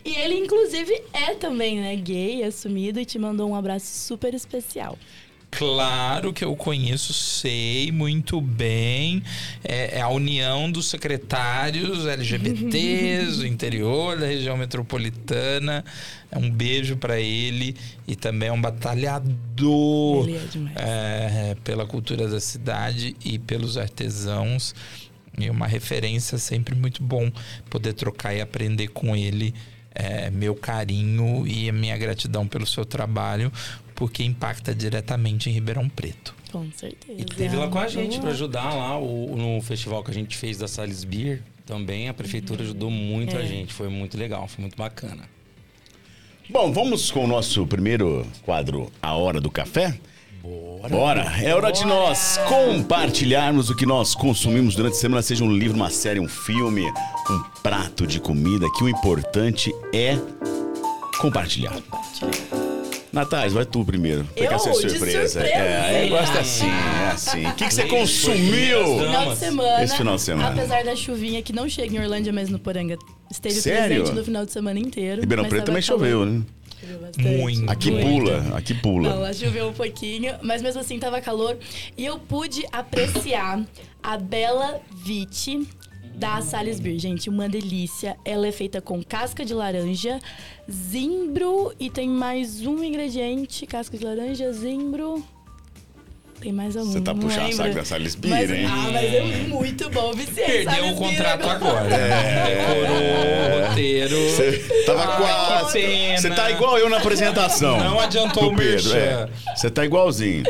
E 0.03 0.15
ele, 0.15 0.35
inclusive, 0.35 1.01
é 1.11 1.33
também, 1.33 1.79
né, 1.79 1.95
gay, 1.95 2.43
assumido, 2.43 2.99
e 2.99 3.05
te 3.05 3.19
mandou 3.19 3.49
um 3.49 3.55
abraço 3.55 3.87
super 3.87 4.33
especial. 4.33 4.97
Claro 5.57 6.33
que 6.33 6.43
eu 6.43 6.53
conheço, 6.55 7.13
sei 7.13 7.89
muito 7.91 8.41
bem. 8.41 9.23
É, 9.63 9.99
é 9.99 10.01
a 10.01 10.09
união 10.09 10.69
dos 10.69 10.89
secretários 10.89 12.05
LGBTs 12.05 13.37
do 13.39 13.47
interior 13.47 14.17
da 14.17 14.25
região 14.25 14.57
metropolitana. 14.57 15.85
É 16.29 16.37
um 16.37 16.49
beijo 16.49 16.97
para 16.97 17.19
ele 17.19 17.75
e 18.05 18.15
também 18.15 18.49
é 18.49 18.51
um 18.51 18.59
batalhador 18.59 20.29
é 20.29 20.45
demais. 20.51 20.75
é, 20.75 21.55
pela 21.63 21.85
cultura 21.85 22.27
da 22.27 22.39
cidade 22.41 23.15
e 23.23 23.39
pelos 23.39 23.77
artesãos. 23.77 24.75
E 25.37 25.49
uma 25.49 25.67
referência 25.67 26.37
sempre 26.37 26.75
muito 26.75 27.01
bom 27.01 27.31
poder 27.69 27.93
trocar 27.93 28.33
e 28.33 28.41
aprender 28.41 28.89
com 28.89 29.15
ele. 29.15 29.53
É, 29.97 30.29
meu 30.29 30.53
carinho 30.53 31.47
e 31.47 31.69
a 31.69 31.71
minha 31.71 31.97
gratidão 31.97 32.45
pelo 32.45 32.67
seu 32.67 32.83
trabalho, 32.83 33.49
porque 33.95 34.23
impacta 34.23 34.75
diretamente 34.75 35.49
em 35.49 35.53
Ribeirão 35.53 35.87
Preto. 35.89 36.35
Com 36.51 36.69
certeza. 36.75 37.19
E 37.19 37.25
teve 37.25 37.55
lá 37.55 37.67
com 37.67 37.79
a 37.79 37.87
gente 37.87 38.03
Vamos 38.11 38.17
para 38.17 38.29
ajudar 38.31 38.73
lá 38.73 38.97
o, 38.99 39.35
no 39.35 39.61
festival 39.61 40.03
que 40.03 40.11
a 40.11 40.13
gente 40.13 40.37
fez 40.37 40.57
da 40.57 40.67
Sales 40.67 41.03
Beer. 41.03 41.41
Também 41.65 42.07
a 42.09 42.13
prefeitura 42.13 42.61
ajudou 42.63 42.91
muito 42.91 43.35
a 43.35 43.41
É. 43.41 43.45
gente. 43.45 43.73
Foi 43.73 43.89
muito 43.89 44.17
legal, 44.17 44.47
foi 44.47 44.61
muito 44.61 44.77
bacana. 44.77 45.23
Bom, 46.49 46.71
vamos 46.71 47.09
com 47.09 47.23
o 47.23 47.27
nosso 47.27 47.65
primeiro 47.65 48.25
quadro, 48.43 48.91
A 49.01 49.13
Hora 49.15 49.41
do 49.41 49.49
Café? 49.49 49.97
Bora. 50.43 50.89
Bora. 50.89 51.43
É 51.43 51.55
hora 51.55 51.71
de 51.71 51.83
nós 51.85 52.37
compartilharmos 52.47 53.71
o 53.71 53.75
que 53.75 53.83
nós 53.85 54.13
consumimos 54.13 54.75
durante 54.75 54.93
a 54.93 54.99
semana, 54.99 55.23
seja 55.23 55.43
um 55.43 55.51
livro, 55.51 55.75
uma 55.75 55.89
série, 55.89 56.19
um 56.19 56.27
filme, 56.27 56.83
um 56.83 57.43
prato 57.63 58.05
de 58.05 58.19
comida, 58.19 58.67
que 58.77 58.83
o 58.83 58.87
importante 58.89 59.73
é 59.91 60.15
compartilhar. 61.19 61.73
Natália, 63.15 63.49
vai 63.49 63.65
tu 63.65 63.83
primeiro. 63.85 64.25
Pegar 64.35 64.53
Eu? 64.53 64.59
sua 64.59 64.73
De 64.73 64.89
surpresa. 64.89 65.41
É, 65.41 66.05
eu 66.05 66.09
gosto 66.09 66.37
assim, 66.37 66.67
é 66.67 67.07
assim. 67.11 67.45
O 67.47 67.53
que, 67.55 67.65
que 67.67 67.73
você 67.73 67.85
consumiu? 67.85 68.99
Final 68.99 69.31
de 69.31 69.37
semana, 69.37 69.83
Esse 69.83 69.97
final 69.97 70.15
de 70.17 70.21
semana. 70.21 70.49
apesar 70.49 70.83
da 70.83 70.95
chuvinha 70.95 71.41
que 71.41 71.53
não 71.53 71.67
chega 71.69 71.95
em 71.95 71.99
Orlândia, 71.99 72.33
mas 72.33 72.49
no 72.49 72.59
Poranga 72.59 72.97
esteve 73.31 73.55
Sério? 73.55 73.97
presente 74.01 74.15
no 74.15 74.23
final 74.25 74.45
de 74.45 74.51
semana 74.51 74.77
inteiro. 74.79 75.21
Ribeirão 75.21 75.45
Preto 75.45 75.65
também 75.65 75.81
calor. 75.81 75.99
choveu, 75.99 76.25
né? 76.25 76.41
Choveu 76.81 76.99
bastante. 76.99 77.27
Muito. 77.27 77.69
Aqui 77.71 77.91
Muito. 77.91 78.05
pula, 78.07 78.57
aqui 78.57 78.73
Não, 78.73 78.79
pula. 78.81 79.13
lá 79.15 79.33
choveu 79.33 79.69
um 79.69 79.73
pouquinho, 79.73 80.35
mas 80.41 80.61
mesmo 80.61 80.81
assim 80.81 80.99
tava 80.99 81.21
calor. 81.21 81.57
E 81.97 82.05
eu 82.05 82.19
pude 82.19 82.65
apreciar 82.71 83.63
a 84.03 84.17
Bela 84.17 84.81
Vite 85.05 85.65
da 86.15 86.41
Salisbury. 86.41 86.97
Gente, 86.99 87.29
uma 87.29 87.47
delícia. 87.47 88.17
Ela 88.23 88.47
é 88.47 88.51
feita 88.51 88.81
com 88.81 89.03
casca 89.03 89.43
de 89.43 89.53
laranja, 89.53 90.19
zimbro 90.69 91.73
e 91.79 91.89
tem 91.89 92.09
mais 92.09 92.65
um 92.65 92.83
ingrediente. 92.83 93.65
Casca 93.65 93.97
de 93.97 94.05
laranja, 94.05 94.51
zimbro... 94.51 95.34
Tem 96.39 96.51
mais 96.51 96.75
algum, 96.77 96.91
Você 96.91 97.01
tá 97.01 97.15
puxando 97.15 97.51
saco 97.53 97.73
da 97.73 97.83
Salisbury, 97.85 98.29
Mas- 98.29 98.51
hein? 98.51 98.65
Ah, 98.69 98.89
mas 98.91 99.13
é 99.13 99.21
muito 99.47 99.89
bom, 99.89 100.13
viciei. 100.13 100.63
Perdeu 100.65 100.87
o 100.89 100.95
contrato 100.95 101.49
agora. 101.49 101.95
É. 101.95 102.75
Decorou 102.75 102.97
o 103.63 103.67
roteiro. 103.69 104.15
Você 104.29 104.83
tava 104.85 105.03
Ai, 105.05 105.17
quase. 105.17 106.17
Você 106.17 106.29
tá 106.29 106.51
igual 106.51 106.77
eu 106.77 106.89
na 106.89 106.97
apresentação. 106.97 107.77
Não 107.79 107.99
adiantou 107.99 108.51
o 108.51 108.55
Pedro. 108.55 108.89
merchan. 108.93 108.97
é. 108.97 109.29
Você 109.55 109.69
tá 109.71 109.85
igualzinho. 109.85 110.43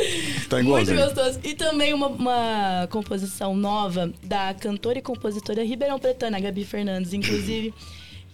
Tá 0.50 0.58
Muito 0.58 0.68
igualzinho. 0.92 0.98
gostoso. 1.02 1.40
E 1.44 1.54
também 1.54 1.94
uma, 1.94 2.08
uma 2.08 2.88
composição 2.92 3.56
nova 3.56 4.12
da 4.24 4.54
cantora 4.54 4.98
e 5.00 5.02
compositora 5.02 5.64
Ribeirão 5.64 5.98
Pretana, 6.00 6.40
Gabi 6.40 6.66
Fernandes, 6.66 7.14
inclusive, 7.14 7.74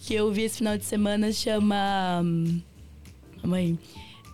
que 0.02 0.16
eu 0.16 0.32
vi 0.32 0.44
esse 0.44 0.58
final 0.58 0.78
de 0.78 0.86
semana, 0.86 1.32
chama. 1.32 2.22
hum, 2.24 2.60
Calma 3.42 3.58
aí. 3.58 3.76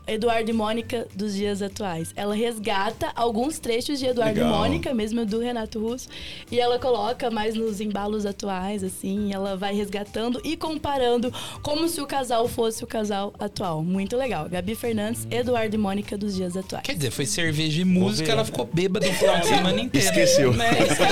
Eduardo 0.07 0.49
e 0.49 0.53
Mônica 0.53 1.07
dos 1.13 1.35
dias 1.35 1.61
atuais. 1.61 2.13
Ela 2.15 2.33
resgata 2.33 3.11
alguns 3.15 3.59
trechos 3.59 3.99
de 3.99 4.05
Eduardo 4.05 4.39
Legal. 4.39 4.53
e 4.53 4.57
Mônica, 4.57 4.93
mesmo 4.93 5.25
do 5.25 5.39
Renato 5.39 5.79
Russo, 5.79 6.07
e 6.51 6.59
ela 6.59 6.79
coloca 6.79 7.29
mais 7.29 7.55
nos 7.55 7.81
embalos 7.81 8.25
atuais, 8.25 8.83
assim, 8.83 9.33
ela 9.33 9.57
vai 9.57 9.75
resgatando 9.75 10.39
e 10.43 10.55
comparando 10.55 11.33
como 11.61 11.87
se 11.87 11.99
o 12.01 12.07
casal 12.07 12.47
fosse 12.47 12.83
o 12.83 12.87
casal 12.87 13.33
atual. 13.39 13.83
Muito 13.83 14.15
legal. 14.15 14.47
Gabi 14.49 14.75
Fernandes, 14.75 15.27
Eduardo 15.29 15.75
e 15.75 15.77
Mônica 15.77 16.17
dos 16.17 16.35
dias 16.35 16.55
atuais. 16.55 16.83
Quer 16.83 16.95
dizer, 16.95 17.11
foi 17.11 17.25
cerveja 17.25 17.81
e 17.81 17.85
música, 17.85 18.31
ela 18.31 18.45
ficou 18.45 18.69
bêbada 18.71 19.07
o 19.07 19.13
final 19.13 19.39
de 19.39 19.47
semana 19.47 19.81
inteiro. 19.81 20.07
Esqueceu. 20.07 20.53
Né? 20.53 20.69
Esqueceu. 20.71 20.97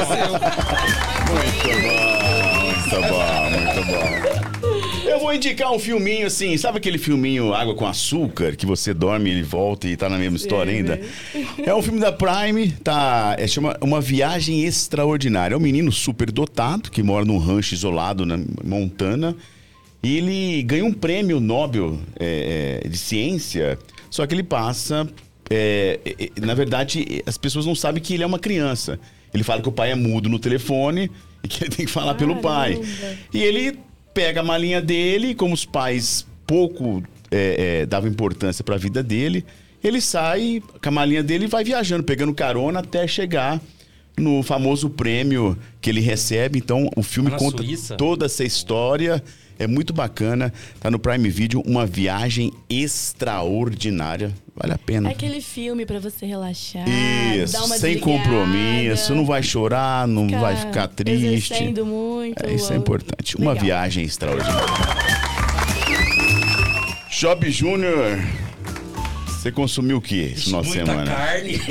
Muito 2.86 3.02
bom, 3.10 3.50
muito 3.50 3.84
bom. 3.88 5.10
Eu 5.10 5.20
vou 5.20 5.34
indicar 5.34 5.72
um 5.72 5.80
filminho 5.80 6.28
assim, 6.28 6.58
sabe 6.58 6.78
aquele 6.78 6.98
filminho 6.98 7.54
Água 7.54 7.74
com 7.74 7.86
Açúcar, 7.86 8.56
que 8.56 8.66
você 8.66 8.85
dorme, 8.94 9.30
ele 9.30 9.44
volta 9.44 9.88
e 9.88 9.96
tá 9.96 10.10
na 10.10 10.18
mesma 10.18 10.38
história 10.38 10.74
ainda? 10.74 11.00
É 11.64 11.74
um 11.74 11.82
filme 11.82 12.00
da 12.00 12.12
Prime, 12.12 12.70
tá? 12.84 13.36
É, 13.38 13.48
chama 13.48 13.78
Uma 13.82 14.00
Viagem 14.02 14.64
Extraordinária. 14.64 15.56
É 15.56 15.58
um 15.58 15.62
menino 15.62 15.92
super 15.92 16.32
dotado 16.32 16.92
que 16.92 17.02
mora 17.04 17.26
num 17.26 17.38
rancho 17.38 17.74
isolado 17.74 18.26
na 18.26 18.40
Montana. 18.64 19.36
E 20.04 20.18
ele 20.18 20.64
ganha 20.64 20.86
um 20.86 20.94
prêmio 20.94 21.40
Nobel 21.40 22.00
é, 22.20 22.82
é, 22.84 22.88
de 22.88 22.98
ciência, 22.98 23.78
só 24.10 24.26
que 24.28 24.36
ele 24.36 24.44
passa. 24.44 25.08
é, 25.50 26.00
na 26.40 26.54
verdade, 26.54 27.24
as 27.26 27.38
pessoas 27.38 27.66
não 27.66 27.74
sabem 27.74 28.02
que 28.02 28.14
ele 28.14 28.24
é 28.24 28.26
uma 28.26 28.40
criança. 28.40 29.00
Ele 29.34 29.44
fala 29.44 29.62
que 29.62 29.68
o 29.70 29.72
pai 29.72 29.92
é 29.92 29.96
mudo 29.96 30.30
no 30.30 30.40
telefone 30.40 31.10
e 31.44 31.48
que 31.48 31.64
ele 31.64 31.76
tem 31.76 31.86
que 31.86 31.92
falar 31.92 32.14
pelo 32.16 32.38
pai. 32.38 32.76
Caramba. 32.76 33.18
E 33.34 33.44
ele 33.44 33.80
pega 34.14 34.40
a 34.40 34.44
malinha 34.44 34.82
dele, 34.82 35.36
como 35.36 35.54
os 35.54 35.66
pais 35.66 36.26
pouco 36.48 37.04
é, 37.36 37.82
é, 37.82 37.86
davam 37.86 38.10
importância 38.10 38.64
para 38.64 38.76
a 38.76 38.78
vida 38.78 39.04
dele, 39.04 39.46
ele 39.84 40.00
sai 40.02 40.62
com 40.82 40.90
a 40.90 40.92
malinha 40.92 41.22
dele 41.22 41.46
e 41.46 41.48
vai 41.48 41.64
viajando, 41.64 42.04
pegando 42.04 42.34
carona 42.34 42.80
até 42.80 43.06
chegar 43.08 43.62
no 44.18 44.42
famoso 44.42 44.90
prêmio 44.90 45.58
que 45.82 45.90
ele 45.90 46.00
recebe. 46.00 46.58
Então, 46.58 46.90
o 46.96 47.04
filme 47.04 47.30
Na 47.30 47.38
conta 47.38 47.62
Suíça? 47.64 47.96
toda 47.96 48.26
essa 48.26 48.44
história. 48.44 49.22
É 49.58 49.68
muito 49.68 49.94
bacana. 49.94 50.52
Tá 50.82 50.92
no 50.92 51.00
Prime 51.00 51.30
Video, 51.30 51.62
uma 51.66 51.86
viagem 51.86 52.52
extraordinária. 52.70 54.34
Vale 54.54 54.74
a 54.74 54.78
pena. 54.78 55.10
É 55.10 55.12
aquele 55.14 55.40
filme 55.40 55.86
pra 55.86 56.00
você 56.00 56.26
relaxar. 56.26 56.86
Isso, 56.90 57.54
dar 57.54 57.64
uma 57.64 57.78
sem 57.78 57.94
desligada, 57.96 58.24
compromisso, 58.24 59.16
não 59.16 59.26
vai 59.26 59.42
chorar, 59.44 60.08
não 60.08 60.28
vai 60.28 60.56
ficar 60.58 60.88
triste. 60.90 61.54
muito. 61.84 62.46
É, 62.46 62.54
isso 62.54 62.74
é 62.74 62.76
importante. 62.76 63.38
Uma 63.38 63.52
Legal. 63.52 63.66
viagem 63.66 64.04
extraordinária. 64.04 65.05
Job 67.26 67.50
Júnior, 67.50 68.20
você 69.26 69.52
consumiu 69.52 69.98
o 69.98 70.02
que 70.02 70.16
esse 70.16 70.44
final 70.44 70.62
de 70.62 70.70
semana? 70.70 71.12
carne. 71.12 71.56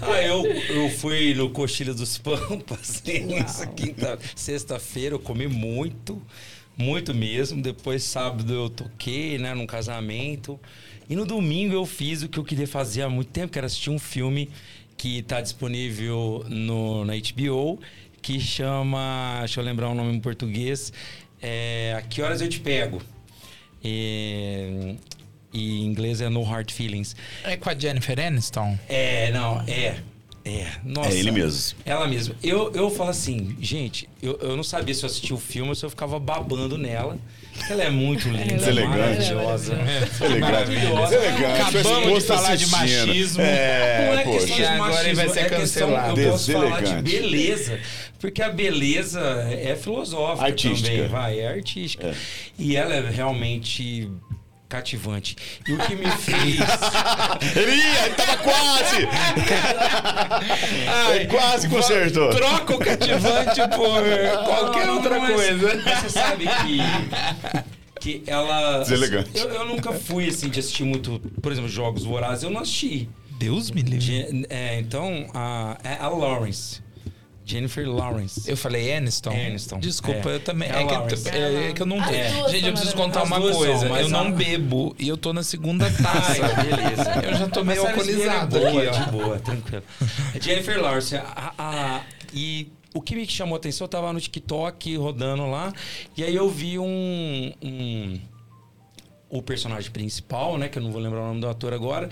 ah, 0.00 0.22
eu, 0.22 0.46
eu 0.46 0.88
fui 0.92 1.34
no 1.34 1.50
Coxilha 1.50 1.92
dos 1.92 2.16
Pampas 2.16 3.02
nessa 3.28 3.66
quinta, 3.66 4.18
sexta-feira, 4.34 5.14
eu 5.14 5.18
comi 5.18 5.46
muito, 5.46 6.22
muito 6.78 7.14
mesmo. 7.14 7.60
Depois, 7.60 8.04
sábado, 8.04 8.50
eu 8.50 8.70
toquei, 8.70 9.36
né, 9.36 9.54
num 9.54 9.66
casamento. 9.66 10.58
E 11.10 11.14
no 11.14 11.26
domingo 11.26 11.74
eu 11.74 11.84
fiz 11.84 12.22
o 12.22 12.28
que 12.28 12.38
eu 12.38 12.44
queria 12.44 12.66
fazer 12.66 13.02
há 13.02 13.10
muito 13.10 13.28
tempo, 13.28 13.52
que 13.52 13.58
era 13.58 13.66
assistir 13.66 13.90
um 13.90 13.98
filme 13.98 14.48
que 14.96 15.18
está 15.18 15.42
disponível 15.42 16.42
no, 16.48 17.04
na 17.04 17.12
HBO, 17.12 17.78
que 18.22 18.40
chama, 18.40 19.36
deixa 19.40 19.60
eu 19.60 19.64
lembrar 19.64 19.90
o 19.90 19.94
nome 19.94 20.16
em 20.16 20.20
português, 20.20 20.90
é 21.40 21.94
A 21.98 22.02
Que 22.02 22.22
Horas 22.22 22.40
Eu 22.40 22.48
Te 22.48 22.60
Pego. 22.60 23.00
E, 23.82 24.96
e 25.52 25.80
em 25.80 25.84
inglês 25.84 26.20
é 26.20 26.28
No 26.28 26.42
Hard 26.42 26.70
Feelings. 26.70 27.14
É 27.44 27.56
com 27.56 27.70
a 27.70 27.74
Jennifer 27.74 28.18
Aniston? 28.18 28.78
É, 28.88 29.30
não, 29.32 29.62
é. 29.66 29.96
É, 30.44 30.72
nossa. 30.82 31.10
É 31.10 31.14
ele 31.14 31.30
mesmo. 31.30 31.78
Ela 31.84 32.06
mesma. 32.08 32.34
Eu, 32.42 32.72
eu 32.72 32.90
falo 32.90 33.10
assim, 33.10 33.54
gente, 33.60 34.08
eu, 34.22 34.38
eu 34.40 34.56
não 34.56 34.64
sabia 34.64 34.94
se 34.94 35.02
eu 35.02 35.06
assistia 35.06 35.36
o 35.36 35.38
filme 35.38 35.68
ou 35.68 35.74
se 35.74 35.84
eu 35.84 35.90
ficava 35.90 36.18
babando 36.18 36.78
nela. 36.78 37.18
Ela 37.70 37.84
é 37.84 37.90
muito 37.90 38.28
linda, 38.28 38.54
Deselegante. 38.56 38.96
maravilhosa. 38.98 39.72
Elegante. 40.20 40.40
Maravilhosa. 40.40 41.18
Deselegante. 41.18 41.70
Sua 41.70 41.80
Acabamos 41.80 41.82
de 41.82 42.16
esposa 42.18 42.26
tá 42.26 42.36
falar 42.36 42.56
de 42.56 42.66
machismo. 42.68 43.42
É, 43.42 44.06
Não 44.12 44.18
é 44.20 44.24
poxa. 44.24 44.38
questão 44.38 44.56
de 44.56 44.64
agora 44.64 44.78
machismo, 44.92 45.08
ele 45.08 45.14
vai 45.14 45.28
ser 45.28 45.38
é 45.40 45.42
questão, 45.48 45.88
cancelado. 45.88 46.20
eu 46.20 46.30
posso 46.30 46.52
falar 46.52 46.82
de 46.82 47.02
beleza, 47.02 47.78
porque 48.18 48.42
a 48.42 48.48
beleza 48.48 49.20
é 49.50 49.76
filosófica 49.76 50.46
Artística. 50.46 50.90
também, 50.90 51.08
vai, 51.08 51.40
é 51.40 51.48
artística. 51.48 52.14
E 52.58 52.76
ela 52.76 52.94
é 52.94 53.10
realmente 53.10 54.10
cativante. 54.68 55.36
E 55.66 55.72
o 55.72 55.78
que 55.78 55.94
me 55.96 56.10
fez... 56.10 56.56
Ele 57.56 57.74
ia, 57.74 58.06
ele 58.06 58.14
tava 58.14 58.36
quase! 58.38 59.08
Ele 61.14 61.26
quase 61.26 61.68
consertou. 61.68 62.30
Troca 62.30 62.74
o 62.74 62.78
cativante 62.78 63.60
por 63.74 64.44
qualquer 64.44 64.90
outra 64.90 65.18
mas- 65.18 65.34
coisa. 65.34 65.82
Mas 65.84 65.98
você 66.00 66.08
sabe 66.10 66.44
que. 66.46 66.78
Que 68.00 68.22
ela. 68.26 68.78
Deselegante. 68.80 69.30
Eu, 69.34 69.48
eu 69.48 69.66
nunca 69.66 69.92
fui 69.92 70.28
assim 70.28 70.48
de 70.48 70.60
assistir 70.60 70.84
muito, 70.84 71.18
por 71.42 71.50
exemplo, 71.50 71.68
jogos 71.68 72.04
vorazes, 72.04 72.44
eu 72.44 72.50
não 72.50 72.60
assisti. 72.60 73.08
Deus 73.38 73.70
me 73.70 73.82
livre. 73.82 74.00
Je- 74.00 74.46
é, 74.48 74.78
então, 74.78 75.28
a, 75.34 75.76
é 75.82 75.96
a 76.00 76.08
Lawrence. 76.08 76.80
Jennifer 77.48 77.88
Lawrence. 77.88 78.48
Eu 78.50 78.56
falei 78.56 78.94
Aniston? 78.94 79.30
Aniston. 79.30 79.78
Desculpa, 79.80 80.30
É. 80.30 80.34
eu 80.34 80.40
também. 80.40 80.68
É 80.68 80.82
É, 80.82 80.84
que, 80.86 80.94
eu- 80.94 81.68
é 81.68 81.72
que 81.72 81.82
eu 81.82 81.86
não. 81.86 82.02
É. 82.04 82.48
Gente, 82.50 82.66
eu 82.66 82.72
preciso 82.72 82.94
contar 82.94 83.22
uma 83.22 83.40
coisa. 83.40 83.78
são, 83.78 83.88
mas 83.88 84.02
eu 84.02 84.08
não 84.10 84.28
a- 84.28 84.30
bebo 84.30 84.94
e 84.98 85.08
eu 85.08 85.16
tô 85.16 85.32
na 85.32 85.42
segunda 85.42 85.90
taça. 85.90 86.32
Ai, 86.44 86.64
beleza. 86.66 87.10
Eu 87.26 87.34
já 87.34 87.48
tô 87.48 87.64
meio 87.64 87.86
alcoolizado 87.86 88.56
é 88.58 88.60
boa, 88.70 88.82
aqui, 88.82 88.88
ó. 88.88 89.04
De 89.04 89.10
boa, 89.10 89.38
tranquilo. 89.38 89.82
É 90.34 90.40
Jennifer 90.40 90.80
Lawrence. 90.80 91.16
a- 91.16 91.52
a- 91.58 92.00
e 92.34 92.68
o 92.92 93.00
que 93.00 93.14
me 93.16 93.26
chamou 93.26 93.54
a 93.54 93.58
atenção, 93.58 93.84
eu 93.84 93.88
tava 93.88 94.12
no 94.12 94.20
TikTok 94.20 94.96
rodando 94.96 95.46
lá, 95.50 95.72
e 96.16 96.22
aí 96.24 96.34
eu 96.34 96.48
vi 96.50 96.78
um. 96.78 97.52
um- 97.62 98.20
o 99.30 99.42
personagem 99.42 99.90
principal, 99.90 100.56
né, 100.56 100.68
que 100.68 100.78
eu 100.78 100.82
não 100.82 100.90
vou 100.90 101.00
lembrar 101.00 101.20
o 101.20 101.26
nome 101.28 101.40
do 101.40 101.48
ator 101.48 101.74
agora, 101.74 102.08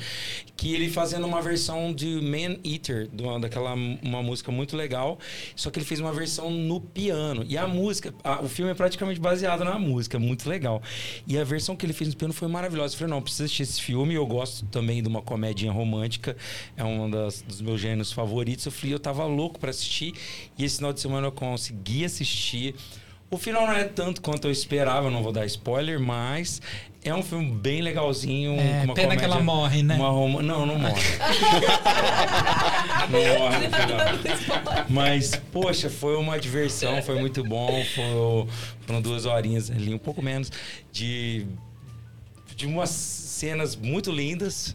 que 0.56 0.74
ele 0.74 0.90
fazendo 0.90 1.26
uma 1.26 1.40
versão 1.40 1.92
de 1.92 2.06
Man 2.20 2.56
Eater, 2.64 3.08
daquela 3.40 3.72
uma 4.02 4.22
música 4.22 4.52
muito 4.52 4.76
legal, 4.76 5.18
só 5.54 5.70
que 5.70 5.78
ele 5.78 5.86
fez 5.86 5.98
uma 5.98 6.12
versão 6.12 6.50
no 6.50 6.78
piano. 6.80 7.44
E 7.48 7.56
a 7.56 7.66
música, 7.66 8.14
a- 8.22 8.42
o 8.42 8.48
filme 8.48 8.70
é 8.70 8.74
praticamente 8.74 9.18
baseado 9.18 9.64
na 9.64 9.78
música, 9.78 10.18
muito 10.18 10.48
legal. 10.48 10.82
E 11.26 11.38
a 11.38 11.44
versão 11.44 11.74
que 11.74 11.86
ele 11.86 11.92
fez 11.94 12.10
no 12.10 12.16
piano 12.16 12.34
foi 12.34 12.48
maravilhosa. 12.48 12.94
Eu 12.94 12.98
falei, 12.98 13.14
não, 13.14 13.22
preciso 13.22 13.44
assistir 13.44 13.62
esse 13.62 13.80
filme. 13.80 14.14
Eu 14.14 14.26
gosto 14.26 14.66
também 14.66 15.02
de 15.02 15.08
uma 15.08 15.22
comedinha 15.22 15.72
romântica, 15.72 16.36
é 16.76 16.84
um 16.84 17.08
das, 17.08 17.40
dos 17.40 17.60
meus 17.62 17.80
gêneros 17.80 18.12
favoritos. 18.12 18.66
Eu 18.66 18.72
falei, 18.72 18.94
eu 18.94 19.00
tava 19.00 19.24
louco 19.24 19.58
para 19.58 19.70
assistir, 19.70 20.12
e 20.58 20.64
esse 20.64 20.76
final 20.76 20.92
de 20.92 21.00
semana 21.00 21.26
eu 21.28 21.32
consegui 21.32 22.04
assistir. 22.04 22.74
O 23.28 23.36
final 23.36 23.66
não 23.66 23.72
é 23.72 23.82
tanto 23.84 24.22
quanto 24.22 24.46
eu 24.46 24.52
esperava, 24.52 25.10
não 25.10 25.20
vou 25.22 25.32
dar 25.32 25.44
spoiler, 25.46 25.98
mas 25.98 26.62
é 27.08 27.14
um 27.14 27.22
filme 27.22 27.50
bem 27.52 27.80
legalzinho. 27.82 28.58
É, 28.60 28.82
uma 28.84 28.94
pena 28.94 29.16
que 29.16 29.22
comédia- 29.22 29.24
ela 29.26 29.40
morre, 29.40 29.82
né? 29.82 29.96
uma 29.96 30.42
Não, 30.42 30.66
não 30.66 30.78
morre. 30.78 30.94
não 33.10 33.38
morre 33.38 33.66
no 33.66 33.76
final. 33.76 33.98
Mas, 34.88 35.34
poxa, 35.52 35.90
foi 35.90 36.16
uma 36.16 36.38
diversão, 36.38 37.02
foi 37.02 37.18
muito 37.20 37.42
bom. 37.44 37.82
Foi, 37.94 38.46
foram 38.86 39.02
duas 39.02 39.26
horinhas 39.26 39.70
ali, 39.70 39.92
um 39.94 39.98
pouco 39.98 40.22
menos, 40.22 40.50
de, 40.92 41.46
de 42.54 42.66
umas 42.66 42.90
cenas 43.36 43.76
muito 43.76 44.10
lindas 44.10 44.74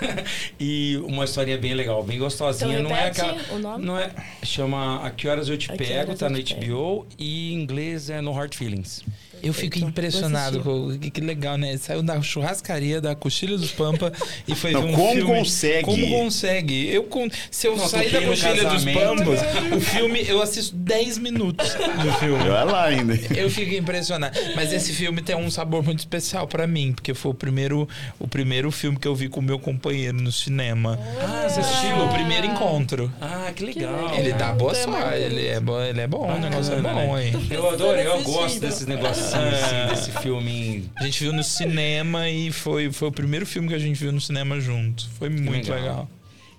e 0.60 1.00
uma 1.04 1.24
historinha 1.24 1.58
bem 1.58 1.74
legal, 1.74 2.02
bem 2.02 2.18
gostosinha. 2.18 2.78
Então, 2.78 2.90
não 2.90 2.96
é 2.96 3.06
aquela. 3.06 3.36
o 3.50 3.58
nome? 3.58 3.84
Não 3.84 3.98
é. 3.98 4.10
Chama 4.42 5.04
A 5.04 5.10
Que 5.10 5.28
Horas 5.28 5.48
Eu 5.48 5.56
Te 5.56 5.72
A 5.72 5.76
Pego, 5.76 6.14
tá 6.14 6.26
Eu 6.26 6.30
no 6.30 6.38
HBO 6.38 7.06
e 7.18 7.52
em 7.52 7.62
inglês 7.62 8.10
é 8.10 8.20
No 8.20 8.32
Hard 8.32 8.54
Feelings. 8.54 9.02
Eu 9.42 9.52
fico 9.52 9.80
Vou 9.80 9.88
impressionado 9.88 10.60
com 10.60 10.96
que, 10.96 11.10
que 11.10 11.20
legal, 11.20 11.58
né? 11.58 11.76
Saiu 11.76 12.00
da 12.00 12.22
churrascaria 12.22 13.00
da 13.00 13.16
Coxilha 13.16 13.58
dos 13.58 13.72
Pampa 13.72 14.12
e 14.46 14.54
foi 14.54 14.70
Não, 14.70 14.82
ver 14.82 14.88
um 14.88 14.94
como 14.94 15.12
filme. 15.14 15.34
consegue? 15.34 15.84
Como 15.84 16.08
consegue? 16.10 16.88
Eu 16.88 17.08
se 17.50 17.66
eu 17.66 17.76
Não, 17.76 17.88
sair 17.88 18.10
da 18.12 18.22
Coxilha 18.22 18.64
dos. 18.68 18.84
Pampas, 18.84 19.40
o 19.76 19.80
filme 19.80 20.24
eu 20.28 20.40
assisto 20.40 20.76
10 20.76 21.18
minutos 21.18 21.74
do 21.74 22.12
filme. 22.20 22.42
Olha 22.44 22.64
lá 22.64 22.84
ainda. 22.84 23.14
Eu 23.36 23.50
fico 23.50 23.74
impressionado. 23.74 24.38
Mas 24.54 24.72
esse 24.72 24.92
filme 24.92 25.20
tem 25.20 25.34
um 25.34 25.50
sabor 25.50 25.82
muito 25.82 25.98
especial 25.98 26.46
pra 26.46 26.66
mim, 26.66 26.92
porque 26.92 27.12
foi 27.12 27.32
o 27.32 27.34
primeiro, 27.34 27.88
o 28.18 28.28
primeiro 28.28 28.70
filme 28.70 28.98
que 28.98 29.06
eu 29.06 29.14
vi 29.14 29.28
com 29.28 29.40
o 29.40 29.42
meu 29.42 29.58
companheiro 29.58 30.16
no 30.20 30.32
cinema. 30.32 30.98
Ah, 31.20 31.48
você 31.48 31.60
Assistiu 31.60 31.96
o 32.04 32.08
primeiro 32.12 32.46
encontro. 32.46 33.12
Ah, 33.20 33.52
que 33.54 33.64
legal. 33.64 34.14
Ele 34.14 34.32
dá 34.32 34.52
boa 34.52 34.72
é 34.72 34.74
sorte, 34.74 35.18
ele 35.18 35.46
é 35.46 35.60
bom, 35.60 35.80
ele 35.80 36.00
é 36.00 36.06
bom, 36.06 36.30
o 36.30 36.38
negócio 36.38 36.74
é 36.74 36.80
bom, 36.80 37.18
hein? 37.18 37.32
Eu 37.50 37.70
adoro, 37.70 37.98
eu 37.98 38.22
gosto 38.22 38.60
desses 38.60 38.86
negocinhos 38.86 39.54
assim, 39.54 39.86
desse 39.88 40.10
filme. 40.20 40.90
A 40.96 41.04
gente 41.04 41.22
viu 41.22 41.32
no 41.32 41.42
cinema 41.42 42.28
e 42.28 42.50
foi, 42.50 42.92
foi 42.92 43.08
o 43.08 43.12
primeiro 43.12 43.46
filme 43.46 43.68
que 43.68 43.74
a 43.74 43.78
gente 43.78 43.98
viu 43.98 44.12
no 44.12 44.20
cinema 44.20 44.60
junto. 44.60 45.08
Foi 45.18 45.28
muito 45.28 45.70
legal. 45.70 45.80
legal. 45.80 46.08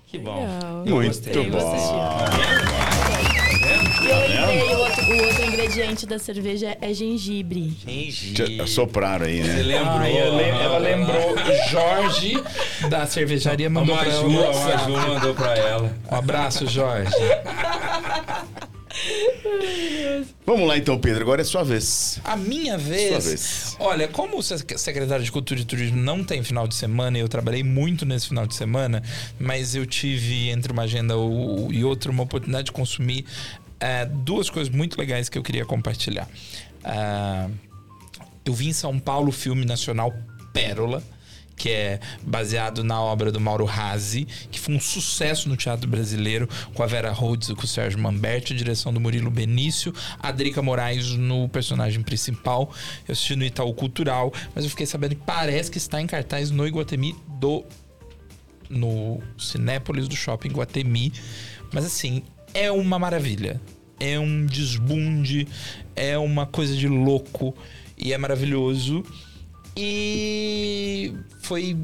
Que 0.06 0.18
bom. 0.18 0.40
Legal. 0.40 0.86
Eu 0.86 0.96
Muito 0.96 1.08
gostei. 1.08 1.34
Bom. 3.64 4.04
E 4.04 4.10
eu 4.10 4.18
lembrei, 4.28 4.74
o 4.74 4.78
outro, 4.78 5.04
o 5.04 5.26
outro 5.26 5.44
ingrediente 5.46 6.06
da 6.06 6.18
cerveja 6.18 6.76
é 6.80 6.92
gengibre. 6.92 7.72
Gengibre. 7.86 8.66
Sopraram 8.68 9.24
aí, 9.26 9.42
Você 9.42 9.48
né? 9.48 9.62
lembrou? 9.62 9.98
Ah, 10.00 10.10
eu 10.10 10.36
lem- 10.36 10.48
ela 10.50 10.78
lembrou 10.78 11.34
Jorge 11.70 12.42
da 12.88 13.06
cervejaria 13.06 13.66
A 13.68 13.70
mandou 13.70 13.96
pra 13.96 14.04
Maju, 14.04 14.16
ela. 14.16 14.24
a 14.24 14.28
um 14.28 14.36
WhatsApp. 14.46 14.90
Maju 14.92 15.08
mandou 15.14 15.34
pra 15.34 15.54
ela. 15.56 15.96
Um 16.10 16.14
abraço, 16.16 16.66
Jorge. 16.66 17.10
Vamos 20.46 20.68
lá 20.68 20.76
então, 20.76 20.98
Pedro. 20.98 21.22
Agora 21.22 21.40
é 21.40 21.44
sua 21.44 21.64
vez. 21.64 22.18
A 22.24 22.36
minha 22.36 22.78
Sua 22.78 22.88
vez, 22.88 23.24
vez. 23.26 23.76
Olha, 23.78 24.08
como 24.08 24.42
sec- 24.42 24.78
secretário 24.78 25.24
de 25.24 25.32
Cultura 25.32 25.60
e 25.60 25.64
Turismo 25.64 25.96
não 25.96 26.22
tem 26.22 26.42
final 26.42 26.66
de 26.68 26.74
semana, 26.74 27.16
e 27.18 27.20
eu 27.20 27.28
trabalhei 27.28 27.62
muito 27.62 28.04
nesse 28.04 28.28
final 28.28 28.46
de 28.46 28.54
semana, 28.54 29.02
mas 29.38 29.74
eu 29.74 29.86
tive 29.86 30.50
entre 30.50 30.72
uma 30.72 30.82
agenda 30.82 31.16
o- 31.16 31.72
e 31.72 31.84
outra 31.84 32.10
uma 32.10 32.22
oportunidade 32.22 32.66
de 32.66 32.72
consumir 32.72 33.24
eh, 33.80 34.06
duas 34.06 34.48
coisas 34.48 34.72
muito 34.74 34.98
legais 34.98 35.28
que 35.28 35.36
eu 35.36 35.42
queria 35.42 35.64
compartilhar. 35.64 36.28
Ah, 36.82 37.48
eu 38.44 38.52
vi 38.54 38.68
em 38.68 38.72
São 38.72 38.98
Paulo 38.98 39.28
o 39.28 39.32
filme 39.32 39.64
nacional 39.64 40.12
Pérola, 40.52 41.02
que 41.64 41.70
é 41.70 41.98
baseado 42.20 42.84
na 42.84 43.00
obra 43.00 43.32
do 43.32 43.40
Mauro 43.40 43.64
Razzi, 43.64 44.28
que 44.50 44.60
foi 44.60 44.74
um 44.74 44.80
sucesso 44.80 45.48
no 45.48 45.56
teatro 45.56 45.88
brasileiro, 45.88 46.46
com 46.74 46.82
a 46.82 46.86
Vera 46.86 47.10
Rhodes 47.10 47.48
e 47.48 47.54
com 47.54 47.62
o 47.62 47.66
Sérgio 47.66 47.98
Mamberti, 47.98 48.54
direção 48.54 48.92
do 48.92 49.00
Murilo 49.00 49.30
Benício, 49.30 49.90
a 50.20 50.30
Drica 50.30 50.60
Moraes 50.60 51.12
no 51.12 51.48
personagem 51.48 52.02
principal. 52.02 52.70
Eu 53.08 53.12
assisti 53.12 53.34
no 53.34 53.46
Itaú 53.46 53.72
Cultural, 53.72 54.30
mas 54.54 54.64
eu 54.64 54.70
fiquei 54.70 54.84
sabendo 54.84 55.14
que 55.16 55.22
parece 55.24 55.70
que 55.70 55.78
está 55.78 56.02
em 56.02 56.06
cartaz 56.06 56.50
no 56.50 56.66
Iguatemi 56.66 57.16
do 57.40 57.64
no 58.68 59.22
Cinépolis 59.38 60.06
do 60.06 60.14
Shopping 60.14 60.50
Guatemi. 60.50 61.14
Mas 61.72 61.86
assim, 61.86 62.24
é 62.52 62.70
uma 62.70 62.98
maravilha. 62.98 63.58
É 63.98 64.18
um 64.18 64.44
desbunde, 64.44 65.48
é 65.96 66.18
uma 66.18 66.44
coisa 66.44 66.76
de 66.76 66.88
louco 66.88 67.56
e 67.96 68.12
é 68.12 68.18
maravilhoso. 68.18 69.02
E 69.76 71.12
foi 71.42 71.76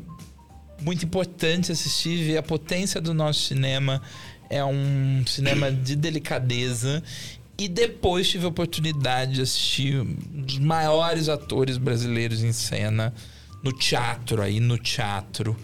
muito 0.80 1.04
importante 1.04 1.72
assistir, 1.72 2.24
ver 2.24 2.38
a 2.38 2.42
potência 2.42 3.00
do 3.00 3.12
nosso 3.12 3.40
cinema. 3.40 4.00
É 4.48 4.64
um 4.64 5.24
cinema 5.26 5.70
de 5.70 5.96
delicadeza. 5.96 7.02
E 7.58 7.68
depois 7.68 8.28
tive 8.28 8.46
a 8.46 8.48
oportunidade 8.48 9.34
de 9.34 9.42
assistir 9.42 10.00
um 10.00 10.42
dos 10.42 10.58
maiores 10.58 11.28
atores 11.28 11.76
brasileiros 11.76 12.42
em 12.42 12.52
cena 12.52 13.12
no 13.62 13.72
teatro, 13.72 14.40
aí 14.40 14.60
no 14.60 14.78
teatro. 14.78 15.56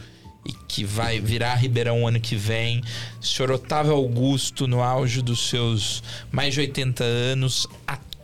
E 0.44 0.52
que 0.68 0.84
vai 0.84 1.18
virar 1.18 1.54
Ribeirão 1.54 2.06
ano 2.06 2.20
que 2.20 2.36
vem. 2.36 2.82
Senhor 3.20 3.50
Otávio 3.50 3.94
Augusto, 3.94 4.68
no 4.68 4.82
auge 4.82 5.22
dos 5.22 5.48
seus 5.48 6.02
mais 6.30 6.54
de 6.54 6.60
80 6.60 7.02
anos, 7.02 7.66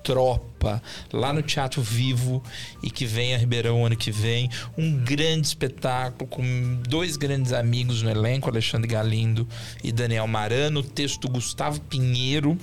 tropa 0.02 0.82
lá 1.12 1.32
no 1.32 1.42
Teatro 1.42 1.82
Vivo 1.82 2.42
e 2.82 2.90
que 2.90 3.06
vem 3.06 3.34
a 3.34 3.38
Ribeirão 3.38 3.84
ano 3.84 3.96
que 3.96 4.10
vem. 4.10 4.50
Um 4.76 4.96
grande 4.96 5.46
espetáculo 5.46 6.28
com 6.28 6.42
dois 6.88 7.16
grandes 7.16 7.52
amigos 7.52 8.02
no 8.02 8.10
elenco, 8.10 8.48
Alexandre 8.48 8.88
Galindo 8.88 9.46
e 9.82 9.92
Daniel 9.92 10.26
Marano. 10.26 10.82
Texto 10.82 11.22
do 11.22 11.28
Gustavo 11.28 11.80
Pinheiro, 11.80 12.56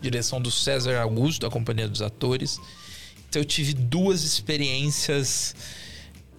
direção 0.00 0.40
do 0.40 0.50
César 0.50 1.00
Augusto, 1.00 1.42
da 1.42 1.50
Companhia 1.50 1.88
dos 1.88 2.02
Atores. 2.02 2.60
Então 3.28 3.42
eu 3.42 3.46
tive 3.46 3.74
duas 3.74 4.22
experiências 4.22 5.54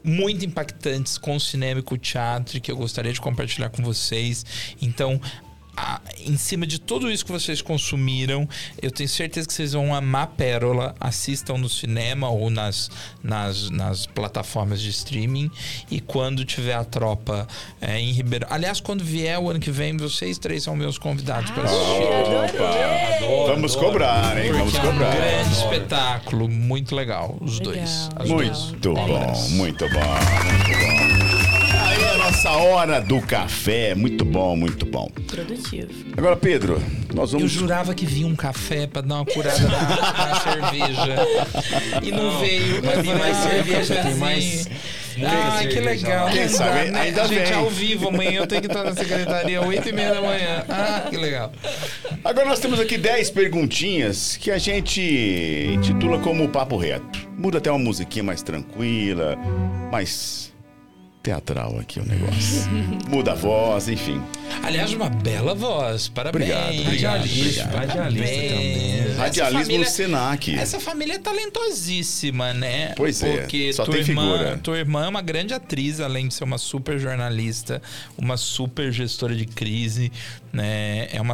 muito 0.06 0.46
impactantes 0.46 1.18
com 1.18 1.36
o 1.36 1.40
cinema 1.40 1.80
e 1.80 1.84
com 1.84 1.96
o 1.96 1.98
teatro 1.98 2.62
que 2.62 2.72
eu 2.72 2.78
gostaria 2.78 3.12
de 3.12 3.20
compartilhar 3.20 3.70
com 3.70 3.84
vocês. 3.84 4.46
Então, 4.80 5.20
a- 5.78 6.00
em 6.20 6.38
cima 6.38 6.66
de 6.66 6.80
tudo 6.80 7.12
isso 7.12 7.26
que 7.26 7.32
vocês 7.32 7.62
consumiram, 7.62 8.48
eu 8.82 8.90
tenho 8.92 9.10
certeza 9.10 9.48
que 9.48 9.54
vocês 9.54 9.74
vão 9.74 9.94
amar 9.94 10.28
Pérola. 10.28 10.96
Assistam 11.00 11.58
no 11.58 11.70
cinema 11.70 12.30
ou 12.30 12.50
nas, 12.50 12.90
nas, 13.24 13.70
nas 13.70 14.06
plataformas 14.06 14.82
de 14.82 14.90
streaming. 14.90 15.50
E 15.92 16.00
quando 16.00 16.44
tiver 16.46 16.74
a 16.76 16.84
tropa 16.84 17.48
é, 17.82 18.00
em 18.00 18.12
Ribeirão. 18.12 18.48
Aliás, 18.52 18.80
quando 18.80 19.04
vier 19.04 19.38
o 19.40 19.50
ano 19.50 19.60
que 19.60 19.72
vem, 19.72 19.96
vocês 19.98 20.38
três 20.38 20.64
são 20.64 20.76
meus 20.76 20.98
convidados 20.98 21.52
para 21.52 21.64
assistir. 21.64 22.60
Opa! 22.60 23.46
Vamos 23.48 23.76
cobrar, 23.76 24.38
hein? 24.38 24.52
Vamos 24.52 24.74
Porque 24.74 24.86
é 24.88 24.90
um 24.90 24.94
cobrar. 24.94 25.16
grande 25.16 25.54
espetáculo, 25.54 26.50
muito 26.50 26.96
legal, 26.96 27.38
os 27.42 27.60
Legal, 27.60 27.74
dois. 27.74 28.10
legal. 28.20 28.38
Muito 28.38 28.94
bom, 28.94 29.08
muito 29.52 29.86
bom, 29.90 29.90
muito 29.90 29.90
bom. 29.90 31.15
Nossa 32.46 32.58
hora 32.60 33.02
do 33.02 33.20
café. 33.22 33.96
Muito 33.96 34.24
bom, 34.24 34.56
muito 34.56 34.86
bom. 34.86 35.10
Produtivo. 35.26 35.90
Agora, 36.16 36.36
Pedro, 36.36 36.80
nós 37.12 37.34
Eu 37.34 37.40
vamos. 37.40 37.52
jurava 37.52 37.96
que 37.96 38.06
vinha 38.06 38.28
um 38.28 38.36
café 38.36 38.86
pra 38.86 39.02
dar 39.02 39.16
uma 39.16 39.26
curada 39.26 39.60
na, 39.68 40.28
na 40.28 40.36
cerveja. 40.72 41.28
E 42.04 42.12
não, 42.12 42.40
veio. 42.40 42.84
mas 42.86 43.02
tem 43.02 43.16
mais 43.16 43.38
cerveja, 43.38 43.96
tem 44.04 44.16
mais- 44.18 44.70
Ah, 45.24 45.66
que 45.66 45.80
legal. 45.80 46.30
Quem 46.30 46.42
Não 46.44 46.50
sabe, 46.50 46.92
né? 46.92 47.00
ainda 47.02 47.28
Gente, 47.28 47.46
vem. 47.46 47.54
ao 47.54 47.68
vivo, 47.70 48.10
amanhã 48.10 48.34
eu 48.42 48.46
tenho 48.48 48.62
que 48.62 48.68
estar 48.68 48.84
na 48.84 48.94
secretaria 48.96 49.60
às 49.60 49.66
8 49.66 49.90
e 49.90 49.92
meia 49.92 50.14
da 50.14 50.22
manhã. 50.22 50.64
Ah, 50.70 51.08
que 51.10 51.18
legal. 51.18 51.52
Agora 52.24 52.48
nós 52.48 52.60
temos 52.60 52.80
aqui 52.80 52.96
10 52.96 53.32
perguntinhas 53.32 54.38
que 54.38 54.52
a 54.52 54.60
gente 54.60 55.02
intitula 55.74 56.20
como 56.20 56.48
Papo 56.50 56.78
Reto. 56.78 57.28
Muda 57.40 57.58
até 57.58 57.72
uma 57.72 57.80
musiquinha 57.80 58.24
mais 58.24 58.44
tranquila, 58.44 59.36
mais 59.92 60.45
teatral 61.26 61.80
aqui 61.80 62.00
o 62.00 62.06
negócio. 62.06 62.70
Muda 63.10 63.32
a 63.32 63.36
voz, 63.36 63.90
enfim. 63.90 64.22
Aliás, 64.62 64.94
uma 64.94 65.10
bela 65.10 65.56
voz. 65.56 66.08
Parabéns. 66.08 66.44
Obrigado, 66.52 66.80
obrigado, 66.82 67.18
Radialista, 67.22 67.64
obrigado. 67.64 67.88
radialista 67.88 68.36
também. 68.36 69.14
Radialismo 69.18 69.62
família- 69.64 69.80
no 69.80 69.86
Senac. 69.92 70.56
Essa 70.56 70.80
família 70.80 71.14
é 71.16 71.20
talentosíssima, 71.20 72.54
né? 72.54 72.94
Pois 72.96 73.24
é, 73.24 73.38
Porque 73.38 73.74
só 73.74 73.84
tua 73.86 73.96
tem 73.96 74.04
irmã, 74.04 74.32
figura. 74.38 74.58
tua 74.62 74.78
irmã 74.78 75.06
é 75.06 75.08
uma 75.10 75.22
grande 75.22 75.54
atriz, 75.54 76.00
além 76.00 76.28
de 76.28 76.34
ser 76.36 76.44
uma 76.44 76.60
super 76.60 77.00
jornalista, 77.00 77.82
uma 78.18 78.38
super 78.38 78.92
gestora 78.92 79.36
de 79.36 79.46
crise, 79.48 80.12
né? 80.54 81.08
É 81.12 81.20
uma 81.20 81.34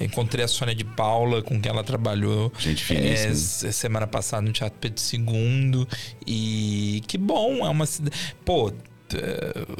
Encontrei 0.00 0.42
a 0.42 0.48
Sônia 0.48 0.74
de 0.74 0.82
Paula, 0.84 1.42
com 1.42 1.60
quem 1.60 1.70
ela 1.70 1.84
trabalhou 1.84 2.50
Gente 2.58 2.82
finíssima. 2.82 3.68
é, 3.68 3.72
semana 3.72 4.06
passada 4.06 4.40
no 4.40 4.50
Teatro 4.50 4.78
Pedro 4.80 5.02
II. 5.12 5.86
E 6.26 7.02
que 7.06 7.18
bom, 7.18 7.58
é 7.66 7.68
uma 7.68 7.84
cidade. 7.84 8.16
Pô, 8.42 8.72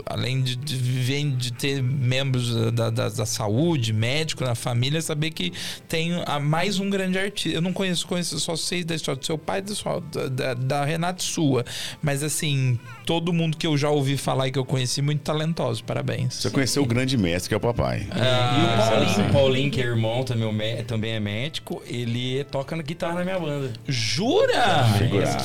além 0.07 0.43
de, 0.43 0.57
de 0.57 0.77
viver, 0.77 1.24
de 1.36 1.52
ter 1.52 1.82
membros 1.82 2.55
da, 2.73 2.90
da, 2.90 3.09
da 3.09 3.27
saúde, 3.27 3.93
médico 3.93 4.44
na 4.44 4.55
família, 4.55 5.01
saber 5.02 5.31
que 5.31 5.52
tem 5.89 6.23
a- 6.27 6.40
mais 6.40 6.78
um 6.78 6.89
grande 6.90 7.19
artista. 7.19 7.57
Eu 7.57 7.61
não 7.62 7.73
conheço, 7.73 8.07
conheço 8.07 8.39
só 8.40 8.57
sei 8.57 8.85
da 8.85 8.94
história 8.94 9.19
do 9.20 9.27
seu 9.27 9.39
pai, 9.39 9.61
da, 9.62 9.74
sua- 9.74 10.01
da, 10.01 10.55
da, 10.55 10.85
Renata 10.85 11.23
sua. 11.23 11.65
Mas 12.02 12.23
assim, 12.23 12.78
todo 13.05 13.32
mundo 13.32 13.57
que 13.57 13.66
eu 13.66 13.77
já 13.77 13.90
ouvi 13.90 14.16
falar 14.16 14.48
e 14.48 14.52
que 14.52 14.59
eu 14.59 14.65
conheci, 14.65 15.02
muito 15.02 15.20
talentoso. 15.20 15.82
Parabéns. 15.85 16.35
Você 16.35 16.51
conheceu 16.51 16.82
o 16.82 16.86
grande 16.86 17.16
mestre 17.16 17.48
que 17.48 17.55
é 17.55 17.57
o 17.57 17.61
papai. 17.61 18.01
e 18.01 18.05
o 18.07 18.90
Paulinho, 18.90 19.15
sim. 19.15 19.23
o 19.23 19.32
Paulinho, 19.32 19.70
que 19.70 19.81
é 19.81 19.85
irmão, 19.85 20.23
também, 20.24 20.52
mé- 20.52 20.82
também 20.82 21.12
é 21.12 21.20
médico, 21.20 21.82
ele 21.86 22.44
toca 22.44 22.77
na 22.77 22.82
guitarra 22.82 23.15
na 23.16 23.24
minha 23.24 23.39
banda. 23.39 23.73
Jura? 23.89 24.85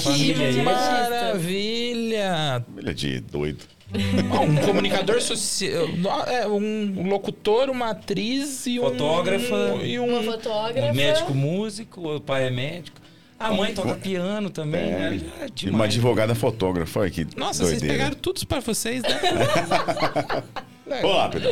Família 0.03 0.48
aí. 0.48 0.62
Maravilha! 0.64 2.64
É 2.86 2.94
de 2.94 3.20
doido. 3.20 3.60
Ah, 3.94 4.40
um 4.41 4.56
comunicador 4.66 5.22
social, 5.22 5.88
é, 6.28 6.48
um 6.48 7.07
locutor, 7.07 7.70
uma 7.70 7.91
atriz 7.91 8.66
e 8.66 8.80
um 8.80 8.84
Fotógrafa. 8.84 9.56
e 9.84 9.99
Uma 9.99 10.20
um 10.20 10.24
fotógrafa. 10.24 10.91
Um 10.91 10.94
médico 10.94 11.34
músico, 11.36 12.16
o 12.16 12.20
pai 12.20 12.48
é 12.48 12.49
médico. 12.49 12.99
A 13.38 13.52
mãe 13.52 13.74
toca 13.74 13.95
piano 13.95 14.49
também, 14.49 14.91
né? 14.91 15.22
É 15.41 15.48
E 15.66 15.70
uma 15.70 15.84
advogada 15.86 16.34
fotógrafa. 16.34 17.10
Que 17.10 17.28
Nossa, 17.36 17.60
vocês 17.66 17.80
doideira. 17.80 17.94
pegaram 17.94 18.16
tudo 18.16 18.45
para 18.48 18.62
vocês, 18.62 19.02
né? 19.03 19.10
Vamos 21.02 21.16
lá, 21.18 21.30
Pedro. 21.30 21.49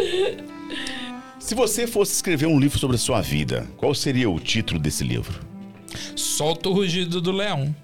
Se 1.39 1.53
você 1.53 1.85
fosse 1.85 2.13
escrever 2.13 2.45
um 2.45 2.57
livro 2.59 2.79
sobre 2.79 2.95
a 2.95 2.99
sua 2.99 3.19
vida, 3.21 3.67
qual 3.77 3.93
seria 3.93 4.29
o 4.29 4.39
título 4.39 4.79
desse 4.79 5.03
livro? 5.03 5.39
Solta 6.15 6.69
o 6.69 6.73
rugido 6.73 7.19
do 7.19 7.31
leão. 7.31 7.75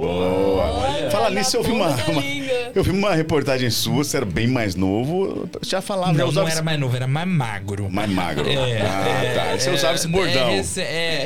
Boa. 0.00 1.10
Fala 1.10 1.30
nisso, 1.30 1.56
eu 1.58 1.62
vi 1.62 1.70
uma, 1.72 1.90
da 1.90 2.06
uma- 2.06 2.20
língua. 2.22 2.52
eu 2.74 2.82
vi 2.82 2.90
uma 2.90 3.14
reportagem 3.14 3.68
sua, 3.70 3.96
você 4.02 4.16
era 4.16 4.26
bem 4.26 4.46
mais 4.46 4.74
novo, 4.74 5.48
já 5.62 5.82
falava, 5.82 6.12
já 6.14 6.18
Não, 6.20 6.28
usava 6.28 6.46
não 6.46 6.52
era 6.52 6.62
mais 6.62 6.80
novo, 6.80 6.96
era 6.96 7.06
mais 7.06 7.28
magro. 7.28 7.90
mais 7.90 8.10
magro. 8.10 8.48
É, 8.48 8.80
ah, 8.80 9.24
é, 9.24 9.34
tá. 9.34 9.58
Você 9.58 9.68
é, 9.70 9.74
usava 9.74 9.94
esse 9.94 10.08
bordão. 10.08 10.48
é, 10.48 10.60
é, 10.80 10.82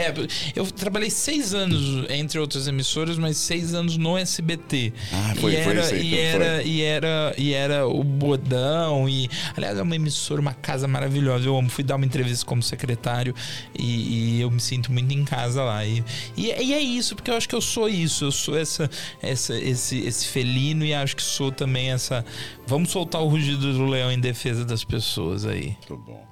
é. 0.08 0.14
eu 0.56 0.66
trabalhei 0.66 1.08
seis 1.10 1.54
anos 1.54 2.04
entre 2.10 2.38
outras 2.40 2.66
emissoras, 2.66 3.16
mas 3.16 3.36
seis 3.36 3.74
anos 3.74 3.96
no 3.96 4.18
SBT. 4.18 4.92
Ah, 5.12 5.34
foi- 5.36 5.54
e 5.54 5.62
foi 5.62 5.72
era, 5.72 5.80
isso 5.80 5.94
aí, 5.94 6.06
e 6.06 6.10
foi. 6.10 6.20
era, 6.20 6.62
e 6.62 6.82
era 6.82 7.34
e 7.38 7.52
era 7.54 7.86
o 7.86 8.02
bordão 8.02 9.08
e 9.08 9.28
aliás 9.56 9.78
é 9.78 9.82
uma 9.82 9.94
emissora, 9.94 10.40
uma 10.40 10.54
casa 10.54 10.88
maravilhosa. 10.88 11.46
Eu 11.46 11.56
amo. 11.56 11.70
Fui 11.70 11.84
dar 11.84 11.96
uma 11.96 12.04
entrevista 12.06 12.44
como 12.44 12.62
secretário 12.62 13.34
e, 13.78 14.36
e 14.36 14.40
eu 14.40 14.50
me 14.50 14.60
sinto 14.60 14.90
muito 14.92 15.12
em 15.14 15.24
casa 15.24 15.62
lá. 15.62 15.84
E, 15.86 16.02
e, 16.36 16.46
e 16.46 16.74
é 16.74 16.80
isso, 16.80 17.14
porque 17.14 17.30
eu 17.30 17.36
acho 17.36 17.48
que 17.48 17.54
eu 17.54 17.60
sou 17.60 17.88
isso. 17.88 18.24
Eu 18.26 18.32
sou 18.32 18.55
essa, 18.60 18.90
essa 19.22 19.54
esse, 19.58 19.98
esse 20.00 20.26
felino 20.28 20.84
e 20.84 20.94
acho 20.94 21.16
que 21.16 21.22
sou 21.22 21.50
também 21.52 21.90
essa. 21.90 22.24
Vamos 22.66 22.90
soltar 22.90 23.22
o 23.22 23.28
rugido 23.28 23.72
do 23.72 23.86
leão 23.86 24.10
em 24.12 24.18
defesa 24.20 24.64
das 24.64 24.84
pessoas 24.84 25.44
aí. 25.44 25.76
Muito 25.88 25.96
bom. 25.98 26.24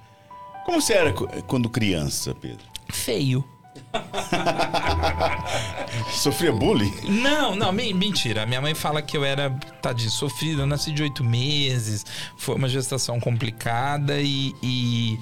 Como 0.65 0.81
você 0.81 0.95
era 0.95 1.13
quando 1.13 1.69
criança, 1.69 2.35
Pedro? 2.35 2.65
Feio. 2.91 3.45
Sofria 6.11 6.53
bullying? 6.53 6.93
Não, 7.09 7.55
não, 7.57 7.73
men- 7.73 7.93
mentira. 7.95 8.47
Minha 8.47 8.61
mãe 8.61 8.75
fala 8.75 9.03
que 9.03 9.17
eu 9.17 9.25
era, 9.25 9.51
tadinho, 9.83 10.11
sofrido. 10.11 10.63
Eu 10.63 10.67
nasci 10.67 10.93
de 10.93 11.03
oito 11.03 11.25
meses, 11.25 12.05
foi 12.37 12.55
uma 12.57 12.69
gestação 12.69 13.19
complicada 13.21 14.21
e. 14.21 14.55
e 14.63 15.19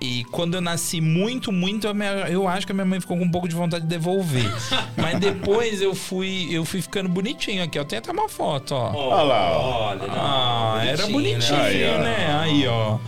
e 0.00 0.24
quando 0.30 0.54
eu 0.54 0.60
nasci 0.60 1.00
muito, 1.00 1.50
muito, 1.50 1.88
a 1.88 1.94
minha- 1.94 2.28
eu 2.28 2.46
acho 2.46 2.66
que 2.66 2.72
a 2.72 2.74
minha 2.74 2.84
mãe 2.84 3.00
ficou 3.00 3.16
com 3.16 3.24
um 3.24 3.30
pouco 3.30 3.48
de 3.48 3.54
vontade 3.54 3.84
de 3.84 3.88
devolver. 3.88 4.44
Mas 4.96 5.18
depois 5.18 5.80
eu 5.80 5.94
fui, 5.94 6.48
eu 6.50 6.64
fui 6.64 6.82
ficando 6.82 7.08
bonitinho 7.08 7.62
aqui. 7.62 7.78
Eu 7.78 7.84
tenho 7.84 8.00
até 8.00 8.12
uma 8.12 8.28
foto, 8.28 8.74
ó. 8.74 8.92
Olha 8.94 9.22
lá, 9.22 9.58
ó. 9.58 9.88
Olha, 9.90 10.02
Ah, 10.10 10.82
era 10.84 11.06
bonitinho, 11.06 11.58
Aí, 11.60 11.84
ó. 11.94 11.98
né? 11.98 12.38
Aí, 12.40 12.66
ó. 12.68 12.98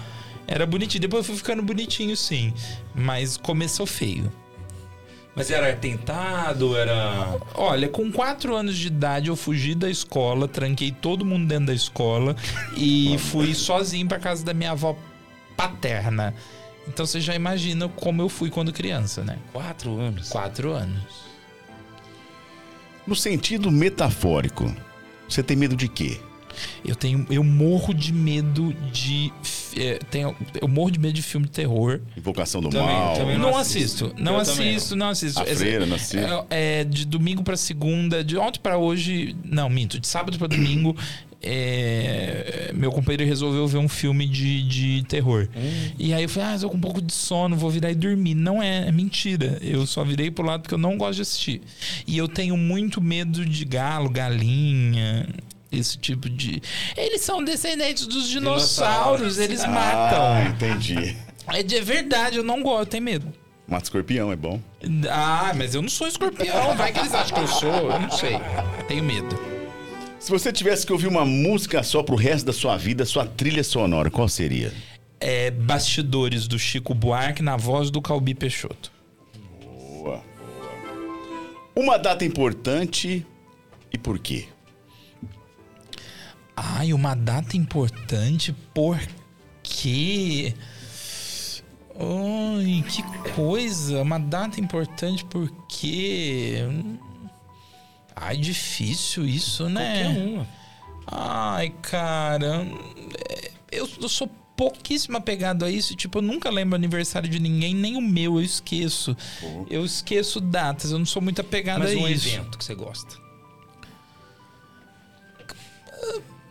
Era 0.47 0.65
bonitinho. 0.65 1.03
Depois 1.03 1.21
eu 1.21 1.27
fui 1.27 1.37
ficando 1.37 1.63
bonitinho, 1.63 2.17
sim. 2.17 2.55
Mas 2.95 3.37
começou 3.37 3.85
feio. 3.85 4.33
Mas 5.37 5.51
era 5.53 5.73
tentado, 5.77 6.75
era. 6.77 7.37
Olha, 7.55 7.87
com 7.89 8.11
quatro 8.11 8.57
anos 8.57 8.77
de 8.77 8.89
idade 8.89 9.29
eu 9.29 9.37
fugi 9.37 9.73
da 9.75 9.89
escola, 9.89 10.49
tranquei 10.49 10.91
todo 10.91 11.25
mundo 11.25 11.47
dentro 11.47 11.67
da 11.67 11.75
escola 11.75 12.35
e 12.77 13.17
fui 13.19 13.55
sozinho 13.55 14.09
pra 14.09 14.19
casa 14.19 14.45
da 14.45 14.53
minha 14.53 14.73
avó 14.73 14.97
paterna. 15.57 16.35
Então 16.89 17.07
você 17.07 17.21
já 17.21 17.35
imagina 17.35 17.89
como 17.89 18.23
eu 18.23 18.29
fui 18.29 18.51
quando 18.51 18.73
criança, 18.73 19.23
né? 19.23 19.39
Quatro 19.53 19.99
anos. 20.01 20.29
Quatro 20.31 20.73
anos. 20.73 21.29
No 23.07 23.15
sentido 23.15 23.71
metafórico, 23.71 24.75
você 25.29 25.43
tem 25.43 25.57
medo 25.57 25.77
de 25.77 25.89
quê? 25.89 26.21
Eu 26.85 26.97
tenho, 26.97 27.27
eu 27.31 27.45
morro 27.45 27.95
de 27.95 28.13
medo 28.13 28.75
de, 28.93 29.33
é, 29.77 29.99
tenho, 30.11 30.37
eu 30.61 30.67
morro 30.67 30.91
de 30.91 30.99
medo 30.99 31.13
de 31.13 31.23
filme 31.23 31.47
de 31.47 31.53
terror. 31.53 32.01
Invocação 32.17 32.61
do 32.61 32.69
Também, 32.69 32.87
Mal. 32.95 33.15
também 33.17 33.39
Não 33.39 33.57
assisto, 33.57 34.13
não 34.19 34.35
Eu 34.35 34.41
assisto, 34.41 34.97
não 34.97 35.09
assisto. 35.11 35.41
A 35.41 35.45
freira, 35.45 35.87
não 35.87 35.97
assisto. 35.97 36.19
É, 36.51 36.81
é, 36.81 36.85
de 36.85 37.07
domingo 37.07 37.43
pra 37.45 37.57
segunda, 37.57 38.25
de 38.25 38.37
ontem 38.37 38.59
pra 38.61 38.77
hoje, 38.77 39.37
não, 39.45 39.69
minto, 39.71 40.01
de 40.01 40.09
sábado 40.09 40.37
pra 40.37 40.49
domingo, 40.49 40.97
é, 41.43 42.71
meu 42.75 42.91
companheiro 42.91 43.25
resolveu 43.25 43.67
ver 43.67 43.79
um 43.79 43.89
filme 43.89 44.27
de, 44.27 44.63
de 44.63 45.05
terror. 45.05 45.49
E 45.99 46.13
aí 46.13 46.23
eu 46.23 46.29
falei, 46.29 46.49
ah, 46.51 46.55
eu 46.55 46.61
tô 46.61 46.71
com 46.71 46.77
um 46.77 46.81
pouco 46.81 47.01
de 47.03 47.13
sono, 47.13 47.57
vou 47.57 47.71
virar 47.71 47.91
e 47.91 47.95
dormir. 47.95 48.35
Não 48.35 48.63
é, 48.63 48.89
é 48.89 48.93
mentira. 48.93 49.59
Eu 49.61 49.87
só 49.87 50.05
virei 50.05 50.31
pro 50.31 50.45
lado 50.45 50.63
porque 50.63 50.75
eu 50.75 50.79
não 50.79 50.97
gosto 50.97 51.17
de 51.17 51.23
assistir. 51.23 51.61
E 52.07 52.17
eu 52.19 52.29
tenho 52.29 52.57
muito 52.57 53.01
medo 53.01 53.45
de 53.45 53.65
galo, 53.65 54.09
galinha. 54.11 55.27
Esse 55.71 55.99
tipo 55.99 56.31
de. 56.31 56.63
Eles 56.97 57.21
são 57.21 57.45
descendentes 57.45 58.07
dos 58.07 58.27
dinossauros, 58.29 59.35
Dinossauros. 59.35 59.39
eles 59.39 59.61
Ah, 59.65 59.69
matam. 59.69 60.47
entendi. 60.55 61.15
É 61.49 61.63
de 61.63 61.81
verdade, 61.83 62.39
eu 62.39 62.43
não 62.45 62.63
gosto, 62.63 62.81
eu 62.81 62.87
tenho 62.87 63.03
medo. 63.05 63.33
Mata 63.67 63.85
escorpião, 63.85 64.33
é 64.33 64.37
bom. 64.37 64.59
Ah, 65.11 65.53
mas 65.55 65.75
eu 65.75 65.83
não 65.83 65.91
sou 65.91 66.09
escorpião. 66.09 66.75
Vai 66.75 66.91
que 66.91 67.01
eles 67.01 67.13
acham 67.15 67.35
que 67.35 67.41
eu 67.43 67.47
sou. 67.49 67.91
Eu 67.91 68.01
não 68.01 68.11
sei. 68.11 68.39
Tenho 68.89 69.05
medo. 69.05 69.39
Se 70.19 70.31
você 70.31 70.53
tivesse 70.53 70.85
que 70.85 70.93
ouvir 70.93 71.07
uma 71.07 71.25
música 71.25 71.83
só 71.83 72.03
pro 72.03 72.17
resto 72.17 72.47
da 72.47 72.53
sua 72.53 72.77
vida, 72.77 73.05
sua 73.05 73.25
trilha 73.25 73.63
sonora, 73.63 74.11
qual 74.11 74.29
seria? 74.29 74.73
É 75.21 75.51
Bastidores 75.51 76.49
do 76.49 76.59
Chico 76.59 76.93
Buarque 76.93 77.43
na 77.43 77.57
voz 77.57 77.91
do 77.91 78.03
Calbi 78.03 78.35
Peixoto. 78.35 78.91
Boa. 79.63 80.23
Uma 81.75 81.97
data 81.97 82.25
importante 82.25 83.25
e 83.93 83.97
por 83.97 84.19
quê? 84.19 84.47
Ai, 86.57 86.93
uma 86.93 87.15
data 87.15 87.57
importante, 87.57 88.53
por 88.75 89.01
quê? 89.63 90.53
Ai, 91.95 92.85
que 92.89 93.03
coisa. 93.35 94.03
Uma 94.03 94.19
data 94.19 94.61
importante, 94.61 95.25
por 95.25 95.49
quê? 95.69 96.65
Ai, 98.21 98.37
difícil 98.37 99.25
isso, 99.27 99.69
né? 99.69 100.03
Qualquer 100.05 100.19
uma. 100.29 100.49
Ai, 101.07 101.71
cara. 101.83 102.67
Eu, 103.71 103.89
eu 104.01 104.09
sou 104.09 104.29
pouquíssimo 104.57 105.17
apegado 105.17 105.65
a 105.65 105.71
isso. 105.71 105.95
Tipo, 105.95 106.19
eu 106.19 106.23
nunca 106.23 106.51
lembro 106.51 106.73
o 106.73 106.77
aniversário 106.77 107.29
de 107.29 107.39
ninguém, 107.39 107.75
nem 107.75 107.97
o 107.97 108.01
meu, 108.01 108.39
eu 108.39 108.43
esqueço. 108.43 109.17
Eu 109.71 109.85
esqueço 109.85 110.41
datas, 110.41 110.91
eu 110.91 110.99
não 110.99 111.07
sou 111.07 111.23
muito 111.23 111.41
apegado 111.41 111.79
Mas 111.81 111.93
a 111.93 111.97
um 111.97 112.09
isso. 112.09 112.29
evento 112.29 112.59
que 112.59 112.65
você 112.65 112.75
gosta. 112.75 113.17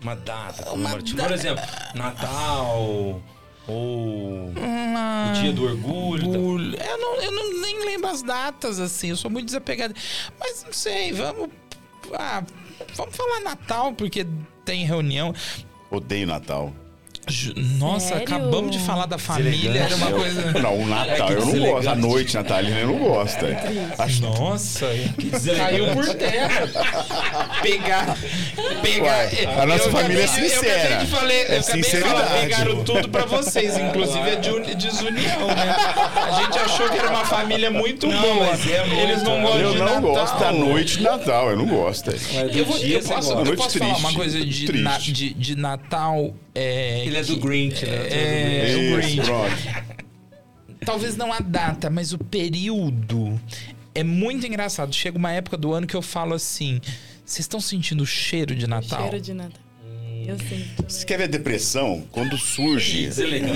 Uma 0.02 0.15
data 0.15 0.72
Uma 0.73 0.89
data- 1.02 1.23
Por 1.23 1.31
exemplo, 1.31 1.64
Natal 1.95 3.22
ou 3.68 4.52
Ah, 4.95 5.34
o 5.35 5.41
Dia 5.41 5.52
do 5.53 5.64
Orgulho. 5.65 6.22
tá? 6.23 6.30
orgulho. 6.30 6.77
Eu, 6.77 6.98
não, 6.98 7.22
eu 7.22 7.31
não 7.31 7.61
nem 7.61 7.85
lembro 7.85 8.07
as 8.10 8.22
datas, 8.23 8.80
assim. 8.80 9.10
Eu 9.10 9.15
sou 9.18 9.30
muito 9.30 9.45
desapegado. 9.48 9.94
Mas 10.39 10.64
não 10.64 10.73
sei, 10.73 11.11
vamos. 11.14 11.49
Ah, 12.14 12.44
vamos 12.95 13.15
falar 13.15 13.41
Natal, 13.41 13.94
porque 13.94 14.26
tem 14.64 14.85
reunião. 14.85 15.34
Odeio 15.91 16.27
Natal. 16.27 16.73
Nossa, 17.78 18.08
Sério? 18.10 18.24
acabamos 18.24 18.72
de 18.72 18.80
falar 18.80 19.06
da 19.06 19.18
família. 19.18 19.82
Era 19.82 19.95
uma 19.95 20.12
coisa. 20.12 20.52
Não, 20.60 20.80
o 20.80 20.86
Natal 20.88 21.14
É 21.14 21.16
que 21.28 21.34
eu 21.41 21.45
não 21.45 21.60
gosto. 21.72 21.88
A 21.90 21.95
noite 21.95 22.34
natalina 22.36 22.80
eu 22.80 22.88
não 22.88 22.98
gosto. 22.99 23.45
é. 23.45 23.94
Acho 23.98 24.22
Nossa, 24.22 24.88
deselegante. 25.18 25.72
caiu 25.72 25.94
por 25.94 26.14
terra. 26.16 26.68
Pegar. 27.62 28.18
pegar 28.82 29.04
Uai, 29.08 29.45
a 29.62 29.66
nossa 29.66 29.84
eu 29.86 29.91
família 29.91 30.22
é 30.22 30.26
acabei 30.26 30.44
de- 30.44 30.49
sincera. 30.49 30.72
Eu 30.72 30.86
acabei 30.88 31.06
de 31.06 31.12
falar, 31.12 31.32
É 31.34 31.36
eu 31.58 31.60
acabei 31.60 31.60
de 31.60 31.64
falar, 31.64 31.84
sinceridade. 32.24 32.41
pegaram 32.41 32.84
tudo 32.84 33.10
pra 33.10 33.26
vocês, 33.26 33.78
inclusive 33.78 34.30
a 34.30 34.36
de- 34.36 34.76
desunião, 34.76 35.48
né? 35.48 35.76
A 36.16 36.32
gente 36.44 36.58
achou 36.60 36.90
que 36.90 36.98
era 36.98 37.10
uma 37.10 37.26
família 37.26 37.72
muito 37.72 38.08
Não, 38.08 38.22
boa. 38.22 38.45
mas 38.48 38.70
é 38.72 38.86
muito. 38.86 39.02
Eles 39.02 39.24
não 39.24 39.41
gostam 39.41 39.60
Eu 39.62 39.76
não 39.86 40.02
gosto 40.02 40.40
da 40.40 40.52
noite 40.52 40.98
de 40.98 41.04
Natal, 41.04 41.49
eu 41.49 41.58
não 41.58 41.66
gosto. 41.68 42.10
é. 42.12 42.14
Eu, 42.54 42.66
vou, 42.66 42.78
dia 42.80 42.98
eu 42.98 43.04
posso, 43.04 43.14
gosta. 43.16 43.32
eu 43.34 43.45
Noite 43.45 43.58
posso 43.58 43.80
falar 43.80 43.91
triste, 43.91 44.06
uma 44.06 44.14
coisa 44.14 44.45
de, 44.45 44.72
na- 44.82 44.98
de, 44.98 45.34
de 45.34 45.56
Natal. 45.58 46.34
É, 46.60 47.06
Ele 47.06 47.18
é 47.18 47.24
do 47.24 47.38
Grinch, 47.38 47.86
né? 47.86 48.08
É, 48.10 48.74
Do 48.74 48.82
Isso, 48.82 48.96
Grinch. 48.98 49.22
pronto. 49.22 49.98
Talvez 50.86 51.16
não 51.16 51.32
a 51.32 51.40
data, 51.40 51.90
mas 51.90 52.14
o 52.14 52.18
período. 52.18 53.40
É 53.94 54.04
muito 54.04 54.46
engraçado. 54.48 54.94
Chega 54.94 55.18
uma 55.18 55.32
época 55.32 55.58
do 55.58 55.74
ano 55.74 55.86
que 55.86 55.96
eu 55.96 56.02
falo 56.02 56.34
assim: 56.34 56.80
vocês 57.26 57.40
estão 57.40 57.60
sentindo 57.60 58.02
o 58.02 58.06
cheiro 58.06 58.56
de 58.56 58.66
Natal? 58.68 59.02
Cheiro 59.02 59.22
de 59.22 59.34
Natal. 59.34 59.66
Eu 60.28 60.38
sinto. 60.38 60.84
Você 60.88 61.06
quer 61.06 61.18
ver 61.18 61.28
depressão? 61.28 62.04
Quando 62.12 62.38
surge 62.38 63.10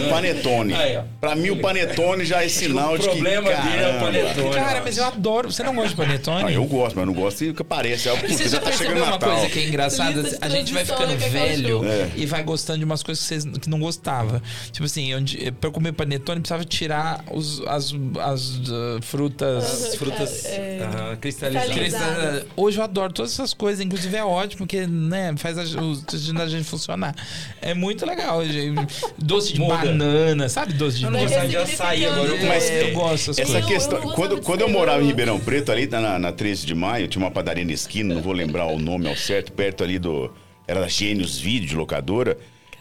um 0.05 0.09
panetone. 0.09 0.73
Aí, 0.73 0.97
ó. 0.97 1.03
Pra 1.19 1.35
mim, 1.35 1.49
o 1.49 1.57
panetone 1.59 2.23
já 2.25 2.43
é 2.43 2.49
sinal 2.49 2.93
o 2.93 2.97
de 2.97 3.03
que. 3.03 3.09
problema 3.09 3.49
dele 3.49 3.59
é 3.59 3.63
o 3.63 3.99
caramba. 3.99 3.99
panetone. 4.05 4.55
Cara, 4.55 4.81
mas 4.83 4.97
eu 4.97 5.05
adoro. 5.05 5.51
Você 5.51 5.63
não 5.63 5.75
gosta 5.75 5.89
de 5.89 5.95
panetone? 5.95 6.43
Ah, 6.45 6.51
eu 6.51 6.63
gosto, 6.65 6.95
mas 6.95 7.01
eu 7.01 7.05
não 7.05 7.13
gosto 7.13 7.43
e 7.43 7.53
que 7.53 7.61
aparece. 7.61 8.09
É, 8.09 8.15
você 8.15 8.43
já 8.45 8.49
já 8.49 8.59
tá 8.59 8.71
chegando 8.71 8.97
uma 8.97 9.11
Natal. 9.11 9.31
coisa 9.31 9.49
que 9.49 9.59
é 9.59 9.67
engraçada? 9.67 10.37
A 10.41 10.49
gente 10.49 10.73
vai 10.73 10.85
ficando 10.85 11.07
né, 11.07 11.17
que 11.17 11.23
é 11.25 11.29
velho. 11.29 11.85
É. 11.85 12.09
e 12.15 12.25
vai 12.25 12.43
gostando 12.43 12.79
de 12.79 12.85
umas 12.85 13.03
coisas 13.03 13.23
que, 13.23 13.27
vocês, 13.39 13.45
que 13.59 13.69
não 13.69 13.79
gostava. 13.79 14.41
Tipo 14.71 14.85
assim, 14.85 15.13
onde, 15.13 15.51
pra 15.53 15.67
eu 15.69 15.71
comer 15.73 15.91
panetone 15.93 16.39
precisava 16.41 16.63
tirar 16.63 17.23
os, 17.31 17.61
as, 17.67 17.93
as 18.19 18.49
uh, 18.69 19.01
frutas. 19.01 19.63
As 19.87 19.95
frutas 19.95 20.45
É, 20.45 20.79
ah, 20.83 21.17
cristalizadas. 21.19 21.71
cristalizadas. 21.73 22.29
Crista- 22.41 22.47
Hoje 22.55 22.77
eu 22.79 22.83
adoro 22.83 23.11
todas 23.13 23.31
essas 23.33 23.53
coisas, 23.53 23.83
inclusive 23.83 24.15
é 24.15 24.23
ótimo, 24.23 24.59
porque 24.59 24.85
né, 24.87 25.33
faz 25.37 25.57
a, 25.57 25.63
o 25.81 25.93
intestino 25.93 26.39
gente 26.61 26.69
funcionar. 26.69 27.15
É 27.61 27.73
muito 27.73 28.05
legal. 28.05 28.45
gente. 28.45 28.87
Doce 29.17 29.53
de 29.53 29.59
Muda. 29.59 29.77
banana, 29.77 30.47
sabe? 30.49 30.73
Doce 30.73 30.99
de 30.99 31.05
Eu 31.05 31.11
não 31.11 31.19
banana. 31.19 31.41
gostava 31.45 31.65
de 31.65 31.73
açaí, 31.73 32.05
agora 32.05 32.29
eu 32.29 32.47
Mas 32.47 32.63
É, 32.69 32.83
eu 32.89 32.93
gosto 32.93 33.27
dessas 33.27 33.39
Essa 33.39 33.51
coisas. 33.51 33.69
Eu- 33.69 33.75
questão, 33.75 33.97
eu 33.99 34.15
quando, 34.15 34.41
quando 34.41 34.59
de 34.59 34.63
eu 34.65 34.69
morava 34.69 34.99
em 34.99 35.01
eu- 35.03 35.07
Ribeirão 35.07 35.39
Preto, 35.39 35.71
ali 35.71 35.87
na, 35.87 36.17
na 36.19 36.31
13 36.31 36.65
de 36.65 36.73
maio, 36.75 37.07
tinha 37.07 37.23
uma 37.23 37.31
padaria 37.31 37.65
na 37.65 37.71
esquina, 37.73 38.13
não 38.15 38.21
vou 38.21 38.33
lembrar 38.33 38.65
o 38.67 38.79
nome 38.79 39.07
ao 39.09 39.15
certo, 39.15 39.51
perto 39.51 39.83
ali 39.83 39.97
do. 39.99 40.31
Era 40.67 40.79
da 40.81 40.87
Gênios 40.87 41.37
Vídeo, 41.39 41.67
de 41.67 41.75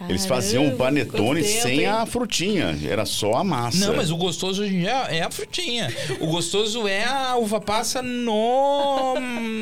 locadora. 0.00 0.12
Eles 0.12 0.26
faziam 0.26 0.62
um 0.64 0.66
Caramba, 0.76 0.84
panetone 0.84 1.42
tempo, 1.42 1.62
sem 1.62 1.80
hein? 1.80 1.86
a 1.86 2.06
frutinha, 2.06 2.78
era 2.88 3.04
só 3.04 3.34
a 3.34 3.44
massa. 3.44 3.86
Não, 3.86 3.96
mas 3.96 4.10
o 4.10 4.16
gostoso 4.16 4.62
hoje 4.62 4.74
em 4.74 4.80
dia 4.80 4.90
é 5.08 5.22
a 5.22 5.30
frutinha. 5.30 5.94
O 6.20 6.26
gostoso 6.26 6.86
é 6.88 7.04
a 7.04 7.36
uva 7.36 7.60
passa 7.60 8.02
no. 8.02 9.14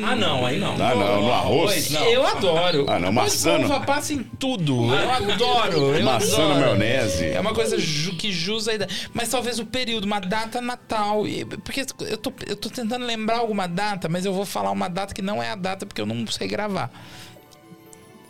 Ah, 0.05 0.15
não, 0.15 0.45
aí 0.45 0.59
não. 0.59 0.73
Ah, 0.73 0.95
não, 0.95 1.21
no 1.23 1.31
arroz? 1.33 1.89
não. 1.91 2.03
Eu 2.05 2.25
adoro. 2.25 2.85
Ah, 2.87 2.99
não, 2.99 3.11
maçã 3.11 3.57
uva 3.59 3.79
passa 3.81 4.13
em 4.13 4.23
tudo. 4.23 4.93
Eu 4.93 5.11
adoro. 5.11 5.95
Eu 5.95 6.03
Maçã 6.05 6.37
na 6.37 6.43
adoro. 6.55 6.59
maionese. 6.59 7.25
É 7.25 7.39
uma 7.39 7.53
coisa 7.53 7.77
ju- 7.77 8.15
que 8.15 8.31
jus 8.31 8.67
a 8.67 8.73
ideia. 8.73 8.89
Mas 9.13 9.29
talvez 9.29 9.59
o 9.59 9.65
período, 9.65 10.05
uma 10.05 10.19
data 10.19 10.61
natal. 10.61 11.23
Porque 11.63 11.85
eu 12.01 12.17
tô, 12.17 12.33
eu 12.47 12.55
tô 12.55 12.69
tentando 12.69 13.05
lembrar 13.05 13.37
alguma 13.39 13.67
data, 13.67 14.07
mas 14.09 14.25
eu 14.25 14.33
vou 14.33 14.45
falar 14.45 14.71
uma 14.71 14.87
data 14.89 15.13
que 15.13 15.21
não 15.21 15.41
é 15.41 15.49
a 15.51 15.55
data 15.55 15.85
porque 15.85 16.01
eu 16.01 16.05
não 16.05 16.25
sei 16.27 16.47
gravar. 16.47 16.89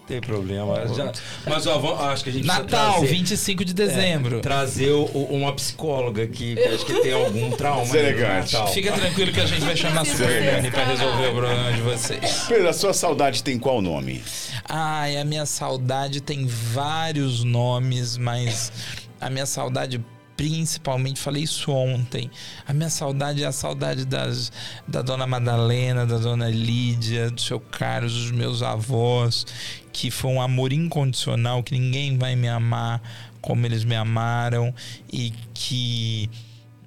Tem 0.09 0.19
problema. 0.19 0.87
Já- 0.93 1.11
mas 1.47 1.67
ó, 1.67 1.77
vamos- 1.77 2.01
acho 2.01 2.23
que 2.23 2.29
a 2.31 2.33
gente 2.33 2.45
Natal, 2.47 2.93
trazer- 2.95 3.07
25 3.07 3.63
de 3.63 3.73
dezembro. 3.75 4.37
É, 4.37 4.41
trazer 4.41 4.89
o- 4.91 5.05
uma 5.05 5.53
psicóloga 5.53 6.23
aqui, 6.23 6.55
que 6.55 6.63
acho 6.67 6.83
que 6.85 6.99
tem 7.01 7.13
algum 7.13 7.51
trauma. 7.55 7.81
aí 7.83 7.87
no 7.87 7.93
Deselegante. 7.93 8.53
Natal. 8.53 8.73
Fica 8.73 8.91
tranquilo 8.91 9.31
que 9.31 9.39
a 9.39 9.45
gente 9.45 9.61
vai 9.61 9.77
chamar 9.77 10.01
a 10.01 10.05
Superman 10.05 10.71
pra 10.71 10.83
resolver 10.85 11.27
o 11.27 11.33
problema 11.35 11.71
de 11.73 11.81
vocês. 11.81 12.45
Pedro, 12.47 12.67
a 12.67 12.73
sua 12.73 12.91
saudade 12.93 13.43
tem 13.43 13.59
qual 13.59 13.81
nome? 13.81 14.23
Ai, 14.67 15.15
a 15.17 15.23
minha 15.23 15.45
saudade 15.45 16.19
tem 16.21 16.45
vários 16.47 17.43
nomes, 17.43 18.17
mas 18.17 18.71
a 19.21 19.29
minha 19.29 19.45
saudade 19.45 20.03
principalmente, 20.35 21.19
falei 21.19 21.43
isso 21.43 21.69
ontem, 21.69 22.31
a 22.65 22.71
minha 22.71 22.89
saudade 22.89 23.43
é 23.43 23.45
a 23.45 23.51
saudade 23.51 24.05
das, 24.05 24.49
da 24.87 25.01
dona 25.01 25.27
Madalena, 25.27 26.05
da 26.05 26.17
dona 26.17 26.49
Lídia, 26.49 27.29
do 27.29 27.41
seu 27.41 27.59
Carlos, 27.59 28.13
dos 28.13 28.31
meus 28.31 28.63
avós, 28.63 29.45
que 29.91 30.11
foi 30.11 30.31
um 30.31 30.41
amor 30.41 30.71
incondicional, 30.71 31.63
que 31.63 31.73
ninguém 31.73 32.17
vai 32.17 32.35
me 32.35 32.47
amar 32.47 33.01
como 33.41 33.65
eles 33.65 33.83
me 33.83 33.95
amaram 33.95 34.73
e 35.11 35.33
que 35.53 36.29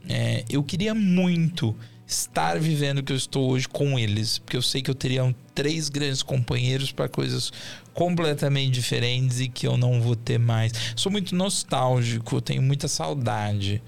é, 0.09 0.45
eu 0.49 0.63
queria 0.63 0.95
muito 0.95 1.75
estar 2.07 2.59
vivendo 2.59 2.99
o 2.99 3.03
que 3.03 3.13
eu 3.13 3.17
estou 3.17 3.51
hoje 3.51 3.67
com 3.67 3.99
eles, 3.99 4.39
porque 4.39 4.57
eu 4.57 4.63
sei 4.63 4.83
que 4.83 4.91
eu 4.91 4.95
teria 4.95 5.35
três 5.55 5.89
grandes 5.89 6.23
companheiros 6.23 6.93
para 6.93 7.09
coisas 7.09 7.53
completamente 7.95 8.73
diferentes 8.73 9.41
e 9.41 9.49
que 9.49 9.67
eu 9.67 9.77
não 9.77 10.01
vou 10.01 10.15
ter 10.15 10.39
mais. 10.39 10.73
Sou 10.95 11.11
muito 11.11 11.35
nostálgico, 11.35 12.41
tenho 12.41 12.63
muita 12.63 12.89
saudade. 12.89 13.83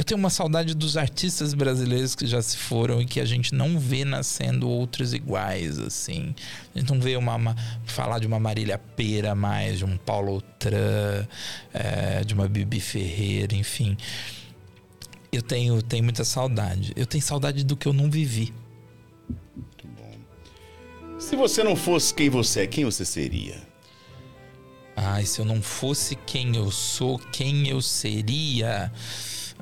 Eu 0.00 0.04
tenho 0.04 0.18
uma 0.18 0.30
saudade 0.30 0.74
dos 0.74 0.96
artistas 0.96 1.52
brasileiros 1.52 2.14
que 2.14 2.26
já 2.26 2.40
se 2.40 2.56
foram 2.56 3.02
e 3.02 3.04
que 3.04 3.20
a 3.20 3.24
gente 3.26 3.54
não 3.54 3.78
vê 3.78 4.02
nascendo 4.02 4.66
outros 4.66 5.12
iguais, 5.12 5.78
assim. 5.78 6.34
A 6.74 6.78
gente 6.78 6.90
não 6.90 6.98
vê 6.98 7.16
uma, 7.18 7.34
uma- 7.34 7.54
falar 7.84 8.18
de 8.18 8.26
uma 8.26 8.40
Marília 8.40 8.78
Pera 8.78 9.34
mais, 9.34 9.76
de 9.76 9.84
um 9.84 9.98
Paulo 9.98 10.32
Outran, 10.32 11.26
é, 11.74 12.24
de 12.24 12.32
uma 12.32 12.48
Bibi 12.48 12.80
Ferreira, 12.80 13.54
enfim. 13.54 13.94
Eu 15.30 15.42
tenho, 15.42 15.82
tenho 15.82 16.02
muita 16.02 16.24
saudade. 16.24 16.94
Eu 16.96 17.04
tenho 17.04 17.22
saudade 17.22 17.62
do 17.62 17.76
que 17.76 17.86
eu 17.86 17.92
não 17.92 18.10
vivi. 18.10 18.54
Se 21.18 21.36
você 21.36 21.62
não 21.62 21.76
fosse 21.76 22.14
quem 22.14 22.30
você 22.30 22.60
é, 22.60 22.66
quem 22.66 22.86
você 22.86 23.04
seria? 23.04 23.60
Ai, 24.96 25.26
se 25.26 25.42
eu 25.42 25.44
não 25.44 25.60
fosse 25.60 26.16
quem 26.16 26.56
eu 26.56 26.70
sou, 26.70 27.18
quem 27.18 27.68
eu 27.68 27.82
seria? 27.82 28.90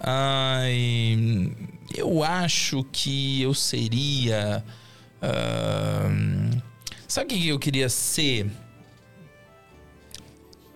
Ai, 0.00 1.52
eu 1.94 2.22
acho 2.22 2.84
que 2.92 3.42
eu 3.42 3.54
seria. 3.54 4.64
Uh, 5.22 6.62
sabe 7.06 7.34
o 7.34 7.38
que 7.38 7.48
eu 7.48 7.58
queria 7.58 7.88
ser? 7.88 8.50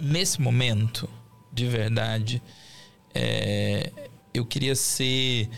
Nesse 0.01 0.41
momento, 0.41 1.09
de 1.53 1.67
verdade, 1.67 2.43
é, 3.15 3.93
eu 4.35 4.45
queria 4.45 4.75
ser. 4.75 5.49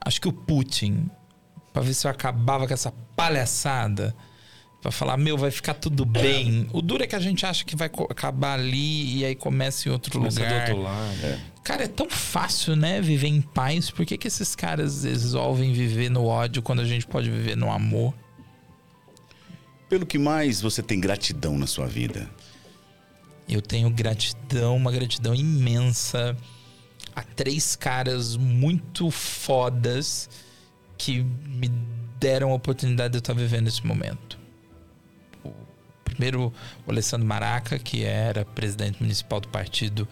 Acho 0.00 0.20
que 0.20 0.28
o 0.28 0.32
Putin, 0.32 1.10
para 1.72 1.82
ver 1.82 1.94
se 1.94 2.06
eu 2.06 2.10
acabava 2.10 2.66
com 2.66 2.72
essa 2.72 2.92
palhaçada 3.14 4.14
para 4.80 4.90
falar, 4.90 5.16
meu, 5.16 5.36
vai 5.36 5.50
ficar 5.50 5.74
tudo 5.74 6.04
bem. 6.06 6.68
O 6.72 6.80
duro 6.80 7.02
é 7.02 7.06
que 7.06 7.16
a 7.16 7.20
gente 7.20 7.44
acha 7.44 7.64
que 7.64 7.76
vai 7.76 7.90
acabar 8.08 8.58
ali 8.58 9.18
e 9.18 9.24
aí 9.24 9.34
começa 9.34 9.88
em 9.88 9.92
outro 9.92 10.12
começa 10.12 10.40
lugar. 10.40 10.66
Do 10.66 10.72
outro 10.72 10.82
lado. 10.82 11.26
É. 11.26 11.53
Cara, 11.64 11.84
é 11.84 11.88
tão 11.88 12.10
fácil, 12.10 12.76
né, 12.76 13.00
viver 13.00 13.28
em 13.28 13.40
paz. 13.40 13.90
Por 13.90 14.04
que, 14.04 14.18
que 14.18 14.28
esses 14.28 14.54
caras 14.54 15.04
resolvem 15.04 15.72
viver 15.72 16.10
no 16.10 16.26
ódio 16.26 16.60
quando 16.60 16.80
a 16.80 16.84
gente 16.84 17.06
pode 17.06 17.30
viver 17.30 17.56
no 17.56 17.72
amor? 17.72 18.12
Pelo 19.88 20.04
que 20.04 20.18
mais 20.18 20.60
você 20.60 20.82
tem 20.82 21.00
gratidão 21.00 21.56
na 21.56 21.66
sua 21.66 21.86
vida? 21.86 22.30
Eu 23.48 23.62
tenho 23.62 23.88
gratidão, 23.88 24.76
uma 24.76 24.92
gratidão 24.92 25.34
imensa 25.34 26.36
a 27.16 27.22
três 27.22 27.74
caras 27.74 28.36
muito 28.36 29.10
fodas 29.10 30.28
que 30.98 31.22
me 31.22 31.68
deram 32.20 32.50
a 32.50 32.54
oportunidade 32.54 33.12
de 33.12 33.16
eu 33.16 33.20
estar 33.20 33.32
vivendo 33.32 33.68
esse 33.68 33.86
momento 33.86 34.43
primeiro 36.14 36.52
o 36.86 36.90
Alessandro 36.90 37.26
Maraca, 37.26 37.78
que 37.78 38.04
era 38.04 38.44
presidente 38.44 39.02
municipal 39.02 39.40
do 39.40 39.48
partido 39.48 40.08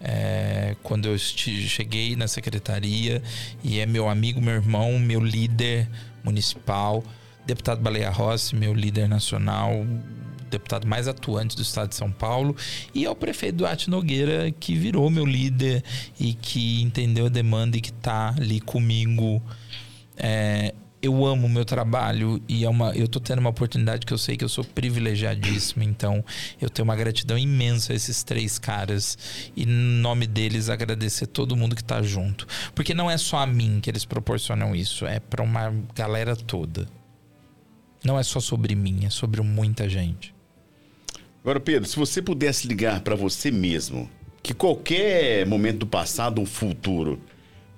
é, 0.00 0.76
quando 0.82 1.06
eu 1.06 1.16
cheguei 1.18 2.14
na 2.14 2.28
secretaria, 2.28 3.22
e 3.62 3.80
é 3.80 3.86
meu 3.86 4.08
amigo, 4.08 4.40
meu 4.40 4.54
irmão, 4.54 4.98
meu 4.98 5.20
líder 5.20 5.88
municipal. 6.22 7.02
Deputado 7.46 7.80
Baleia 7.80 8.10
Rossi, 8.10 8.54
meu 8.54 8.74
líder 8.74 9.08
nacional, 9.08 9.86
deputado 10.50 10.86
mais 10.86 11.08
atuante 11.08 11.56
do 11.56 11.62
estado 11.62 11.88
de 11.88 11.94
São 11.94 12.10
Paulo, 12.10 12.56
e 12.94 13.06
ao 13.06 13.14
prefeito 13.14 13.56
Duarte 13.56 13.90
Nogueira, 13.90 14.50
que 14.52 14.74
virou 14.74 15.10
meu 15.10 15.26
líder 15.26 15.82
e 16.18 16.34
que 16.34 16.82
entendeu 16.82 17.26
a 17.26 17.28
demanda 17.28 17.76
e 17.76 17.80
que 17.80 17.90
está 17.90 18.34
ali 18.36 18.60
comigo. 18.60 19.42
É, 20.16 20.74
eu 21.04 21.26
amo 21.26 21.46
o 21.46 21.50
meu 21.50 21.66
trabalho 21.66 22.40
e 22.48 22.64
é 22.64 22.68
uma, 22.68 22.90
eu 22.96 23.06
tô 23.06 23.20
tendo 23.20 23.38
uma 23.38 23.50
oportunidade 23.50 24.06
que 24.06 24.12
eu 24.12 24.16
sei 24.16 24.38
que 24.38 24.44
eu 24.44 24.48
sou 24.48 24.64
privilegiadíssimo. 24.64 25.82
Então, 25.82 26.24
eu 26.60 26.70
tenho 26.70 26.84
uma 26.84 26.96
gratidão 26.96 27.36
imensa 27.36 27.92
a 27.92 27.96
esses 27.96 28.22
três 28.22 28.58
caras 28.58 29.18
e, 29.54 29.64
em 29.64 29.66
nome 29.66 30.26
deles, 30.26 30.70
agradecer 30.70 31.26
todo 31.26 31.56
mundo 31.56 31.76
que 31.76 31.84
tá 31.84 32.00
junto. 32.00 32.46
Porque 32.74 32.94
não 32.94 33.10
é 33.10 33.18
só 33.18 33.38
a 33.38 33.46
mim 33.46 33.80
que 33.82 33.90
eles 33.90 34.06
proporcionam 34.06 34.74
isso, 34.74 35.04
é 35.04 35.20
para 35.20 35.42
uma 35.42 35.74
galera 35.94 36.34
toda. 36.34 36.88
Não 38.02 38.18
é 38.18 38.22
só 38.22 38.40
sobre 38.40 38.74
mim, 38.74 39.04
é 39.04 39.10
sobre 39.10 39.42
muita 39.42 39.88
gente. 39.88 40.34
Agora, 41.42 41.60
Pedro, 41.60 41.86
se 41.86 41.96
você 41.96 42.22
pudesse 42.22 42.66
ligar 42.66 43.02
para 43.02 43.14
você 43.14 43.50
mesmo, 43.50 44.08
que 44.42 44.54
qualquer 44.54 45.46
momento 45.46 45.80
do 45.80 45.86
passado 45.86 46.38
ou 46.38 46.46
futuro 46.46 47.20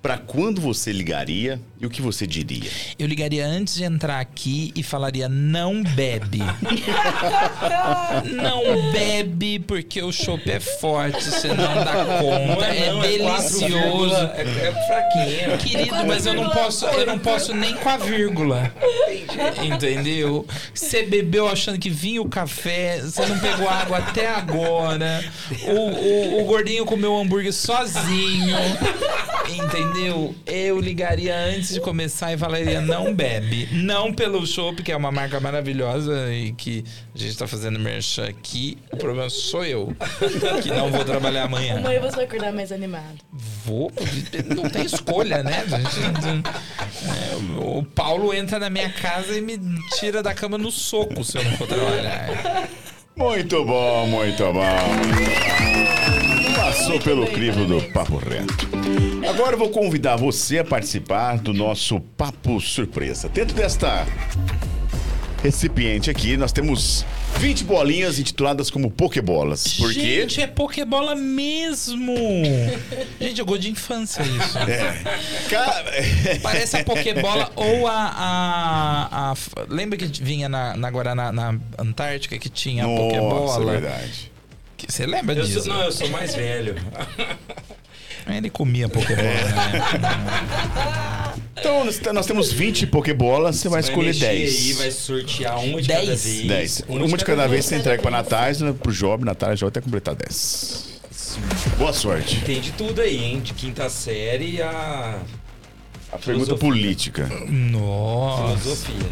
para 0.01 0.17
quando 0.17 0.61
você 0.61 0.91
ligaria 0.93 1.59
e 1.79 1.85
o 1.85 1.89
que 1.91 2.01
você 2.01 2.25
diria? 2.25 2.69
Eu 2.97 3.05
ligaria 3.05 3.45
antes 3.45 3.75
de 3.75 3.83
entrar 3.83 4.19
aqui 4.19 4.71
e 4.75 4.81
falaria: 4.81 5.29
não 5.29 5.83
bebe. 5.83 6.39
não 8.33 8.91
bebe 8.91 9.59
porque 9.59 10.01
o 10.01 10.11
chopp 10.11 10.49
é 10.49 10.59
forte, 10.59 11.23
você 11.23 11.49
não 11.49 11.55
dá 11.55 12.05
conta. 12.19 12.65
é, 12.65 12.91
não, 12.91 13.03
é, 13.03 13.07
delicioso. 13.07 14.15
É, 14.15 14.41
é, 14.41 14.87
fraquinho. 14.87 15.57
Querido, 15.59 16.05
mas 16.07 16.25
eu 16.25 16.33
não 16.33 16.49
posso, 16.49 16.85
eu 16.87 17.05
não 17.05 17.19
posso 17.19 17.53
nem 17.53 17.75
com 17.75 17.89
a 17.89 17.97
vírgula. 17.97 18.73
Entendeu? 19.63 20.47
Você 20.73 21.03
bebeu 21.03 21.47
achando 21.47 21.77
que 21.77 21.91
vinha 21.91 22.21
o 22.21 22.27
café, 22.27 23.01
você 23.01 23.23
não 23.23 23.37
pegou 23.37 23.69
água 23.69 23.99
até 23.99 24.27
agora. 24.27 25.23
O, 25.67 25.71
o, 25.71 26.41
o 26.41 26.45
gordinho 26.45 26.85
comeu 26.85 27.13
o 27.13 27.19
hambúrguer 27.19 27.53
sozinho. 27.53 28.57
Entendeu? 29.47 30.35
Eu 30.45 30.79
ligaria 30.79 31.37
antes 31.37 31.66
de 31.73 31.81
começar 31.81 32.33
e 32.33 32.37
falaria: 32.37 32.81
não 32.81 33.13
bebe. 33.13 33.69
Não 33.71 34.13
pelo 34.13 34.45
Chopp, 34.45 34.81
que 34.83 34.91
é 34.91 34.97
uma 34.97 35.11
marca 35.11 35.39
maravilhosa 35.39 36.33
e 36.33 36.51
que 36.53 36.83
a 37.13 37.17
gente 37.17 37.37
tá 37.37 37.47
fazendo 37.47 37.79
merchan 37.79 38.25
aqui. 38.25 38.77
O 38.91 38.97
problema 38.97 39.29
sou 39.29 39.65
eu, 39.65 39.95
que 40.61 40.69
não 40.69 40.91
vou 40.91 41.03
trabalhar 41.03 41.43
amanhã. 41.43 41.77
Amanhã 41.77 41.99
você 42.01 42.15
vai 42.15 42.25
acordar 42.25 42.51
mais 42.53 42.71
animado. 42.71 43.17
Vou, 43.65 43.91
não 44.55 44.69
tem 44.69 44.85
escolha, 44.85 45.43
né? 45.43 45.65
É, 47.03 47.35
o 47.59 47.83
Paulo 47.83 48.33
entra 48.33 48.59
na 48.59 48.69
minha 48.69 48.89
casa 48.91 49.37
e 49.37 49.41
me 49.41 49.59
tira 49.99 50.23
da 50.23 50.33
cama 50.33 50.57
no 50.57 50.71
soco 50.71 51.23
se 51.23 51.37
eu 51.37 51.43
não 51.43 51.51
for 51.57 51.67
trabalhar. 51.67 52.67
Muito 53.15 53.65
bom, 53.65 54.07
muito 54.07 54.43
bom. 54.53 56.06
Passou 56.77 56.99
pelo 56.99 57.25
crivo 57.25 57.65
do 57.65 57.81
Papo 57.91 58.17
Reto. 58.17 58.69
Agora 59.27 59.55
eu 59.55 59.57
vou 59.57 59.71
convidar 59.71 60.15
você 60.15 60.59
a 60.59 60.63
participar 60.63 61.39
do 61.39 61.51
nosso 61.51 61.99
Papo 61.99 62.61
Surpresa. 62.61 63.27
Dentro 63.27 63.55
desta 63.55 64.05
recipiente 65.41 66.11
aqui, 66.11 66.37
nós 66.37 66.51
temos 66.51 67.03
20 67.39 67.63
bolinhas 67.63 68.19
intituladas 68.19 68.69
como 68.69 68.91
Pokébolas. 68.91 69.73
Por 69.73 69.91
quê? 69.91 70.21
Gente, 70.21 70.39
é 70.39 70.45
Pokébola 70.45 71.15
mesmo! 71.15 72.15
Gente, 73.19 73.37
jogou 73.37 73.57
de 73.57 73.71
infância 73.71 74.21
isso. 74.21 74.57
É. 74.59 75.01
Cara... 75.49 75.91
Parece 76.43 76.77
a 76.77 76.83
Pokébola 76.83 77.51
ou 77.57 77.87
a, 77.87 78.13
a, 78.15 79.31
a, 79.31 79.35
Lembra 79.67 79.97
que 79.97 80.05
vinha 80.21 80.47
na, 80.47 80.77
na 80.77 81.31
na 81.33 81.59
Antártica, 81.79 82.37
que 82.37 82.49
tinha 82.49 82.85
a 82.85 82.87
Pokébola? 82.87 83.63
é 83.63 83.81
verdade. 83.81 84.36
Você 84.87 85.05
lembra 85.05 85.35
eu 85.35 85.45
disso? 85.45 85.63
Sou, 85.63 85.73
não, 85.73 85.83
eu 85.83 85.91
sou 85.91 86.09
mais 86.09 86.35
velho. 86.35 86.75
Ele 88.29 88.49
comia 88.49 88.89
Pokébola, 88.89 89.23
né? 89.23 89.83
Então, 91.59 92.13
nós 92.13 92.25
temos 92.27 92.51
20 92.51 92.85
Pokébolas, 92.87 93.55
você, 93.55 93.67
vai 93.67 93.79
escolher 93.79 94.13
10. 94.13 94.21
aí, 94.21 94.73
vai 94.73 94.91
sortear 94.91 95.59
uma 95.59 95.81
de 95.81 95.87
10? 95.87 95.99
cada 96.01 96.15
vez. 96.15 96.47
10. 96.47 96.83
Uma, 96.87 97.05
uma 97.05 97.17
de 97.17 97.25
cada, 97.25 97.37
cada 97.41 97.47
vez 97.47 97.65
você 97.65 97.77
entrega 97.77 98.01
pra 98.01 98.11
Natália, 98.11 98.65
né, 98.65 98.75
pro 98.79 98.91
Job, 98.91 99.25
Natália 99.25 99.55
já 99.55 99.65
vai 99.65 99.69
até 99.69 99.81
completar 99.81 100.13
10. 100.15 100.87
Boa 101.77 101.93
sorte. 101.93 102.41
Tem 102.41 102.61
de 102.61 102.71
tudo 102.73 103.01
aí, 103.01 103.23
hein? 103.23 103.39
De 103.39 103.53
quinta 103.53 103.89
série 103.89 104.61
a. 104.61 105.19
A 106.11 106.17
pergunta 106.17 106.55
política. 106.55 107.27
Nossa. 107.49 108.57
Filosofia. 108.59 109.09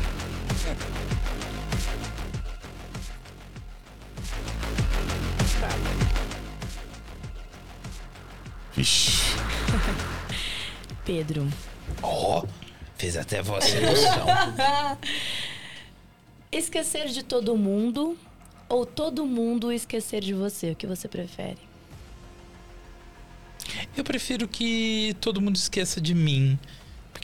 Vixe. 8.76 9.12
Pedro. 11.06 11.48
Ó, 12.02 12.40
oh, 12.40 12.48
fez 12.98 13.16
até 13.16 13.42
você 13.42 13.78
emoção. 13.78 14.26
esquecer 16.52 17.08
de 17.10 17.24
todo 17.24 17.56
mundo 17.56 18.18
ou 18.68 18.86
todo 18.86 19.26
mundo 19.26 19.72
esquecer 19.72 20.22
de 20.22 20.34
você? 20.34 20.72
O 20.72 20.76
que 20.76 20.88
você 20.88 21.08
prefere? 21.08 21.60
Eu 23.96 24.04
prefiro 24.04 24.48
que 24.48 25.16
todo 25.22 25.42
mundo 25.42 25.56
esqueça 25.56 26.02
de 26.02 26.14
mim. 26.14 26.60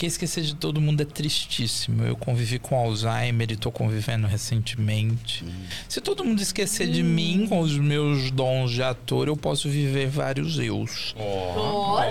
Porque 0.02 0.08
esquecer 0.08 0.44
de 0.44 0.56
todo 0.56 0.82
mundo 0.82 1.02
é 1.02 1.06
tristíssimo. 1.06 2.04
Eu 2.04 2.16
convivi 2.16 2.58
com 2.58 2.76
Alzheimer 2.76 3.52
e 3.52 3.56
tô 3.56 3.72
convivendo 3.72 4.26
recentemente. 4.26 5.44
Hum. 5.44 5.52
Se 5.88 6.02
todo 6.02 6.26
mundo 6.26 6.42
esquecer 6.42 6.88
hum. 6.88 6.92
de 6.92 7.04
mim 7.04 7.46
com 7.48 7.60
os 7.60 7.78
meus 7.78 8.32
dons 8.32 8.72
de 8.72 8.82
ator, 8.82 9.28
eu 9.28 9.38
posso 9.38 9.70
viver 9.70 10.08
vários 10.08 10.58
eus. 10.58 11.14
Oh. 11.16 11.22
Olha! 11.22 12.10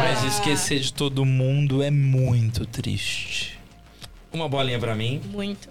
Mas 0.00 0.24
esquecer 0.24 0.80
de 0.80 0.92
todo 0.92 1.24
mundo 1.24 1.84
é 1.84 1.90
muito 1.92 2.66
triste. 2.66 3.60
Uma 4.32 4.48
bolinha 4.48 4.80
para 4.80 4.96
mim. 4.96 5.20
Muito. 5.30 5.68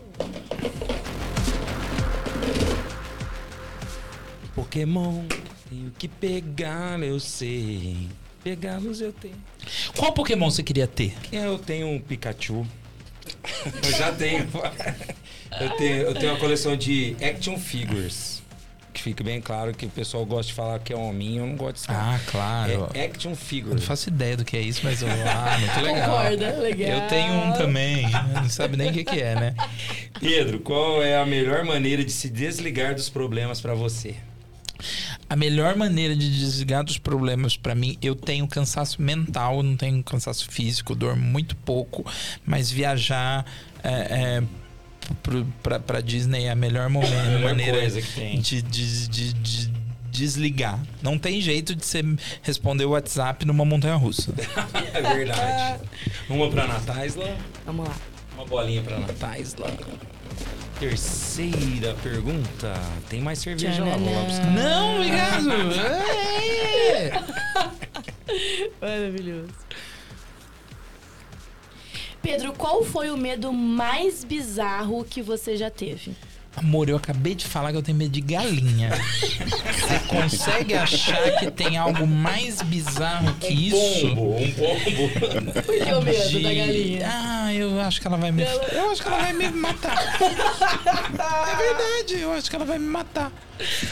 Pokémon, 4.56 5.26
tenho 5.70 5.92
que 6.00 6.08
pegar, 6.08 7.04
eu 7.04 7.20
sei. 7.20 8.08
Pegá-los 8.42 9.02
eu 9.02 9.12
tenho. 9.12 9.49
Qual 9.96 10.12
Pokémon 10.14 10.50
você 10.50 10.64
queria 10.64 10.88
ter? 10.88 11.14
Eu 11.32 11.58
tenho 11.58 11.88
um 11.88 12.00
Pikachu. 12.00 12.66
eu 13.84 13.92
já 13.92 14.12
tenho. 14.12 14.48
eu 15.60 15.70
tenho. 15.72 15.96
Eu 15.98 16.14
tenho 16.16 16.32
uma 16.34 16.40
coleção 16.40 16.76
de 16.76 17.16
action 17.22 17.58
figures. 17.58 18.40
Que 18.92 19.04
fique 19.04 19.22
bem 19.24 19.40
claro 19.40 19.74
que 19.74 19.86
o 19.86 19.90
pessoal 19.90 20.26
gosta 20.26 20.48
de 20.48 20.54
falar 20.54 20.80
que 20.80 20.92
é 20.92 20.96
hominho, 20.96 21.44
eu 21.44 21.48
não 21.48 21.56
gosto 21.56 21.82
de 21.82 21.86
falar. 21.86 22.16
Ah, 22.16 22.20
claro. 22.26 22.90
É 22.94 23.06
action 23.06 23.36
figures. 23.36 23.74
Eu 23.74 23.80
não 23.80 23.86
faço 23.86 24.10
ideia 24.10 24.36
do 24.36 24.44
que 24.44 24.58
é 24.58 24.62
isso, 24.62 24.82
mas 24.84 25.02
eu, 25.02 25.08
ah, 25.08 25.58
muito 25.60 25.80
legal. 25.82 26.10
Concorda, 26.10 26.60
legal. 26.60 26.90
Eu 26.90 27.08
tenho 27.08 27.34
um 27.34 27.54
também. 27.54 28.10
Não 28.34 28.50
sabe 28.50 28.76
nem 28.76 28.90
o 28.90 28.94
que, 28.94 29.04
que 29.04 29.22
é, 29.22 29.36
né? 29.36 29.56
Pedro, 30.20 30.60
qual 30.60 31.04
é 31.04 31.18
a 31.18 31.26
melhor 31.26 31.64
maneira 31.64 32.04
de 32.04 32.12
se 32.12 32.30
desligar 32.30 32.96
dos 32.96 33.10
problemas 33.10 33.62
para 33.62 33.76
você? 33.76 34.16
A 35.30 35.36
melhor 35.36 35.76
maneira 35.76 36.16
de 36.16 36.30
desligar 36.40 36.84
dos 36.84 36.98
problemas 36.98 37.56
pra 37.58 37.76
mim, 37.76 37.98
eu 38.02 38.16
tenho 38.16 38.48
cansaço 38.48 39.02
mental, 39.02 39.62
não 39.64 39.76
tenho 39.76 40.02
cansaço 40.04 40.50
físico, 40.50 40.96
dormo 40.96 41.22
muito 41.24 41.56
pouco, 41.58 42.06
mas 42.46 42.72
viajar 42.72 43.46
é, 43.84 44.40
é, 44.40 44.44
pra 45.88 46.02
Disney 46.02 46.46
é 46.46 46.52
a 46.52 46.56
melhor 46.56 46.90
momento, 46.90 47.44
maneira 47.44 47.80
coisa 47.80 48.02
que 48.02 48.12
tem. 48.14 48.40
De, 48.40 48.62
de- 48.62 49.08
de- 49.08 49.34
de 49.34 49.80
desligar. 50.12 50.80
Não 51.04 51.18
tem 51.20 51.40
jeito 51.40 51.74
de 51.76 51.86
você 51.86 52.02
responder 52.42 52.84
o 52.86 52.90
WhatsApp 52.90 53.46
numa 53.46 53.64
montanha 53.64 53.96
russa. 53.96 54.34
É 54.94 55.02
verdade. 55.02 55.80
Uma 56.30 56.50
pra 56.50 56.68
Natáisla, 56.68 57.38
Vamos 57.66 57.88
lá. 57.88 57.96
uma 58.36 58.46
bolinha 58.46 58.82
pra 58.82 59.00
Natáisla. 59.00 59.68
Terceira 60.80 61.94
pergunta. 62.02 62.74
Tem 63.10 63.22
mais 63.22 63.40
cerveja 63.40 63.84
lá, 63.84 63.98
vou 63.98 64.14
lá 64.14 64.22
buscar. 64.22 64.52
Não, 64.52 64.96
obrigado. 64.96 65.50
É. 66.92 67.12
Maravilhoso. 68.82 69.50
Pedro, 72.22 72.54
qual 72.54 72.84
foi 72.84 73.12
o 73.12 73.18
medo 73.18 73.52
mais 73.52 74.24
bizarro 74.24 75.04
que 75.04 75.22
você 75.22 75.58
já 75.58 75.70
teve? 75.70 76.16
Amor, 76.60 76.90
eu 76.90 76.98
acabei 76.98 77.34
de 77.36 77.46
falar 77.48 77.72
que 77.72 77.78
eu 77.78 77.82
tenho 77.82 77.98
medo 77.98 78.12
de 78.12 78.20
galinha. 78.22 78.90
Você 78.90 80.00
consegue 80.08 80.74
achar 80.74 81.38
que 81.40 81.50
tem 81.50 81.78
algo 81.78 82.06
mais 82.06 82.62
bizarro 82.62 83.34
que 83.36 83.48
isso? 83.70 84.10
Pombo, 84.10 84.36
um 84.36 84.52
pombo. 84.52 85.10
Por 85.64 85.76
que 85.76 85.94
o 85.94 86.02
medo 86.02 86.30
De- 86.30 86.44
da 86.44 86.54
galinha? 86.54 87.08
Ah, 87.10 87.54
eu 87.54 87.80
acho 87.82 88.02
que 88.02 88.08
ela 88.08 88.18
vai 88.18 88.32
me. 88.32 88.44
Eu 88.44 88.92
acho 88.92 89.02
que 89.02 89.08
ela 89.08 89.18
vai 89.20 89.34
me 89.34 89.50
matar. 89.52 89.98
É 90.20 91.56
verdade, 91.56 92.22
eu 92.22 92.34
acho 92.34 92.50
que 92.50 92.56
ela 92.56 92.66
vai 92.66 92.78
me 92.78 92.88
matar. 92.88 93.32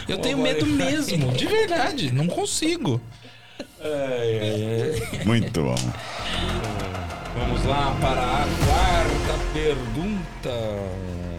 Eu 0.07 0.17
tenho 0.17 0.37
medo 0.37 0.65
mesmo, 0.65 1.31
de 1.31 1.45
verdade. 1.45 2.11
Não 2.11 2.27
consigo. 2.27 2.99
É, 3.79 3.87
é, 3.87 5.19
é. 5.21 5.23
Muito 5.25 5.63
bom. 5.63 5.75
Vamos 7.37 7.63
lá 7.65 7.95
para 8.01 8.21
a 8.21 8.45
quarta 8.65 9.43
pergunta. 9.53 11.36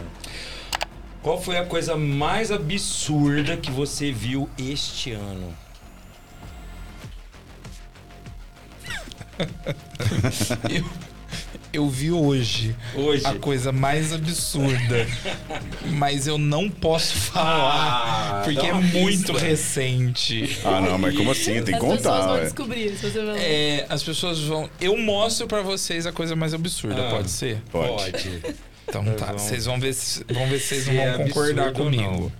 Qual 1.22 1.40
foi 1.40 1.56
a 1.58 1.64
coisa 1.64 1.96
mais 1.96 2.50
absurda 2.50 3.56
que 3.56 3.70
você 3.70 4.12
viu 4.12 4.48
este 4.58 5.12
ano? 5.12 5.54
Eu, 10.68 10.84
eu 11.72 11.88
vi 11.88 12.10
hoje, 12.10 12.74
Hoje. 12.94 13.24
a 13.26 13.34
coisa 13.34 13.70
mais 13.70 14.12
absurda. 14.12 15.06
Mas 15.92 16.26
eu 16.26 16.38
não 16.38 16.68
posso 16.68 17.14
falar. 17.14 18.40
Ah, 18.40 18.40
porque 18.44 18.58
dá 18.60 18.66
é 18.68 18.72
uma 18.72 18.80
muito 18.82 19.32
pista. 19.32 19.38
recente. 19.46 20.58
Ah, 20.64 20.80
não, 20.80 20.98
mas 20.98 21.14
como 21.16 21.30
assim? 21.30 21.62
Tem 21.62 21.64
que 21.64 21.74
As 21.74 21.80
pessoas 21.80 21.98
contar, 22.02 22.20
vão 22.26 22.34
ué. 22.34 22.44
descobrir 22.44 22.96
se 22.96 23.10
você 23.10 23.18
falar. 23.20 23.38
É, 23.38 23.86
as 23.88 24.02
pessoas 24.02 24.40
vão. 24.40 24.68
Eu 24.80 24.96
mostro 24.96 25.46
pra 25.46 25.62
vocês 25.62 26.06
a 26.06 26.12
coisa 26.12 26.34
mais 26.34 26.52
absurda, 26.54 27.06
Ah. 27.06 27.10
pode 27.10 27.30
ser? 27.30 27.62
Pode. 27.70 28.42
Então 28.88 29.02
Nós 29.02 29.16
tá. 29.16 29.32
Vocês 29.32 29.64
vão 29.66 29.78
ver 29.78 29.92
se 29.92 30.24
vão 30.32 30.46
ver 30.48 30.58
se 30.58 30.66
vocês 30.68 30.86
não 30.86 30.94
é 31.02 31.12
vão 31.16 31.26
concordar 31.28 31.66
ou 31.66 31.72
não. 31.72 31.84
comigo. 31.84 32.32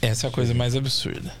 Essa 0.00 0.26
é 0.26 0.30
a 0.30 0.32
coisa 0.32 0.54
mais 0.54 0.74
absurda. 0.76 1.32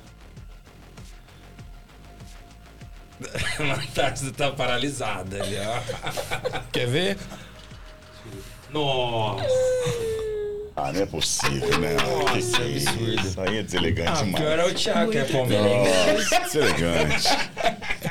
A 3.58 3.62
Natália 3.62 4.32
tá 4.36 4.50
paralisada 4.50 5.42
ali, 5.42 5.56
ó. 5.58 6.60
Quer 6.72 6.86
ver? 6.88 7.18
Nossa. 8.70 9.44
Ah, 10.74 10.90
não 10.92 11.02
é 11.02 11.06
possível, 11.06 11.78
né? 11.78 11.92
Nossa, 11.94 12.32
que 12.32 12.40
que 12.40 12.62
é 12.62 12.76
absurdo. 12.76 13.28
Isso 13.28 13.40
aí 13.40 13.58
é 13.58 13.62
deselegante 13.62 14.10
Ah, 14.10 14.22
demais. 14.24 14.44
pior 14.44 14.58
é 14.58 14.64
o 14.64 14.74
Thiago, 14.74 15.10
que 15.12 15.18
é 15.18 15.24
palmeirense. 15.24 16.40
Deselegante. 16.40 17.28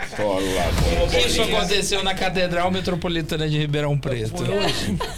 Isso 1.26 1.42
aconteceu 1.42 2.04
na 2.04 2.14
Catedral 2.14 2.70
Metropolitana 2.72 3.50
de 3.50 3.58
Ribeirão 3.58 3.98
Preto. 3.98 4.44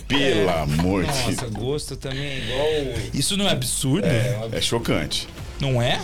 Pelo 0.07 0.49
amor 0.49 1.03
de 1.03 1.31
Nossa, 1.31 1.47
gosto 1.47 1.95
também 1.95 2.25
é 2.25 2.39
igual. 2.39 2.67
Isso 3.13 3.35
não 3.37 3.47
é 3.47 3.51
absurdo? 3.51 4.07
É 4.07 4.61
chocante. 4.61 5.27
Não 5.59 5.81
é? 5.81 5.99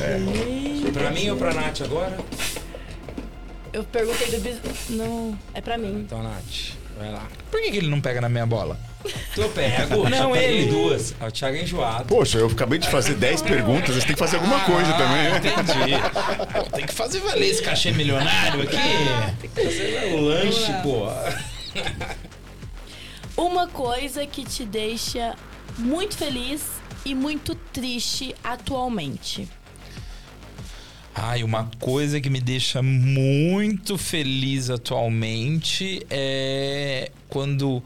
Pra 0.93 1.11
mim 1.11 1.29
ou 1.29 1.37
pra 1.37 1.53
Nath 1.53 1.81
agora? 1.81 2.17
Eu 3.71 3.83
perguntei 3.83 4.27
do 4.31 4.39
bis... 4.39 4.57
Não, 4.89 5.37
é 5.53 5.61
pra 5.61 5.77
mim. 5.77 6.03
Então, 6.05 6.23
Nath, 6.23 6.73
vai 6.99 7.11
lá. 7.11 7.27
Por 7.49 7.59
que, 7.61 7.71
que 7.71 7.77
ele 7.77 7.89
não 7.89 7.99
pega 8.01 8.21
na 8.21 8.29
minha 8.29 8.45
bola? 8.45 8.79
Tu 9.33 9.41
eu 9.41 9.49
pego. 9.49 10.07
Não, 10.09 10.35
ele. 10.35 10.69
duas. 10.69 11.15
Ah, 11.19 11.27
O 11.27 11.31
Thiago 11.31 11.55
é 11.55 11.63
enjoado. 11.63 12.05
Poxa, 12.05 12.37
eu 12.37 12.47
acabei 12.47 12.77
de 12.77 12.89
fazer 12.89 13.13
10 13.15 13.41
perguntas, 13.43 13.95
você 13.95 14.01
tem 14.05 14.13
que 14.13 14.19
fazer 14.19 14.35
alguma 14.35 14.59
coisa 14.65 14.91
também, 14.93 15.27
Ah, 15.27 15.39
né? 15.39 15.39
entendi. 15.39 16.69
Tem 16.75 16.85
que 16.85 16.93
fazer 16.93 17.19
valer 17.21 17.49
esse 17.49 17.63
cachê 17.63 17.91
milionário 17.91 18.61
aqui. 18.61 19.47
Você 19.55 19.91
vai 19.99 20.13
o 20.13 20.21
lanche, 20.21 20.73
pô. 20.83 21.07
Uma 23.41 23.67
coisa 23.67 24.25
que 24.27 24.43
te 24.43 24.65
deixa 24.65 25.33
muito 25.77 26.17
feliz 26.17 26.61
e 27.05 27.15
muito 27.15 27.55
triste 27.55 28.35
atualmente. 28.43 29.47
Ai, 31.13 31.43
uma 31.43 31.69
coisa 31.79 32.21
que 32.21 32.29
me 32.29 32.39
deixa 32.39 32.81
muito 32.81 33.97
feliz 33.97 34.69
atualmente 34.69 36.05
é 36.09 37.11
quando 37.27 37.83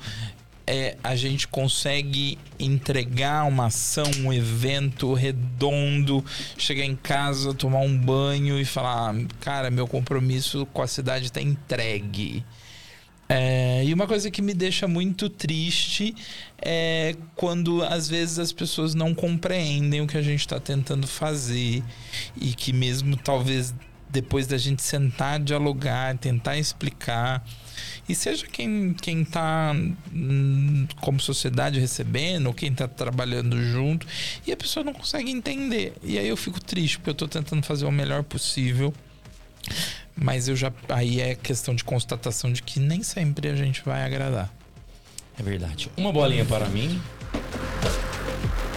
é, 0.66 0.98
a 1.04 1.16
gente 1.16 1.48
consegue 1.48 2.38
entregar 2.60 3.46
uma 3.46 3.68
ação, 3.68 4.10
um 4.20 4.32
evento 4.32 5.14
redondo, 5.14 6.24
chegar 6.58 6.86
em 6.86 6.96
casa, 6.96 7.54
tomar 7.54 7.80
um 7.80 7.98
banho 7.98 8.60
e 8.60 8.66
falar: 8.66 9.16
cara, 9.40 9.70
meu 9.70 9.88
compromisso 9.88 10.66
com 10.68 10.82
a 10.82 10.88
cidade 10.88 11.26
está 11.26 11.42
entregue. 11.42 12.44
É, 13.30 13.84
e 13.86 13.94
uma 13.94 14.06
coisa 14.06 14.30
que 14.30 14.42
me 14.42 14.54
deixa 14.54 14.88
muito 14.88 15.30
triste 15.30 16.14
é 16.62 17.16
quando 17.36 17.82
às 17.84 18.08
vezes 18.08 18.38
as 18.38 18.52
pessoas 18.52 18.94
não 18.94 19.14
compreendem 19.14 20.02
o 20.02 20.08
que 20.08 20.18
a 20.18 20.22
gente 20.22 20.42
está 20.42 20.60
tentando 20.60 21.08
fazer 21.08 21.84
e 22.40 22.54
que 22.54 22.74
mesmo 22.74 23.16
talvez 23.16 23.74
depois 24.10 24.46
da 24.46 24.58
gente 24.58 24.84
sentar, 24.84 25.40
dialogar, 25.40 26.16
tentar 26.18 26.58
explicar 26.58 27.44
e 28.08 28.14
seja 28.14 28.46
quem 28.46 28.94
quem 28.94 29.24
está 29.24 29.74
como 31.02 31.20
sociedade 31.20 31.80
recebendo 31.80 32.46
ou 32.48 32.54
quem 32.54 32.72
está 32.72 32.88
trabalhando 32.88 33.60
junto 33.64 34.06
e 34.46 34.52
a 34.52 34.58
pessoa 34.58 34.84
não 34.84 34.94
consegue 34.94 35.32
entender. 35.32 35.94
E 36.04 36.20
aí 36.20 36.28
eu 36.28 36.38
fico 36.38 36.62
triste 36.62 36.98
porque 36.98 37.10
eu 37.10 37.14
estou 37.14 37.28
tentando 37.28 37.66
fazer 37.66 37.86
o 37.86 37.92
melhor 37.92 38.22
possível 38.22 38.94
mas 40.16 40.48
eu 40.48 40.56
já. 40.56 40.72
Aí 40.90 41.20
é 41.22 41.36
questão 41.36 41.74
de 41.76 41.84
constatação 41.84 42.52
de 42.52 42.62
que 42.64 42.80
nem 42.80 43.04
sempre 43.04 43.50
a 43.50 43.56
gente 43.56 43.82
vai 43.86 44.04
agradar. 44.04 44.54
É 45.40 45.44
verdade. 45.44 45.90
Uma 45.98 46.12
bolinha 46.12 46.46
para 46.46 46.68
mim. 46.68 47.02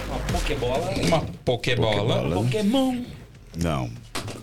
Uma 0.07 0.19
pokebola. 0.19 0.91
Uma 1.05 1.21
pokebola. 1.45 1.95
Pokebola. 1.95 2.35
Pokémon. 2.35 3.01
Não. 3.55 3.91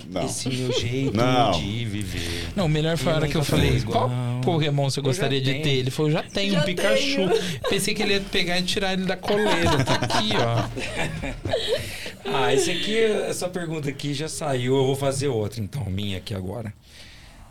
Não. 0.09 0.25
Esse 0.27 0.49
meu 0.49 0.73
jeito 0.73 1.17
Não. 1.17 1.51
de 1.53 1.85
viver. 1.85 2.49
Não, 2.55 2.67
o 2.67 2.69
melhor 2.69 2.97
foi 2.97 3.13
a 3.13 3.17
hora 3.17 3.29
que 3.29 3.37
eu 3.37 3.41
nunca 3.41 3.51
falei: 3.51 3.77
igual. 3.77 4.09
qual 4.09 4.41
Pokémon 4.43 4.89
você 4.91 5.01
gostaria 5.01 5.41
de 5.41 5.55
ter? 5.55 5.71
Ele 5.71 5.91
falou: 5.91 6.11
já 6.11 6.23
tenho 6.23 6.53
Já 6.53 6.61
um 6.61 6.63
Pikachu. 6.63 7.29
tenho. 7.29 7.61
Pensei 7.69 7.95
que 7.95 8.03
ele 8.03 8.15
ia 8.15 8.21
pegar 8.21 8.59
e 8.59 8.63
tirar 8.63 8.93
ele 8.93 9.05
da 9.07 9.17
coleira. 9.17 9.83
Tá 9.85 9.95
aqui, 9.95 10.31
ó. 10.37 11.55
Ah, 12.27 12.53
esse 12.55 12.71
aqui, 12.71 12.99
essa 12.99 13.49
pergunta 13.51 13.89
aqui 13.91 14.15
já 14.15 14.29
saiu. 14.29 14.75
Eu 14.77 14.87
vou 14.87 14.97
fazer 14.97 15.29
outra, 15.29 15.61
então, 15.61 15.85
minha 15.85 16.17
aqui 16.17 16.35
agora. 16.35 16.73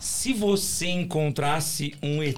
Se 0.03 0.33
você 0.33 0.87
encontrasse 0.87 1.95
um 2.03 2.21
ET, 2.21 2.37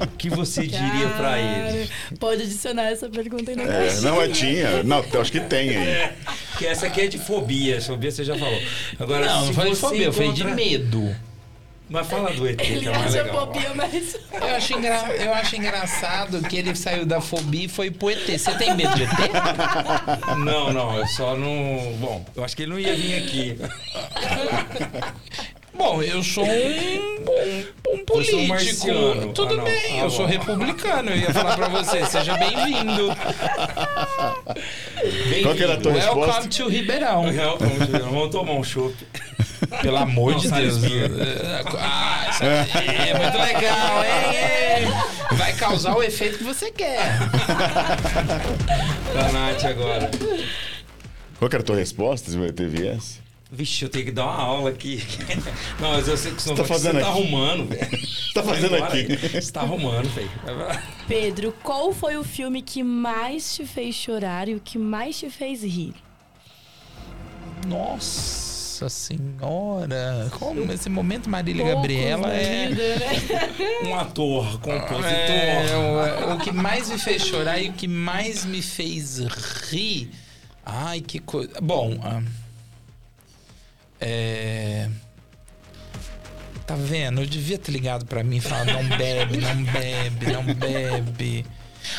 o 0.00 0.06
que 0.16 0.30
você 0.30 0.66
diria 0.66 1.08
pra 1.14 1.38
ele? 1.38 1.90
Pode 2.18 2.42
adicionar 2.44 2.84
essa 2.90 3.06
pergunta 3.10 3.50
aí 3.50 3.56
na 3.56 3.64
É, 3.64 4.00
não, 4.00 4.20
é 4.20 4.28
tinha. 4.28 4.82
Não, 4.82 5.04
eu 5.12 5.20
acho 5.20 5.30
que 5.30 5.40
tem 5.40 5.76
aí. 5.76 6.10
Porque 6.52 6.64
essa 6.66 6.86
aqui 6.86 7.02
é 7.02 7.06
de 7.06 7.18
fobia. 7.18 7.82
Fobia 7.82 8.10
você 8.10 8.24
já 8.24 8.36
falou. 8.38 8.62
Agora, 8.98 9.26
Não, 9.26 9.46
não 9.46 9.52
falei 9.52 9.72
de 9.72 9.78
fobia, 9.78 10.06
eu 10.06 10.12
falei 10.12 10.32
de 10.32 10.40
encontra- 10.40 10.56
medo. 10.56 11.14
Mas 11.90 12.06
fala 12.06 12.32
do 12.32 12.48
ET, 12.48 12.56
que 12.56 12.72
Ele 12.72 12.88
é 12.88 12.90
mais 12.90 13.14
acha 13.14 13.22
legal. 13.24 13.46
bobinha, 13.46 13.74
mas... 13.74 14.16
Eu 14.32 14.46
acho, 14.56 14.72
engra... 14.72 15.14
eu 15.14 15.34
acho 15.34 15.56
engraçado 15.56 16.40
que 16.48 16.56
ele 16.56 16.74
saiu 16.74 17.04
da 17.04 17.20
fobia 17.20 17.66
e 17.66 17.68
foi 17.68 17.90
pro 17.90 18.08
ET. 18.08 18.26
Você 18.26 18.50
tem 18.54 18.74
medo 18.74 18.94
de 18.94 19.02
ET? 19.02 19.10
Não, 20.38 20.72
não, 20.72 20.96
eu 20.96 21.06
só 21.08 21.36
não. 21.36 21.94
Bom, 22.00 22.24
eu 22.34 22.42
acho 22.42 22.56
que 22.56 22.62
ele 22.62 22.70
não 22.70 22.78
ia 22.80 22.96
vir 22.96 23.18
aqui. 23.22 23.58
Bom, 25.82 26.00
eu 26.00 26.22
sou 26.22 26.44
um, 26.44 26.48
um, 26.48 27.64
um 27.92 27.96
sou 27.96 27.98
político. 28.06 28.46
marciano. 28.46 29.32
Tudo 29.32 29.54
Ah, 29.54 29.56
não. 29.56 29.64
bem, 29.64 30.00
Ah, 30.00 30.04
eu 30.04 30.10
sou 30.10 30.26
bom. 30.26 30.32
republicano. 30.32 31.10
Eu 31.10 31.16
ia 31.16 31.32
falar 31.34 31.56
pra 31.56 31.68
você, 31.68 32.06
seja 32.06 32.36
bem-vindo. 32.36 33.08
Qual 35.42 35.54
que 35.56 35.62
era 35.64 35.74
a 35.74 35.76
tua 35.78 35.92
Welcome 35.92 36.26
resposta? 36.26 36.48
to 36.64 36.68
Ribeirão. 36.70 37.24
Real, 37.28 37.58
Vamos, 37.58 37.88
vamos 37.88 38.30
tomar 38.30 38.52
um 38.52 38.62
chopp. 38.62 38.94
Pelo 39.82 39.96
amor 39.96 40.32
Não, 40.32 40.38
de 40.38 40.50
Deus. 40.52 40.78
Ah, 41.80 42.28
isso 42.30 42.44
aí 42.44 43.10
é 43.10 43.18
muito 43.18 43.38
legal, 43.38 44.04
hein? 44.04 44.84
hein? 44.86 45.36
Vai 45.36 45.52
causar 45.54 45.96
o 45.96 46.02
efeito 46.02 46.38
que 46.38 46.44
você 46.44 46.70
quer. 46.70 47.18
Da 49.14 49.32
Nath 49.32 49.64
agora. 49.64 50.10
Qual 51.40 51.48
que 51.48 51.56
era 51.56 51.62
a 51.62 51.66
tua 51.66 51.76
resposta? 51.76 52.30
Se 52.30 52.52
teve 52.52 52.86
essa? 52.86 53.21
Vixe, 53.54 53.84
eu 53.84 53.90
tenho 53.90 54.06
que 54.06 54.12
dar 54.12 54.24
uma 54.24 54.34
aula 54.34 54.70
aqui. 54.70 55.04
Não, 55.78 55.90
mas 55.90 56.08
eu 56.08 56.16
sei 56.16 56.32
que 56.32 56.40
você, 56.40 56.54
tá 56.54 56.64
fazendo 56.64 56.94
você 56.96 57.00
tá 57.02 57.08
arrumando, 57.08 57.68
velho. 57.68 57.90
Tá 58.32 58.42
fazendo 58.42 58.76
embora, 58.76 58.98
aqui. 58.98 59.28
Você 59.28 59.52
tá 59.52 59.60
arrumando, 59.60 60.08
velho. 60.08 60.30
Pedro, 61.06 61.54
qual 61.62 61.92
foi 61.92 62.16
o 62.16 62.24
filme 62.24 62.62
que 62.62 62.82
mais 62.82 63.54
te 63.54 63.66
fez 63.66 63.94
chorar 63.94 64.48
e 64.48 64.54
o 64.54 64.60
que 64.60 64.78
mais 64.78 65.18
te 65.18 65.28
fez 65.28 65.62
rir? 65.62 65.92
Nossa 67.66 68.88
senhora. 68.88 70.30
Como 70.38 70.72
esse 70.72 70.88
momento 70.88 71.28
Marília 71.28 71.74
Gabriela 71.74 72.32
é. 72.32 72.68
vida, 72.68 72.82
né? 72.96 73.84
Um 73.84 73.94
ator, 73.96 74.60
compositor. 74.60 75.04
É, 75.04 76.26
o, 76.26 76.36
o 76.36 76.38
que 76.38 76.52
mais 76.52 76.88
me 76.88 76.96
fez 76.96 77.26
chorar 77.26 77.62
e 77.62 77.68
o 77.68 77.74
que 77.74 77.86
mais 77.86 78.46
me 78.46 78.62
fez 78.62 79.18
rir. 79.70 80.10
Ai, 80.64 81.02
que 81.02 81.18
coisa. 81.18 81.60
Bom. 81.60 82.00
ah, 82.02 82.22
é. 84.02 84.88
Tá 86.66 86.76
vendo? 86.76 87.20
Eu 87.20 87.26
devia 87.26 87.58
ter 87.58 87.72
ligado 87.72 88.06
pra 88.06 88.22
mim 88.22 88.36
e 88.36 88.40
falar: 88.40 88.64
não 88.64 88.84
bebe, 88.96 89.38
não 89.38 89.64
bebe, 89.64 90.32
não 90.32 90.44
bebe. 90.54 91.46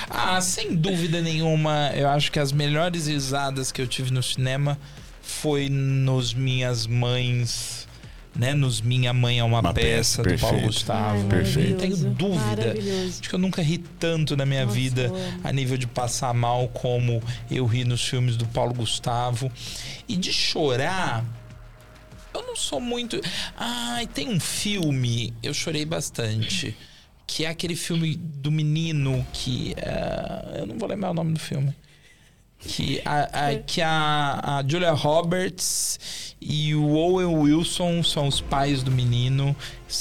Ah, 0.10 0.40
sem 0.40 0.76
dúvida 0.76 1.22
nenhuma, 1.22 1.92
eu 1.94 2.08
acho 2.10 2.32
que 2.32 2.40
as 2.40 2.52
melhores 2.52 3.08
risadas 3.08 3.72
que 3.72 3.82
eu 3.82 3.88
tive 3.88 4.12
no 4.12 4.24
cinema 4.24 4.78
foi 5.22 5.68
nos 5.70 6.34
Minhas 6.34 6.88
Mães, 6.88 7.86
né? 8.34 8.54
Nos 8.54 8.80
Minha 8.80 9.12
Mãe 9.14 9.40
é 9.40 9.44
uma, 9.44 9.60
Uma 9.60 9.74
peça, 9.74 10.24
peça, 10.24 10.36
do 10.36 10.40
Paulo. 10.40 10.62
Gustavo. 10.68 11.22
Ai, 11.24 11.28
Perfeito. 11.28 11.70
Não 11.72 11.78
tenho 11.78 11.96
dúvida. 12.14 12.76
Acho 13.10 13.30
que 13.30 13.36
eu 13.36 13.40
nunca 13.40 13.62
ri 13.62 13.78
tanto 13.78 14.38
na 14.38 14.46
minha 14.46 14.64
Nossa, 14.66 14.76
vida 14.76 15.08
amo. 15.08 15.42
a 15.44 15.52
nível 15.52 15.78
de 15.78 15.86
passar 15.88 16.34
mal 16.34 16.70
como 16.70 17.22
eu 17.52 17.66
ri 17.66 17.84
nos 17.84 18.08
filmes 18.08 18.38
do 18.38 18.46
Paulo 18.48 18.74
Gustavo. 18.74 19.52
E 20.08 20.16
de 20.16 20.32
chorar, 20.32 21.26
eu 22.34 22.42
não 22.48 22.56
sou 22.56 22.80
muito. 22.80 23.20
Ai, 23.58 24.08
tem 24.08 24.30
um 24.30 24.40
filme, 24.40 25.34
eu 25.44 25.54
chorei 25.54 25.86
bastante. 25.86 26.76
Que 27.26 27.46
é 27.46 27.50
aquele 27.50 27.76
filme 27.76 28.16
do 28.16 28.52
menino 28.52 29.26
que. 29.34 29.74
eh, 29.78 30.58
eu 30.60 30.66
não 30.68 30.78
vou 30.78 30.88
lembrar 30.90 31.12
o 31.12 31.14
nome 31.14 31.34
do 31.34 31.40
filme. 31.40 31.74
Que 32.60 33.02
a, 33.04 33.48
a- 33.50 33.56
que 33.60 33.82
a, 33.82 34.58
a 34.60 34.64
Julia 34.68 34.92
Roberts 34.92 36.36
e 36.40 36.74
o 36.76 36.92
Owen 36.94 37.26
Wilson 37.38 38.02
são 38.04 38.28
os 38.28 38.40
pais 38.42 38.84
do 38.84 38.92
menino. 38.92 39.56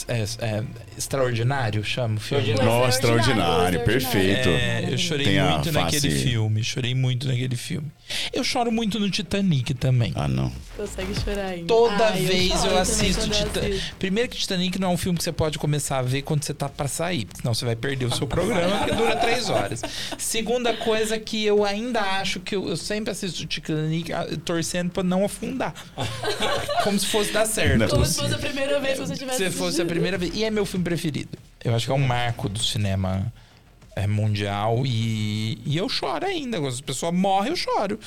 É, 0.09 0.23
é, 0.45 0.63
extraordinário, 0.97 1.83
chama 1.85 2.17
o 2.17 2.21
filme. 2.21 2.51
Extraordinário. 2.51 2.85
Nossa, 2.85 2.97
extraordinário, 2.99 3.79
Extraordinário. 3.79 3.81
perfeito. 3.85 4.49
É, 4.49 4.93
eu 4.93 4.99
chorei 4.99 5.27
Tem 5.27 5.39
a 5.39 5.51
muito 5.51 5.73
naquele 5.73 6.11
face- 6.11 6.23
filme. 6.23 6.65
Chorei 6.65 6.95
muito 6.95 7.27
naquele 7.29 7.57
filme. 7.57 7.91
Eu 8.33 8.45
choro 8.45 8.71
muito 8.71 8.99
no 9.01 9.11
Titanic 9.11 9.73
também. 9.75 10.13
Ah, 10.15 10.29
não. 10.29 10.53
Consegue 10.77 11.15
chorar 11.19 11.47
ainda. 11.47 11.67
Toda 11.67 12.09
Ai, 12.09 12.23
vez 12.23 12.51
eu, 12.53 12.59
também 12.61 12.79
assisto 12.79 13.23
eu 13.27 13.31
Titanic. 13.31 13.83
Primeiro 13.99 14.29
que 14.29 14.37
Titanic 14.37 14.79
não 14.79 14.91
é 14.91 14.95
um 14.95 14.97
filme 14.97 15.17
que 15.19 15.25
você 15.25 15.33
pode 15.33 15.59
começar 15.59 15.99
a 15.99 16.03
ver 16.03 16.23
quando 16.23 16.43
você 16.43 16.53
tá 16.53 16.69
pra 16.69 16.89
sair, 16.89 17.27
senão 17.35 17.55
você 17.55 17.65
vai 17.65 17.77
perder 17.77 18.05
o 18.07 18.15
seu 18.15 18.27
programa, 18.27 18.85
que 18.85 18.95
dura 18.95 19.17
três 19.17 19.49
horas. 19.49 19.83
Segunda 20.19 20.75
coisa 20.75 21.19
que 21.19 21.45
eu 21.45 21.65
ainda 21.65 22.01
acho 22.01 22.41
que 22.41 22.55
eu, 22.57 22.69
eu 22.69 22.77
sempre 22.77 23.11
assisto 23.11 23.47
Titanic 23.47 24.13
ah, 24.13 24.27
torcendo 24.45 24.91
pra 24.91 25.03
não 25.03 25.25
afundar. 25.25 25.75
Como 26.85 26.99
se 26.99 27.07
fosse 27.07 27.33
dar 27.33 27.47
certo. 27.47 27.79
Não 27.79 27.87
é 27.87 27.89
Como 27.89 28.05
se 28.05 28.19
fosse 28.21 28.35
a 28.35 28.39
primeira 28.39 28.81
vez 28.81 28.99
que 28.99 29.07
você 29.07 29.17
tivesse 29.17 29.39
Se 29.39 29.51
fosse 29.51 29.81
a 29.83 29.87
primeira 29.87 30.19
vez. 30.19 30.35
E 30.35 30.45
é 30.45 30.51
meu 30.51 30.65
filme 30.65 30.85
preferido. 30.85 31.39
Eu 31.63 31.75
acho 31.75 31.87
que 31.87 31.93
é 31.93 31.95
um 31.95 32.07
marco 32.07 32.49
do 32.49 32.59
cinema 32.59 33.33
é, 33.95 34.07
mundial 34.07 34.83
e, 34.85 35.59
e 35.65 35.77
eu 35.77 35.89
choro 35.89 36.27
ainda. 36.27 36.59
Quando 36.59 36.73
as 36.73 36.81
pessoas 36.81 37.15
morrem, 37.15 37.51
eu 37.51 37.57
choro. 37.57 37.99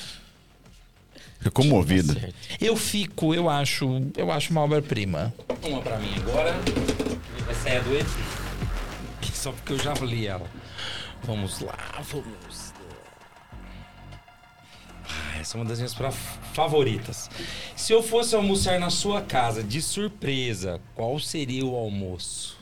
Fica 1.38 1.50
comovido. 1.50 2.16
Eu 2.60 2.76
fico, 2.76 3.34
eu 3.34 3.48
acho, 3.48 4.02
eu 4.16 4.30
acho 4.30 4.50
uma 4.50 4.62
obra-prima. 4.62 5.32
Uma 5.62 5.80
pra 5.80 5.98
mim 5.98 6.12
agora. 6.16 6.54
Essa 7.48 7.68
é 7.68 7.78
a 7.78 7.80
do. 7.80 7.90
Só 9.32 9.52
porque 9.52 9.74
eu 9.74 9.78
já 9.78 9.92
li 9.94 10.26
ela. 10.26 10.48
Vamos 11.22 11.60
lá, 11.60 12.02
vamos. 12.10 12.55
Ah, 15.16 15.38
Essa 15.38 15.56
é 15.56 15.60
uma 15.60 15.64
das 15.68 15.78
minhas 15.78 15.94
favoritas. 16.52 17.30
Se 17.74 17.92
eu 17.92 18.02
fosse 18.02 18.34
almoçar 18.34 18.78
na 18.78 18.90
sua 18.90 19.20
casa 19.22 19.62
de 19.62 19.80
surpresa, 19.82 20.80
qual 20.94 21.18
seria 21.18 21.64
o 21.64 21.74
almoço? 21.76 22.55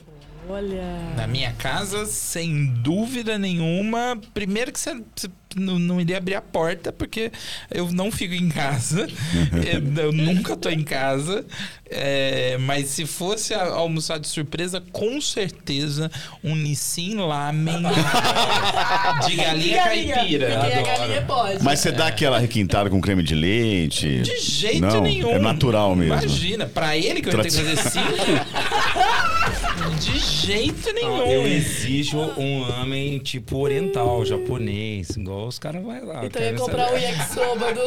Olha. 0.49 0.83
Na 1.17 1.27
minha 1.27 1.53
casa, 1.53 2.05
sem 2.07 2.67
dúvida 2.67 3.39
nenhuma, 3.39 4.19
primeiro 4.35 4.71
que 4.73 4.79
você, 4.79 4.95
não, 5.57 5.79
não 5.79 6.01
iria 6.01 6.19
abrir 6.19 6.35
a 6.35 6.43
porta, 6.43 6.93
porque 6.93 7.33
eu 7.71 7.91
não 7.91 8.13
fico 8.13 8.35
em 8.35 8.51
casa. 8.51 9.07
eu, 10.03 10.13
nunca 10.13 10.55
tô 10.57 10.69
em 10.69 10.83
casa. 10.85 11.47
É, 11.89 12.59
mas 12.61 12.89
se 12.89 13.07
fosse 13.07 13.55
a- 13.55 13.65
almoçar 13.69 14.19
de 14.19 14.27
surpresa, 14.29 14.83
com 14.93 15.21
certeza 15.21 16.11
um 16.43 16.55
Nissin 16.57 17.15
Lamen 17.17 17.83
de 19.27 19.37
galinha 19.37 19.83
caipira. 19.85 20.59
Porque 20.59 20.73
a 20.73 20.83
galinha 20.83 21.23
pode. 21.23 21.63
Mas 21.63 21.79
você 21.81 21.93
dá 21.93 22.09
aquela 22.09 22.39
requintada 22.39 22.91
com 22.91 23.01
creme 23.01 23.23
de 23.23 23.35
leite? 23.35 24.21
De 24.23 24.41
jeito 24.41 24.81
Não, 24.81 25.01
nenhum. 25.03 25.31
É 25.31 25.39
natural 25.39 25.95
mesmo. 25.97 26.15
Imagina, 26.15 26.67
pra 26.67 26.97
ele 26.99 27.23
que 27.23 27.29
eu 27.29 27.37
ia 27.37 27.43
ter 27.43 27.51
que 27.51 27.57
fazer 27.57 27.77
cinco. 27.91 28.15
De 30.01 30.19
jeito 30.19 30.93
nenhum. 30.93 31.23
Eu 31.27 31.47
exijo 31.47 32.19
um 32.19 32.63
homem 32.81 33.19
tipo 33.19 33.59
oriental, 33.59 34.25
japonês, 34.25 35.11
igual 35.11 35.47
os 35.49 35.59
caras 35.59 35.83
vão 35.83 36.07
lá. 36.07 36.25
Então 36.25 36.43
eu 36.43 36.53
ia 36.53 36.59
comprar 36.59 36.87
o 36.87 36.89
saber. 36.91 37.03
yakisoba 37.03 37.73
do. 37.73 37.81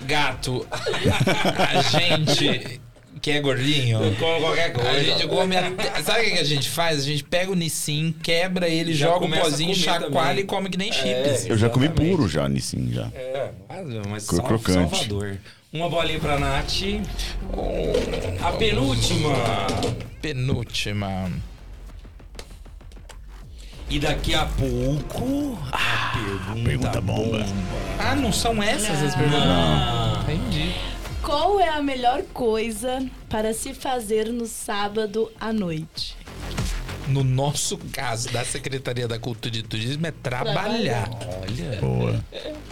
Gato, 0.06 0.66
a 0.70 1.82
gente 1.82 2.80
que 3.20 3.32
é 3.32 3.40
gordinho. 3.40 3.98
Como 4.16 4.40
qualquer 4.40 4.72
coisa. 4.72 4.90
A 4.90 5.02
gente 5.02 5.26
come 5.26 5.56
até... 5.56 6.02
Sabe 6.04 6.20
o 6.20 6.32
que 6.34 6.38
a 6.38 6.44
gente 6.44 6.68
faz? 6.68 7.00
A 7.00 7.02
gente 7.02 7.24
pega 7.24 7.50
o 7.50 7.54
Nissin, 7.56 8.14
quebra 8.22 8.68
ele, 8.68 8.94
Já 8.94 9.08
joga 9.08 9.26
o 9.26 9.34
a 9.34 9.38
pozinho, 9.40 9.74
chacoalha 9.74 10.28
também. 10.28 10.38
e 10.38 10.44
come 10.44 10.68
que 10.70 10.78
nem 10.78 10.90
É. 10.90 10.92
chips. 10.92 11.46
Eu 11.50 11.58
já 11.58 11.68
comi 11.68 11.88
puro 11.88 12.28
já, 12.28 12.48
Nissin, 12.48 12.90
já. 12.92 13.10
É, 13.12 13.50
mas- 13.68 14.06
mas 14.08 14.22
sal, 14.22 14.44
crocante. 14.44 14.96
Salvador. 14.96 15.36
Uma 15.70 15.90
bolinha 15.90 16.18
pra 16.18 16.38
Nath. 16.38 16.80
A 18.42 18.52
penúltima. 18.52 19.34
Penúltima. 20.22 21.30
E 23.90 23.98
daqui 23.98 24.34
a 24.34 24.46
pouco. 24.46 25.58
a 25.70 26.12
pergunta, 26.16 26.64
pergunta 26.64 27.00
bomba. 27.02 27.44
Ah, 27.98 28.16
não 28.16 28.32
são 28.32 28.62
essas 28.62 29.02
as 29.02 29.14
perguntas? 29.14 29.44
Não. 29.44 30.22
Entendi. 30.22 30.74
Qual 31.22 31.60
é 31.60 31.68
a 31.68 31.82
melhor 31.82 32.22
coisa 32.32 33.06
para 33.28 33.52
se 33.52 33.74
fazer 33.74 34.32
no 34.32 34.46
sábado 34.46 35.30
à 35.38 35.52
noite? 35.52 36.16
No 37.08 37.24
nosso 37.24 37.78
caso, 37.92 38.28
da 38.30 38.44
Secretaria 38.44 39.08
da 39.08 39.18
Cultura 39.18 39.56
e 39.56 39.62
Turismo, 39.62 40.06
é 40.06 40.10
trabalhar. 40.10 41.08
Olha. 41.40 41.80
Boa. 41.80 42.24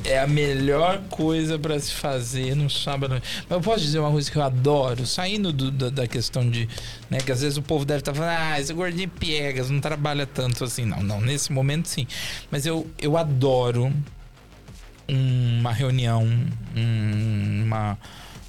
É 0.05 0.19
a 0.21 0.27
melhor 0.27 1.01
coisa 1.09 1.59
pra 1.59 1.79
se 1.81 1.93
fazer 1.93 2.55
no 2.55 2.69
sábado. 2.69 3.15
Mas 3.15 3.51
eu 3.51 3.61
posso 3.61 3.81
dizer 3.83 3.99
uma 3.99 4.11
coisa 4.11 4.31
que 4.31 4.37
eu 4.37 4.43
adoro, 4.43 5.07
saindo 5.07 5.53
do- 5.53 5.71
da, 5.71 5.89
da 5.89 6.07
questão 6.07 6.49
de. 6.49 6.69
Né, 7.11 7.19
que 7.19 7.33
às 7.33 7.41
vezes 7.41 7.57
o 7.57 7.63
povo 7.63 7.85
deve 7.85 8.01
estar 8.01 8.13
falando, 8.15 8.37
ah, 8.39 8.61
esse 8.61 8.73
gordinho 8.75 9.09
piegas, 9.09 9.71
não 9.71 9.81
trabalha 9.81 10.27
tanto 10.27 10.63
assim. 10.65 10.85
Não, 10.85 11.03
não, 11.03 11.21
nesse 11.21 11.51
momento 11.53 11.87
sim. 11.89 12.07
Mas 12.51 12.67
eu, 12.67 12.87
eu 13.01 13.17
adoro 13.17 13.93
uma 15.09 15.73
reunião, 15.73 16.25
um- 16.77 17.63
uma, 17.65 17.99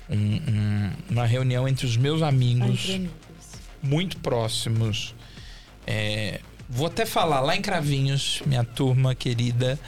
um- 0.09 0.15
um- 0.15 0.91
uma 1.11 1.26
reunião 1.26 1.68
entre 1.68 1.85
os 1.85 1.95
meus 1.95 2.22
amigos 2.22 2.99
muito 3.81 4.18
próximos. 4.18 5.15
É, 5.88 6.41
vou 6.69 6.85
até 6.88 7.05
falar 7.05 7.39
lá 7.39 7.55
em 7.55 7.61
Cravinhos, 7.61 8.41
minha 8.45 8.64
turma 8.64 9.15
querida, 9.15 9.80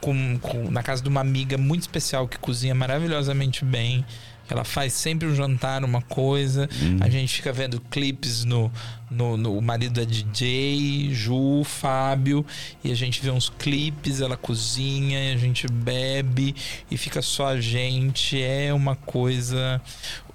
com, 0.00 0.38
com- 0.38 0.70
na 0.70 0.82
casa 0.82 1.02
de 1.02 1.08
uma 1.08 1.20
amiga 1.20 1.58
muito 1.58 1.82
especial 1.82 2.28
que 2.28 2.38
cozinha 2.38 2.74
maravilhosamente 2.74 3.64
bem. 3.64 4.04
Ela 4.46 4.62
faz 4.62 4.92
sempre 4.92 5.26
um 5.26 5.34
jantar, 5.34 5.82
uma 5.82 6.02
coisa. 6.02 6.68
A 7.00 7.08
gente 7.08 7.32
fica 7.36 7.50
vendo 7.50 7.80
clipes 7.80 8.44
no, 8.44 8.70
no, 9.10 9.38
no- 9.38 9.56
O 9.56 9.62
marido 9.62 9.98
é 10.02 10.04
DJ, 10.04 11.08
Ju, 11.14 11.64
Fábio. 11.64 12.44
E 12.84 12.92
a 12.92 12.94
gente 12.94 13.22
vê 13.22 13.30
uns 13.30 13.48
clipes, 13.48 14.20
ela 14.20 14.36
cozinha, 14.36 15.32
a 15.32 15.38
gente 15.38 15.66
bebe 15.66 16.54
e 16.90 16.98
fica 16.98 17.22
só 17.22 17.46
a 17.48 17.60
gente. 17.60 18.38
É 18.42 18.70
uma 18.74 18.94
coisa. 18.94 19.80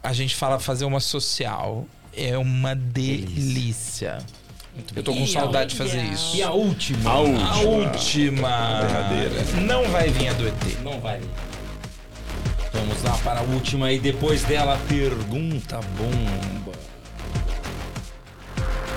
A 0.02 0.12
gente 0.12 0.36
fala 0.36 0.58
fazer 0.60 0.86
uma 0.86 1.00
social. 1.00 1.86
É 2.12 2.36
uma 2.36 2.74
delícia. 2.76 4.18
Eu 4.96 5.04
tô 5.04 5.14
com 5.14 5.24
E 5.24 5.28
saudade 5.28 5.72
de 5.72 5.76
fazer 5.76 6.02
isso. 6.04 6.36
E 6.36 6.44
a 6.44 6.52
última? 6.52 7.10
A 7.10 7.14
A 7.14 7.20
última. 7.20 7.66
última. 7.66 8.82
Derradeira. 8.82 9.44
Não 9.62 9.84
vai 9.90 10.10
vir 10.10 10.30
a 10.30 10.34
do 10.34 10.48
ET. 10.48 10.80
Não 10.84 11.00
vai. 11.00 11.22
Vamos 12.74 13.02
lá 13.04 13.18
para 13.18 13.40
a 13.40 13.44
última 13.44 13.92
e 13.92 14.00
depois 14.00 14.44
dela, 14.44 14.80
pergunta 14.88 15.80
bomba. 15.98 16.72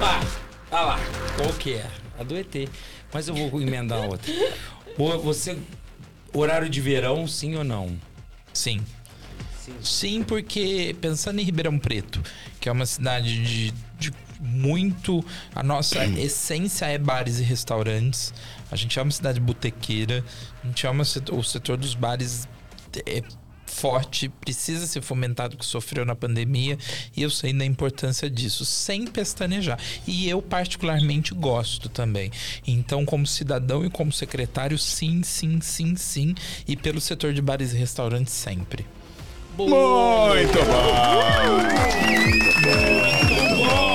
Ah, 0.01 0.21
ah 0.71 0.81
lá, 0.81 1.01
qual 1.37 1.53
que 1.55 1.75
é? 1.75 1.87
A 2.19 2.23
do 2.23 2.37
ET. 2.37 2.69
Mas 3.13 3.29
eu 3.29 3.35
vou 3.35 3.61
emendar 3.61 4.01
outra. 4.01 4.33
Ô, 4.99 5.19
Você 5.19 5.57
Horário 6.35 6.69
de 6.69 6.81
verão, 6.81 7.27
sim 7.29 7.57
ou 7.57 7.65
não? 7.65 7.95
Sim. 8.55 8.81
Sim, 9.83 10.23
porque 10.23 10.97
pensando 11.01 11.41
em 11.41 11.45
Ribeirão 11.45 11.79
Preto, 11.79 12.23
que 12.59 12.69
é 12.69 12.73
uma 12.73 12.87
cidade 12.87 13.43
de, 13.45 13.75
de 14.11 14.13
muito. 14.41 15.25
A 15.55 15.63
nossa 15.63 16.05
essência 16.19 16.87
é 16.87 16.99
bares 16.99 17.39
e 17.39 17.43
restaurantes. 17.43 18.33
A 18.71 18.77
gente 18.77 18.99
é 18.99 19.03
uma 19.03 19.11
cidade 19.11 19.39
botequeira. 19.41 20.25
A 20.63 20.67
gente 20.67 20.87
é 20.87 20.91
uma, 20.91 21.05
setor- 21.05 21.39
o 21.39 21.43
setor 21.45 21.77
dos 21.77 21.95
bares 21.95 22.47
é 23.07 23.23
forte, 23.67 24.29
precisa 24.29 24.87
ser 24.87 25.01
fomentado, 25.01 25.57
que 25.57 25.65
sofreu 25.65 26.05
na 26.05 26.15
pandemia. 26.15 26.77
E 27.17 27.23
eu 27.23 27.31
sei 27.31 27.55
da 27.55 27.65
importância 27.65 28.29
disso, 28.29 28.67
sem 28.67 29.07
pestanejar. 29.07 29.79
E 30.07 30.29
eu, 30.29 30.43
particularmente, 30.43 31.33
gosto 31.33 31.89
também. 31.89 32.31
Então, 32.67 33.05
como 33.07 33.27
cidadão 33.27 33.83
e 33.85 33.89
como 33.89 34.13
secretário, 34.13 34.77
sim, 34.77 35.23
sim, 35.23 35.59
sim, 35.63 35.97
sim. 35.97 36.35
E 36.69 36.77
pelo 36.77 37.01
setor 37.01 37.33
de 37.33 37.41
bares 37.41 37.73
e 37.73 37.77
restaurantes, 37.79 38.35
sempre. 38.35 38.85
Muito 39.57 40.59
bom! 42.65 43.92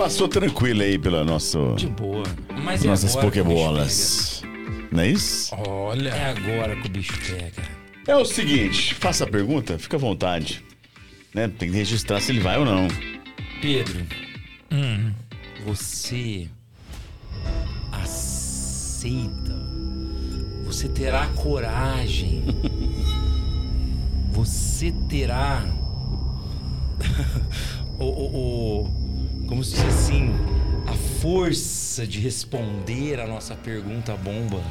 Passou 0.00 0.28
tranquilo 0.28 0.80
aí 0.80 0.98
pela 0.98 1.22
nosso, 1.22 1.74
De 1.76 1.86
boa. 1.86 2.22
Mas 2.64 2.82
é 2.82 2.88
nossas 2.88 3.14
agora 3.14 3.30
que 3.30 3.38
o 3.38 3.44
bicho 3.44 3.54
pokebolas. 3.58 4.42
Não 4.90 5.02
é 5.02 5.08
isso? 5.08 5.50
pega. 5.54 5.68
Olha. 5.70 6.08
É 6.08 6.24
agora 6.30 6.74
que 6.76 6.86
o 6.86 6.90
bicho 6.90 7.12
pega. 7.20 7.62
É 8.08 8.16
o 8.16 8.24
seguinte, 8.24 8.94
faça 8.94 9.24
a 9.24 9.26
pergunta, 9.26 9.78
fica 9.78 9.98
à 9.98 10.00
vontade. 10.00 10.64
Né? 11.34 11.48
Tem 11.48 11.70
que 11.70 11.76
registrar 11.76 12.18
se 12.22 12.32
ele 12.32 12.40
vai 12.40 12.56
ou 12.58 12.64
não. 12.64 12.88
Pedro, 13.60 14.06
Hum. 14.72 15.12
você 15.66 16.48
aceita. 17.92 19.54
Você 20.64 20.88
terá 20.88 21.26
coragem. 21.36 22.42
Você 24.32 24.94
terá. 25.10 25.62
o, 27.98 28.04
o, 28.04 28.84
o- 28.86 29.09
como 29.50 29.64
se 29.64 29.74
diz 29.74 29.84
assim? 29.84 30.32
A 30.86 30.92
força 31.20 32.06
de 32.06 32.20
responder 32.20 33.18
a 33.18 33.26
nossa 33.26 33.56
pergunta 33.56 34.16
bomba. 34.16 34.62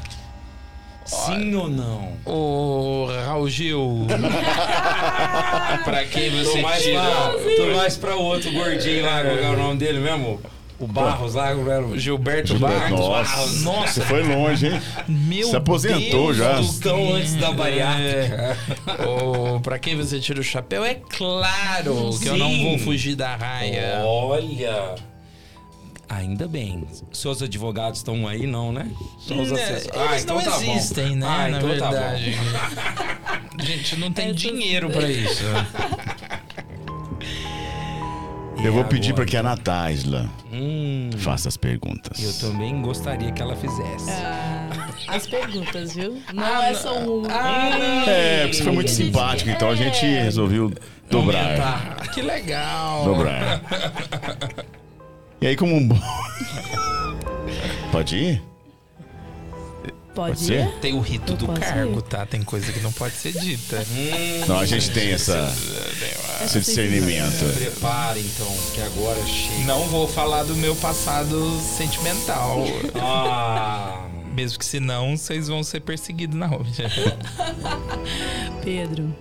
Sim 1.06 1.54
ou 1.54 1.68
não? 1.68 2.14
Ô, 2.24 3.08
Raul 3.26 3.50
Gil. 3.50 4.08
pra 5.84 6.06
quem 6.06 6.30
você 6.30 6.52
Tô 6.52 6.62
mais, 6.62 6.82
tira... 6.82 7.02
pra, 7.02 7.56
tô 7.58 7.76
mais 7.76 7.98
pra 7.98 8.16
outro 8.16 8.52
gordinho 8.54 9.04
lá, 9.06 9.22
qual 9.22 9.38
é 9.38 9.50
o 9.50 9.58
nome 9.58 9.80
dele 9.80 10.00
mesmo? 10.00 10.40
O 10.80 10.88
Barros 10.88 11.34
lá, 11.34 11.52
o 11.54 11.98
Gilberto 11.98 11.98
Gilberto, 12.00 12.58
Barros. 12.58 13.00
nossa, 13.00 13.60
Nossa, 13.64 13.94
você 13.94 14.02
foi 14.02 14.24
longe, 14.24 14.68
hein? 14.68 14.82
meu 15.10 15.50
Se 15.50 15.56
aposentou 15.58 16.34
Deus 16.34 16.38
já. 16.38 16.62
Tão 16.82 17.14
antes 17.16 17.36
da 17.36 17.50
É. 17.50 18.56
Ô, 19.06 19.60
pra 19.60 19.78
quem 19.78 19.98
você 19.98 20.20
tira 20.22 20.40
o 20.40 20.44
chapéu, 20.44 20.86
é 20.86 20.96
claro 20.96 22.12
que 22.22 22.28
eu 22.28 22.38
não 22.38 22.50
Sim. 22.50 22.64
vou 22.70 22.80
fugir 22.80 23.16
da 23.16 23.36
raia. 23.36 24.02
Olha! 24.06 24.96
Ainda 26.08 26.48
bem. 26.48 26.88
Seus 27.12 27.42
advogados 27.44 28.00
estão 28.00 28.28
aí, 28.28 28.48
não, 28.48 28.72
né? 28.72 28.90
Só 29.20 29.36
os 29.36 29.52
Né, 29.52 29.62
assessores. 29.62 30.12
Eles 30.12 30.26
não 30.26 30.42
tá 30.42 30.50
bom. 30.52 30.62
existem, 30.76 31.16
né? 31.18 31.28
Ah, 31.30 31.48
na 31.50 31.58
então 31.58 31.78
tá 31.78 31.86
bom. 31.86 31.92
verdade. 31.92 32.36
A 33.60 33.62
gente 33.64 33.96
não 33.98 34.12
tem 34.12 34.30
É, 34.30 34.34
dinheiro 34.34 34.90
pra 34.90 35.08
isso. 35.10 35.44
Eu 38.64 38.74
vou 38.74 38.84
pedir 38.84 39.14
para 39.14 39.26
que 39.26 39.38
a 39.38 39.44
Natália 39.44 40.30
Hum, 40.52 41.10
faça 41.18 41.48
as 41.48 41.56
perguntas. 41.58 42.22
eu 42.22 42.50
também 42.52 42.82
gostaria 42.82 43.32
que 43.32 43.42
ela 43.42 43.56
fizesse. 43.56 44.10
Ah, 44.12 44.70
as 45.08 45.26
perguntas, 45.26 45.96
viu? 45.96 46.22
Não 46.34 46.64
é 46.64 46.74
só 46.74 47.00
um. 47.00 47.24
É, 47.26 48.42
porque 48.44 48.54
você 48.58 48.64
foi 48.64 48.72
muito 48.74 48.92
simpático, 48.92 49.50
então 49.50 49.70
a 49.70 49.76
gente 49.76 50.06
resolveu 50.06 50.74
dobrar. 51.10 51.46
Aumentar. 51.46 52.10
Que 52.14 52.22
legal. 52.22 53.06
Dobrar. 53.06 53.62
E 55.42 55.48
aí, 55.48 55.56
como 55.56 55.74
um 55.74 55.88
bom. 55.88 55.98
Pode 57.94 58.18
ir? 58.18 58.44
Pode, 60.14 60.34
Pode 60.36 60.40
ser? 60.40 60.70
Tem 60.82 60.94
o 60.94 61.00
rito 61.00 61.34
Eu 61.34 61.38
do 61.38 61.48
cargo, 61.48 62.00
ir? 62.00 62.02
tá? 62.04 62.26
Tem 62.26 62.42
coisa 62.42 62.74
que 62.74 62.80
não 62.80 62.92
pode 62.92 63.14
ser 63.16 63.32
dita. 63.32 63.86
Não, 64.48 64.60
a 64.60 64.66
gente 64.66 64.90
tem 64.92 65.12
essa, 65.12 65.54
esse 66.44 66.60
discernimento. 66.60 67.46
Prepara 67.56 68.20
então, 68.20 68.48
que 68.74 68.82
agora 68.82 69.24
chega. 69.26 69.66
Não 69.66 69.86
vou 69.88 70.08
falar 70.08 70.44
do 70.44 70.56
meu 70.56 70.76
passado 70.76 71.60
sentimental. 71.78 72.64
Ah, 73.02 74.08
Mesmo 74.34 74.58
que 74.60 74.66
senão 74.66 75.16
vocês 75.16 75.48
vão 75.48 75.64
ser 75.64 75.82
perseguidos 75.82 76.36
na 76.38 76.48
rua. 76.48 76.66
Pedro. 78.64 79.16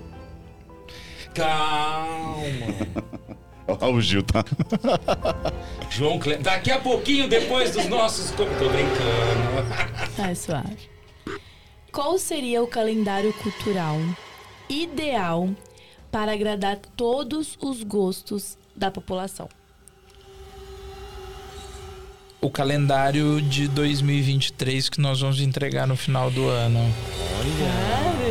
calma. 1.34 2.44
Olha 3.68 3.92
o 3.92 4.00
Gil, 4.00 4.22
tá? 4.22 4.44
João 5.90 6.18
Cleber. 6.18 6.42
Daqui 6.42 6.70
a 6.70 6.78
pouquinho, 6.78 7.28
depois 7.28 7.72
dos 7.72 7.86
nossos. 7.86 8.30
Tô 8.30 8.44
brincando. 8.44 10.16
Tá, 10.16 10.30
é 10.30 10.34
suave. 10.34 10.88
Qual 11.92 12.18
seria 12.18 12.62
o 12.62 12.66
calendário 12.66 13.32
cultural 13.34 13.98
ideal 14.68 15.50
para 16.10 16.32
agradar 16.32 16.78
todos 16.96 17.58
os 17.60 17.82
gostos 17.82 18.56
da 18.74 18.90
população? 18.90 19.48
o 22.40 22.50
calendário 22.50 23.42
de 23.42 23.66
2023 23.66 24.88
que 24.88 25.00
nós 25.00 25.20
vamos 25.20 25.40
entregar 25.40 25.86
no 25.86 25.96
final 25.96 26.30
do 26.30 26.48
ano. 26.48 26.78
Caramba! 27.58 28.27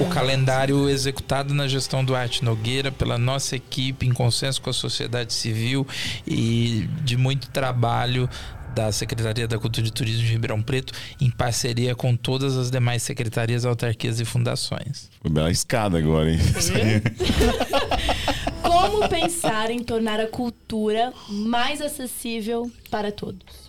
O 0.00 0.08
calendário 0.10 0.88
executado 0.88 1.52
na 1.52 1.66
gestão 1.66 2.04
do 2.04 2.14
Arte 2.14 2.44
Nogueira 2.44 2.92
pela 2.92 3.18
nossa 3.18 3.56
equipe, 3.56 4.06
em 4.06 4.12
consenso 4.12 4.62
com 4.62 4.70
a 4.70 4.72
sociedade 4.72 5.32
civil 5.32 5.86
e 6.26 6.88
de 7.02 7.16
muito 7.16 7.50
trabalho 7.50 8.30
da 8.74 8.92
Secretaria 8.92 9.48
da 9.48 9.58
Cultura 9.58 9.88
e 9.88 9.90
Turismo 9.90 10.22
de 10.22 10.32
Ribeirão 10.32 10.62
Preto, 10.62 10.92
em 11.20 11.30
parceria 11.30 11.96
com 11.96 12.14
todas 12.14 12.56
as 12.56 12.70
demais 12.70 13.02
secretarias, 13.02 13.64
autarquias 13.64 14.20
e 14.20 14.24
fundações. 14.24 15.10
Foi 15.20 15.30
bela 15.30 15.50
escada 15.50 15.98
agora, 15.98 16.30
hein? 16.30 16.38
Como 18.62 19.08
pensar 19.08 19.70
em 19.70 19.82
tornar 19.82 20.20
a 20.20 20.28
cultura 20.28 21.12
mais 21.28 21.80
acessível 21.80 22.70
para 22.88 23.10
todos? 23.10 23.68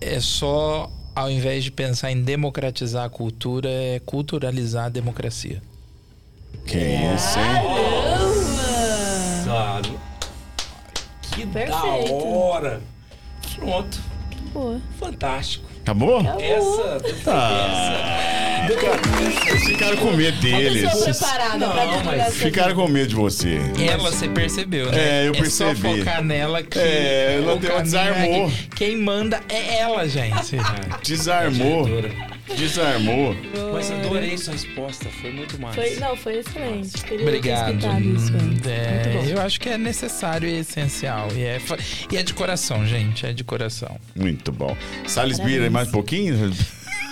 É 0.00 0.18
só, 0.18 0.90
ao 1.14 1.30
invés 1.30 1.64
de 1.64 1.70
pensar 1.70 2.10
em 2.10 2.22
democratizar 2.22 3.04
a 3.04 3.08
cultura, 3.08 3.68
é 3.68 4.00
culturalizar 4.04 4.86
a 4.86 4.88
democracia. 4.88 5.62
Que 6.66 6.78
isso, 6.78 7.38
hein? 7.38 7.62
Sabe? 9.44 9.98
Que 11.32 11.44
da 11.46 11.52
Perfeito. 11.52 12.14
hora. 12.14 12.80
Pronto. 13.56 14.00
Boa. 14.52 14.80
Fantástico. 14.98 15.64
Acabou? 15.82 16.20
Essa. 16.20 16.98
Ah, 17.26 18.31
Vocês 18.66 19.64
ficaram 19.64 19.96
com 19.96 20.12
medo 20.12 20.40
deles. 20.40 20.90
Vocês 20.92 21.18
preparada 21.18 21.58
Não, 21.58 22.04
mas 22.04 22.34
Ficaram 22.34 22.74
com 22.74 22.88
medo 22.88 23.08
de 23.08 23.14
você. 23.14 23.58
Ela 23.78 24.10
você 24.10 24.28
percebeu, 24.28 24.90
né? 24.90 25.24
É, 25.24 25.28
eu 25.28 25.34
só 25.50 25.66
percebi. 25.66 25.98
focar 25.98 26.22
nela 26.22 26.62
que. 26.62 26.78
É, 26.78 27.36
ela 27.42 27.58
caminho 27.58 27.82
desarmou. 27.82 28.46
é 28.46 28.50
que 28.50 28.68
Quem 28.76 28.96
manda 28.96 29.40
é 29.48 29.78
ela, 29.78 30.06
gente. 30.08 30.56
Desarmou. 31.02 31.88
Desarmou. 32.56 33.34
Mas 33.72 33.90
adorei 33.90 34.36
sua 34.36 34.52
resposta, 34.52 35.06
foi 35.20 35.30
muito 35.32 35.60
massa. 35.60 35.80
Foi, 35.80 35.96
não, 35.96 36.16
foi 36.16 36.38
excelente. 36.38 36.92
Queria 37.02 37.18
ter 37.18 37.22
Obrigado. 37.24 37.68
escutado 37.76 38.00
isso 38.04 38.32
antes. 38.34 38.66
É, 38.66 39.02
Muito 39.04 39.24
bom. 39.24 39.30
eu 39.30 39.40
acho 39.42 39.60
que 39.60 39.68
é 39.68 39.78
necessário 39.78 40.48
e 40.48 40.58
essencial. 40.58 41.28
E 41.34 41.42
é, 41.42 41.58
fa- 41.58 41.78
e 42.10 42.16
é 42.16 42.22
de 42.22 42.34
coração, 42.34 42.86
gente. 42.86 43.24
É 43.26 43.32
de 43.32 43.42
coração. 43.44 43.96
Muito 44.14 44.52
bom. 44.52 44.76
Salles 45.06 45.38
Beer, 45.38 45.48
Parabéns. 45.50 45.72
mais 45.72 45.88
um 45.88 45.92
pouquinho? 45.92 46.52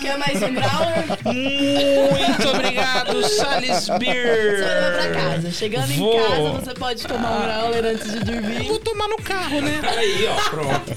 Quer 0.00 0.16
mais 0.18 0.42
um 0.42 0.54
Browner? 0.54 1.06
Muito 1.24 2.48
obrigado, 2.48 3.22
Salles 3.28 3.88
Beer. 3.98 4.56
Você 4.56 4.64
vai 4.64 4.74
levar 4.74 4.92
pra 4.92 5.10
casa. 5.20 5.50
Chegando 5.50 5.92
Vou. 5.94 6.14
em 6.14 6.28
casa, 6.28 6.64
você 6.64 6.74
pode 6.74 7.06
tomar 7.06 7.30
um 7.30 7.42
Browner 7.42 7.84
antes 7.94 8.12
de 8.12 8.20
dormir. 8.20 8.68
Vou 8.68 8.78
tomar 8.78 9.08
no 9.08 9.18
carro, 9.18 9.60
né? 9.60 9.80
Aí, 9.84 10.26
ó, 10.26 10.50
pronto. 10.50 10.92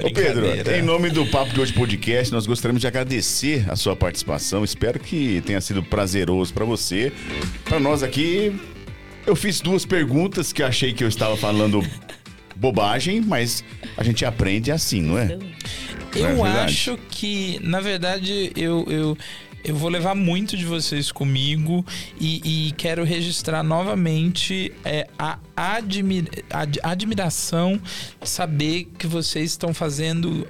Ô 0.00 0.12
Pedro, 0.12 0.46
em 0.72 0.80
nome 0.80 1.10
do 1.10 1.26
Papo 1.26 1.52
de 1.52 1.60
Hoje 1.60 1.72
Podcast, 1.72 2.32
nós 2.32 2.46
gostaríamos 2.46 2.80
de 2.80 2.86
agradecer 2.86 3.66
a 3.68 3.76
sua 3.76 3.94
participação. 3.94 4.64
Espero 4.64 4.98
que 4.98 5.42
tenha 5.44 5.60
sido 5.60 5.82
prazeroso 5.82 6.54
para 6.54 6.64
você. 6.64 7.12
Para 7.64 7.78
nós 7.78 8.02
aqui, 8.02 8.58
eu 9.26 9.36
fiz 9.36 9.60
duas 9.60 9.84
perguntas 9.84 10.52
que 10.52 10.62
achei 10.62 10.94
que 10.94 11.04
eu 11.04 11.08
estava 11.08 11.36
falando 11.36 11.84
bobagem, 12.56 13.20
mas 13.20 13.62
a 13.96 14.02
gente 14.02 14.24
aprende 14.24 14.70
assim, 14.70 15.02
não 15.02 15.18
é? 15.18 15.36
É 16.14 16.20
Eu 16.20 16.36
verdade? 16.36 16.58
acho 16.72 16.98
que, 17.10 17.58
na 17.62 17.80
verdade, 17.80 18.52
eu, 18.56 18.84
eu, 18.88 19.18
eu 19.64 19.74
vou 19.76 19.88
levar 19.90 20.14
muito 20.14 20.56
de 20.56 20.64
vocês 20.64 21.12
comigo 21.12 21.84
e, 22.20 22.68
e 22.68 22.72
quero 22.72 23.04
registrar 23.04 23.62
novamente 23.62 24.72
é, 24.84 25.06
a 25.18 25.38
admi- 25.56 26.28
ad- 26.50 26.80
admiração 26.82 27.80
de 28.22 28.28
saber 28.28 28.88
que 28.98 29.06
vocês 29.06 29.50
estão 29.50 29.74
fazendo 29.74 30.46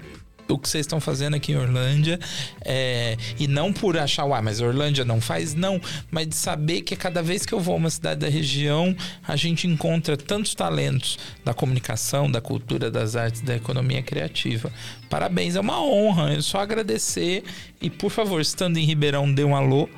o 0.48 0.58
que 0.58 0.68
vocês 0.68 0.84
estão 0.84 1.00
fazendo 1.00 1.34
aqui 1.34 1.52
em 1.52 1.56
Orlândia. 1.56 2.18
É, 2.64 3.16
e 3.38 3.46
não 3.46 3.72
por 3.72 3.96
achar, 3.98 4.24
ah, 4.24 4.42
mas 4.42 4.60
Orlândia 4.60 5.04
não 5.04 5.20
faz, 5.20 5.54
não. 5.54 5.80
Mas 6.10 6.26
de 6.28 6.34
saber 6.36 6.82
que 6.82 6.96
cada 6.96 7.22
vez 7.22 7.44
que 7.44 7.52
eu 7.52 7.60
vou 7.60 7.74
a 7.74 7.76
uma 7.76 7.90
cidade 7.90 8.20
da 8.20 8.28
região, 8.28 8.96
a 9.26 9.36
gente 9.36 9.66
encontra 9.66 10.16
tantos 10.16 10.54
talentos 10.54 11.18
da 11.44 11.52
comunicação, 11.54 12.30
da 12.30 12.40
cultura, 12.40 12.90
das 12.90 13.16
artes, 13.16 13.40
da 13.40 13.56
economia 13.56 14.02
criativa. 14.02 14.72
Parabéns, 15.08 15.56
é 15.56 15.60
uma 15.60 15.82
honra. 15.82 16.34
Eu 16.34 16.42
só 16.42 16.58
agradecer. 16.60 17.44
E, 17.80 17.88
por 17.90 18.10
favor, 18.10 18.40
estando 18.40 18.78
em 18.78 18.84
Ribeirão, 18.84 19.32
dê 19.32 19.44
um 19.44 19.54
alô. 19.54 19.88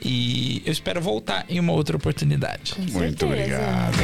E 0.00 0.62
eu 0.64 0.72
espero 0.72 1.00
voltar 1.00 1.44
em 1.48 1.58
uma 1.58 1.72
outra 1.72 1.96
oportunidade. 1.96 2.74
Com 2.74 2.82
Muito 2.82 3.26
certeza. 3.26 3.26
obrigado. 3.26 3.96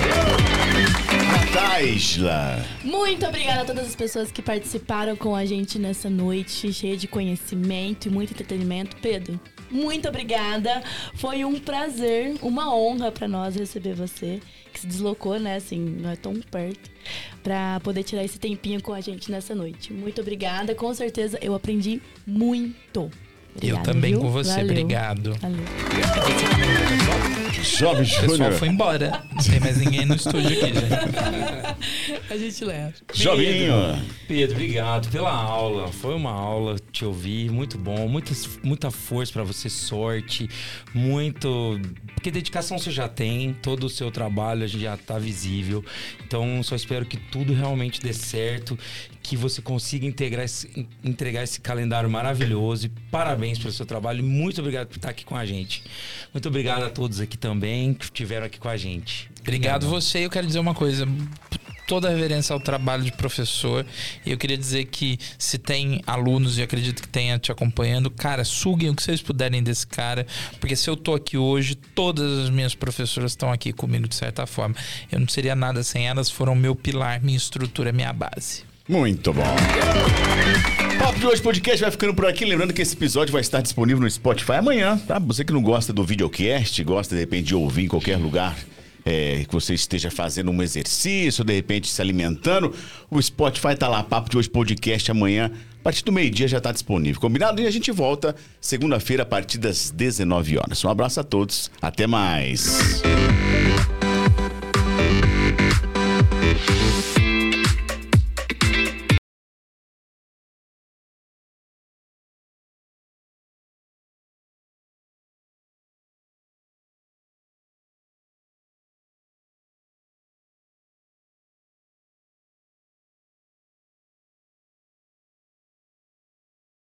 Taisla. 1.52 2.64
Muito 2.82 3.26
obrigada 3.26 3.62
a 3.62 3.64
todas 3.64 3.86
as 3.86 3.96
pessoas 3.96 4.30
que 4.30 4.42
participaram 4.42 5.16
com 5.16 5.34
a 5.34 5.44
gente 5.44 5.78
nessa 5.78 6.08
noite, 6.08 6.72
cheia 6.72 6.96
de 6.96 7.08
conhecimento 7.08 8.06
e 8.06 8.10
muito 8.10 8.32
entretenimento. 8.32 8.96
Pedro, 8.96 9.40
muito 9.70 10.08
obrigada. 10.08 10.82
Foi 11.14 11.44
um 11.44 11.58
prazer, 11.58 12.36
uma 12.42 12.74
honra 12.74 13.10
pra 13.10 13.26
nós 13.26 13.56
receber 13.56 13.94
você, 13.94 14.40
que 14.72 14.80
se 14.80 14.86
deslocou, 14.86 15.38
né, 15.38 15.56
assim, 15.56 15.78
não 15.78 16.10
é 16.10 16.16
tão 16.16 16.34
perto, 16.34 16.90
pra 17.42 17.80
poder 17.80 18.02
tirar 18.02 18.24
esse 18.24 18.38
tempinho 18.38 18.82
com 18.82 18.92
a 18.92 19.00
gente 19.00 19.30
nessa 19.30 19.54
noite. 19.54 19.92
Muito 19.92 20.20
obrigada. 20.20 20.74
Com 20.74 20.92
certeza 20.94 21.38
eu 21.40 21.54
aprendi 21.54 22.00
muito. 22.26 23.10
Eu 23.62 23.78
também 23.78 24.12
viu? 24.12 24.20
com 24.20 24.30
você, 24.30 24.50
Valeu. 24.50 24.70
obrigado. 24.70 25.36
Valeu. 25.40 25.64
Job 27.78 27.94
O 27.94 27.98
pessoal 27.98 28.28
Júnior. 28.28 28.52
foi 28.52 28.68
embora. 28.68 29.24
Não 29.34 29.42
tem 29.42 29.58
mais 29.58 29.78
ninguém 29.78 30.04
no 30.04 30.14
estúdio 30.14 30.48
aqui, 30.50 30.66
gente. 30.74 30.84
A 32.30 32.36
gente 32.36 32.64
leva. 32.64 32.92
Jobinho. 33.14 33.74
Pedro, 34.28 34.54
obrigado 34.56 35.08
pela 35.10 35.32
aula. 35.32 35.88
Foi 35.88 36.14
uma 36.14 36.30
aula 36.30 36.76
te 36.92 37.04
ouvir, 37.04 37.50
muito 37.50 37.78
bom, 37.78 38.06
muita, 38.06 38.32
muita 38.62 38.90
força 38.90 39.32
pra 39.32 39.42
você, 39.44 39.68
sorte, 39.70 40.48
muito. 40.92 41.80
Porque 42.14 42.30
dedicação 42.30 42.78
você 42.78 42.90
já 42.90 43.08
tem, 43.08 43.54
todo 43.54 43.84
o 43.84 43.90
seu 43.90 44.10
trabalho 44.10 44.64
a 44.64 44.66
gente 44.66 44.82
já 44.82 44.96
tá 44.96 45.18
visível. 45.18 45.82
Então 46.26 46.62
só 46.62 46.76
espero 46.76 47.06
que 47.06 47.16
tudo 47.16 47.52
realmente 47.54 48.00
dê 48.00 48.12
certo, 48.12 48.78
que 49.24 49.38
você 49.38 49.62
consiga 49.62 50.04
integrar 50.04 50.44
esse- 50.44 50.86
entregar 51.02 51.42
esse 51.42 51.58
calendário 51.58 52.10
maravilhoso. 52.10 52.86
E 52.86 52.88
parabéns 53.10 53.58
pelo 53.58 53.72
seu 53.72 53.86
trabalho 53.86 54.20
e 54.20 54.22
muito 54.22 54.60
obrigado 54.60 54.86
por 54.88 54.96
estar 54.96 55.08
aqui 55.08 55.24
com 55.24 55.34
a 55.34 55.46
gente. 55.46 55.82
Muito 56.32 56.46
obrigado 56.46 56.82
a 56.84 56.90
todos 56.90 57.20
aqui 57.20 57.38
também 57.38 57.94
que 57.94 58.04
estiveram 58.04 58.44
aqui 58.44 58.58
com 58.58 58.68
a 58.68 58.76
gente. 58.76 59.30
Obrigado 59.40 59.88
você. 59.88 60.26
Eu 60.26 60.30
quero 60.30 60.46
dizer 60.46 60.58
uma 60.58 60.74
coisa. 60.74 61.08
Toda 61.86 62.08
a 62.08 62.10
reverência 62.10 62.52
ao 62.52 62.60
trabalho 62.60 63.02
de 63.02 63.12
professor. 63.12 63.84
E 64.26 64.30
eu 64.30 64.36
queria 64.36 64.58
dizer 64.58 64.84
que 64.86 65.18
se 65.38 65.56
tem 65.58 66.02
alunos, 66.06 66.58
e 66.58 66.62
acredito 66.62 67.00
que 67.00 67.08
tenha 67.08 67.38
te 67.38 67.50
acompanhando, 67.50 68.10
cara, 68.10 68.44
suguem 68.44 68.90
o 68.90 68.94
que 68.94 69.02
vocês 69.02 69.22
puderem 69.22 69.62
desse 69.62 69.86
cara. 69.86 70.26
Porque 70.60 70.76
se 70.76 70.88
eu 70.88 70.96
tô 70.98 71.14
aqui 71.14 71.36
hoje, 71.38 71.74
todas 71.74 72.40
as 72.44 72.50
minhas 72.50 72.74
professoras 72.74 73.32
estão 73.32 73.50
aqui 73.50 73.72
comigo 73.72 74.06
de 74.06 74.14
certa 74.14 74.46
forma. 74.46 74.74
Eu 75.10 75.18
não 75.20 75.28
seria 75.28 75.54
nada 75.56 75.82
sem 75.82 76.06
elas, 76.08 76.30
foram 76.30 76.54
meu 76.54 76.74
pilar, 76.74 77.22
minha 77.22 77.36
estrutura, 77.38 77.90
minha 77.90 78.12
base. 78.12 78.64
Muito 78.88 79.32
bom. 79.32 79.42
Papo 80.98 81.18
de 81.18 81.26
hoje 81.26 81.42
podcast 81.42 81.80
vai 81.80 81.90
ficando 81.90 82.14
por 82.14 82.26
aqui. 82.26 82.44
Lembrando 82.44 82.72
que 82.72 82.82
esse 82.82 82.94
episódio 82.94 83.32
vai 83.32 83.40
estar 83.40 83.60
disponível 83.60 84.02
no 84.02 84.10
Spotify 84.10 84.52
amanhã, 84.54 84.98
tá? 84.98 85.18
Você 85.18 85.44
que 85.44 85.52
não 85.52 85.62
gosta 85.62 85.92
do 85.92 86.04
videocast, 86.04 86.82
gosta 86.84 87.14
de 87.14 87.20
repente 87.20 87.46
de 87.46 87.54
ouvir 87.54 87.84
em 87.84 87.88
qualquer 87.88 88.16
lugar. 88.18 88.56
é, 89.06 89.44
que 89.46 89.52
você 89.52 89.74
esteja 89.74 90.10
fazendo 90.10 90.50
um 90.50 90.62
exercício, 90.62 91.44
de 91.44 91.52
repente 91.52 91.88
se 91.88 92.00
alimentando, 92.00 92.74
o 93.10 93.20
Spotify 93.20 93.76
tá 93.76 93.86
lá, 93.86 94.02
Papo 94.02 94.30
de 94.30 94.38
Hoje 94.38 94.48
Podcast 94.48 95.10
amanhã, 95.10 95.50
a 95.78 95.82
partir 95.82 96.02
do 96.04 96.10
meio-dia 96.10 96.48
já 96.48 96.58
tá 96.58 96.72
disponível, 96.72 97.20
combinado? 97.20 97.60
E 97.60 97.66
a 97.66 97.70
gente 97.70 97.92
volta 97.92 98.34
segunda-feira 98.60 99.22
a 99.22 99.26
partir 99.26 99.58
das 99.58 99.90
19 99.90 100.56
horas. 100.56 100.82
Um 100.84 100.88
abraço 100.88 101.20
a 101.20 101.24
todos, 101.24 101.70
até 101.82 102.06
mais. 102.06 103.02